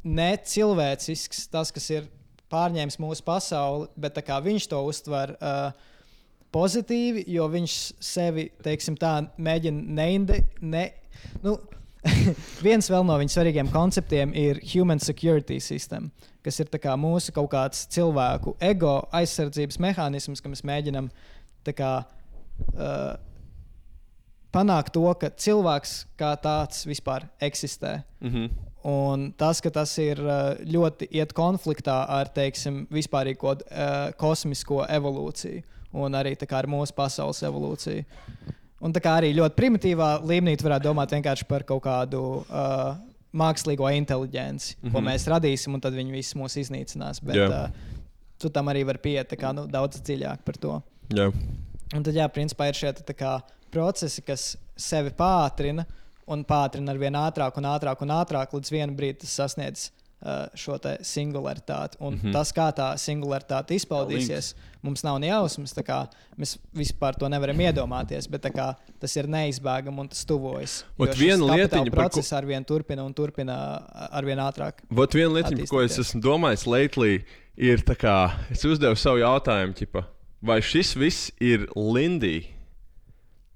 necilvēcisks, 0.06 1.48
tas, 1.50 1.74
kas 1.74 1.90
ir 1.90 2.06
pārņēmis 2.52 2.98
mūsu 3.02 3.24
pasauli, 3.26 3.88
bet 3.96 4.18
viņš 4.44 4.68
to 4.70 4.82
uztver. 4.88 5.36
Uh, 5.38 5.94
Pozitīvi, 6.48 7.26
jo 7.28 7.44
viņš 7.52 7.72
sevi, 8.00 8.46
teiksim, 8.64 8.94
tā 8.96 9.18
mēģina 9.36 9.82
neinde. 9.98 10.38
Ne, 10.64 10.86
nu, 11.44 11.58
viens 12.66 12.88
no 13.04 13.18
viņa 13.20 13.34
svarīgiem 13.34 13.68
konceptiem 13.72 14.32
ir 14.32 14.60
human 14.72 15.00
security 15.02 15.58
system, 15.60 16.08
kas 16.44 16.60
ir 16.62 16.70
kā 16.72 16.94
mūsu 16.96 17.34
kaut 17.36 17.50
kāds 17.52 17.84
cilvēku 17.92 18.56
ego 18.64 19.02
aizsardzības 19.12 19.80
mehānisms, 19.84 20.40
ka 20.40 20.48
mēs 20.48 20.64
mēģinam 20.64 21.10
kā, 21.68 21.92
uh, 22.72 23.10
panākt 24.54 24.94
to, 24.96 25.04
ka 25.20 25.28
cilvēks 25.36 25.98
kā 26.16 26.32
tāds 26.40 26.86
vispār 26.88 27.28
eksistē. 27.44 27.98
Mhm. 28.24 28.67
Un 28.86 29.32
tas, 29.36 29.58
ka 29.60 29.70
tas 29.74 29.90
ir 29.98 30.20
uh, 30.22 30.54
ļoti 30.62 31.08
iet 31.10 31.32
konfliktā 31.34 32.04
ar 32.14 32.30
teiksim, 32.30 32.84
vispārīgo 32.94 33.56
uh, 33.56 34.12
kosmisko 34.20 34.84
evolūciju 34.86 35.64
un 35.98 36.14
arī 36.14 36.36
ar 36.52 36.68
mūsu 36.70 36.94
pasaules 36.94 37.42
evolūciju. 37.42 38.04
Un 38.84 38.92
tā 38.94 39.02
kā 39.02 39.16
arī 39.18 39.32
ļoti 39.34 39.56
primitīvā 39.58 40.20
līmenī 40.22 40.56
tu 40.56 40.68
varētu 40.68 40.86
domāt 40.86 41.10
vienkārši 41.10 41.48
par 41.48 41.64
kaut 41.66 41.82
kādu 41.82 42.20
uh, 42.44 42.94
mākslīgo 43.34 43.88
inteligenci, 43.96 44.76
mm 44.76 44.88
-hmm. 44.88 44.92
ko 44.92 45.00
Mhm. 45.00 45.08
mēs 45.08 45.26
radīsim, 45.26 45.74
un 45.74 45.80
tad 45.80 45.92
viņi 45.92 46.12
visi 46.12 46.38
mūs 46.38 46.56
iznīcinās. 46.56 47.20
Bet, 47.22 47.36
Jā. 47.36 47.64
uh, 47.64 47.70
tu 48.38 48.48
tam 48.48 48.66
arī 48.66 48.84
vari 48.86 48.98
pieiet 48.98 49.32
kā, 49.32 49.52
nu, 49.54 49.66
daudz 49.66 50.00
dziļāk 50.00 50.44
par 50.44 50.56
to. 50.56 50.82
Jā. 51.10 51.32
Un 51.94 52.02
tad, 52.02 52.14
jā, 52.14 52.28
principā 52.28 52.68
ir 52.68 52.74
šie 52.74 52.92
kā, 52.92 53.40
procesi, 53.70 54.22
kas 54.22 54.56
sevi 54.76 55.10
pātrina 55.10 55.84
un 56.28 56.44
pātrina 56.48 56.94
ar 56.94 57.00
vien 57.00 57.16
ātrāk 57.18 57.58
un 57.60 57.68
ātrāk 57.70 58.04
un 58.04 58.12
ātrāk, 58.18 58.52
līdz 58.56 58.74
vienam 58.74 58.96
brīdim 58.98 59.22
tas 59.24 59.36
sasniedz 59.40 59.88
uh, 59.88 60.46
šo 60.58 60.78
te 60.82 60.96
singularitāti. 61.06 61.98
Un 62.00 62.14
mm. 62.14 62.20
-hmm. 62.20 62.32
tas, 62.32 62.52
kā 62.54 62.68
tā 62.74 62.88
singularitāte 62.98 63.76
izpaudīsies, 63.76 64.54
mums 64.82 65.04
nav 65.04 65.18
ne 65.20 65.30
jausmas. 65.30 65.74
Mēs 66.38 66.56
vispār 66.74 67.18
to 67.18 67.28
nevaram 67.28 67.58
iedomāties, 67.58 68.28
bet 68.30 68.44
kā, 68.54 68.74
tas 69.00 69.16
ir 69.16 69.26
neizbēgami 69.26 70.00
un 70.00 70.08
tas 70.08 70.24
tuvojas. 70.24 70.84
Ot 70.98 71.16
viena 71.16 71.44
lietiņa, 71.44 71.90
par 71.90 71.90
ko- 71.90 71.96
process 71.96 72.32
ar 72.32 72.46
vien 72.46 72.64
turpina 72.64 73.04
un 73.04 73.14
turpina 73.14 73.82
ar 74.10 74.24
vien 74.24 74.38
ātrāk. 74.38 74.84
Vot 74.90 75.14
viena 75.14 75.34
lieta, 75.34 75.56
par 75.56 75.66
ko 75.66 75.82
es 75.82 75.98
esmu 75.98 76.20
domājis 76.20 76.66
lately, 76.66 77.24
ir 77.56 77.78
tā 77.78 77.96
kā 77.96 78.32
es 78.50 78.64
uzdevu 78.64 78.96
savu 78.96 79.18
jautājumu, 79.18 79.74
ķipa, 79.74 80.04
vai 80.42 80.60
šis 80.60 80.94
viss 80.96 81.30
ir 81.40 81.66
Lindija? 81.74 82.54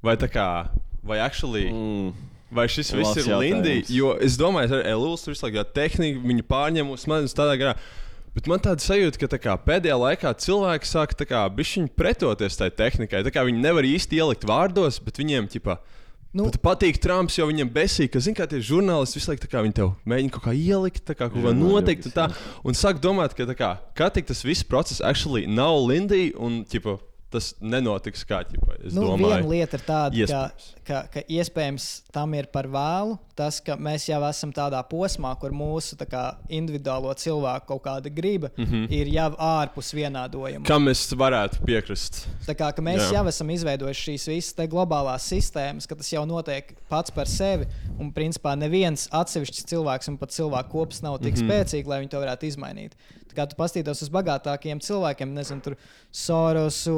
Vai 0.02 0.16
tā 0.16 0.26
kā, 0.26 0.68
vai 1.02 1.20
actually. 1.20 1.70
Mm. 1.70 2.31
Vai 2.52 2.66
šis 2.68 2.92
viss 2.92 3.16
ir 3.16 3.28
Lindija? 3.32 3.80
jautājums. 3.80 3.90
Jo 3.96 4.12
es 4.20 4.36
domāju, 4.40 4.68
ka 4.74 4.82
Elīze 4.92 5.24
tur 5.24 5.32
visu 5.34 5.46
laiku 5.46 5.60
ir 5.62 5.70
tehnika, 5.78 6.20
viņa 6.28 6.44
pārņem 6.52 6.90
uz 6.92 7.06
manis 7.08 7.32
tādā 7.36 7.56
garā. 7.60 7.76
Bet 8.32 8.46
man 8.48 8.60
tāda 8.64 8.80
sajūta, 8.80 9.18
ka 9.20 9.28
tā 9.34 9.38
kā, 9.40 9.56
pēdējā 9.60 9.96
laikā 10.00 10.30
cilvēki 10.40 10.88
sāk 10.88 11.16
tā 11.20 11.26
kā, 11.28 11.42
bišķiņ 11.52 11.90
pretoties 11.96 12.56
tai 12.56 12.70
tehnikai. 12.72 13.20
Tā 13.26 13.32
kā 13.34 13.44
viņi 13.44 13.60
nevar 13.60 13.84
īsti 13.84 14.16
ielikt 14.20 14.46
vārdos, 14.48 15.00
bet 15.04 15.20
viņiem 15.20 15.50
ķipa, 15.52 15.78
Nu- 16.32 16.46
nu, 16.46 16.50
patīk 16.64 16.96
Trumps, 16.96 17.36
jo 17.36 17.44
viņam 17.44 17.68
besīk, 17.68 18.08
ka, 18.14 18.18
zin, 18.24 18.32
kā 18.34 18.46
tie 18.48 18.56
žurnālisti 18.56 19.18
visu 19.20 19.28
laiku 19.28 19.42
tā 19.44 19.50
kā, 19.52 19.60
viņi 19.66 19.74
tev 19.76 19.90
mēģina 20.08 20.32
kaut 20.32 20.44
kā 20.46 20.54
ielikt, 20.56 21.02
tā 21.04 21.12
kā 21.12 21.28
kaut 21.28 21.42
ko 21.44 21.52
noteikt. 21.52 22.06
un 22.08 22.12
Tā, 22.12 22.32
un 22.64 22.72
sāk 22.72 23.02
domāt, 23.04 23.34
ka 23.36 23.44
tā 23.44 23.52
kā, 23.54 23.78
kā 23.94 24.08
tik 24.10 24.24
tas 24.26 24.40
viss 24.42 24.64
process 24.64 25.02
actually 25.04 25.44
nav 25.46 25.76
Lindija 25.84 26.32
un 26.40 26.64
ķipa, 26.64 26.98
tas 27.32 27.52
nenotiks 27.60 28.24
kā 28.28 28.42
ķipa, 28.46 28.76
es 28.82 28.94
Nu, 28.94 29.08
domāju. 29.08 29.28
viena 29.32 29.50
lieta 29.50 29.78
ir 29.78 29.84
tāda, 29.86 30.12
ka, 30.12 30.22
Iespējams. 30.22 30.70
ka, 30.88 31.02
ka 31.12 31.22
iespējams 31.38 31.88
tam 32.12 32.34
ir 32.38 32.48
par 32.52 32.68
vēlu. 32.70 33.18
Tas, 33.38 33.62
ka 33.64 33.78
mēs 33.80 34.04
jau 34.10 34.20
esam 34.28 34.52
tādā 34.52 34.82
posmā, 34.84 35.32
kur 35.40 35.54
mūsu 35.56 35.96
kā, 36.04 36.24
individuālo 36.52 37.14
cilvēku 37.16 37.70
kaut 37.72 37.82
kāda 37.86 38.12
griba 38.12 38.50
mm. 38.56 38.64
-hmm. 38.64 38.92
ir 38.92 39.08
jau 39.14 39.30
ārpus 39.38 39.92
vienādojuma. 39.96 40.66
Kam 40.68 40.88
es 40.92 41.06
varētu 41.08 41.64
piekrist? 41.64 42.26
Tā 42.46 42.54
kā 42.54 42.68
ka 42.76 42.84
mēs 42.84 43.00
Jā. 43.06 43.12
Jau 43.12 43.26
esam 43.28 43.50
izveidojuši 43.50 44.04
šīs 44.10 44.28
visas 44.28 44.68
globālās 44.68 45.24
sistēmas, 45.32 45.88
ka 45.88 45.96
tas 45.96 46.12
jau 46.12 46.26
notiek 46.26 46.74
pats 46.88 47.10
par 47.10 47.26
sevi. 47.26 47.66
Un, 47.98 48.12
principā, 48.12 48.54
neviens 48.58 49.08
atsevišķs 49.10 49.66
cilvēks 49.72 50.08
un 50.08 50.18
pat 50.18 50.30
cilvēku 50.30 50.70
kops 50.70 51.02
nav 51.02 51.18
tik 51.18 51.34
mm. 51.34 51.40
-hmm. 51.40 51.48
spēcīgs, 51.48 51.88
lai 51.88 52.00
viņi 52.00 52.10
to 52.10 52.20
varētu 52.20 52.46
izmainīt. 52.46 52.92
Kā 53.36 53.46
tu 53.48 53.56
paskatītos 53.58 54.02
uz 54.04 54.10
bagātākiem 54.12 54.80
cilvēkiem, 54.84 55.32
nezinu, 55.36 55.62
tur 55.64 55.76
Sorosu, 56.12 56.96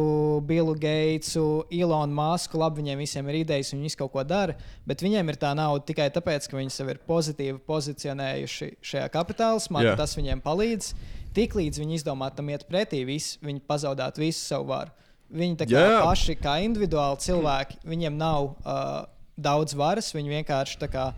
Billu 0.48 0.74
Gatesu, 0.78 1.64
Ilonu 1.74 2.16
Masku, 2.16 2.58
labi, 2.60 2.82
viņiem 2.82 3.04
visiem 3.04 3.30
ir 3.30 3.40
idejas 3.42 3.72
un 3.72 3.80
viņi 3.80 3.90
visu 3.90 4.00
kaut 4.02 4.14
ko 4.16 4.24
dara, 4.26 4.56
bet 4.88 5.04
viņiem 5.04 5.32
ir 5.32 5.38
tā 5.40 5.54
nauda 5.58 5.86
tikai 5.86 6.10
tāpēc, 6.14 6.48
ka 6.50 6.58
viņi 6.58 6.74
sevi 6.74 6.96
ir 6.96 7.02
pozitīvi 7.06 7.62
pozicionējuši 7.68 8.70
šajā 8.82 9.06
kapitālismā, 9.14 9.84
ka 9.90 9.96
tas 10.02 10.16
viņiem 10.18 10.42
palīdz. 10.44 10.92
Tiklīdz 11.34 11.80
viņi 11.82 11.98
izdomā 11.98 12.28
tam 12.34 12.52
iet 12.52 12.66
pretī, 12.68 13.02
vis, 13.06 13.34
viņi 13.42 13.64
pazaudētu 13.66 14.22
visu 14.22 14.42
savu 14.42 14.70
varu. 14.70 14.94
Viņi 15.34 15.56
tā 15.58 15.66
kā 15.66 15.80
Jā. 15.80 16.02
paši, 16.04 16.36
kā 16.38 16.58
individuāli 16.62 17.18
cilvēki, 17.24 17.80
viņiem 17.88 18.18
nav 18.20 18.52
uh, 18.52 18.92
daudz 19.34 19.74
varas, 19.74 20.12
viņi 20.14 20.36
vienkārši 20.38 20.78
tā 20.84 20.88
kā 20.92 21.08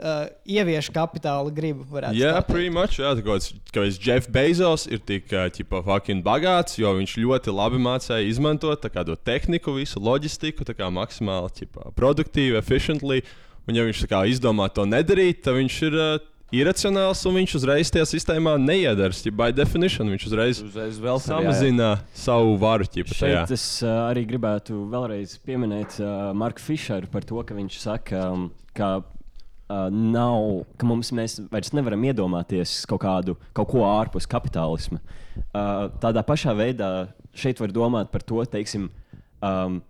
uh, 0.00 0.26
ievieš 0.46 0.90
kapitāla 0.94 1.52
gribu. 1.54 1.84
Jā, 2.14 2.34
tā 2.34 2.42
teikt. 2.42 2.48
pretty 2.50 2.70
much. 2.74 2.98
Jā, 2.98 3.14
tā 3.18 3.22
kā 3.26 3.36
es- 3.36 3.52
kā 3.74 3.86
es 3.86 3.98
Jeff 3.98 4.28
Bezos 4.30 4.86
ir 4.86 4.98
tik 4.98 5.32
uh, 5.32 5.46
ķipa, 5.50 5.84
fucking 5.84 6.22
bagāts, 6.24 6.78
jo 6.78 6.92
viņš 6.98 7.16
ļoti 7.22 7.54
labi 7.54 7.78
mācīja 7.82 8.26
izmantot 8.28 8.80
tā 8.82 8.90
kā 8.90 9.04
to 9.06 9.16
tehniku, 9.16 9.74
visu 9.78 10.00
loģistiku, 10.00 10.64
tā 10.64 10.74
kā 10.74 10.90
maksimāli 10.90 11.50
ķipa, 11.60 11.92
produktīvi, 11.94 12.56
efficiently. 12.58 13.22
Un, 13.68 13.74
ja 13.78 13.84
viņš 13.86 14.04
kā 14.10 14.26
izdomā 14.28 14.66
to 14.72 14.84
nedarīt, 14.84 15.40
tad 15.46 15.54
viņš 15.56 15.76
ir 15.88 15.94
uh, 15.96 16.18
iracionāls 16.54 17.22
un 17.26 17.34
viņš 17.40 17.54
uzreiz 17.58 17.88
tajā 17.90 18.04
sistēmā 18.06 18.52
neiedars. 18.60 19.22
Ja 19.26 19.32
by 19.34 19.48
definition, 19.56 20.10
viņš 20.12 20.26
uzreiz, 20.28 20.60
uzreiz 20.62 20.98
vēl 21.02 21.18
samazina 21.24 21.88
savu 22.14 22.58
varu. 22.60 22.84
Ķipa, 22.84 23.08
tajā. 23.16 23.40
Šeit 23.46 23.54
es 23.56 23.64
uh, 23.82 23.94
arī 24.10 24.26
gribētu 24.28 24.76
vēlreiz 24.92 25.38
pieminēt 25.46 25.96
uh, 26.02 26.30
Marku 26.36 26.60
Fischeru 26.62 27.08
par 27.10 27.24
to, 27.26 27.40
ka 27.42 27.56
viņš 27.56 27.78
saka, 27.80 28.20
um, 28.34 28.50
ka, 28.76 28.98
uh, 29.74 29.88
nav, 29.90 30.64
ka 30.78 30.88
mums 30.88 31.10
mēs 31.16 31.38
vairs 31.52 31.72
nevaram 31.76 32.04
iedomāties 32.06 32.82
kaut, 32.90 33.02
kādu, 33.04 33.36
kaut 33.56 33.70
ko 33.72 33.84
ārpus 33.88 34.28
kapitālisma. 34.30 35.00
Uh, 35.50 35.88
tādā 36.02 36.22
pašā 36.26 36.54
veidā 36.56 36.90
šeit 37.34 37.62
var 37.62 37.74
domāt 37.74 38.12
par 38.14 38.22
to, 38.26 38.42
teiksim, 38.50 38.88
um, 39.42 39.80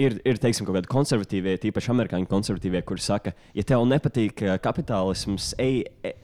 ir, 0.00 0.18
ir 0.26 0.40
teiksim, 0.42 0.66
kaut 0.66 0.80
kādi 0.80 0.90
konservatīvie, 0.90 1.58
tīpaši 1.62 1.92
amerikāņu 1.94 2.30
konservatīvie, 2.30 2.82
kuri 2.88 3.04
saka, 3.04 3.34
ja 3.54 3.66
tev 3.66 3.86
nepatīk 3.90 4.42
uh, 4.46 4.56
kapitālisms, 4.62 5.52
ej, 5.62 5.84
ej, 6.02 6.16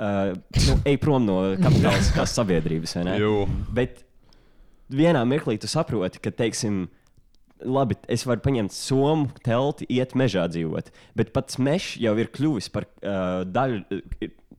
uh, 0.00 0.34
nu, 0.66 0.78
ej 0.82 0.98
prom 1.02 1.26
no 1.28 1.38
kapitālistiskās 1.62 2.34
sabiedrības. 2.40 2.98
Bet 3.76 4.02
vienā 4.92 5.22
mirklī 5.28 5.58
tu 5.62 5.70
saproti, 5.70 6.22
ka, 6.22 6.34
teiksim, 6.34 6.86
labi, 7.64 7.96
es 8.12 8.26
varu 8.28 8.42
paņemt 8.44 8.74
somu, 8.74 9.30
telti, 9.46 9.86
iet 9.88 10.12
mežā 10.18 10.48
dzīvot, 10.52 10.90
bet 11.16 11.32
pats 11.36 11.56
mežs 11.62 11.94
jau 12.02 12.16
ir 12.20 12.28
kļuvis 12.34 12.68
par 12.74 12.84
uh, 13.00 13.44
daļu. 13.48 13.84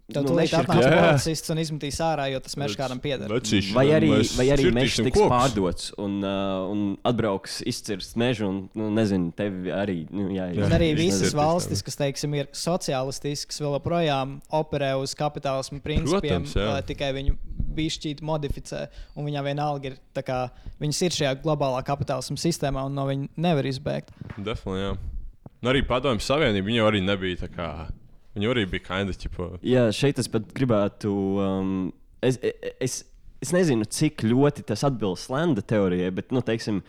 Tad 0.07 0.23
nu, 0.23 0.29
tu 0.29 0.35
mežs 0.37 0.53
līdzi 0.53 0.55
ir 0.55 0.61
atnāks 0.63 0.85
kļuvis- 0.87 1.01
policists 1.03 1.51
un 1.51 1.57
izmetīs 1.59 1.97
ārā, 1.99 2.29
jo 2.31 2.39
tas 2.39 2.53
mežs 2.55 2.77
kādam 2.79 3.01
pieder. 3.03 3.27
Veciši, 3.27 3.73
Vai 3.75 3.83
arī, 3.91 4.11
vai 4.37 4.45
arī 4.55 4.69
mežs 4.71 5.01
tiks 5.03 5.17
kokus. 5.17 5.27
pārdots 5.33 5.89
un, 5.99 6.13
uh, 6.23 6.63
un 6.71 6.85
atbrauks 7.03 7.57
izcirst 7.67 8.15
mežu, 8.15 8.47
un, 8.47 8.61
nu, 8.71 8.87
nezinu, 8.95 9.33
tevi 9.35 9.67
arī. 9.75 9.97
Nu, 10.07 10.29
jā, 10.31 10.47
Un 10.63 10.71
arī 10.77 10.93
visas 10.95 11.35
valstis, 11.35 11.83
kas 11.83 11.99
teiksim, 11.99 12.37
ir 12.39 12.47
sociālistiskas, 12.55 13.59
vēl 13.59 13.75
joprojām 13.81 14.37
operē 14.55 14.93
uz 15.01 15.11
kapitālismu 15.19 15.81
principiem, 15.83 16.47
Protams, 16.47 16.55
jā. 16.55 16.69
uh, 16.71 16.79
tikai 16.87 17.11
viņu 17.19 17.35
bišķīt 17.77 18.23
modificē. 18.25 18.87
Un 19.17 19.27
viņam 19.29 19.47
vienalga 19.47 19.91
ir, 19.91 19.99
tā 20.15 20.23
kā, 20.25 20.39
viņas 20.81 21.03
ir 21.05 21.17
šajā 21.19 21.35
globālā 21.43 21.83
kapitālismu 21.87 22.39
sistēmā, 22.41 22.87
un 22.89 22.97
no 22.97 23.07
viņa 23.09 23.29
nevar 23.47 23.69
izbēgt. 23.69 24.11
Definitely, 24.37 24.83
jā. 24.83 24.95
Un 25.57 25.71
arī 25.71 25.83
Padomju 25.87 26.21
Savienība, 26.21 26.69
viņa 26.69 26.87
arī 26.87 27.01
nebija 27.05 27.41
tā 27.45 27.51
kā. 27.53 27.69
Viņa 28.37 28.49
arī 28.53 28.65
bija 28.69 29.01
of 29.01 29.17
ķipa. 29.17 29.45
Jā, 29.65 29.87
šeit 29.95 30.19
es 30.21 30.29
pat 30.29 30.51
gribētu. 30.53 31.11
Um, 31.41 31.71
es, 32.21 32.37
es, 32.77 32.99
es 33.41 33.53
nezinu, 33.53 33.87
cik 33.89 34.21
ļoti 34.27 34.65
tas 34.69 34.85
atbilst 34.85 35.31
Landa 35.33 35.63
teorijai, 35.65 36.11
bet 36.13 36.29
nu, 36.35 36.43
teiksim, 36.45 36.83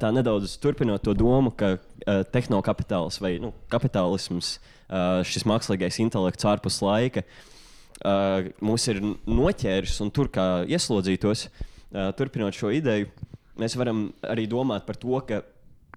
tā 0.00 0.12
nedaudz 0.16 0.56
turpinot 0.62 1.04
to 1.04 1.12
domu, 1.12 1.52
ka 1.52 1.74
uh, 1.76 2.22
tehnokapitāls 2.32 3.20
vai 3.20 3.36
nu, 3.42 3.52
kapitālisms, 3.72 4.56
uh, 4.88 5.20
šis 5.28 5.44
mākslīgais 5.44 6.00
intelekts 6.00 6.48
ārpus 6.48 6.80
laika, 6.84 7.20
uh, 7.20 7.55
mūs 8.04 8.88
ir 8.92 9.00
noķēris 9.24 10.00
un 10.04 10.12
tur 10.14 10.28
kā 10.32 10.66
ieslodzītos. 10.68 11.46
Uh, 11.86 12.10
turpinot 12.18 12.52
šo 12.52 12.72
ideju, 12.74 13.08
mēs 13.60 13.76
varam 13.78 14.08
arī 14.26 14.44
domāt 14.50 14.84
par 14.88 14.98
to, 15.00 15.16
ka 15.26 15.40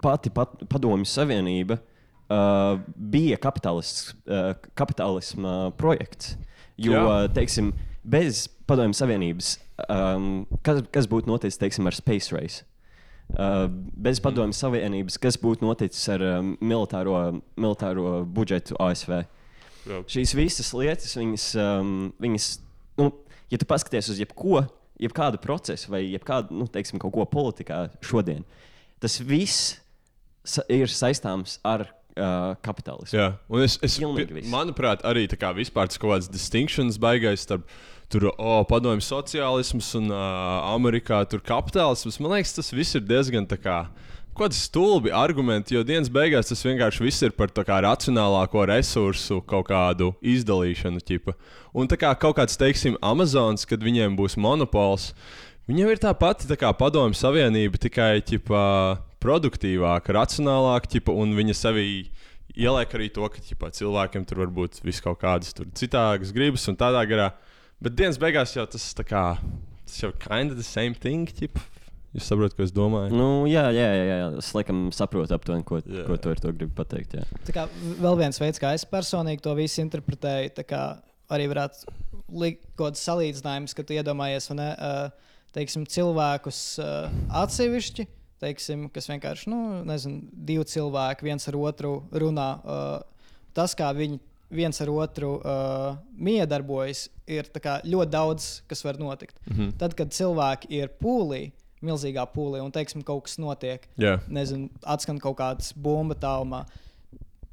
pati 0.04 0.32
pat, 0.32 0.62
Padomju 0.70 1.08
Savienība 1.10 1.80
uh, 1.80 2.80
bija 2.96 3.40
kapitalists, 3.42 4.14
uh, 4.30 4.54
kapitālisma 4.80 5.74
projekts. 5.80 6.38
Jo, 6.80 6.94
Jā. 6.94 7.04
uh, 7.04 7.26
teiksim, 7.36 7.74
bez 8.04 8.46
Padomju 8.70 8.96
Savienības, 8.96 9.58
um, 9.90 10.46
kas, 10.64 10.84
kas 10.94 11.10
būtu 11.12 11.32
noticis 11.32 11.60
teiksim, 11.60 11.90
ar 11.90 11.98
Space 11.98 12.32
Race? 12.36 12.64
Uh, 13.30 13.68
bez 13.98 14.22
Padomju 14.24 14.56
Savienības, 14.56 15.20
kas 15.22 15.38
būtu 15.42 15.68
noticis 15.68 16.08
ar 16.16 16.24
um, 16.38 16.56
militāro, 16.62 17.18
militāro 17.60 18.22
budžetu 18.26 18.78
ASV? 18.80 19.20
Jā. 19.20 19.39
Šīs 20.10 20.36
visas 20.38 20.72
lietas, 20.78 21.16
viņas, 21.18 21.46
um, 21.60 21.94
viņas 22.22 22.50
nu, 23.02 23.12
ja 23.52 23.60
tu 23.62 23.68
paskaties 23.70 24.12
uz 24.14 24.22
jebko, 24.22 24.64
jebkādu 25.00 25.40
procesu 25.42 25.92
vai 25.94 26.04
jebkādu, 26.06 26.56
nu, 26.56 26.68
teiksim, 26.72 27.00
kaut 27.02 27.16
ko 27.16 27.28
politikā 27.30 27.88
šodien, 28.06 28.44
tas 29.02 29.20
viss 29.24 29.78
ir 30.72 30.92
saistāms 30.92 31.58
ar 31.68 31.86
uh, 31.86 32.56
kapitālismu. 32.66 33.16
Jā, 33.16 33.30
un 33.52 33.64
es, 33.66 33.78
es 33.86 34.00
manuprāt, 34.52 35.06
arī 35.08 35.28
tā 35.32 35.40
kā 35.40 35.54
vispār 35.56 35.92
tas 35.92 36.02
kaut 36.02 36.16
kāds 36.16 36.30
distinktions 36.32 37.00
baigais 37.02 37.46
starp 37.46 37.68
tur, 38.10 38.30
oh, 38.36 38.64
padomju 38.68 39.06
sociālisms 39.06 39.92
un 40.00 40.10
uh, 40.12 40.72
Amerikā 40.74 41.22
tur 41.30 41.44
kapitālisms. 41.46 42.18
Man 42.22 42.34
liekas, 42.38 42.56
tas 42.58 42.74
viss 42.74 42.98
ir 42.98 43.06
diezgan 43.06 43.48
tā 43.50 43.60
kā. 43.62 43.84
Kādi 44.40 44.56
stulbi 44.56 45.12
argumenti, 45.12 45.74
jo 45.76 45.82
dienas 45.84 46.08
beigās 46.08 46.48
tas 46.48 46.62
vienkārši 46.64 47.04
viss 47.04 47.24
ir 47.28 47.34
par 47.36 47.52
kā 47.52 47.82
racionālāko 47.84 48.62
resursu 48.70 49.42
kaut 49.44 49.68
kādu 49.68 50.14
izdalīšanu. 50.24 51.02
Ķipa. 51.04 51.34
Un 51.76 51.90
tā 51.92 51.98
kā 52.00 52.14
kaut 52.16 52.38
kāds, 52.38 52.56
teiksim, 52.56 52.96
Amazons, 53.04 53.68
kad 53.68 53.84
viņiem 53.84 54.16
būs 54.16 54.38
monopols, 54.40 55.10
viņiem 55.68 55.92
ir 55.92 56.00
tā 56.00 56.14
pati 56.16 56.48
tā 56.48 56.56
kā 56.62 56.72
padomju 56.72 57.20
savienība, 57.20 57.82
tikai 57.84 58.22
ķipa, 58.30 58.62
produktīvāka, 59.20 60.16
racionālāka, 60.16 60.94
ķipa, 60.96 61.18
un 61.20 61.36
viņa 61.36 61.58
sevī 61.60 61.90
ieliek 62.56 62.96
arī 62.96 63.10
to, 63.12 63.28
ka 63.28 63.44
ķipa, 63.44 63.74
cilvēkiem 63.76 64.24
tur 64.24 64.46
var 64.46 64.54
būt 64.56 64.80
vis 64.88 65.04
kaut 65.04 65.20
kādas 65.20 65.52
citādas 65.52 66.32
gribas 66.32 66.64
un 66.72 66.80
tādā 66.80 67.04
garā. 67.12 67.34
Bet 67.84 68.00
dienas 68.00 68.22
beigās 68.24 68.56
jau 68.56 68.64
tas 68.72 68.88
tā 68.96 69.04
kā. 69.04 69.26
Tas 69.84 70.00
jau 70.00 70.14
kind 70.24 70.56
of 70.56 70.56
the 70.56 70.64
same 70.64 70.96
thing, 70.96 71.28
ķip. 71.28 71.60
Jūs 72.16 72.26
saprotat, 72.26 72.56
ko 72.58 72.66
es 72.66 72.72
domāju? 72.74 73.14
Nu, 73.14 73.30
jā, 73.50 73.68
jā, 73.76 73.86
jā, 73.94 74.06
jā. 74.10 74.30
Es 74.42 74.50
laikam 74.58 74.88
saprotu 74.96 75.36
aptuveni, 75.36 75.66
ko, 75.68 75.78
yeah. 75.84 76.08
ko 76.10 76.18
tu 76.18 76.32
ar 76.34 76.42
to 76.42 76.54
gribi 76.56 76.74
pateikt. 76.74 77.14
Jā. 77.20 77.26
Tā 77.46 77.54
kā 77.54 77.66
vēl 78.02 78.18
viens 78.24 78.42
veids, 78.42 78.62
kā 78.62 78.74
es 78.74 78.86
personīgi 78.90 79.44
to 79.46 79.54
visu 79.60 79.84
interpretēju, 79.84 80.56
tā 80.58 80.66
kā 80.66 80.84
arī 81.30 81.46
varētu 81.52 81.94
likt 82.42 82.66
kaut 82.74 82.96
kāds 82.96 83.04
salīdzinājums, 83.06 83.76
ka 83.78 83.86
tu 83.86 83.94
iedomājies, 83.94 84.50
ne, 84.58 84.72
uh, 84.74 85.36
teiksim, 85.54 85.86
cilvēkus 85.90 86.64
uh, 86.82 87.14
atsevišķi, 87.44 88.08
teiksim, 88.42 88.88
kas 88.94 89.10
vienkārši, 89.12 89.52
nu, 89.52 89.60
nezinu, 89.86 90.24
divi 90.34 90.66
cilvēki 90.72 91.28
viens 91.28 91.46
ar 91.52 91.60
otru 91.60 91.94
runā. 92.10 92.50
Uh, 92.64 93.38
tas, 93.54 93.78
kā 93.78 93.92
viņi 93.94 94.18
viens 94.50 94.82
ar 94.82 94.90
otru 94.90 95.36
uh, 95.38 96.00
miedarbojas, 96.18 97.06
ir 97.30 97.50
tā 97.54 97.62
kā 97.62 97.78
ļoti 97.86 98.14
daudz, 98.14 98.50
kas 98.70 98.82
var 98.86 98.98
notikt. 99.02 99.38
Mhm. 99.46 99.76
Tad, 99.78 99.94
kad 99.98 100.14
cilvēki 100.16 100.74
ir 100.80 100.94
pūlī, 101.02 101.52
milzīgā 101.86 102.26
pūlī, 102.34 102.62
un 102.64 102.72
teiksim, 102.76 103.04
kaut 103.06 103.28
kas 103.28 103.40
notiek, 103.42 103.88
Jā. 104.00 104.18
nezinu, 104.28 104.70
atskan 104.84 105.20
kaut 105.22 105.40
kādas 105.40 105.74
bumba 105.76 106.18
tālumā. 106.20 106.66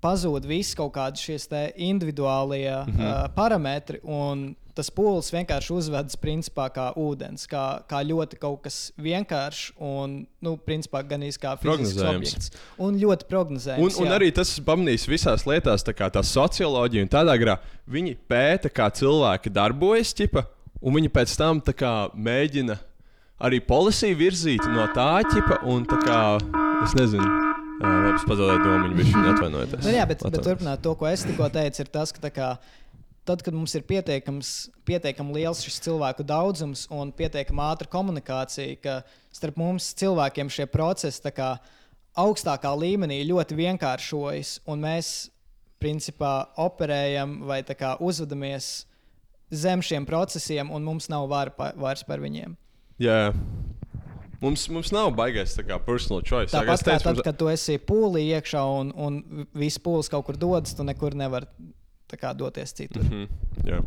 Pazūd 0.02 0.46
visi 0.46 0.76
kaut 0.78 0.92
kādi 0.94 1.38
te 1.48 1.72
individuālie 1.76 2.70
mm. 2.70 2.92
-hmm. 2.92 3.06
uh, 3.06 3.34
parametri, 3.34 4.00
un 4.04 4.54
tas 4.76 4.90
pūlis 4.92 5.30
vienkārši 5.32 5.72
uzvedas 5.72 6.18
principā 6.20 6.66
kā 6.72 6.90
ūdens, 7.00 7.46
kā, 7.48 7.62
kā 7.88 8.02
ļoti 8.04 8.38
kaut 8.40 8.60
kas 8.66 8.92
vienkāršs 9.00 9.72
un, 9.80 10.18
nu, 10.44 10.56
principā 10.56 11.00
gan 11.08 11.24
īsti 11.24 11.42
kā 11.42 11.54
fizisks 11.62 12.02
objekts. 12.02 12.50
Un 12.76 12.98
ļoti 13.00 13.24
Un, 13.24 13.30
prognozējams. 13.30 14.00
un 14.02 14.10
jā. 14.10 14.18
arī 14.18 14.28
tas 14.36 14.52
pamanīs 14.60 15.08
visās 15.08 15.46
lietās, 15.48 15.86
tā 15.86 15.96
kā 15.96 16.10
tā 16.12 16.22
socioloģija 16.22 17.06
un 17.06 17.08
tādā 17.08 17.38
garā. 17.40 17.56
Viņi 17.88 18.18
pēta, 18.28 18.68
kā 18.68 18.90
cilvēki 18.90 19.54
darbojas, 19.54 20.12
ķipa, 20.18 20.44
un 20.82 21.00
viņi 21.00 21.12
pēc 21.14 21.36
tam 21.40 21.64
kā, 21.72 21.94
mēģina 22.12 22.76
arī 23.42 23.60
policiju 23.64 24.16
virzīt 24.18 24.64
no 24.72 24.86
tā 24.96 25.20
ķipa, 25.28 25.60
un 25.68 25.84
tā 25.88 25.98
kā, 26.04 26.20
es 26.86 26.96
nezinu, 26.96 27.26
ā, 27.84 27.92
es 28.14 28.24
pazaudēju 28.28 28.64
domu, 28.64 28.90
viņi 28.96 29.12
bija 29.12 29.34
atvainojoties. 29.34 29.84
Nu, 29.84 29.94
jā, 29.94 30.08
bet, 30.08 30.18
bet 30.18 30.26
Atvainojos. 30.30 30.48
turpināt 30.48 30.84
to, 30.84 30.96
ko 30.96 31.08
es 31.10 31.24
tikko 31.26 31.50
teicu, 31.52 31.84
ir 31.84 31.92
tas, 31.92 32.14
ka 32.16 32.32
kā, 32.32 32.50
tad, 33.28 33.44
kad 33.44 33.56
mums 33.56 33.76
ir 33.76 33.84
pietiekami 33.86 35.36
liels 35.36 35.62
šis 35.66 35.80
cilvēku 35.84 36.26
daudzums 36.26 36.86
un 36.94 37.12
pietiekami 37.16 37.64
ātra 37.68 37.90
komunikācija, 37.92 38.80
ka 38.80 38.98
starp 39.34 39.60
mums 39.60 39.92
cilvēkiem 40.00 40.52
šie 40.52 40.68
procesi 40.72 41.34
kā 41.36 41.56
augstākā 42.16 42.72
līmenī 42.72 43.20
ļoti 43.28 43.58
vienkāršojas, 43.58 44.60
un 44.72 44.84
mēs 44.86 45.14
principā 45.82 46.46
operējam 46.56 47.42
vai 47.44 47.60
kā 47.68 47.98
uzvedamies 48.00 48.86
zem 49.52 49.82
šiem 49.84 50.06
procesiem, 50.08 50.70
un 50.72 50.86
mums 50.86 51.10
nav 51.12 51.28
vara 51.28 51.52
vairs 51.76 52.06
par 52.08 52.24
viņiem. 52.24 52.56
Jā. 53.02 53.32
Mums, 54.40 54.66
mums 54.68 54.90
nav 54.92 55.10
baigais 55.16 55.54
tā 55.56 55.64
kā 55.64 55.78
personal 55.82 56.20
choice. 56.22 56.52
Tā 56.52 56.60
kā 56.64 56.74
Tāpat 56.76 56.82
kā 56.84 56.90
teicu, 56.90 57.04
tad, 57.04 57.14
mums- 57.16 57.24
kad 57.24 57.38
tu 57.40 57.48
esi 57.48 57.78
pūlī 57.78 58.26
iekšā 58.36 58.62
un, 58.80 58.92
un 58.96 59.46
viss 59.56 59.78
pūlis 59.80 60.10
kaut 60.12 60.26
kur 60.28 60.36
dodas, 60.36 60.74
tu 60.76 60.84
nekur 60.84 61.16
nevari 61.16 61.48
kā 62.16 62.34
doties 62.36 62.72
citur. 62.76 63.02
Mhm, 63.02 63.28
jā. 63.66 63.80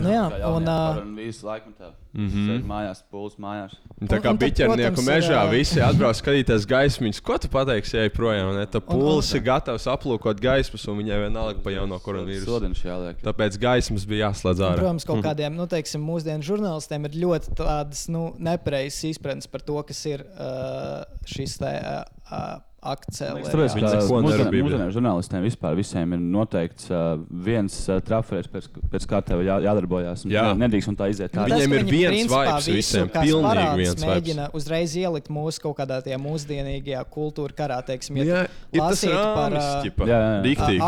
Nu 0.00 0.08
jā, 0.08 0.22
un 0.48 0.62
un, 0.62 0.64
ā, 0.72 1.02
visu 1.16 1.46
laikmetā. 1.46 1.90
Mhm. 2.12 2.40
Sēž 2.48 2.64
mājās, 2.68 2.98
pūlis 3.12 3.36
mājās. 3.40 3.74
Un 4.00 4.08
Tā 4.08 4.16
Un- 4.18 4.22
kā 4.22 4.30
un 4.30 4.38
biķernieku 4.38 5.00
mežā 5.06 5.30
ir, 5.32 5.38
ā, 5.38 5.50
visi 5.50 5.80
atbrauc 5.80 6.16
skatīties 6.18 6.66
gaismiņas. 6.68 7.20
Ko 7.24 7.38
tu 7.38 7.48
pateiksi, 7.48 7.96
ja 7.96 8.10
projām? 8.12 8.50
Ne? 8.56 8.66
Tā 8.66 8.80
pūlis 8.84 9.30
ir 9.34 9.40
gatavs 9.46 9.86
aplūkot 9.86 10.40
gaismas, 10.42 10.84
un 10.88 10.98
viņai 11.00 11.20
vienalga 11.28 11.62
pa 11.62 11.70
jauno 11.70 11.98
koronavīrusu. 11.98 12.74
Tāpēc 13.22 13.58
gaismas 13.58 14.04
bija 14.04 14.28
jāslēdz 14.28 14.60
Un, 14.60 14.66
ārā. 14.68 14.78
Protams, 14.82 15.04
kaut 15.08 15.18
Mhm. 15.22 15.26
kādiem, 15.28 15.54
nu, 15.56 15.66
teiksim, 15.66 16.04
mūsdienu 16.04 16.42
žurnālistiem 16.42 17.04
ir 17.08 17.16
ļoti 17.24 17.54
tādas 17.56 18.08
nu, 18.08 18.34
nepareizas 18.38 19.04
izpratnes 19.16 19.46
par 19.50 19.60
to, 19.60 19.82
kas 19.82 20.04
ir 20.06 20.20
uh, 20.38 21.04
šis 21.24 21.58
te 21.58 21.72
uh, 21.80 22.04
uh, 22.30 22.58
akcents. 22.82 23.48
Tāpēc 23.52 23.74
Viņi 23.78 23.90
neko 23.94 24.20
nedara 24.24 24.50
Bībelē. 24.50 24.62
mūsdienu 24.66 24.94
žurnālistiem 24.96 25.44
vispār 25.46 25.76
visiem 25.78 26.12
ir 26.16 26.18
noteikts 26.18 26.88
uh, 26.90 27.16
viens 27.30 27.76
uh, 27.88 28.00
trafers, 28.02 28.48
pēc, 28.50 28.66
pēc 28.90 29.06
kā 29.06 29.20
tev 29.24 29.42
jā, 29.46 29.60
jādarbojās. 29.62 30.24
un 30.26 30.32
Jā. 30.34 30.42
ne- 30.54 30.66
Nedrīkst 30.66 30.88
un 30.90 30.96
tā 30.98 31.08
iziet. 31.12 31.34
Nu, 31.34 31.44
ārā. 31.44 31.60
Viņiem 31.62 31.76
ir 31.78 31.84
viens 31.90 32.32
vibes 32.32 32.68
visiem, 32.72 33.08
pilnīgi 33.14 33.76
viens 33.78 33.94
vibes. 33.94 34.08
Mēģina 34.10 34.48
uzreiz 34.58 34.96
ielikt 34.98 35.30
mūsu 35.30 35.62
kaut 35.62 35.76
kādā 35.78 36.00
tajā 36.02 36.18
mūsdienīgajā 36.22 37.04
kultūra 37.14 37.54
karā, 37.62 37.78
teiksim, 37.86 38.16
ja 38.18 38.24
Jā, 38.24 38.42
lasītu 38.82 39.94
par. 39.96 40.08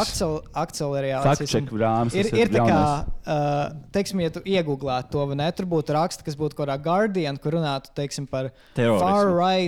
Akcel, 0.01 0.41
akcelerācijas. 0.55 1.55
Rāmis, 1.85 2.15
Ir, 2.19 2.29
ir 2.39 2.51
tā 2.53 2.65
kā, 2.65 2.81
uh, 3.07 3.75
teiksim, 3.95 4.21
ja 4.25 4.31
tu 4.35 4.41
iegūlētu 4.45 5.11
to, 5.15 5.25
vai 5.31 5.37
ne, 5.41 5.49
tur 5.57 5.67
būtu 5.71 5.95
raksts, 5.97 6.25
kas 6.27 6.37
būtu 6.39 6.57
kaut 6.59 6.67
kādā 6.69 6.77
Guardian, 6.85 7.39
kur 7.41 7.57
runātu, 7.59 7.93
teiksim, 7.97 8.27
par 8.31 8.51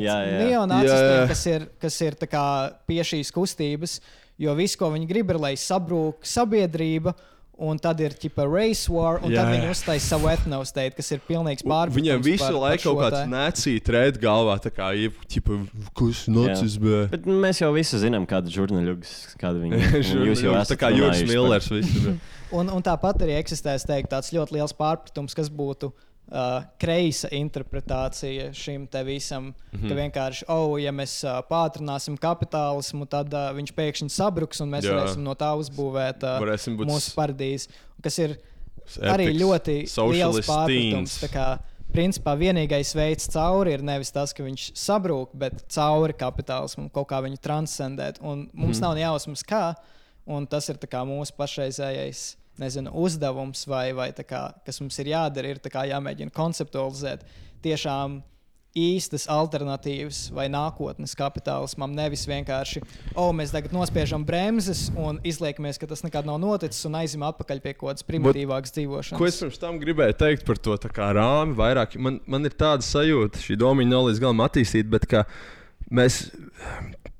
Jā, 0.04 0.16
jā. 0.26 0.38
neonācistiem, 0.46 1.28
kas 1.30 1.44
ir, 1.52 1.66
kas 1.82 2.00
ir 2.06 2.15
tā 2.20 2.28
kā 2.30 2.44
pie 2.88 3.02
šīs 3.04 3.32
kustības, 3.34 4.00
jo 4.40 4.54
viss, 4.58 4.76
ko 4.76 4.90
viņi 4.94 5.08
grib, 5.10 5.30
ir, 5.34 5.38
lai 5.40 5.54
sabrūk 5.60 6.24
sabiedrība. 6.26 7.14
Un 7.56 7.78
tad 7.80 7.96
ir 8.04 8.12
ķipa 8.12 8.44
race 8.44 8.84
war, 8.92 9.16
un 9.24 9.32
Jā, 9.32 9.40
tad 9.40 9.54
viņi 9.54 9.70
uztaisīja 9.72 10.04
savu 10.10 10.28
etnostate, 10.28 10.92
kas 10.98 11.06
ir 11.14 11.22
pilnīgs 11.24 11.64
pārpratums. 11.64 11.96
Viņiem 11.96 12.20
visu 12.26 12.42
par- 12.44 12.52
par 12.52 12.60
laiku 12.66 12.82
šo 12.84 12.92
kaut 12.98 13.14
kāds 13.14 13.30
nācija 13.32 13.80
trēt 13.86 14.18
galvā, 14.20 14.58
tā 14.60 14.68
kā 14.76 14.90
jau 14.92 15.08
kas 15.96 16.26
nocis 16.28 16.76
bija. 16.76 17.06
Bet 17.14 17.24
mēs 17.24 17.62
jau 17.62 17.70
visi 17.72 17.96
zinām, 18.02 18.26
kāda 18.28 18.52
žurnālists, 18.52 19.38
kāda 19.40 19.62
viņa 19.62 19.80
ir. 19.80 20.04
Jūs 20.28 20.42
jau 20.44 20.52
tā 20.52 20.66
esat 20.66 20.82
kā 20.84 20.90
Juris 20.92 21.22
runājuši 21.24 21.32
par- 21.32 21.32
Millers. 21.32 22.20
Un, 22.60 22.68
un 22.70 22.84
tāpat 22.84 23.24
arī 23.24 23.40
eksistē 23.40 23.72
es 23.74 23.82
teiktu, 23.88 24.12
tāds 24.12 24.28
ļoti 24.36 24.54
liels 24.54 24.76
pārpratums, 24.76 25.32
kas 25.34 25.48
būtu 25.50 25.88
uh, 26.32 26.64
kreisa 26.78 27.28
interpretācija 27.32 28.50
šim 28.54 28.86
te 28.86 29.02
visam. 29.04 29.44
Mm 29.44 29.54
Mhm. 29.76 29.84
-hmm. 29.84 29.88
Ka 29.88 29.94
vienkārši, 29.94 30.44
oh, 30.48 30.80
ja 30.80 30.90
mēs 30.92 31.24
uh, 31.24 31.42
pātrināsim 31.50 32.16
kapitālismu, 32.18 33.06
tad 33.08 33.32
uh, 33.34 33.50
viņš 33.56 33.72
pēkšņi 33.72 34.08
sabruks 34.10 34.60
un 34.60 34.70
mēs 34.70 34.84
Jā. 34.84 34.92
Varēsim 34.94 35.18
no 35.22 35.34
tā 35.34 35.52
uzbūvēt 35.58 36.22
uh, 36.24 36.40
mūsu 36.86 37.14
paradīzi. 37.14 37.68
Kas 38.02 38.18
ir 38.18 38.36
s- 38.86 38.98
arī 38.98 39.24
epics 39.28 39.40
ļoti 39.42 39.88
liels 40.12 40.46
pārpratums. 40.46 41.20
kā, 41.32 41.58
Principā 41.92 42.36
vienīgais 42.36 42.94
veids 42.94 43.28
cauri 43.28 43.72
ir 43.72 43.80
nevis 43.82 44.10
tas, 44.12 44.32
ka 44.32 44.42
viņš 44.42 44.72
sabrūk, 44.74 45.28
bet 45.34 45.52
cauri 45.68 46.12
kapitālismam, 46.12 46.90
kaut 46.92 47.06
kā 47.08 47.22
viņu 47.22 47.38
transcendēt. 47.40 48.18
Un 48.20 48.50
mums 48.52 48.76
Mhm. 48.76 48.78
mm. 48.78 48.80
nav 48.80 48.94
ne 48.94 49.00
jausmas, 49.00 49.42
kā, 49.44 49.74
un 50.26 50.46
tas 50.46 50.68
ir 50.68 50.76
kā 50.76 51.04
mūsu 51.06 51.32
pašreizējais 51.38 52.36
nezinu, 52.62 52.92
uzdevums, 53.04 53.66
vai, 53.70 53.90
vai 53.96 54.10
kā, 54.16 54.46
kas 54.66 54.80
mums 54.82 54.98
ir 55.02 55.12
jādara, 55.12 55.52
ir 55.52 55.60
kā 55.72 55.86
jāmēģina 55.90 56.34
konceptualizēt 56.34 57.26
tiešām 57.64 58.20
īstas 58.76 59.24
alternatīvas 59.32 60.26
vai 60.36 60.46
nākotnes 60.52 61.16
kapitālismam. 61.16 61.94
Nevis 61.96 62.26
vienkārši, 62.28 62.82
o, 63.16 63.30
mēs 63.36 63.54
tagad 63.54 63.72
nospiežam 63.74 64.24
bremzes 64.28 64.86
un 64.92 65.20
izliekamies, 65.26 65.80
ka 65.80 65.88
tas 65.90 66.04
nekad 66.04 66.28
nav 66.28 66.38
noticis 66.42 66.84
un 66.88 66.98
aizjām 67.00 67.24
atpakaļ 67.30 67.62
pie 67.64 67.72
kaut 67.74 67.94
kādas 67.94 68.06
primitīvākas 68.06 68.76
dzīvošanas. 68.76 69.20
Ko 69.20 69.28
es 69.28 69.40
pirms 69.40 69.60
tam 69.62 69.80
gribēju 69.82 70.18
teikt 70.20 70.46
par 70.48 70.60
to 70.60 70.76
rāmi 70.76 71.56
vairāk? 71.56 71.96
Man, 71.96 72.20
man 72.28 72.48
ir 72.48 72.56
tāda 72.58 72.84
sajūta, 72.84 73.40
šī 73.46 73.58
domiņa 73.64 73.94
nav 73.94 74.10
līdz 74.10 74.22
galam 74.26 74.44
attīstīta, 74.44 74.92
bet 74.92 75.08
mēs. 75.90 76.26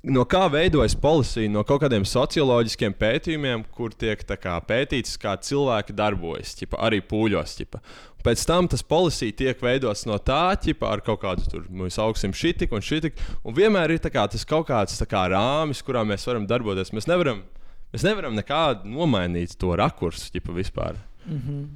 No 0.07 0.23
kā 0.23 0.45
veidojas 0.47 0.95
policija? 1.03 1.51
No 1.51 1.65
kaut 1.67 1.81
kādiem 1.83 2.05
socioloģiskiem 2.07 2.93
pētījumiem, 2.95 3.65
kur 3.75 3.91
tiek 3.91 4.21
kā, 4.23 4.53
pētīts, 4.63 5.17
kā 5.19 5.33
cilvēki 5.43 5.97
darbojas, 5.99 6.53
ķipa, 6.61 6.79
arī 6.87 7.01
pūļos. 7.03 7.57
Ķipa. 7.59 7.81
Pēc 8.23 8.45
tam 8.47 8.69
tas 8.71 8.85
policija 8.87 9.35
tiek 9.35 9.63
veidots 9.63 10.05
no 10.07 10.19
tā, 10.23 10.55
ķipa, 10.63 10.93
ar 10.95 11.03
kaut 11.07 11.25
kādu 11.25 11.49
tur 11.51 11.65
mēs 11.67 11.99
augsim 12.03 12.35
šitik 12.35 12.75
un 12.77 12.87
šitik. 12.87 13.19
Un 13.43 13.57
vienmēr 13.59 13.97
ir 13.97 14.03
kā, 14.07 14.29
tas 14.31 14.47
kaut 14.47 14.69
kāds 14.71 15.03
kā, 15.11 15.25
rāmis, 15.35 15.83
kurā 15.83 16.05
mēs 16.07 16.27
varam 16.31 16.47
darboties. 16.47 16.95
Mēs 16.95 17.11
nevaram, 17.11 17.43
mēs 17.91 18.07
nevaram 18.07 18.39
nekādu 18.39 18.87
nomainīt 18.87 19.59
to 19.59 19.75
rakursu 19.75 20.31
ķipa, 20.37 20.55
vispār. 20.55 21.03
Mm 21.27 21.43
-hmm. 21.43 21.67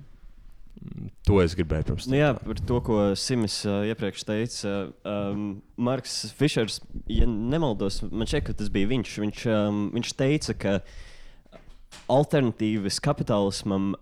To 1.28 1.38
es 1.42 1.54
gribēju 1.58 1.90
pirms 1.90 2.08
Nu, 2.08 2.16
jā, 2.16 2.30
par 2.40 2.60
to, 2.66 2.80
ko 2.84 2.98
Simis 3.18 3.60
uh, 3.68 3.82
iepriekš 3.90 4.24
teica. 4.26 4.74
Um, 5.06 5.60
Marks 5.80 6.32
Fišers, 6.36 6.80
ja 7.10 7.28
nemaldos, 7.28 8.00
man 8.08 8.28
šķiet, 8.28 8.46
ka 8.48 8.56
tas 8.56 8.70
bija 8.72 8.90
viņš. 8.90 9.16
Viņš, 9.26 9.46
um, 9.52 9.82
viņš 9.94 10.12
teica, 10.18 10.56
ka 10.56 10.76
alternatīvas 12.10 13.00
kapitālismam 13.04 13.92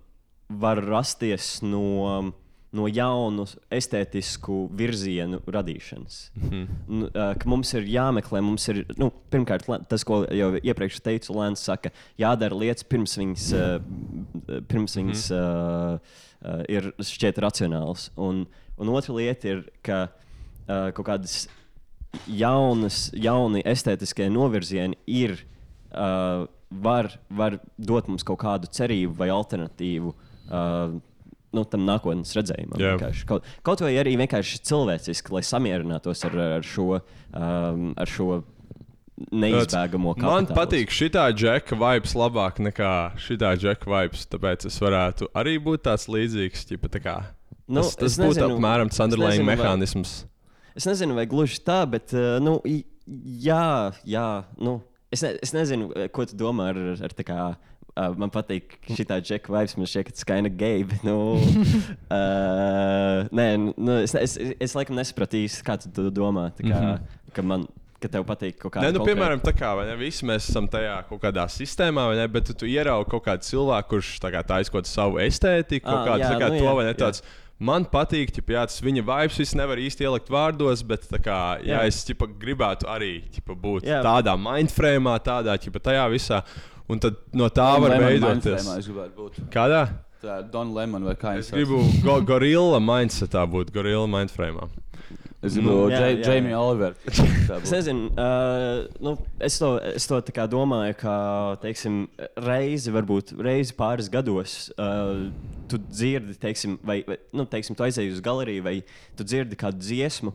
var 0.48 0.80
rasties 0.80 1.58
no, 1.66 2.30
no 2.72 2.86
jaunu 2.88 3.44
estētisku 3.74 4.60
virzienu 4.78 5.42
radīšanas. 5.50 6.20
Mhm. 6.38 6.62
Nu, 6.88 7.10
uh, 7.10 7.48
mums 7.50 7.74
ir 7.76 7.90
jāmeklē, 7.90 8.42
mums 8.44 8.68
ir, 8.72 8.84
nu, 9.00 9.10
pirmkārt, 9.32 9.68
tas, 9.90 10.06
ko 10.06 10.22
jau 10.24 10.54
iepriekš 10.62 11.02
teicu, 11.04 11.34
Lēns 11.36 11.66
saka, 11.68 11.92
jādara 12.20 12.56
lietas 12.62 12.86
pirms 12.88 13.18
viņas, 13.20 13.50
uh, 13.58 14.62
pirms 14.70 14.96
viņas 15.00 15.28
uh, 15.34 16.24
uh, 16.42 16.62
ir 16.70 16.90
šķiet 16.98 17.40
racionāls. 17.42 18.08
Un, 18.16 18.44
un 18.78 18.92
otra 18.94 19.16
lieta 19.16 19.52
ir, 19.52 19.64
ka 19.86 20.06
uh, 20.08 20.90
kaut 20.96 21.06
kādas 21.08 21.40
jaunas, 22.30 23.08
jauni 23.16 23.62
estētiskie 23.68 24.28
novirzieni 24.32 24.98
ir, 25.06 25.38
uh, 25.92 26.46
var, 26.68 27.12
var 27.30 27.58
dot 27.76 28.08
mums 28.10 28.26
kaut 28.26 28.40
kādu 28.44 28.70
cerību 28.72 29.16
vai 29.18 29.30
alternatīvu. 29.32 30.14
Uh, 30.48 30.98
nu, 31.56 31.64
tam 31.64 31.86
nākotnes 31.88 32.34
redzējumam. 32.36 32.80
Kaut, 33.28 33.46
kaut 33.64 33.82
vai 33.84 33.94
arī 34.00 34.14
vienkārši 34.20 34.60
cilvēciski, 34.68 35.32
lai 35.32 35.44
samierinātos 35.46 36.24
ar, 36.28 36.38
ar 36.58 36.66
šo. 36.66 37.00
Um, 37.28 37.90
ar 37.98 38.08
šo 38.08 38.42
Neizbēgamo 39.32 40.14
kapitālu. 40.14 40.34
Man 40.34 40.46
patīk 40.54 40.92
šī 40.94 41.08
džeka 41.10 41.78
vibes 41.78 42.14
labāk 42.14 42.60
nekā 42.62 42.92
šī 43.18 43.38
džeka 43.40 43.90
vibes. 43.90 44.28
Tāpēc 44.30 44.68
es 44.70 44.78
varētu 44.78 45.32
arī 45.34 45.58
būt 45.58 45.88
tāds 45.88 46.06
līdzīgs. 46.06 46.66
Ķipa, 46.68 46.88
tā 46.92 47.02
kā, 47.02 47.16
Nu, 47.68 47.82
tas 47.84 47.96
tas 48.00 48.16
būtu 48.16 48.44
apmēram 48.46 48.88
es 48.88 48.96
Sunderland 48.96 49.34
nezinu, 49.36 49.46
vai- 49.50 49.56
mehānisms. 49.56 50.12
Es 50.78 50.86
nezinu, 50.88 51.14
vai 51.18 51.26
gluži 51.26 51.60
tā, 51.60 51.82
bet, 51.90 52.14
uh, 52.14 52.38
nu, 52.40 52.60
jā, 52.64 53.92
jā, 54.06 54.44
nu, 54.56 54.80
es, 55.12 55.22
ne, 55.22 55.34
es 55.42 55.52
nezinu, 55.52 55.90
eh, 55.96 56.08
ko 56.08 56.24
tu 56.24 56.36
domā 56.38 56.70
ar, 56.72 56.78
ar 57.02 57.12
tā 57.12 57.26
kā. 57.26 57.56
Uh, 57.98 58.14
man 58.14 58.30
patīk 58.30 58.76
šī 58.86 59.04
tā 59.04 59.16
džeka 59.18 59.50
vibes, 59.50 59.74
man 59.76 59.88
šķiet, 59.90 60.06
ka 60.06 60.14
tas 60.14 60.50
gay. 60.54 60.84
Bet, 60.86 61.02
nu, 61.02 61.34
uh, 61.34 63.26
nē, 63.38 63.46
nu, 63.74 63.96
es, 63.98 64.14
es, 64.14 64.36
es, 64.38 64.54
es 64.68 64.76
laikam 64.78 64.94
nesapratu 64.94 65.40
īsti, 65.40 65.64
kā 65.66 65.76
tu 65.82 65.90
to 65.90 66.06
domā. 66.14 66.52
Tā 66.54 66.62
Kā, 66.62 66.78
mm. 66.78 66.94
-hmm. 66.94 67.32
ka, 67.34 67.42
man, 67.42 67.66
ka 68.02 68.10
tev 68.12 68.24
patīk 68.28 68.58
kaut 68.60 68.74
kāda 68.76 68.86
Nē, 68.86 68.94
nu, 68.94 69.02
piemēram, 69.06 69.40
tā 69.42 69.52
kā 69.56 69.72
vai 69.78 69.88
ne, 69.88 69.96
visi 69.98 70.26
mēs 70.28 70.48
esam 70.52 70.68
tajā 70.70 71.00
kaut 71.08 71.20
kādā 71.24 71.48
sistēmā, 71.50 72.06
vai 72.12 72.16
ne, 72.20 72.28
bet 72.30 72.46
tu, 72.50 72.56
tu 72.62 72.70
ieraugi 72.70 73.10
kaut 73.10 73.24
kādu 73.26 73.48
cilvēku, 73.48 73.90
kurš 73.96 74.14
tā 74.22 74.32
kā 74.34 74.44
taisa 74.46 74.74
kaut 74.74 74.88
savu 74.90 75.20
estētiku, 75.24 75.86
kaut 75.88 76.00
Ā, 76.04 76.08
kādu 76.12 76.40
kā 76.42 76.50
nu 76.54 76.62
to, 76.62 76.72
vai 76.78 76.86
ne, 76.86 76.94
jā. 76.94 77.02
tāds. 77.06 77.22
Man 77.58 77.88
patīk, 77.90 78.30
ja 78.38 78.62
tas 78.70 78.78
viņa 78.78 79.02
vibes 79.02 79.38
viss 79.42 79.56
nevar 79.58 79.80
īsti 79.82 80.06
ielikt 80.06 80.28
vārdos, 80.30 80.84
bet 80.86 81.08
kā, 81.24 81.58
jā, 81.58 81.80
Jā. 81.80 81.80
es 81.90 82.04
ķipa, 82.06 82.28
gribētu 82.38 82.86
arī 82.86 83.16
ķipa, 83.34 83.56
būt 83.58 83.88
Jā. 83.88 83.98
tādā 84.06 84.36
mindframe, 84.38 85.16
tādā 85.26 85.56
ķipa, 85.58 85.82
tajā 85.90 86.04
visā. 86.12 86.44
Un 86.88 87.02
tad 87.02 87.18
no 87.36 87.50
tā 87.50 87.66
Don 87.74 87.82
var 87.84 87.98
veidoties. 88.00 88.68
Es. 88.78 88.86
Kādā? 89.52 89.88
Tā 90.22 90.38
ir 90.40 90.46
Don 90.54 90.70
Lemon 90.74 91.04
vai 91.06 91.14
kā 91.18 91.34
Es 91.38 91.50
viņš 91.50 91.58
gribu 91.58 91.82
go 92.06 92.14
gorilla 92.26 92.78
mindsetā 92.82 93.42
būt, 93.50 93.74
gorilla 93.74 94.06
mindframe. 94.10 94.70
Es 95.38 95.54
gribu 95.54 95.86
jā, 95.86 96.00
jā, 96.02 96.06
jā. 96.16 96.32
Jamie 96.32 96.54
Oliver. 96.58 96.96
Tā 97.48 97.60
Es 97.62 97.70
nezinu, 97.70 98.08
uh, 98.18 98.88
nu, 99.04 99.14
es 99.44 99.58
to, 99.60 99.70
es 99.86 100.08
to 100.10 100.18
domāju, 100.50 100.96
ka 100.98 101.14
teiksim, 101.62 102.06
reizi, 102.42 102.90
varbūt 102.94 103.36
reizi 103.38 103.76
pāris 103.78 104.10
gados, 104.10 104.56
uh, 104.74 105.28
tu 105.70 105.78
dzirdi, 105.78 106.34
teiksim, 106.42 106.74
vai, 106.82 107.04
vai 107.06 107.20
nu, 107.30 107.46
teiksim, 107.46 107.78
tu 107.78 107.86
aizēji 107.86 108.16
uz 108.16 108.22
galeriju, 108.24 108.64
vai 108.66 108.80
tu 109.14 109.26
dzirdi 109.26 109.58
kādu 109.58 109.78
dziesmu, 109.78 110.34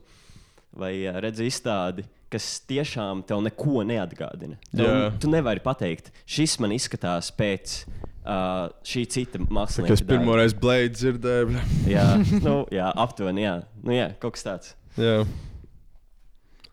vai 0.80 0.94
uh, 1.04 1.20
redzi 1.24 1.50
izstādi. 1.52 2.08
Kas 2.34 2.64
tiešām 2.66 3.20
tev 3.30 3.44
neko 3.46 3.84
neatgādina. 3.86 4.56
Tev, 4.72 4.88
Jā. 4.88 5.10
tu 5.22 5.30
nevari 5.30 5.62
pateikt, 5.62 6.08
šis 6.26 6.56
man 6.64 6.72
izskatās 6.74 7.28
pēc 7.38 7.76
uh, 8.24 8.72
šī 8.88 9.04
cita 9.06 9.42
mākslinieka. 9.44 9.94
Kas 9.94 10.02
darba." 10.02 10.16
pirmoreiz 10.16 10.56
blēdi 10.58 10.96
dzirdēja? 10.96 11.50
bļa. 11.52 11.66
Jā, 11.92 12.08
nu, 12.48 12.56
jā, 12.74 12.88
aptuveni, 13.04 13.46
jā. 13.46 13.60
Nu, 13.84 13.94
jā, 13.94 14.08
kaut 14.24 14.40
kas 14.40 14.48
tāds. 14.48 14.74
Jā. 15.00 15.24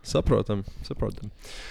Saprotam, 0.00 0.64
saprotam. 0.86 1.28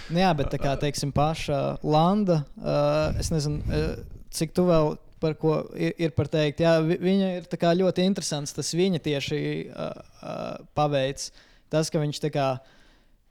Nu, 0.09 0.19
jā, 0.21 0.29
bet 0.37 0.51
tā 0.53 0.59
kā 0.61 0.75
teiksim, 0.79 1.11
paša 1.13 1.79
Landa, 1.81 2.43
uh, 2.61 3.17
es 3.19 3.31
nezinu, 3.33 3.63
uh, 3.65 3.95
cik 4.33 4.53
tu 4.53 4.67
vēl 4.69 4.93
par 5.19 5.35
ko 5.39 5.55
ir, 5.75 5.95
ir 5.99 6.13
par 6.15 6.29
teikt. 6.31 6.63
Jā, 6.63 6.77
vi, 6.85 6.97
viņa 7.01 7.29
ir 7.39 7.47
ļoti 7.81 8.05
interesants. 8.07 8.55
Tas 8.55 8.71
viņa 8.77 9.01
tieši 9.03 9.39
uh, 9.67 9.89
uh, 10.21 10.51
paveic. 10.77 11.29
Tas, 11.69 11.91
ka 11.91 12.01
viņš 12.01 12.21
kā 12.33 12.47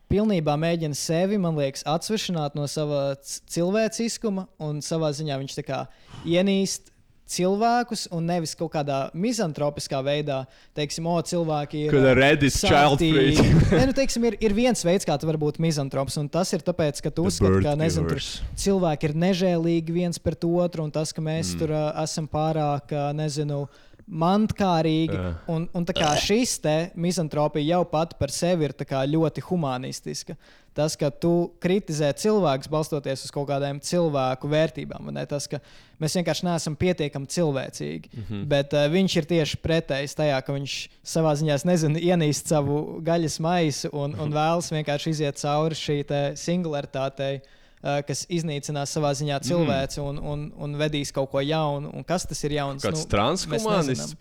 pilnībā 0.09 0.55
mēģina 0.61 0.97
sevi, 0.97 1.39
man 1.40 1.57
liekas, 1.59 1.85
atsvešināt 1.89 2.57
no 2.57 2.66
sava 2.70 3.16
cilvēciskuma 3.23 4.47
un 4.65 4.81
savā 4.85 5.11
ziņā 5.16 5.40
viņš 5.40 5.59
kā 5.66 5.85
ienīst. 6.27 6.93
Cilvēkus 7.29 8.07
un 8.17 8.25
nevis 8.25 8.55
kaut 8.57 8.71
kādā 8.73 8.99
mizantropiskā 9.13 9.99
veidā, 10.05 10.39
teiksim, 10.77 11.05
o, 11.11 11.17
cilvēki 11.21 11.83
ir. 11.85 11.93
Kad 11.93 12.07
ā, 12.09 12.15
Reddit 12.17 12.55
child 12.57 13.03
free. 13.03 13.35
Nē, 13.77 13.83
nu, 13.91 13.97
teiksim, 13.97 14.25
ir, 14.31 14.39
ir 14.41 14.55
viens 14.57 14.81
veids, 14.87 15.05
kā 15.05 15.19
tu 15.21 15.29
vari 15.29 15.41
būt 15.43 15.61
mizantrops, 15.61 16.17
un 16.23 16.31
tas 16.33 16.55
ir 16.57 16.65
tāpēc, 16.65 17.03
ka 17.05 17.13
tu 17.13 17.27
uzskati, 17.29 17.61
ka 17.67 17.75
nezinu, 17.77 18.09
tur 18.09 18.25
cilvēki 18.65 19.11
ir 19.11 19.17
nežēlīgi 19.27 19.99
viens 19.99 20.23
pret 20.25 20.49
otru, 20.49 20.89
un 20.89 20.95
tas, 20.95 21.13
ka 21.13 21.25
mēs 21.25 21.53
Mm. 21.53 21.61
tur 21.61 21.71
uh, 21.73 21.85
esam 22.03 22.27
pārāk, 22.29 22.93
uh, 22.93 23.11
nezinu, 23.17 23.63
mantkārīgi. 24.09 25.16
Jā. 25.16 25.32
Un, 25.52 25.66
un 25.76 25.85
šis 26.22 26.56
te 26.64 26.76
mizantropija 26.98 27.76
jau 27.76 27.82
pat 27.89 28.16
par 28.18 28.32
sevi 28.35 28.68
ir 28.68 28.74
ļoti 29.12 29.44
humanistiska. 29.48 30.36
Tas, 30.78 30.94
ka 30.94 31.09
tu 31.10 31.51
kritizē 31.59 32.12
cilvēkus 32.14 32.70
balstoties 32.70 33.24
uz 33.26 33.32
kaut 33.35 33.48
kādām 33.48 33.80
cilvēku 33.82 34.47
vērtībām, 34.47 35.09
ne? 35.10 35.24
tas, 35.26 35.48
ka 35.51 35.59
mēs 35.98 36.14
vienkārši 36.14 36.47
neesam 36.47 36.76
pietiekami 36.78 37.26
cilvēcīgi. 37.26 38.12
Mm 38.12 38.18
Mhm. 38.18 38.35
-hmm. 38.35 38.47
Bet 38.47 38.72
uh, 38.72 38.86
viņš 38.93 39.16
ir 39.16 39.24
tieši 39.24 39.56
pretējs 39.56 40.14
tajā, 40.14 40.39
ka 40.44 40.52
viņš 40.52 40.89
savā 41.02 41.35
ziņā, 41.35 41.55
es 41.55 41.64
nezinu, 41.64 41.98
ienīst 41.98 42.47
savu 42.47 43.01
gaļas 43.02 43.40
maisu 43.40 43.89
un, 43.93 44.14
un 44.14 44.30
vēlas 44.32 44.70
vienkārši 44.70 45.10
iziet 45.10 45.36
cauri 45.36 45.74
šī 45.74 46.05
te 46.06 46.32
singularitātei. 46.36 47.40
Uh, 47.43 47.57
kas 47.81 48.25
iznīcinās 48.27 48.93
savā 48.97 49.15
ziņā 49.19 49.41
cilvēci 49.47 50.03
un, 50.03 50.19
un, 50.19 50.47
un 50.59 50.79
vedīs 50.81 51.13
kaut 51.15 51.31
ko 51.33 51.43
jaunu. 51.45 51.93
Un 51.95 52.07
kas 52.07 52.27
tas 52.29 52.41
ir 52.49 52.59
jauns? 52.59 52.85
Kāds 52.85 53.05
Nu, 53.05 53.11
transhumanists? 53.13 54.17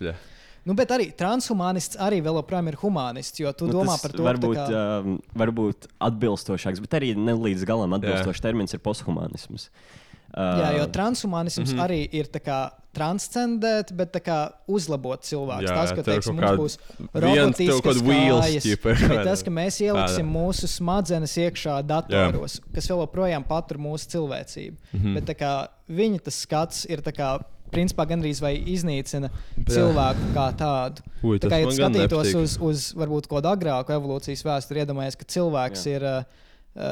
Nu, 0.68 0.76
bet 0.76 0.92
arī 0.92 1.12
transhumanists 1.16 1.96
arī 2.04 2.20
joprojām 2.20 2.68
ir 2.68 2.76
humanists, 2.82 3.40
jo 3.40 3.54
tu 3.56 3.70
Nu, 3.70 3.78
domā 3.80 3.96
par 4.02 4.12
to, 4.12 4.26
varbūt, 4.26 4.58
kā, 4.58 4.82
um, 5.00 5.16
varbūt 5.40 5.88
atbilstošāks, 6.10 6.82
bet 6.84 6.98
arī 7.00 7.14
ne 7.16 7.38
līdz 7.40 7.64
galam 7.70 7.96
atbilstošs 7.96 8.44
termins 8.44 8.76
ir 8.76 8.84
posthumanisms. 8.84 9.70
Uh, 9.70 10.07
jā, 10.36 10.74
jo 10.78 10.88
transhumanisms 10.94 11.72
mm 11.72 11.78
-hmm. 11.78 11.86
arī 11.86 12.10
ir 12.12 12.28
kā 12.44 12.70
transcendēt, 12.98 13.91
bet 13.98 14.14
tā 14.16 14.22
kā 14.24 14.38
uzlabot 14.68 15.22
cilvēku. 15.22 15.68
Jā, 15.68 15.76
Tas, 15.78 15.91
ka 15.91 16.06
teiksim, 16.06 16.36
mums 16.36 16.62
būs 16.62 16.78
robotiskas 17.14 18.02
kājas, 18.02 18.70
vai 19.12 19.20
tas, 19.28 19.44
ka 19.45 19.54
mēs 19.54 19.82
ieliksim 19.86 20.26
Tādā. 20.26 20.34
mūsu 20.34 20.70
smadzenes 20.72 21.36
iekšā 21.38 21.82
datoros, 21.88 22.62
kas 22.74 22.90
vēl 22.90 23.04
joprojām 23.06 23.45
patur 23.48 23.78
mūsu 23.78 24.10
cilvēcību. 24.16 24.78
Mm. 24.94 25.04
-hmm. 25.04 25.14
Bet 25.20 25.38
kā 25.38 25.54
viņa 25.88 26.24
tas 26.30 26.41
skats 26.48 26.86
ir 26.90 27.02
kā. 27.02 27.38
Principā 27.68 28.06
gandrīz 28.08 28.40
vai 28.40 28.54
iznīcina 28.64 29.28
Jā. 29.28 29.64
cilvēku 29.68 30.30
kā 30.34 30.45
tādu. 30.56 31.02
Ui, 31.22 31.36
tā 31.38 31.49
kā, 31.52 31.58
ja 31.60 31.68
skatītos 31.68 32.36
uz, 32.40 32.58
uz 32.64 32.94
varbūt 32.95 33.28
kādu 33.28 33.52
agrāku 33.52 33.91
evolūcijas 33.91 34.45
vēsturi, 34.48 34.86
iedomājies, 34.86 35.18
ka 35.20 35.26
cilvēks 35.26 35.84
Jā. 35.84 35.95
ir 35.98 36.04
uh, 36.04 36.22
uh, 36.22 36.47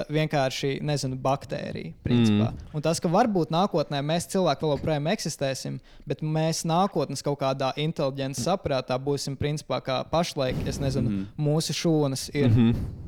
vienkārši 0.09 0.79
nezinu, 0.85 1.17
baktērija. 1.21 1.93
Principā. 2.05 2.49
Mm. 2.51 2.73
Un 2.77 2.85
tas, 2.85 3.01
ka 3.01 3.09
varbūt 3.11 3.51
nākotnē 3.53 4.01
mēs 4.05 4.27
cilvēki 4.33 4.65
vēl 4.65 4.73
joprojām 4.75 5.09
eksistēsim, 5.13 5.79
bet 6.09 6.23
mēs 6.25 6.63
nākotnes 6.67 7.23
kaut 7.25 7.39
kādā 7.43 7.71
inteliģentas 7.81 8.45
saprātā 8.47 8.97
būsim 9.01 9.37
principā 9.37 9.81
kā 9.85 10.01
pašlaik, 10.09 10.63
es 10.69 10.81
nezinu, 10.81 11.11
mm. 11.11 11.27
mūsu 11.37 11.75
šūnas 11.77 12.29
ir. 12.33 12.49
Mm. 12.49 12.55
-hmm. 12.55 13.03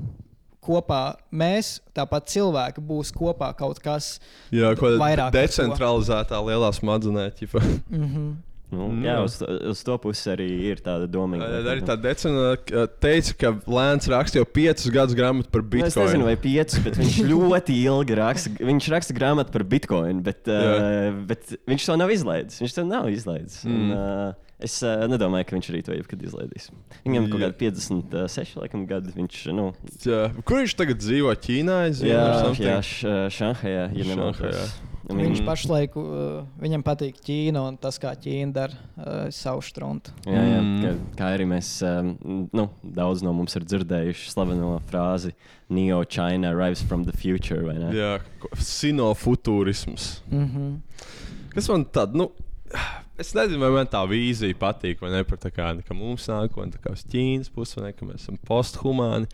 Kopā 0.67 1.15
mēs, 1.31 1.77
tāpat 1.95 2.27
cilvēki, 2.27 2.81
būs 2.83 3.13
kopā 3.15 3.53
kaut 3.55 3.79
kas 3.79 4.19
kāda 4.51 4.97
vairāk. 4.99 5.31
decentralizētā 5.31 6.41
lielā 6.43 6.73
smadzenē. 6.75 7.31
ķipa. 7.39 7.61
Mhm. 7.89 8.35
Nu, 8.69 8.89
Mm. 8.91 9.03
jā, 9.05 9.23
uz, 9.23 9.37
to- 9.39 9.47
uz 9.71 9.79
to 9.83 9.97
pusi 9.97 10.27
arī 10.27 10.47
ir 10.71 10.75
tāda 10.83 11.07
doma. 11.07 11.37
Arī 11.39 11.79
tā 11.87 11.95
decena 11.95 12.57
teica, 12.99 13.31
ka 13.39 13.51
Lēns 13.65 14.07
raksta 14.11 14.41
jau 14.41 14.45
piecus 14.45 14.89
gadus 14.91 15.15
grāmatu 15.15 15.47
par 15.49 15.61
Nu, 15.61 15.69
Bitcoin. 15.69 15.87
es 15.87 15.95
nezinu, 15.95 16.23
vai 16.27 16.35
pieci, 16.35 16.81
bet 16.83 16.95
viņš 16.99 17.15
ļoti 17.31 17.77
ilgi 17.85 18.17
raksta. 18.19 18.49
Viņš 18.59 18.89
raksta 18.91 19.15
grāmatu 19.15 19.51
par 19.55 19.63
bitkoinu, 19.63 20.21
bet, 20.21 20.43
uh, 20.51 21.15
bet 21.25 21.55
viņš 21.65 21.85
to 21.85 21.95
nav 21.95 22.09
izlaidis. 22.11 22.59
Viņš 22.59 22.75
to 22.75 22.83
nav 22.83 23.07
izlaidis. 23.07 23.63
Mm. 23.63 23.71
Un, 23.71 23.91
uh, 23.95 24.33
es 24.59 24.75
uh, 24.83 25.07
nedomāju, 25.07 25.45
ka 25.47 25.55
viņš 25.55 25.69
arī 25.71 25.81
to 25.85 25.93
jebkad 25.95 26.27
izlaidīs. 26.27 26.67
Viņam 27.05 27.29
kaut 27.31 27.39
Jā. 27.39 27.47
kādi 27.53 27.71
56 27.71 28.55
laikam, 28.59 28.83
gadi. 28.85 29.13
Viņš, 29.15 29.53
nu, 29.55 29.71
Jā. 30.03 30.27
Kur 30.43 30.57
viņš 30.59 30.75
tagad 30.75 30.99
dzīvo? 30.99 31.31
Ķīnā? 31.39 31.79
zinu, 31.95 32.11
jā, 32.11 32.51
jā 32.59 32.77
š, 32.83 33.31
Šanhajā. 33.31 33.95
Ja. 33.95 34.03
Šanhajā. 34.11 34.67
Un 35.09 35.17
Viņš 35.17 35.39
Mm. 35.39 35.45
pašlaik, 35.47 35.93
uh, 35.95 36.43
viņam 36.59 36.83
patīk 36.83 37.15
Ķīna 37.23 37.61
un 37.67 37.77
tas, 37.77 37.97
kā 37.97 38.11
Ķīna 38.19 38.51
dara 38.51 38.73
uh, 38.97 39.29
savu 39.31 39.61
struntu. 39.61 40.11
Jā, 40.25 40.41
jā, 40.43 40.59
Mm. 40.61 40.81
kā, 40.83 40.91
kā 41.15 41.29
arī 41.37 41.45
mēs, 41.47 41.69
um, 41.87 42.49
nu, 42.53 42.69
daudz 42.83 43.23
no 43.23 43.31
mums 43.33 43.55
ir 43.55 43.61
dzirdējuši 43.63 44.33
slaveno 44.33 44.81
frāzi 44.91 45.31
Neo 45.69 46.03
China 46.03 46.51
arrives 46.51 46.81
from 46.81 47.05
the 47.05 47.13
future. 47.15 47.61
vai 47.63 47.77
ne? 47.79 47.91
Jā, 47.95 48.19
sinofutūrisms. 48.55 50.21
Mm 50.31 50.45
-hmm. 50.49 50.75
Kas 51.53 51.69
man 51.69 51.85
tāda, 51.85 52.13
nu, 52.13 52.31
es 53.17 53.33
nezinu, 53.33 53.59
vai 53.59 53.69
man 53.71 53.87
tā 53.87 54.03
vīzija 54.07 54.55
patīk, 54.55 54.99
vai 55.01 55.09
ne 55.11 55.23
par 55.23 55.37
tā 55.37 55.51
kā, 55.51 55.81
ka 55.87 55.93
mums 55.93 56.27
nākotnē, 56.27 56.71
tā 56.75 56.79
kā 56.83 56.91
uz 56.91 57.03
Ķīnas 57.05 57.49
puses, 57.53 57.75
vai 57.75 57.85
ne, 57.87 57.93
ka 57.93 58.05
mēs 58.05 58.15
esam 58.15 58.37
posthumāni. 58.47 59.27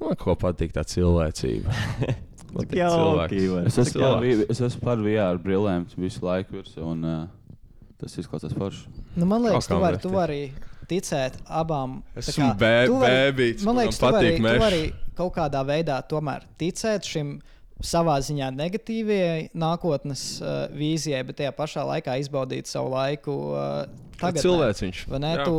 Nu, 0.00 0.06
Man 0.08 0.16
ko 0.16 0.34
patīk 0.34 0.72
tā 0.72 0.82
cilvēcība. 0.82 1.70
Man 2.52 2.66
Cik 2.66 2.74
jauki. 2.78 3.44
Es 3.66 3.78
esmu, 3.78 4.08
vi- 4.20 4.46
es 4.50 4.60
esmu 4.60 4.80
par 4.84 5.00
VR 5.00 5.38
brillēm 5.40 5.86
visu 5.96 6.20
laiku 6.26 6.58
virsū, 6.58 6.82
un 6.84 7.04
uh, 7.04 7.22
tas 8.00 8.16
izklausās 8.20 8.52
forši. 8.58 8.86
Nu, 9.16 9.24
man 9.26 9.42
liekas, 9.46 9.68
tu 9.70 9.78
vari, 9.80 9.98
tu 10.02 10.10
vari 10.12 10.42
ticēt 10.90 11.38
abām. 11.48 12.02
tā 12.14 12.24
Esmu 12.26 12.50
bēbīts, 12.60 13.64
Man 13.64 13.76
liekas, 13.80 13.98
tu 13.98 14.06
vari, 14.10 14.34
patīk 14.34 14.36
tu 14.42 14.60
vari 14.66 14.82
kaut 15.16 15.34
kādā 15.36 15.62
veidā 15.64 16.00
tomēr 16.08 16.44
ticēt 16.60 17.08
šim 17.08 17.34
savā 17.82 18.18
ziņā 18.22 18.50
negatīvajai 18.54 19.50
nākotnes 19.58 20.22
uh, 20.42 20.68
vīzijai, 20.76 21.24
bet 21.26 21.40
tajā 21.40 21.52
pašā 21.56 21.82
laikā 21.88 22.18
izbaudīt 22.22 22.68
savu 22.70 22.92
laiku 22.94 23.32
uh, 23.54 23.86
tagad. 24.20 24.42
cilvēciņš. 24.44 25.06
Vai 25.10 25.18
ne? 25.24 25.32
Tu, 25.44 25.56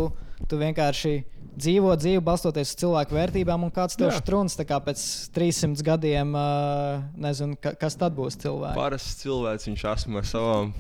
tu 0.48 0.60
vienkārši 0.62 1.16
dzīvo 1.58 1.94
dzīvi 2.00 2.22
balstoties 2.26 2.72
uz 2.74 2.80
cilvēku 2.82 3.16
vērtībām, 3.18 3.64
un 3.68 3.72
kāds 3.72 3.98
tev 4.00 4.12
strūns 4.16 4.56
pēc 4.58 5.04
300 5.36 5.84
gadiem, 5.86 6.34
uh, 6.36 7.04
nezinu, 7.16 7.58
ka, 7.62 7.76
kas 7.80 7.96
tad 8.00 8.16
būs 8.18 8.38
cilvēks. 8.42 8.76
Parasts 8.78 9.22
cilvēciņš 9.24 9.84
esmu 9.96 10.18
ar 10.18 10.24
savām, 10.30 10.74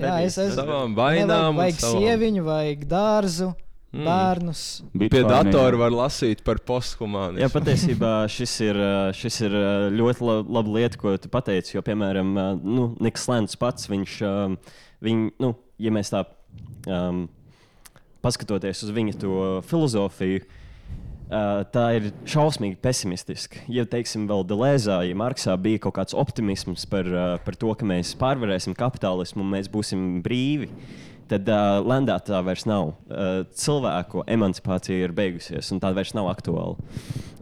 Jā, 0.00 0.14
es 0.24 0.38
esmu. 0.38 0.56
savām 0.62 0.94
vainām. 0.96 1.50
un 1.50 1.60
Vajag 1.60 1.74
savām- 1.82 2.00
sieviņu, 2.02 2.42
vajag 2.44 2.86
dārzu, 2.88 3.54
Mm. 3.92 4.00
mm. 4.00 4.06
bērnus. 4.08 4.82
Pie 5.12 5.22
datora 5.28 5.76
var 5.76 5.90
lasīt 5.90 6.42
par 6.42 6.56
posthumānu. 6.56 7.36
Jā, 7.38 7.50
patiesībā 7.52 8.24
šis 8.32 8.54
ir, 8.64 8.74
šis 9.12 9.40
ir 9.44 9.50
ļoti 9.92 10.20
la- 10.24 10.44
laba 10.48 10.70
lieta, 10.78 10.96
ko 10.96 11.14
tu 11.18 11.28
pateici. 11.28 11.74
Jo, 11.74 11.82
piemēram, 11.82 12.32
nu, 12.64 12.96
Niks 13.00 13.26
Lēns 13.28 13.54
pats, 13.60 13.86
viņš, 13.88 14.56
viņ, 15.02 15.30
nu, 15.38 15.54
ja 15.78 15.90
mēs 15.90 16.08
tā 16.08 16.24
um, 16.88 17.28
paskatoties 18.22 18.82
uz 18.86 18.92
viņa 18.94 19.16
to 19.20 19.36
filozofiju, 19.68 20.42
ā, 21.28 21.42
tā 21.74 21.86
ir 21.98 22.10
šausmīgi 22.28 22.78
pesimistiska. 22.82 23.64
Ja, 23.72 23.86
teiksim, 23.88 24.26
vēl 24.30 24.46
Delēzā, 24.48 25.02
ja 25.08 25.18
Marksā 25.18 25.56
bija 25.60 25.82
kaut 25.86 25.98
kāds 26.00 26.16
optimisms 26.18 26.86
par, 26.90 27.08
ā, 27.08 27.28
par 27.44 27.58
to, 27.58 27.72
ka 27.78 27.88
mēs 27.88 28.14
pārvarēsim 28.20 28.76
kapitālismu 28.78 29.44
un 29.44 29.54
mēs 29.56 29.70
būsim 29.72 30.20
brīvi, 30.24 30.70
tad 31.32 31.48
uh, 31.48 31.80
Lendā 31.86 32.18
tā 32.24 32.40
vairs 32.44 32.66
nav. 32.68 32.94
Uh, 33.08 33.42
cilvēku 33.56 34.24
emancipācija 34.30 35.06
ir 35.06 35.14
beigusies, 35.16 35.70
un 35.72 35.80
tā 35.82 35.92
vairs 35.96 36.14
nav 36.16 36.28
aktuāla. 36.32 36.76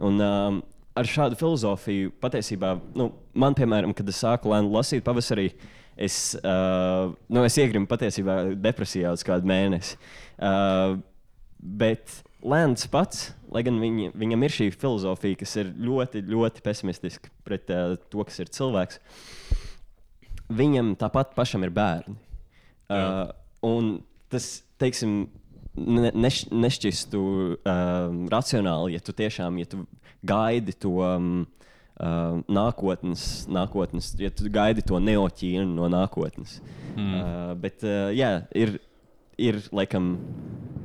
Un, 0.01 0.21
um, 0.21 0.61
ar 0.97 1.07
šādu 1.07 1.37
filozofiju 1.39 2.13
patiesībā, 2.23 2.75
nu, 2.97 3.11
man, 3.33 3.55
piemēram, 3.57 3.95
kad 3.97 4.07
es 4.11 4.21
sāku 4.23 4.51
Lendu 4.51 4.75
lasīt 4.75 5.05
pavasarī, 5.05 5.49
es, 6.01 6.33
uh, 6.41 7.11
nu, 7.31 7.43
es 7.45 7.57
iegrimu 7.59 7.89
patiesībā 7.89 8.41
depresijā 8.59 9.13
uz 9.15 9.25
kādu 9.27 9.49
mēnesi. 9.51 9.97
Uh, 10.41 10.97
bet 11.61 12.21
Lēns 12.41 12.87
pats, 12.89 13.27
lai 13.53 13.61
gan 13.65 13.77
viņa, 13.77 14.15
viņam 14.17 14.45
ir 14.47 14.53
šī 14.55 14.69
filozofija, 14.73 15.37
kas 15.37 15.53
ir 15.61 15.69
ļoti, 15.77 16.23
ļoti 16.25 16.63
pesimistiska 16.65 17.29
pret 17.45 17.69
uh, 17.69 17.93
to, 18.09 18.25
kas 18.25 18.41
ir 18.41 18.49
cilvēks, 18.49 18.97
viņam 20.49 20.95
tāpat 20.99 21.35
pašam 21.37 21.67
ir 21.67 21.73
bērni. 21.75 22.17
Uh, 22.91 23.29
un 23.63 23.93
tas, 24.33 24.49
teiksim, 24.81 25.29
ne, 25.77 26.11
neš, 26.17 26.43
nešķistu 26.51 27.21
um, 27.21 28.21
racionāli, 28.31 28.97
ja 28.97 29.03
tu 29.03 29.13
tiešām 29.15 29.61
ja 29.61 29.69
tu 29.69 29.85
gaidi 30.27 30.73
to 30.75 30.97
um, 31.05 31.29
uh, 32.01 32.41
nākotnes, 32.51 33.45
nākotnes, 33.51 34.11
ja 34.19 34.31
tu 34.33 34.49
gaidi 34.51 34.83
to 34.85 34.99
neoķīnu 34.99 35.69
no 35.77 35.87
nākotnes. 35.91 36.59
Mm. 36.95 37.13
Uh, 37.13 37.53
bet, 37.61 37.85
uh, 37.85 38.09
jā, 38.15 38.33
ir, 38.57 38.79
ir 39.41 39.57
laikam, 39.73 40.13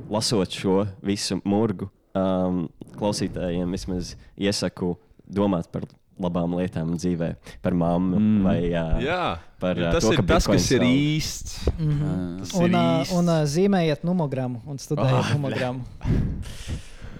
lasot 0.09 0.57
šo 0.57 0.81
visu 1.05 1.39
murgu, 1.45 1.89
um, 2.17 2.65
klausītājiem 2.97 3.71
vismaz 3.77 4.15
iesaku 4.37 4.95
domāt 5.27 5.69
par 5.71 5.85
labām 6.17 6.55
lietām 6.57 6.95
dzīvē, 6.97 7.31
par 7.61 7.75
mammu 7.77 8.17
mm. 8.17 8.37
vai 8.45 8.57
uh, 8.71 8.95
Jā, 9.03 9.25
par 9.61 9.77
uh, 9.77 9.91
tas 9.93 10.05
to, 10.07 10.15
ir 10.15 10.21
ka 10.21 10.25
tas, 10.33 10.47
kas 10.49 10.69
ir 10.73 10.85
īsts. 10.87 11.59
Mm 11.77 11.91
-hmm. 11.91 12.39
Tas 12.39 12.53
un, 12.57 12.65
ir 12.65 12.73
uh, 12.73 12.81
īsts. 12.81 13.13
un 13.19 13.29
uh, 13.29 13.41
zīmējiet 13.45 14.03
numogramu 14.07 14.61
un 14.65 14.81
studējiet 14.81 15.13
Ah, 15.13 15.27
oh, 15.27 15.33
numogramu. 15.35 15.83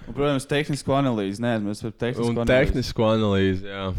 Un, 0.08 0.14
protams, 0.14 0.46
tehnisko 0.48 0.96
analīzi. 0.96 1.42
Nē, 1.44 1.58
mēs 1.62 1.82
par 1.82 1.92
tehnisko 1.92 2.30
Un 2.30 2.38
analīzi. 2.38 2.48
tehnisko 2.48 3.04
analīzi, 3.04 3.66
jā. 3.68 3.94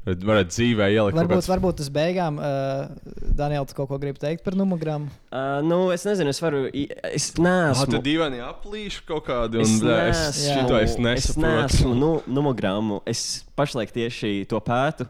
Varat 0.00 0.48
dzīvē 0.48 0.86
ielikt 0.94 1.12
Varbūt, 1.18 1.34
kāds 1.36 1.48
varbūt 1.50 1.80
uz 1.84 1.90
beigām, 1.92 2.38
uh, 2.40 2.88
Daniel, 3.36 3.66
tu 3.68 3.76
kaut 3.76 3.90
ko 3.90 3.98
gribi 4.00 4.16
teikt 4.22 4.40
par 4.46 4.56
numogramu? 4.56 5.10
Uh, 5.28 5.58
nu, 5.60 5.90
es 5.92 6.06
nezinu, 6.08 6.32
es 6.32 6.40
varu. 6.40 6.62
Es 6.72 7.26
Ah, 7.36 7.42
neesmu. 7.44 7.90
tad 7.98 8.06
dīvaini 8.08 8.40
aplīši 8.46 9.04
kaut 9.10 9.26
kādi. 9.28 9.60
Un, 9.60 9.68
Es 9.68 9.76
es 9.76 10.40
neesmu, 10.56 10.80
es 10.80 10.90
es 10.94 10.98
nesaprotu. 11.04 11.44
neesmu 11.44 11.94
nu, 12.00 12.10
numogrammu. 12.40 13.02
Es 13.04 13.44
pašlaik 13.54 13.92
tieši 13.92 14.46
to 14.48 14.58
pētu. 14.64 15.04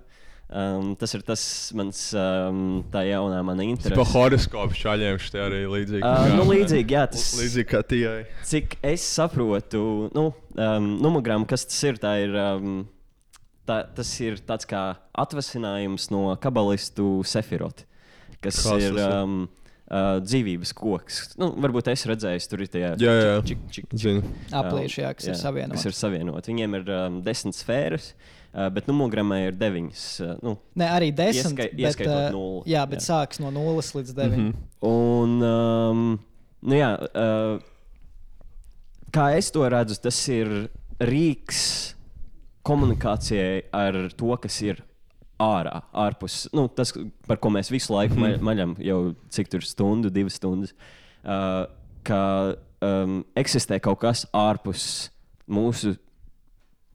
Um, 0.51 0.97
tas 0.99 1.15
ir 1.15 1.23
tas 1.23 1.41
mans, 1.79 1.99
um, 2.19 2.81
tā 2.91 3.05
jaunā 3.07 3.39
mana 3.47 3.63
Tas 3.63 3.71
interese. 3.71 3.95
pa 3.95 4.03
horoskopu 4.11 4.75
šāļiem 4.75 5.21
šitie 5.23 5.39
arī 5.47 5.61
līdzīgi. 5.71 6.03
Uh, 6.03 6.33
nu, 6.35 6.49
līdzīgi, 6.51 6.97
jā, 6.99 7.05
tas 7.13 7.29
Līdzīgi 7.39 7.69
kā 7.71 7.85
tijai. 7.87 8.25
Cik 8.43 8.75
es 8.83 9.07
saprotu, 9.07 10.11
nu, 10.19 10.33
um, 10.59 10.89
numogramma, 10.99 11.47
kas 11.47 11.63
tas 11.71 11.79
ir, 11.87 12.03
tā 12.03 12.17
ir. 12.27 12.35
Um, 12.35 12.81
tā, 13.71 13.79
tas 13.95 14.11
ir 14.25 14.43
tāds 14.47 14.69
kā 14.69 14.83
atvasinājums 15.23 16.11
no 16.15 16.27
kabalistu 16.43 17.21
sefirota, 17.29 17.87
kas 18.43 18.61
tas 18.65 18.83
ir 18.83 18.99
um, 19.05 19.45
uh, 19.91 20.19
dzīvības 20.25 20.75
koks. 20.77 21.21
Nu, 21.41 21.51
varbūt 21.61 21.91
es 21.93 22.05
redzēju, 22.09 22.43
tur 22.51 22.65
ir 22.65 22.73
tie 22.73 22.85
Jā, 22.91 23.15
jā. 23.21 23.39
Aplīši, 24.63 25.03
jā, 25.05 25.15
kas 25.17 25.31
ir 25.33 25.41
savienoti. 25.41 25.79
Kas 25.79 25.89
ir 25.91 25.97
savienoti. 25.99 26.53
Viņiem 26.55 26.79
ir 26.81 26.93
um, 26.97 27.19
desmit 27.27 27.59
sfēras, 27.59 28.11
uh, 28.15 28.69
bet 28.75 28.91
numogrammai 28.91 29.43
ir 29.49 29.59
deviņas. 29.61 30.07
Uh, 30.25 30.35
nu, 30.47 30.57
Nē, 30.81 30.91
arī 30.99 31.13
desmit. 31.13 31.45
Ieskai, 31.53 31.69
bet, 31.73 31.85
ieskaitot 31.87 32.17
uh, 32.17 32.35
nulli. 32.37 32.65
Jā, 32.75 32.87
bet 32.91 33.03
jā. 33.03 33.07
sāks 33.13 33.43
no 33.43 33.53
nulles 33.55 33.93
līdz 33.97 34.17
deviņiem. 34.19 34.51
Mm 34.51 34.59
-hmm. 34.59 34.67
Un, 34.91 35.39
um, 35.43 36.05
nu 36.63 36.81
jā, 36.81 36.93
uh, 37.11 37.57
kā 39.15 39.31
es 39.37 39.51
to 39.51 39.69
redzu, 39.69 39.99
tas 40.03 40.21
ir 40.29 40.71
rīks 41.01 41.95
komunikācijai 42.67 43.65
ar 43.75 43.99
to, 44.17 44.31
kas 44.43 44.61
ir 44.63 44.83
ārā, 45.41 45.81
ārpus. 45.97 46.45
Nu, 46.57 46.67
tas, 46.69 46.93
par 47.27 47.41
ko 47.41 47.53
mēs 47.53 47.71
visu 47.73 47.95
laiku 47.95 48.17
Mhm. 48.17 48.21
ma 48.21 48.51
maļam, 48.53 48.77
jau 48.79 49.15
cik 49.33 49.49
tur 49.49 49.65
stundu, 49.65 50.11
divas 50.13 50.37
stundas. 50.37 50.75
Uh, 51.25 51.67
ka 52.05 52.57
um, 52.81 53.25
eksistē 53.37 53.81
kaut 53.81 54.01
kas 54.01 54.27
ārpus 54.33 55.11
mūsu 55.49 55.97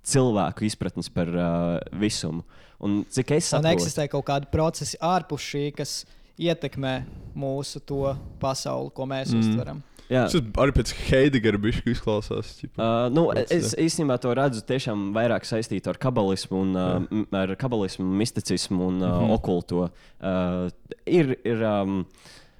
cilvēku 0.05 0.65
izpratnes 0.65 1.09
par 1.09 1.29
uh, 1.29 1.79
visumu. 1.91 2.43
Un 2.79 3.03
cik 3.09 3.31
es 3.37 3.49
saprotu, 3.49 3.79
eksistē 3.79 4.07
kaut 4.11 4.25
kādi 4.27 4.49
procesi 4.51 4.97
ārpus 5.01 5.41
šī, 5.41 5.71
kas 5.77 6.05
ietekmē 6.37 7.05
mūsu 7.37 7.79
to 7.87 8.15
pasauli, 8.41 8.91
ko 8.93 9.07
mēs 9.09 9.31
mm. 9.31 9.41
uztveram. 9.41 9.83
Jā. 10.11 10.25
Tas 10.29 10.35
arī 10.61 10.73
pēc 10.75 10.91
Heidegera 11.07 11.59
bišķi 11.61 11.93
izklausās. 11.95 12.51
ķipa, 12.59 12.75
Uh, 12.75 13.07
nu, 13.13 13.25
procesā. 13.31 13.57
es 13.57 13.73
īstenībā 13.81 14.19
to 14.21 14.33
redzu 14.37 14.61
tiešām 14.69 15.07
vairāk 15.15 15.47
saistītu 15.47 15.89
ar 15.89 15.97
kabalismu, 16.01 16.61
un, 16.61 16.75
uh, 16.77 17.25
ar 17.39 17.55
kabalismu, 17.57 18.05
misticismu 18.19 18.91
un 18.91 19.01
uh, 19.01 19.07
mm. 19.07 19.23
-hmm. 19.23 19.33
okulto. 19.33 19.89
Uh, 20.21 20.69
ir 21.05 21.37
ir 21.43 21.63
um, 21.63 22.05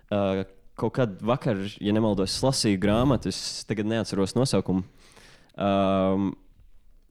uh, 0.10 0.44
kaut 0.76 0.94
kad 0.94 1.22
vakar, 1.22 1.58
ja 1.80 1.94
nemaldos, 1.94 2.42
lasīju 2.44 2.80
grāmatu, 2.80 3.30
es 3.30 3.64
tagad 3.68 3.86
neatceros 3.86 4.36
nosaukumu. 4.36 4.84
Um, 5.58 6.36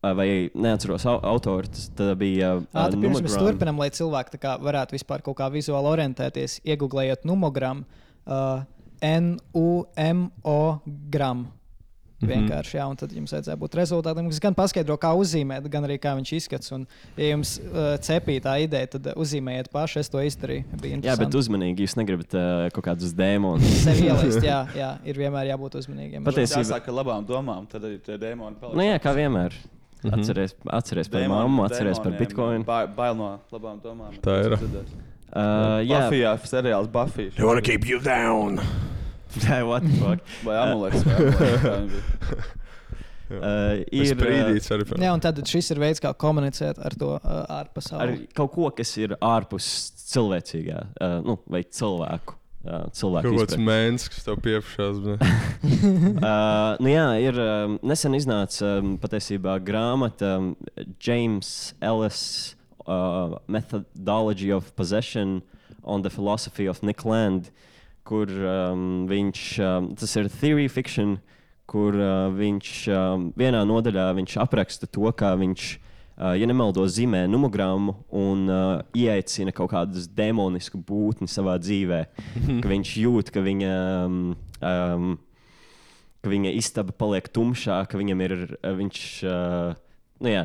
Vai 0.05 0.51
neatceros 0.53 1.07
au 1.07 1.17
autoru, 1.25 1.65
tas 1.67 1.87
tā 1.97 2.11
bija. 2.15 2.59
Uh, 2.59 2.65
Ātri 2.77 3.01
pirms 3.01 3.23
mēs 3.23 3.33
Numogram. 3.33 3.47
turpinām, 3.47 3.79
lai 3.81 3.89
cilvēki 3.89 4.35
tā 4.35 4.39
kā 4.43 4.59
varētu 4.61 4.93
vispār 4.93 5.23
kaut 5.25 5.39
kā 5.39 5.49
vizuāli 5.49 5.89
orientēties, 5.89 6.59
iegūlējot 6.61 7.25
numogramu, 7.25 7.87
uh, 8.27 8.67
N-U-M-O 9.05 10.81
gramu. 11.11 11.51
Mhm. 12.25 12.31
Vienkārši, 12.31 12.77
jā, 12.79 12.85
un 12.89 12.97
tad 12.97 13.11
jums 13.13 13.33
vajadzēja 13.35 13.59
būt 13.61 13.75
rezultātam, 13.77 14.29
kas 14.31 14.39
gan 14.41 14.55
paskaidro, 14.57 14.95
kā 14.97 15.11
uzzīmēt, 15.19 15.67
gan 15.69 15.85
arī 15.85 15.99
kā 16.01 16.15
viņš 16.17 16.31
izskatās. 16.39 16.71
Un, 16.73 16.87
ja 17.21 17.27
jums 17.35 17.51
uh, 17.61 17.99
cepīja 18.01 18.45
tā 18.47 18.55
ideja, 18.65 18.89
tad 18.95 19.11
uzzīmējiet 19.13 19.69
paši. 19.75 19.99
Es 20.01 20.09
to 20.09 20.23
izdarīju. 20.25 21.03
Jā, 21.05 21.19
bet 21.21 21.37
uzmanīgi, 21.37 21.85
jūs 21.85 21.99
negribat 22.01 22.33
uh, 22.39 22.63
kaut 22.73 22.87
kādus 22.87 23.13
dēmonus. 23.19 23.67
Sevi 23.83 24.07
ielaist, 24.09 24.41
jā, 24.47 24.63
jā, 24.83 24.89
ir 25.05 25.21
vienmēr 25.21 25.51
jābūt 25.51 25.77
uzmanīgiem. 25.83 26.25
Patiesībā- 26.25 26.63
jāsāk 26.63 26.89
ar 26.89 26.97
labām 27.03 27.27
domām, 27.29 27.67
tad 27.69 27.85
arī 27.91 28.01
tie 28.07 28.17
dēmoni 28.23 28.57
paliek. 28.63 28.79
Nu, 28.81 28.87
jā, 28.89 28.97
kā 29.05 29.13
vienmēr. 29.19 29.59
Mhm. 30.05 30.15
Atceries, 30.17 30.57
atceries 30.81 31.09
par 31.13 31.21
Dēmoni- 31.27 31.45
mammu, 31.51 31.67
atceries 31.67 32.01
par 32.01 32.17
bitkoinu. 32.23 32.65
Ba 32.65 32.87
bail 32.87 33.21
no 33.21 33.35
labām 33.53 33.83
domām. 33.85 34.17
Tā 34.25 34.39
ir. 34.47 34.57
Uh, 35.35 35.83
jā, 35.85 36.01
Buffijā 36.07 36.35
seriāls 36.49 36.89
Buffy. 36.93 37.29
They 37.37 37.45
wanna 37.45 37.61
keep 37.65 37.85
you 37.89 38.01
down. 38.01 38.61
Jā, 39.43 39.63
what 39.67 39.83
the 39.83 39.97
fuck? 39.99 40.21
Vai 40.47 40.57
amulets. 40.63 41.03
Uh, 43.35 43.81
Ir 43.89 44.11
sprīdīts 44.13 44.69
arī 44.75 44.85
par 44.87 45.01
Jā, 45.01 45.11
un 45.17 45.23
tad 45.25 45.39
šis 45.49 45.71
ir 45.73 45.79
veids, 45.81 46.01
kā 46.03 46.11
komunicēt 46.21 46.77
ar 46.85 46.95
to 47.01 47.15
uh, 47.17 47.23
ar 47.25 47.65
ārpasauli. 47.65 48.27
kaut 48.37 48.53
ko, 48.53 48.69
kas 48.77 48.93
ir 49.01 49.15
ārpus 49.17 49.67
cilvēcīgā, 50.13 50.83
uh, 51.01 51.15
nu, 51.25 51.39
vai 51.51 51.63
cilvēku. 51.65 52.37
Uh, 52.65 52.85
cilvēku 52.97 53.33
kaut 53.33 53.51
kāds 53.51 53.61
mēnesis, 53.61 54.11
kas 54.13 54.25
tev 54.29 54.39
pieprasās. 54.45 55.01
uh, 55.09 56.77
nu 56.85 56.93
jā, 56.93 57.07
ir 57.25 57.41
um, 57.41 57.79
nesen 57.85 58.17
iznāca 58.17 58.77
um, 58.79 58.95
patiesībā 59.01 59.57
grāmata 59.65 60.37
um, 60.39 60.53
James 61.01 61.73
Ellis 61.85 62.23
uh, 62.87 63.37
Methodology 63.49 64.53
of 64.53 64.71
Possession 64.77 65.41
on 65.83 66.05
the 66.05 66.13
Philosophy 66.13 66.69
of 66.69 66.83
Nick 66.85 67.05
Land, 67.05 67.51
kur 68.05 68.29
um, 68.29 69.05
viņš, 69.09 69.45
um, 69.65 69.89
tas 69.99 70.13
ir 70.21 70.29
theory 70.33 70.69
fiction, 70.69 71.17
kur 71.71 71.97
uh, 71.97 72.29
viņš 72.37 72.73
um, 72.93 73.27
vienā 73.39 73.65
nodaļā 73.69 74.11
viņš 74.19 74.37
apraksta 74.45 74.89
to, 74.91 75.09
kā 75.17 75.33
viņš, 75.41 75.69
uh, 75.75 76.35
ja 76.37 76.49
nemaldos, 76.49 76.97
zīmē 76.99 77.25
numogrammu 77.33 77.97
un 78.13 78.45
uh, 78.53 78.83
ieaicina 78.97 79.55
kaut 79.57 79.73
kādu 79.73 80.05
demonisku 80.17 80.81
būtni 80.81 81.31
savā 81.31 81.57
dzīvē. 81.63 82.03
ka 82.63 82.75
viņš 82.75 82.97
jūt, 83.05 83.33
ka 83.33 83.45
viņa 83.45 83.73
um, 84.05 84.21
um, 84.61 85.15
ka 86.21 86.33
viņa 86.33 86.53
istaba 86.61 86.93
paliek 86.97 87.33
tumšā, 87.33 87.83
ka 87.89 88.01
viņam 88.01 88.29
ir 88.29 88.37
uh, 88.45 88.77
viņš. 88.83 89.09
Uh, 89.25 89.81
Nu 90.25 90.31
jā, 90.33 90.43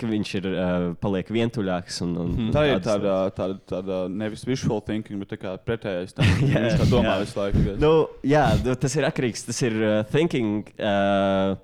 ka 0.00 0.08
viņš 0.08 0.30
ir 0.38 0.46
uh, 0.48 0.86
paliek 1.02 1.28
vientuļāks. 1.34 2.00
Un, 2.06 2.14
un 2.22 2.28
Mhm. 2.38 2.50
Tā 2.54 2.62
ir 2.70 2.80
tāda, 2.84 3.16
tāda, 3.36 3.58
tāda 3.68 3.98
nevis 4.08 4.46
visual 4.48 4.80
thinking, 4.86 5.20
bet 5.20 5.36
kā 5.42 5.52
pretējais 5.60 6.14
tam. 6.16 6.24
Jā, 6.48 6.62
Viņš 6.64 6.78
tā 6.80 6.86
domā 6.88 7.16
jā. 7.18 7.20
visu 7.26 7.40
laiku. 7.42 7.64
ka- 7.66 7.76
Nu, 7.82 7.92
jā, 8.24 8.44
nu, 8.64 8.74
tas 8.80 8.96
ir 8.96 9.04
atkarīgs. 9.10 9.44
Tas 9.50 9.60
ir 9.68 9.76
uh, 9.82 9.98
thinking. 10.08 10.64
Uh, 10.78 11.58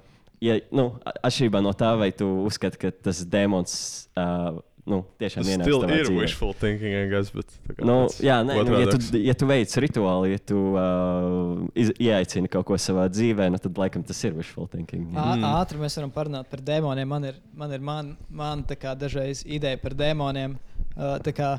ja, 0.44 0.58
nu, 0.76 0.90
atšķirībā 1.24 1.62
no 1.64 1.72
tā, 1.72 1.94
vai 1.96 2.10
tu 2.12 2.26
uzskati, 2.44 2.76
ka 2.84 2.90
tas 3.08 3.22
demons 3.24 3.74
uh, 4.20 4.58
nu, 4.90 4.98
tiešām 5.20 5.44
Tas 5.44 5.50
ienāks 5.54 5.64
still 5.68 5.80
tavā 5.84 5.96
ir 6.02 6.10
wishful 6.12 6.50
thinking, 6.60 6.92
I 6.92 7.06
guess, 7.08 7.30
bet 7.32 7.48
tā 7.68 7.86
Nu, 7.88 7.94
jā, 8.20 8.36
nē, 8.44 8.56
nu, 8.68 8.74
ja, 8.82 8.88
tu, 8.92 9.20
ja 9.22 9.34
tu 9.40 9.48
veic 9.48 9.72
rituālu, 9.84 10.28
ja 10.32 10.40
tu 10.50 10.58
uh, 10.76 11.62
iz, 11.78 11.92
ieaicini 11.96 12.50
kaut 12.52 12.66
ko 12.68 12.76
savā 12.80 13.06
dzīvē, 13.12 13.46
nu, 13.54 13.60
tad 13.64 13.80
laikam 13.80 14.04
tas 14.04 14.20
ir 14.28 14.36
wishful 14.36 14.68
thinking. 14.68 15.06
Ā- 15.16 15.38
Ātri 15.54 15.80
mēs 15.80 15.96
varam 16.00 16.12
parunāt 16.12 16.50
par 16.52 16.60
dēmoniem. 16.64 17.08
Man 17.14 17.24
ir, 17.30 17.40
man 17.56 17.72
ir 17.72 17.80
man, 17.80 18.12
man 18.28 18.64
tā 18.68 18.76
kā 18.80 18.92
dažreiz 18.98 19.40
ideja 19.46 19.80
par 19.80 19.96
dēmoniem. 19.96 20.58
Uh, 20.94 21.16
tā 21.24 21.32
kā, 21.34 21.54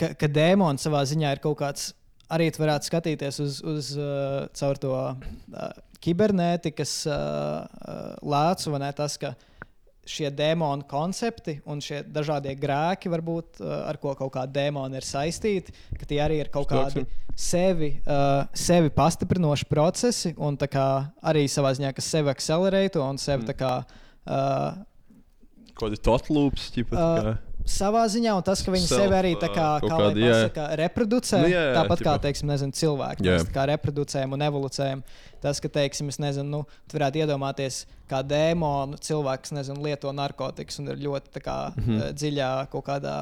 ka, 0.00 0.14
ka 0.18 0.26
dēmoni 0.30 0.80
savā 0.80 1.04
ziņā 1.06 1.36
ir 1.36 1.44
kaut 1.44 1.60
kāds. 1.60 1.90
Arī 2.32 2.48
tu 2.50 2.62
varētu 2.64 2.88
skatīties 2.88 3.36
uz, 3.44 3.58
uz 3.68 3.90
uh, 4.00 4.46
caur 4.56 4.78
to 4.80 4.94
uh, 4.96 5.74
kibernētikas 6.02 6.94
uh, 7.04 7.12
uh, 7.68 8.14
lēcu, 8.24 8.72
vai 8.72 8.80
ne? 8.86 8.88
Tas, 8.96 9.18
ka 9.20 9.34
šie 10.08 10.30
dēmonu 10.34 10.86
koncepti 10.88 11.58
un 11.70 11.80
šie 11.84 12.02
dažādie 12.06 12.54
grēki, 12.60 13.10
varbūt, 13.12 13.60
uh, 13.62 13.84
ar 13.88 13.98
ko 14.02 14.14
kaut 14.18 14.32
kāda 14.36 14.52
dēmona 14.60 15.00
ir 15.00 15.06
saistīti, 15.06 15.74
ka 15.98 16.08
tie 16.08 16.20
arī 16.24 16.40
ir 16.42 16.50
kaut 16.54 16.68
kādi 16.70 17.06
sevi, 17.36 17.94
uh, 18.04 18.44
sevi 18.54 18.92
pastiprinoši 18.94 19.68
procesi, 19.70 20.34
un 20.38 20.58
tā 20.60 20.68
kā 20.70 20.88
arī 21.24 21.46
savā 21.50 21.74
ziņā, 21.76 21.94
kas 21.96 22.10
sevi 22.16 22.32
akcelerēto 22.34 23.02
un 23.04 23.20
sevi 23.22 23.48
tā 23.50 23.56
kā. 23.58 23.72
Uh, 24.24 24.84
Kaut 25.74 25.88
kādi 25.88 25.98
totlūps, 26.06 26.68
ķipa. 26.76 26.94
tā 26.94 27.02
Uh, 27.02 27.24
kā. 27.24 27.53
Savā 27.64 28.02
ziņā, 28.12 28.32
un 28.36 28.42
tas, 28.44 28.60
ka 28.60 28.72
viņi 28.74 28.86
Self, 28.86 29.00
sevi 29.00 29.16
arī 29.16 29.32
tā 29.40 29.48
kā, 29.48 29.68
uh, 29.80 29.84
kā 29.88 29.98
jā. 30.20 30.32
pasaka, 30.32 30.64
reproducē, 30.82 31.38
Nu, 31.40 31.48
jā, 31.48 31.62
jā, 31.70 31.74
tāpat 31.78 31.98
kā, 32.04 32.12
ķipa. 32.12 32.22
teiksim, 32.26 32.50
nezinu, 32.52 32.72
cilvēki. 32.76 33.24
Jā. 33.24 33.38
Kā 33.54 33.64
reproducējam 33.72 34.32
un 34.36 34.44
evoluējam. 34.44 35.02
Tas, 35.44 35.60
ka, 35.60 35.68
teiksim, 35.68 36.08
es 36.08 36.16
nezinu, 36.20 36.44
nu, 36.48 36.60
tu 36.88 36.96
varētu 36.96 37.20
iedomāties, 37.20 37.82
kā 38.08 38.22
dēmonu 38.24 38.96
cilvēks, 39.00 39.52
nezinu, 39.56 39.82
lieto 39.84 40.12
narkotikas 40.12 40.78
un 40.80 40.88
ir 40.92 40.96
ļoti 41.04 41.42
kā, 41.44 41.56
Mhm. 41.76 41.96
uh, 42.00 42.12
dziļā 42.12 42.50
kaut 42.72 42.84
kādā 42.86 43.16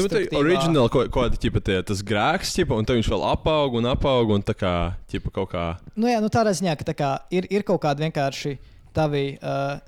Nu, 0.00 0.08
bet 0.08 0.12
tā 0.12 0.24
ir 0.24 0.44
oriģināli 0.44 0.90
kaut 0.90 1.10
kāda 1.12 1.36
tipa 1.40 1.60
tie, 1.60 1.82
tas 1.82 2.02
grēks, 2.02 2.52
tipa, 2.56 2.74
un 2.76 2.84
tad 2.84 2.96
viņš 2.96 3.08
vēl 3.12 3.24
apaug 3.32 3.74
un 3.80 3.84
apaug 3.92 4.30
un 4.36 4.42
tā 4.42 4.54
kā, 4.56 4.74
tipa, 5.08 5.30
kaut 5.30 5.52
kā. 5.52 5.78
Nu, 5.96 6.06
jā, 6.08 6.20
nu, 6.20 6.28
tādā 6.28 6.52
ziņā, 6.56 6.76
ka 6.76 6.84
tā 6.84 6.94
kā, 6.96 7.18
ir, 7.30 7.46
ir 7.52 7.62
kaut 7.62 7.80
kādi 7.80 8.08
vienkārši 8.08 8.58
tavi 8.92 9.38
uh, 9.42 9.78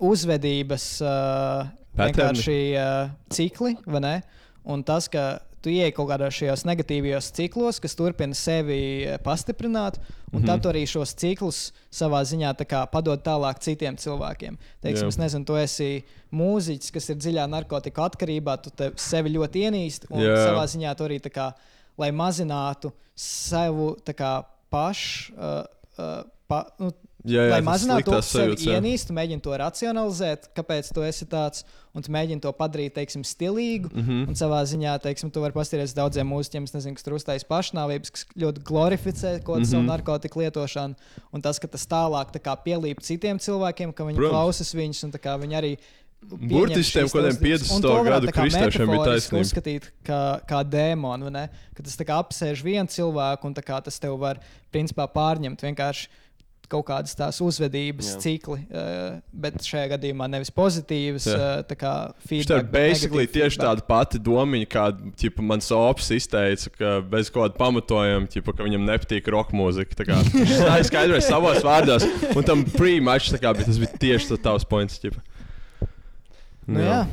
uzvedības 0.00 0.86
uh, 1.04 1.66
Patterni. 1.96 2.12
vienkārši 2.12 2.58
uh, 2.76 3.10
cikli, 3.30 3.76
vai 3.86 4.00
ne? 4.00 4.14
Un 4.64 4.82
tas, 4.82 5.08
ka 5.08 5.38
tu 5.64 5.72
ieej 5.72 5.94
kaut 5.96 6.10
kādos 6.10 6.36
šajos 6.36 6.66
negatīvajos 6.68 7.30
ciklos, 7.36 7.78
kas 7.80 7.96
turpina 7.96 8.36
sevi 8.36 9.04
eh, 9.06 9.16
pastiprināt, 9.24 9.96
un 9.96 10.04
mm 10.04 10.34
Mhm. 10.34 10.42
-hmm. 10.42 10.46
tad 10.46 10.62
tu 10.62 10.68
arī 10.68 10.82
šos 10.86 11.14
ciklus 11.14 11.72
savā 11.92 12.20
ziņā 12.24 12.52
tā 12.58 12.86
padod 12.90 13.22
tālāk 13.22 13.58
citiem 13.60 13.96
cilvēkiem. 13.96 14.58
Teiksim, 14.82 15.06
Jā. 15.06 15.08
es 15.08 15.16
nezinu, 15.18 15.44
tu 15.44 15.56
esi 15.56 16.04
mūziķis, 16.32 16.92
kas 16.92 17.08
ir 17.08 17.16
dziļā 17.16 17.46
narkotiku 17.48 18.00
atkarībā, 18.02 18.56
tu 18.62 18.70
sevi 18.96 19.30
ļoti 19.30 19.56
ienīsti, 19.64 20.06
un 20.10 20.20
Jā. 20.20 20.36
savā 20.36 20.64
ziņā 20.66 20.94
tu 20.96 21.04
arī 21.04 21.20
kā, 21.20 21.52
lai 21.98 22.10
mazinātu 22.10 22.92
savu 23.14 23.96
tā 24.04 24.12
kā 24.12 24.44
pašu. 24.70 25.32
Uh, 25.36 25.64
uh, 25.98 26.24
pa, 26.48 26.66
nu, 26.78 26.90
Jā, 27.24 27.46
jā, 27.46 27.52
lai 27.54 27.60
mazinātu 27.64 28.10
to 28.10 28.18
sliktās 28.20 28.60
sevi 28.60 28.74
ienīst, 28.76 29.08
mēģini 29.16 29.40
to 29.40 29.54
racionalizēt, 29.56 30.50
kāpēc 30.52 30.90
tu 30.92 31.00
esi 31.06 31.24
tāds, 31.24 31.62
un 31.96 32.04
tu 32.04 32.12
mēģini 32.12 32.42
to 32.44 32.52
padarīt, 32.52 32.92
teiksim, 32.98 33.24
stilīgu. 33.24 33.88
Mm. 33.94 34.02
-hmm. 34.04 34.28
Un 34.28 34.36
savā 34.36 34.60
ziņā, 34.68 34.98
teiksim, 35.00 35.30
tu 35.32 35.40
vari 35.40 35.56
paskatīties 35.56 35.96
daudziem 35.96 36.28
mūziķiem, 36.28 36.68
nezinu, 36.74 36.94
kas 36.98 37.06
tur 37.06 37.16
uzstājas 37.16 37.48
pašnāvības, 37.48 38.12
kas 38.12 38.26
ļoti 38.36 38.64
glorificē 38.68 39.40
kaut 39.40 39.56
kādu 39.56 39.58
mm 39.58 39.64
-hmm. 39.64 39.70
savu 39.70 39.82
Mhm. 39.82 39.90
narkotiku 39.90 40.40
lietošanu, 40.40 40.94
un 41.32 41.40
tas, 41.40 41.58
ka 41.58 41.66
tas 41.66 41.86
tālāk 41.86 42.28
tā 42.28 42.40
kā 42.44 42.56
pielīp 42.66 43.00
citiem 43.00 43.38
cilvēkiem, 43.38 43.94
ka 43.94 44.04
viņi 44.04 44.16
Protams. 44.16 44.34
klausās 44.34 44.74
viņus, 44.74 45.04
un 45.04 45.10
kā 45.12 45.40
viņi 45.40 45.56
arī. 45.56 45.76
Burtiski 46.24 46.98
šīs 46.98 47.12
kaut 47.12 47.24
kādiem 47.24 47.36
tos- 47.36 47.40
50. 47.40 47.76
un 47.76 47.82
to 47.82 47.88
varētu 47.88 48.26
gadu 48.26 48.32
kristiešiem 48.32 48.90
bija 48.90 49.04
taisnība. 49.04 49.40
Uzskatīt 49.40 49.82
kā, 50.04 50.40
kā 50.48 50.64
dēmonu? 50.64 51.48
Ka 51.74 51.82
tas 51.82 51.96
apsēž 51.96 52.62
vienu 52.62 52.88
cilvēku, 52.88 53.44
un 53.44 53.54
tas 53.54 53.98
tev 53.98 54.18
var 54.18 54.40
principā 54.72 55.06
pārņemt 55.08 55.60
vienkārši 55.60 56.08
kaut 56.74 56.86
kādas 56.90 57.16
tās 57.18 57.38
uzvedības 57.44 58.10
Jā. 58.12 58.20
cikli, 58.24 58.60
uh, 58.68 59.16
bet 59.44 59.60
šajā 59.64 59.94
gadījumā 59.94 60.28
nevis 60.32 60.52
pozitīvas, 60.54 61.28
Jā. 61.30 61.38
uh, 61.38 61.64
tā 61.68 61.78
kā 61.78 61.94
feedback. 62.26 62.66
ir 62.66 62.70
basically 62.74 63.24
negatīvi 63.24 63.34
tieši 63.38 63.58
feedback. 63.58 63.66
tāda 63.68 63.86
pati 63.88 64.22
domiņa, 64.28 64.70
kā 64.74 64.86
ķipa, 65.22 65.46
mans 65.50 65.70
ops 65.74 66.10
izteica, 66.16 66.72
ka 66.78 66.94
bez 67.14 67.32
kaut 67.32 67.46
kāda 67.46 67.60
pamatojuma, 67.60 68.30
ķipa, 68.34 68.56
ka 68.58 68.68
viņam 68.68 68.88
nepatīk 68.90 69.30
roka 69.34 69.56
mūzika. 69.56 70.00
Tā 70.02 70.08
kā 70.10 70.20
viņš 70.34 70.56
izskaidroja 70.84 71.24
savos 71.24 71.62
vārdos, 71.66 72.06
un 72.34 72.46
tam 72.46 72.66
tā 73.36 73.42
bet 73.56 73.70
tas 73.70 73.80
bija 73.82 74.02
tieši 74.06 74.34
tas 74.34 74.44
tavs 74.48 74.68
points. 74.68 75.00
Ķipa. 75.02 75.22
Nu, 76.66 76.80
jā. 76.80 77.04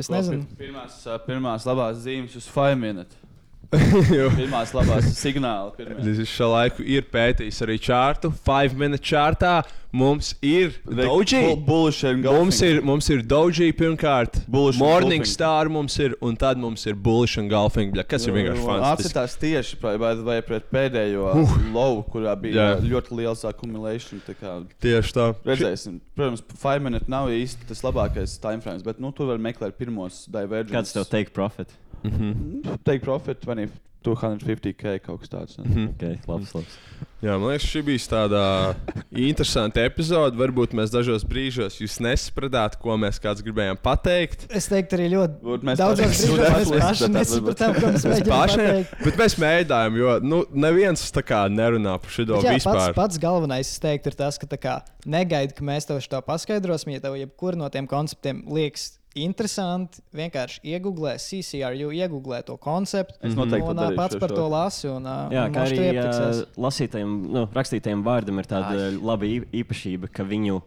Es 0.00 0.08
nezinu. 0.08 0.46
Pirmās, 0.58 1.00
pirmās 1.26 1.66
labās 1.68 1.98
zīmes 2.04 2.36
uz 2.38 2.46
5 2.48 2.78
minūtes. 2.80 3.19
Labās 4.74 5.12
signāli. 5.14 5.74
pirmie. 5.76 6.14
Es 6.22 6.30
šo 6.32 6.48
laiku 6.50 6.82
ir 6.82 7.04
pētījis 7.12 7.60
arī 7.66 7.76
čārtu. 7.78 8.32
5 8.46 8.74
minūtes 8.78 9.06
čārtā 9.06 9.60
mums 9.94 10.32
ir 10.42 10.72
Doji. 10.86 11.56
Bullish 11.66 12.04
and 12.06 12.24
Mums 12.24 12.58
ir, 12.66 12.80
mums 12.82 13.08
ir 13.10 13.22
Doji 13.26 13.70
pirmkārt, 13.78 14.40
Bullish 14.50 14.78
and 14.78 14.82
Morning 14.82 15.22
golfing. 15.22 15.30
Star 15.30 15.70
mums 15.70 15.96
ir, 16.02 16.16
un 16.22 16.36
tad 16.38 16.58
mums 16.58 16.84
ir 16.86 16.94
Bullish 16.98 17.38
un 17.38 17.50
Golfing, 17.50 17.92
bļa, 17.94 18.04
kas 18.10 18.26
ir 18.26 18.34
vienkārši 18.34 18.66
fantastiski. 18.66 19.10
Atcerās 19.10 19.36
tieši 19.42 19.78
vai, 19.82 19.94
vai, 20.18 20.38
pret 20.46 20.66
pēdējo 20.70 21.28
Uh. 21.40 21.54
lovu, 21.74 22.02
kurā 22.10 22.34
bija 22.40 22.72
Jā. 22.72 22.80
ļoti 22.82 23.20
liels 23.20 23.44
accumulation. 23.46 24.22
tā 24.26 24.34
kā 24.38 24.56
Tieši 24.82 25.14
tā. 25.14 25.28
Redzēsim, 25.46 26.00
protams, 26.18 26.42
5 26.58 26.82
minūtes 26.86 27.10
nav 27.10 27.30
īsti 27.30 27.70
tas 27.70 27.84
labākais 27.86 28.38
time 28.42 28.62
frame, 28.64 28.82
bet 28.86 28.98
nu, 28.98 29.12
tur 29.14 29.30
var 29.30 29.38
meklēt 29.38 29.78
pirmos 29.78 30.24
divergences. 30.30 30.90
Kāds 30.90 30.96
tev 30.98 31.06
take 31.10 31.34
profit? 31.36 31.70
Mhm. 32.04 32.78
Take 32.84 33.00
profit 33.04 33.40
20, 33.44 33.70
250k 34.04 34.98
kaut 35.04 35.20
kas 35.20 35.28
tāds. 35.28 35.58
ne? 35.58 35.64
Mhm. 35.68 35.88
Okay, 35.94 36.18
labs, 36.26 36.54
labs. 36.54 36.76
Jā, 37.20 37.34
man 37.36 37.50
liekas, 37.50 37.66
šī 37.68 37.82
bija 37.84 38.00
tāda 38.08 38.42
interesanta 39.12 39.82
epizode. 39.84 40.38
Varbūt 40.40 40.72
mēs 40.72 40.88
dažos 40.92 41.24
brīžos 41.28 41.76
jūs 41.82 41.98
nesapratāt, 42.00 42.78
ko 42.80 42.96
mēs 42.96 43.20
kāds 43.20 43.42
gribējām 43.44 43.76
pateikt. 43.84 44.46
Es 44.56 44.70
teiktu, 44.72 44.96
arī 44.96 45.10
ļoti 45.12 45.76
daudzos 45.76 46.22
brīžos 46.24 46.72
paši 46.80 47.10
nesapratām, 47.12 47.74
ko 47.76 47.90
mēs 47.92 48.06
paši, 48.06 48.56
pateikt. 48.56 48.94
bet 49.04 49.20
mēs 49.20 49.36
mēģinājām, 49.44 49.98
jo 50.00 50.14
nu, 50.24 50.38
neviens 50.52 51.04
tā 51.12 51.20
kā 51.26 51.42
nerunā 51.52 51.98
par 52.00 52.10
šo 52.16 52.24
Bet 52.30 52.46
Jā, 52.46 52.54
pats, 52.56 52.64
vispār. 52.64 52.94
pats 52.96 53.18
galvenais, 53.20 53.68
es 53.68 53.78
teiktu, 53.84 54.14
ir 54.14 54.16
tas, 54.16 54.38
ka 54.40 54.46
tā 54.48 54.56
kā 54.60 54.78
negaidi, 55.04 55.52
ka 55.60 55.64
mēs 55.66 55.84
tev 55.88 56.00
šo 56.00 56.22
paskaidrosim. 56.24 56.94
Ja 56.96 57.04
tev 57.04 57.20
jebkur 57.20 57.56
no 57.60 57.68
tiem 57.68 57.84
konceptiem 57.90 58.46
liekas 58.48 58.96
interesanti, 59.18 60.02
vienkārši 60.14 60.60
iegūlē 60.74 61.16
CCRU, 61.18 61.90
iegūlē 61.96 62.40
to 62.46 62.56
konceptu. 62.60 63.16
Es 63.26 63.34
noteikti 63.34 63.72
un, 63.72 63.80
darīšu 63.80 63.98
pats 63.98 64.20
par 64.22 64.30
šo. 64.30 64.38
to 64.38 64.46
lasu. 64.52 64.90
Un, 64.98 65.08
Jā, 65.34 65.46
un 65.48 65.56
kā 65.56 65.64
arī 65.66 65.88
uh, 65.98 66.42
lasītajam, 66.60 67.16
nu, 67.34 67.44
rakstītajam 67.56 68.04
vārdam 68.06 68.38
ir 68.42 68.50
tāda 68.50 68.86
Ai. 68.90 69.00
laba 69.02 69.26
īpašība, 69.26 70.12
ka 70.14 70.26
viņu, 70.26 70.60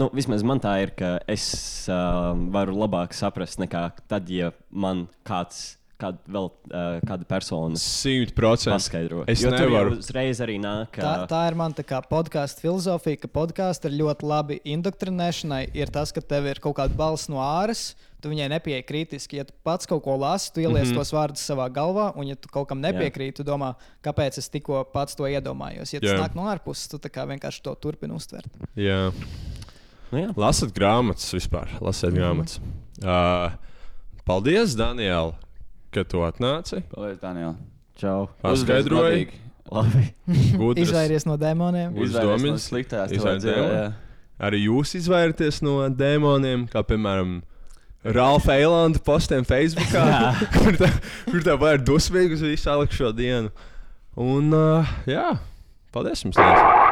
nu, 0.00 0.08
vismaz 0.16 0.46
man 0.48 0.62
tā 0.64 0.78
ir, 0.86 0.94
ka 0.96 1.18
es 1.30 1.44
uh, 1.92 2.32
varu 2.54 2.78
labāk 2.80 3.16
saprast 3.16 3.60
nekā 3.60 3.88
tad, 4.08 4.32
ja 4.32 4.52
man 4.70 5.06
kāds, 5.28 5.76
kāda 6.02 6.34
vēl 6.36 6.48
uh, 6.50 7.00
kāda 7.08 7.26
persona 7.30 7.78
Simt 7.80 8.34
procenti. 8.36 8.74
paskaidro. 8.74 9.24
Es 9.30 9.42
jo 9.44 9.52
nevaru. 9.54 9.96
uzreiz 10.02 10.42
arī 10.44 10.58
nāk. 10.62 10.98
Tā, 10.98 11.12
ā, 11.22 11.26
tā 11.30 11.42
ir 11.48 11.58
mana 11.58 12.02
podkāstu 12.10 12.66
filozofija, 12.66 13.20
ka 13.22 13.30
podkāsts 13.32 13.88
ir 13.88 13.94
ļoti 14.02 14.26
labi 14.26 14.58
indoktrinēšanai. 14.74 15.68
Ir 15.78 15.92
tas, 15.94 16.12
ka 16.14 16.20
tev 16.20 16.50
ir 16.50 16.60
kaut 16.62 16.76
kāda 16.80 16.98
balss 16.98 17.30
no 17.32 17.38
āras, 17.42 17.92
tu 18.22 18.30
viņai 18.30 18.48
nepieeji 18.52 18.86
kritiski. 18.86 19.40
Ja 19.40 19.46
tu 19.48 19.54
pats 19.66 19.88
kaut 19.90 20.04
ko 20.04 20.16
lasi, 20.20 20.52
tu 20.54 20.60
ieliec 20.62 20.86
mm. 20.86 20.92
-hmm. 20.92 20.98
tos 21.02 21.12
vārdus 21.14 21.46
savā 21.46 21.68
galvā, 21.72 22.12
un 22.16 22.26
ja 22.26 22.34
tu 22.36 22.48
kaut 22.52 22.68
kam 22.68 22.80
nepiekrīti, 22.82 23.40
tu 23.40 23.44
domā, 23.44 23.74
kāpēc 24.04 24.38
es 24.38 24.48
tikko 24.48 24.84
pats 24.92 25.14
to 25.14 25.24
iedomājos. 25.24 25.92
Ja 25.94 26.00
tas 26.00 26.10
Jā. 26.10 26.18
nāk 26.22 26.34
no 26.34 26.42
ārpuses, 26.42 26.88
tu 26.90 26.98
tā 26.98 27.10
kā 27.10 27.26
vienkārši 27.26 27.62
to 27.62 27.74
turpini 27.74 28.14
uztvert. 28.14 28.46
Jā. 28.76 29.12
Nu, 30.12 30.18
jā. 30.18 30.32
Lasiet 30.36 30.72
grāmatas 30.76 31.32
vispār. 31.32 31.68
Lasiet 31.80 32.12
Mhm. 32.12 32.20
grāmatas. 32.20 32.60
Uh, 33.02 33.52
paldies, 34.24 34.76
Daniel, 34.76 35.34
ka 35.92 36.04
tu 36.08 36.22
atnāci. 36.24 36.82
Paldies, 36.92 37.20
Daniel. 37.20 37.54
Čau. 38.00 38.28
Paskaidroji. 38.42 39.28
Labi. 39.72 40.08
Gudras. 40.58 40.88
Izvairies 40.88 41.24
no 41.28 41.36
dēmoniem. 41.40 41.94
Izvairies 42.04 42.44
no 42.44 42.58
sliktās 42.60 43.12
Izvairies 43.14 43.46
jā. 43.46 43.86
Arī 44.42 44.64
jūs 44.66 44.96
izvairieties 44.98 45.60
no 45.62 45.86
dēmoniem, 45.92 46.66
kā 46.72 46.82
piemēram. 46.86 47.40
Ralfa 48.02 48.56
Eilanda 48.58 48.98
postiem 49.06 49.46
Facebook, 49.46 49.92
kur 50.56 50.74
tā, 50.80 50.88
kur 51.28 51.44
tā 51.46 51.54
var 51.60 51.78
dusmīgi 51.78 52.34
uz 52.34 52.42
visu 52.42 52.72
alikšo 52.72 53.12
dienu. 53.14 53.52
Un, 54.18 54.50
uh, 54.50 54.96
jā, 55.06 55.28
paldies 55.94 56.24
jums! 56.26 56.40
Liels. 56.40 56.82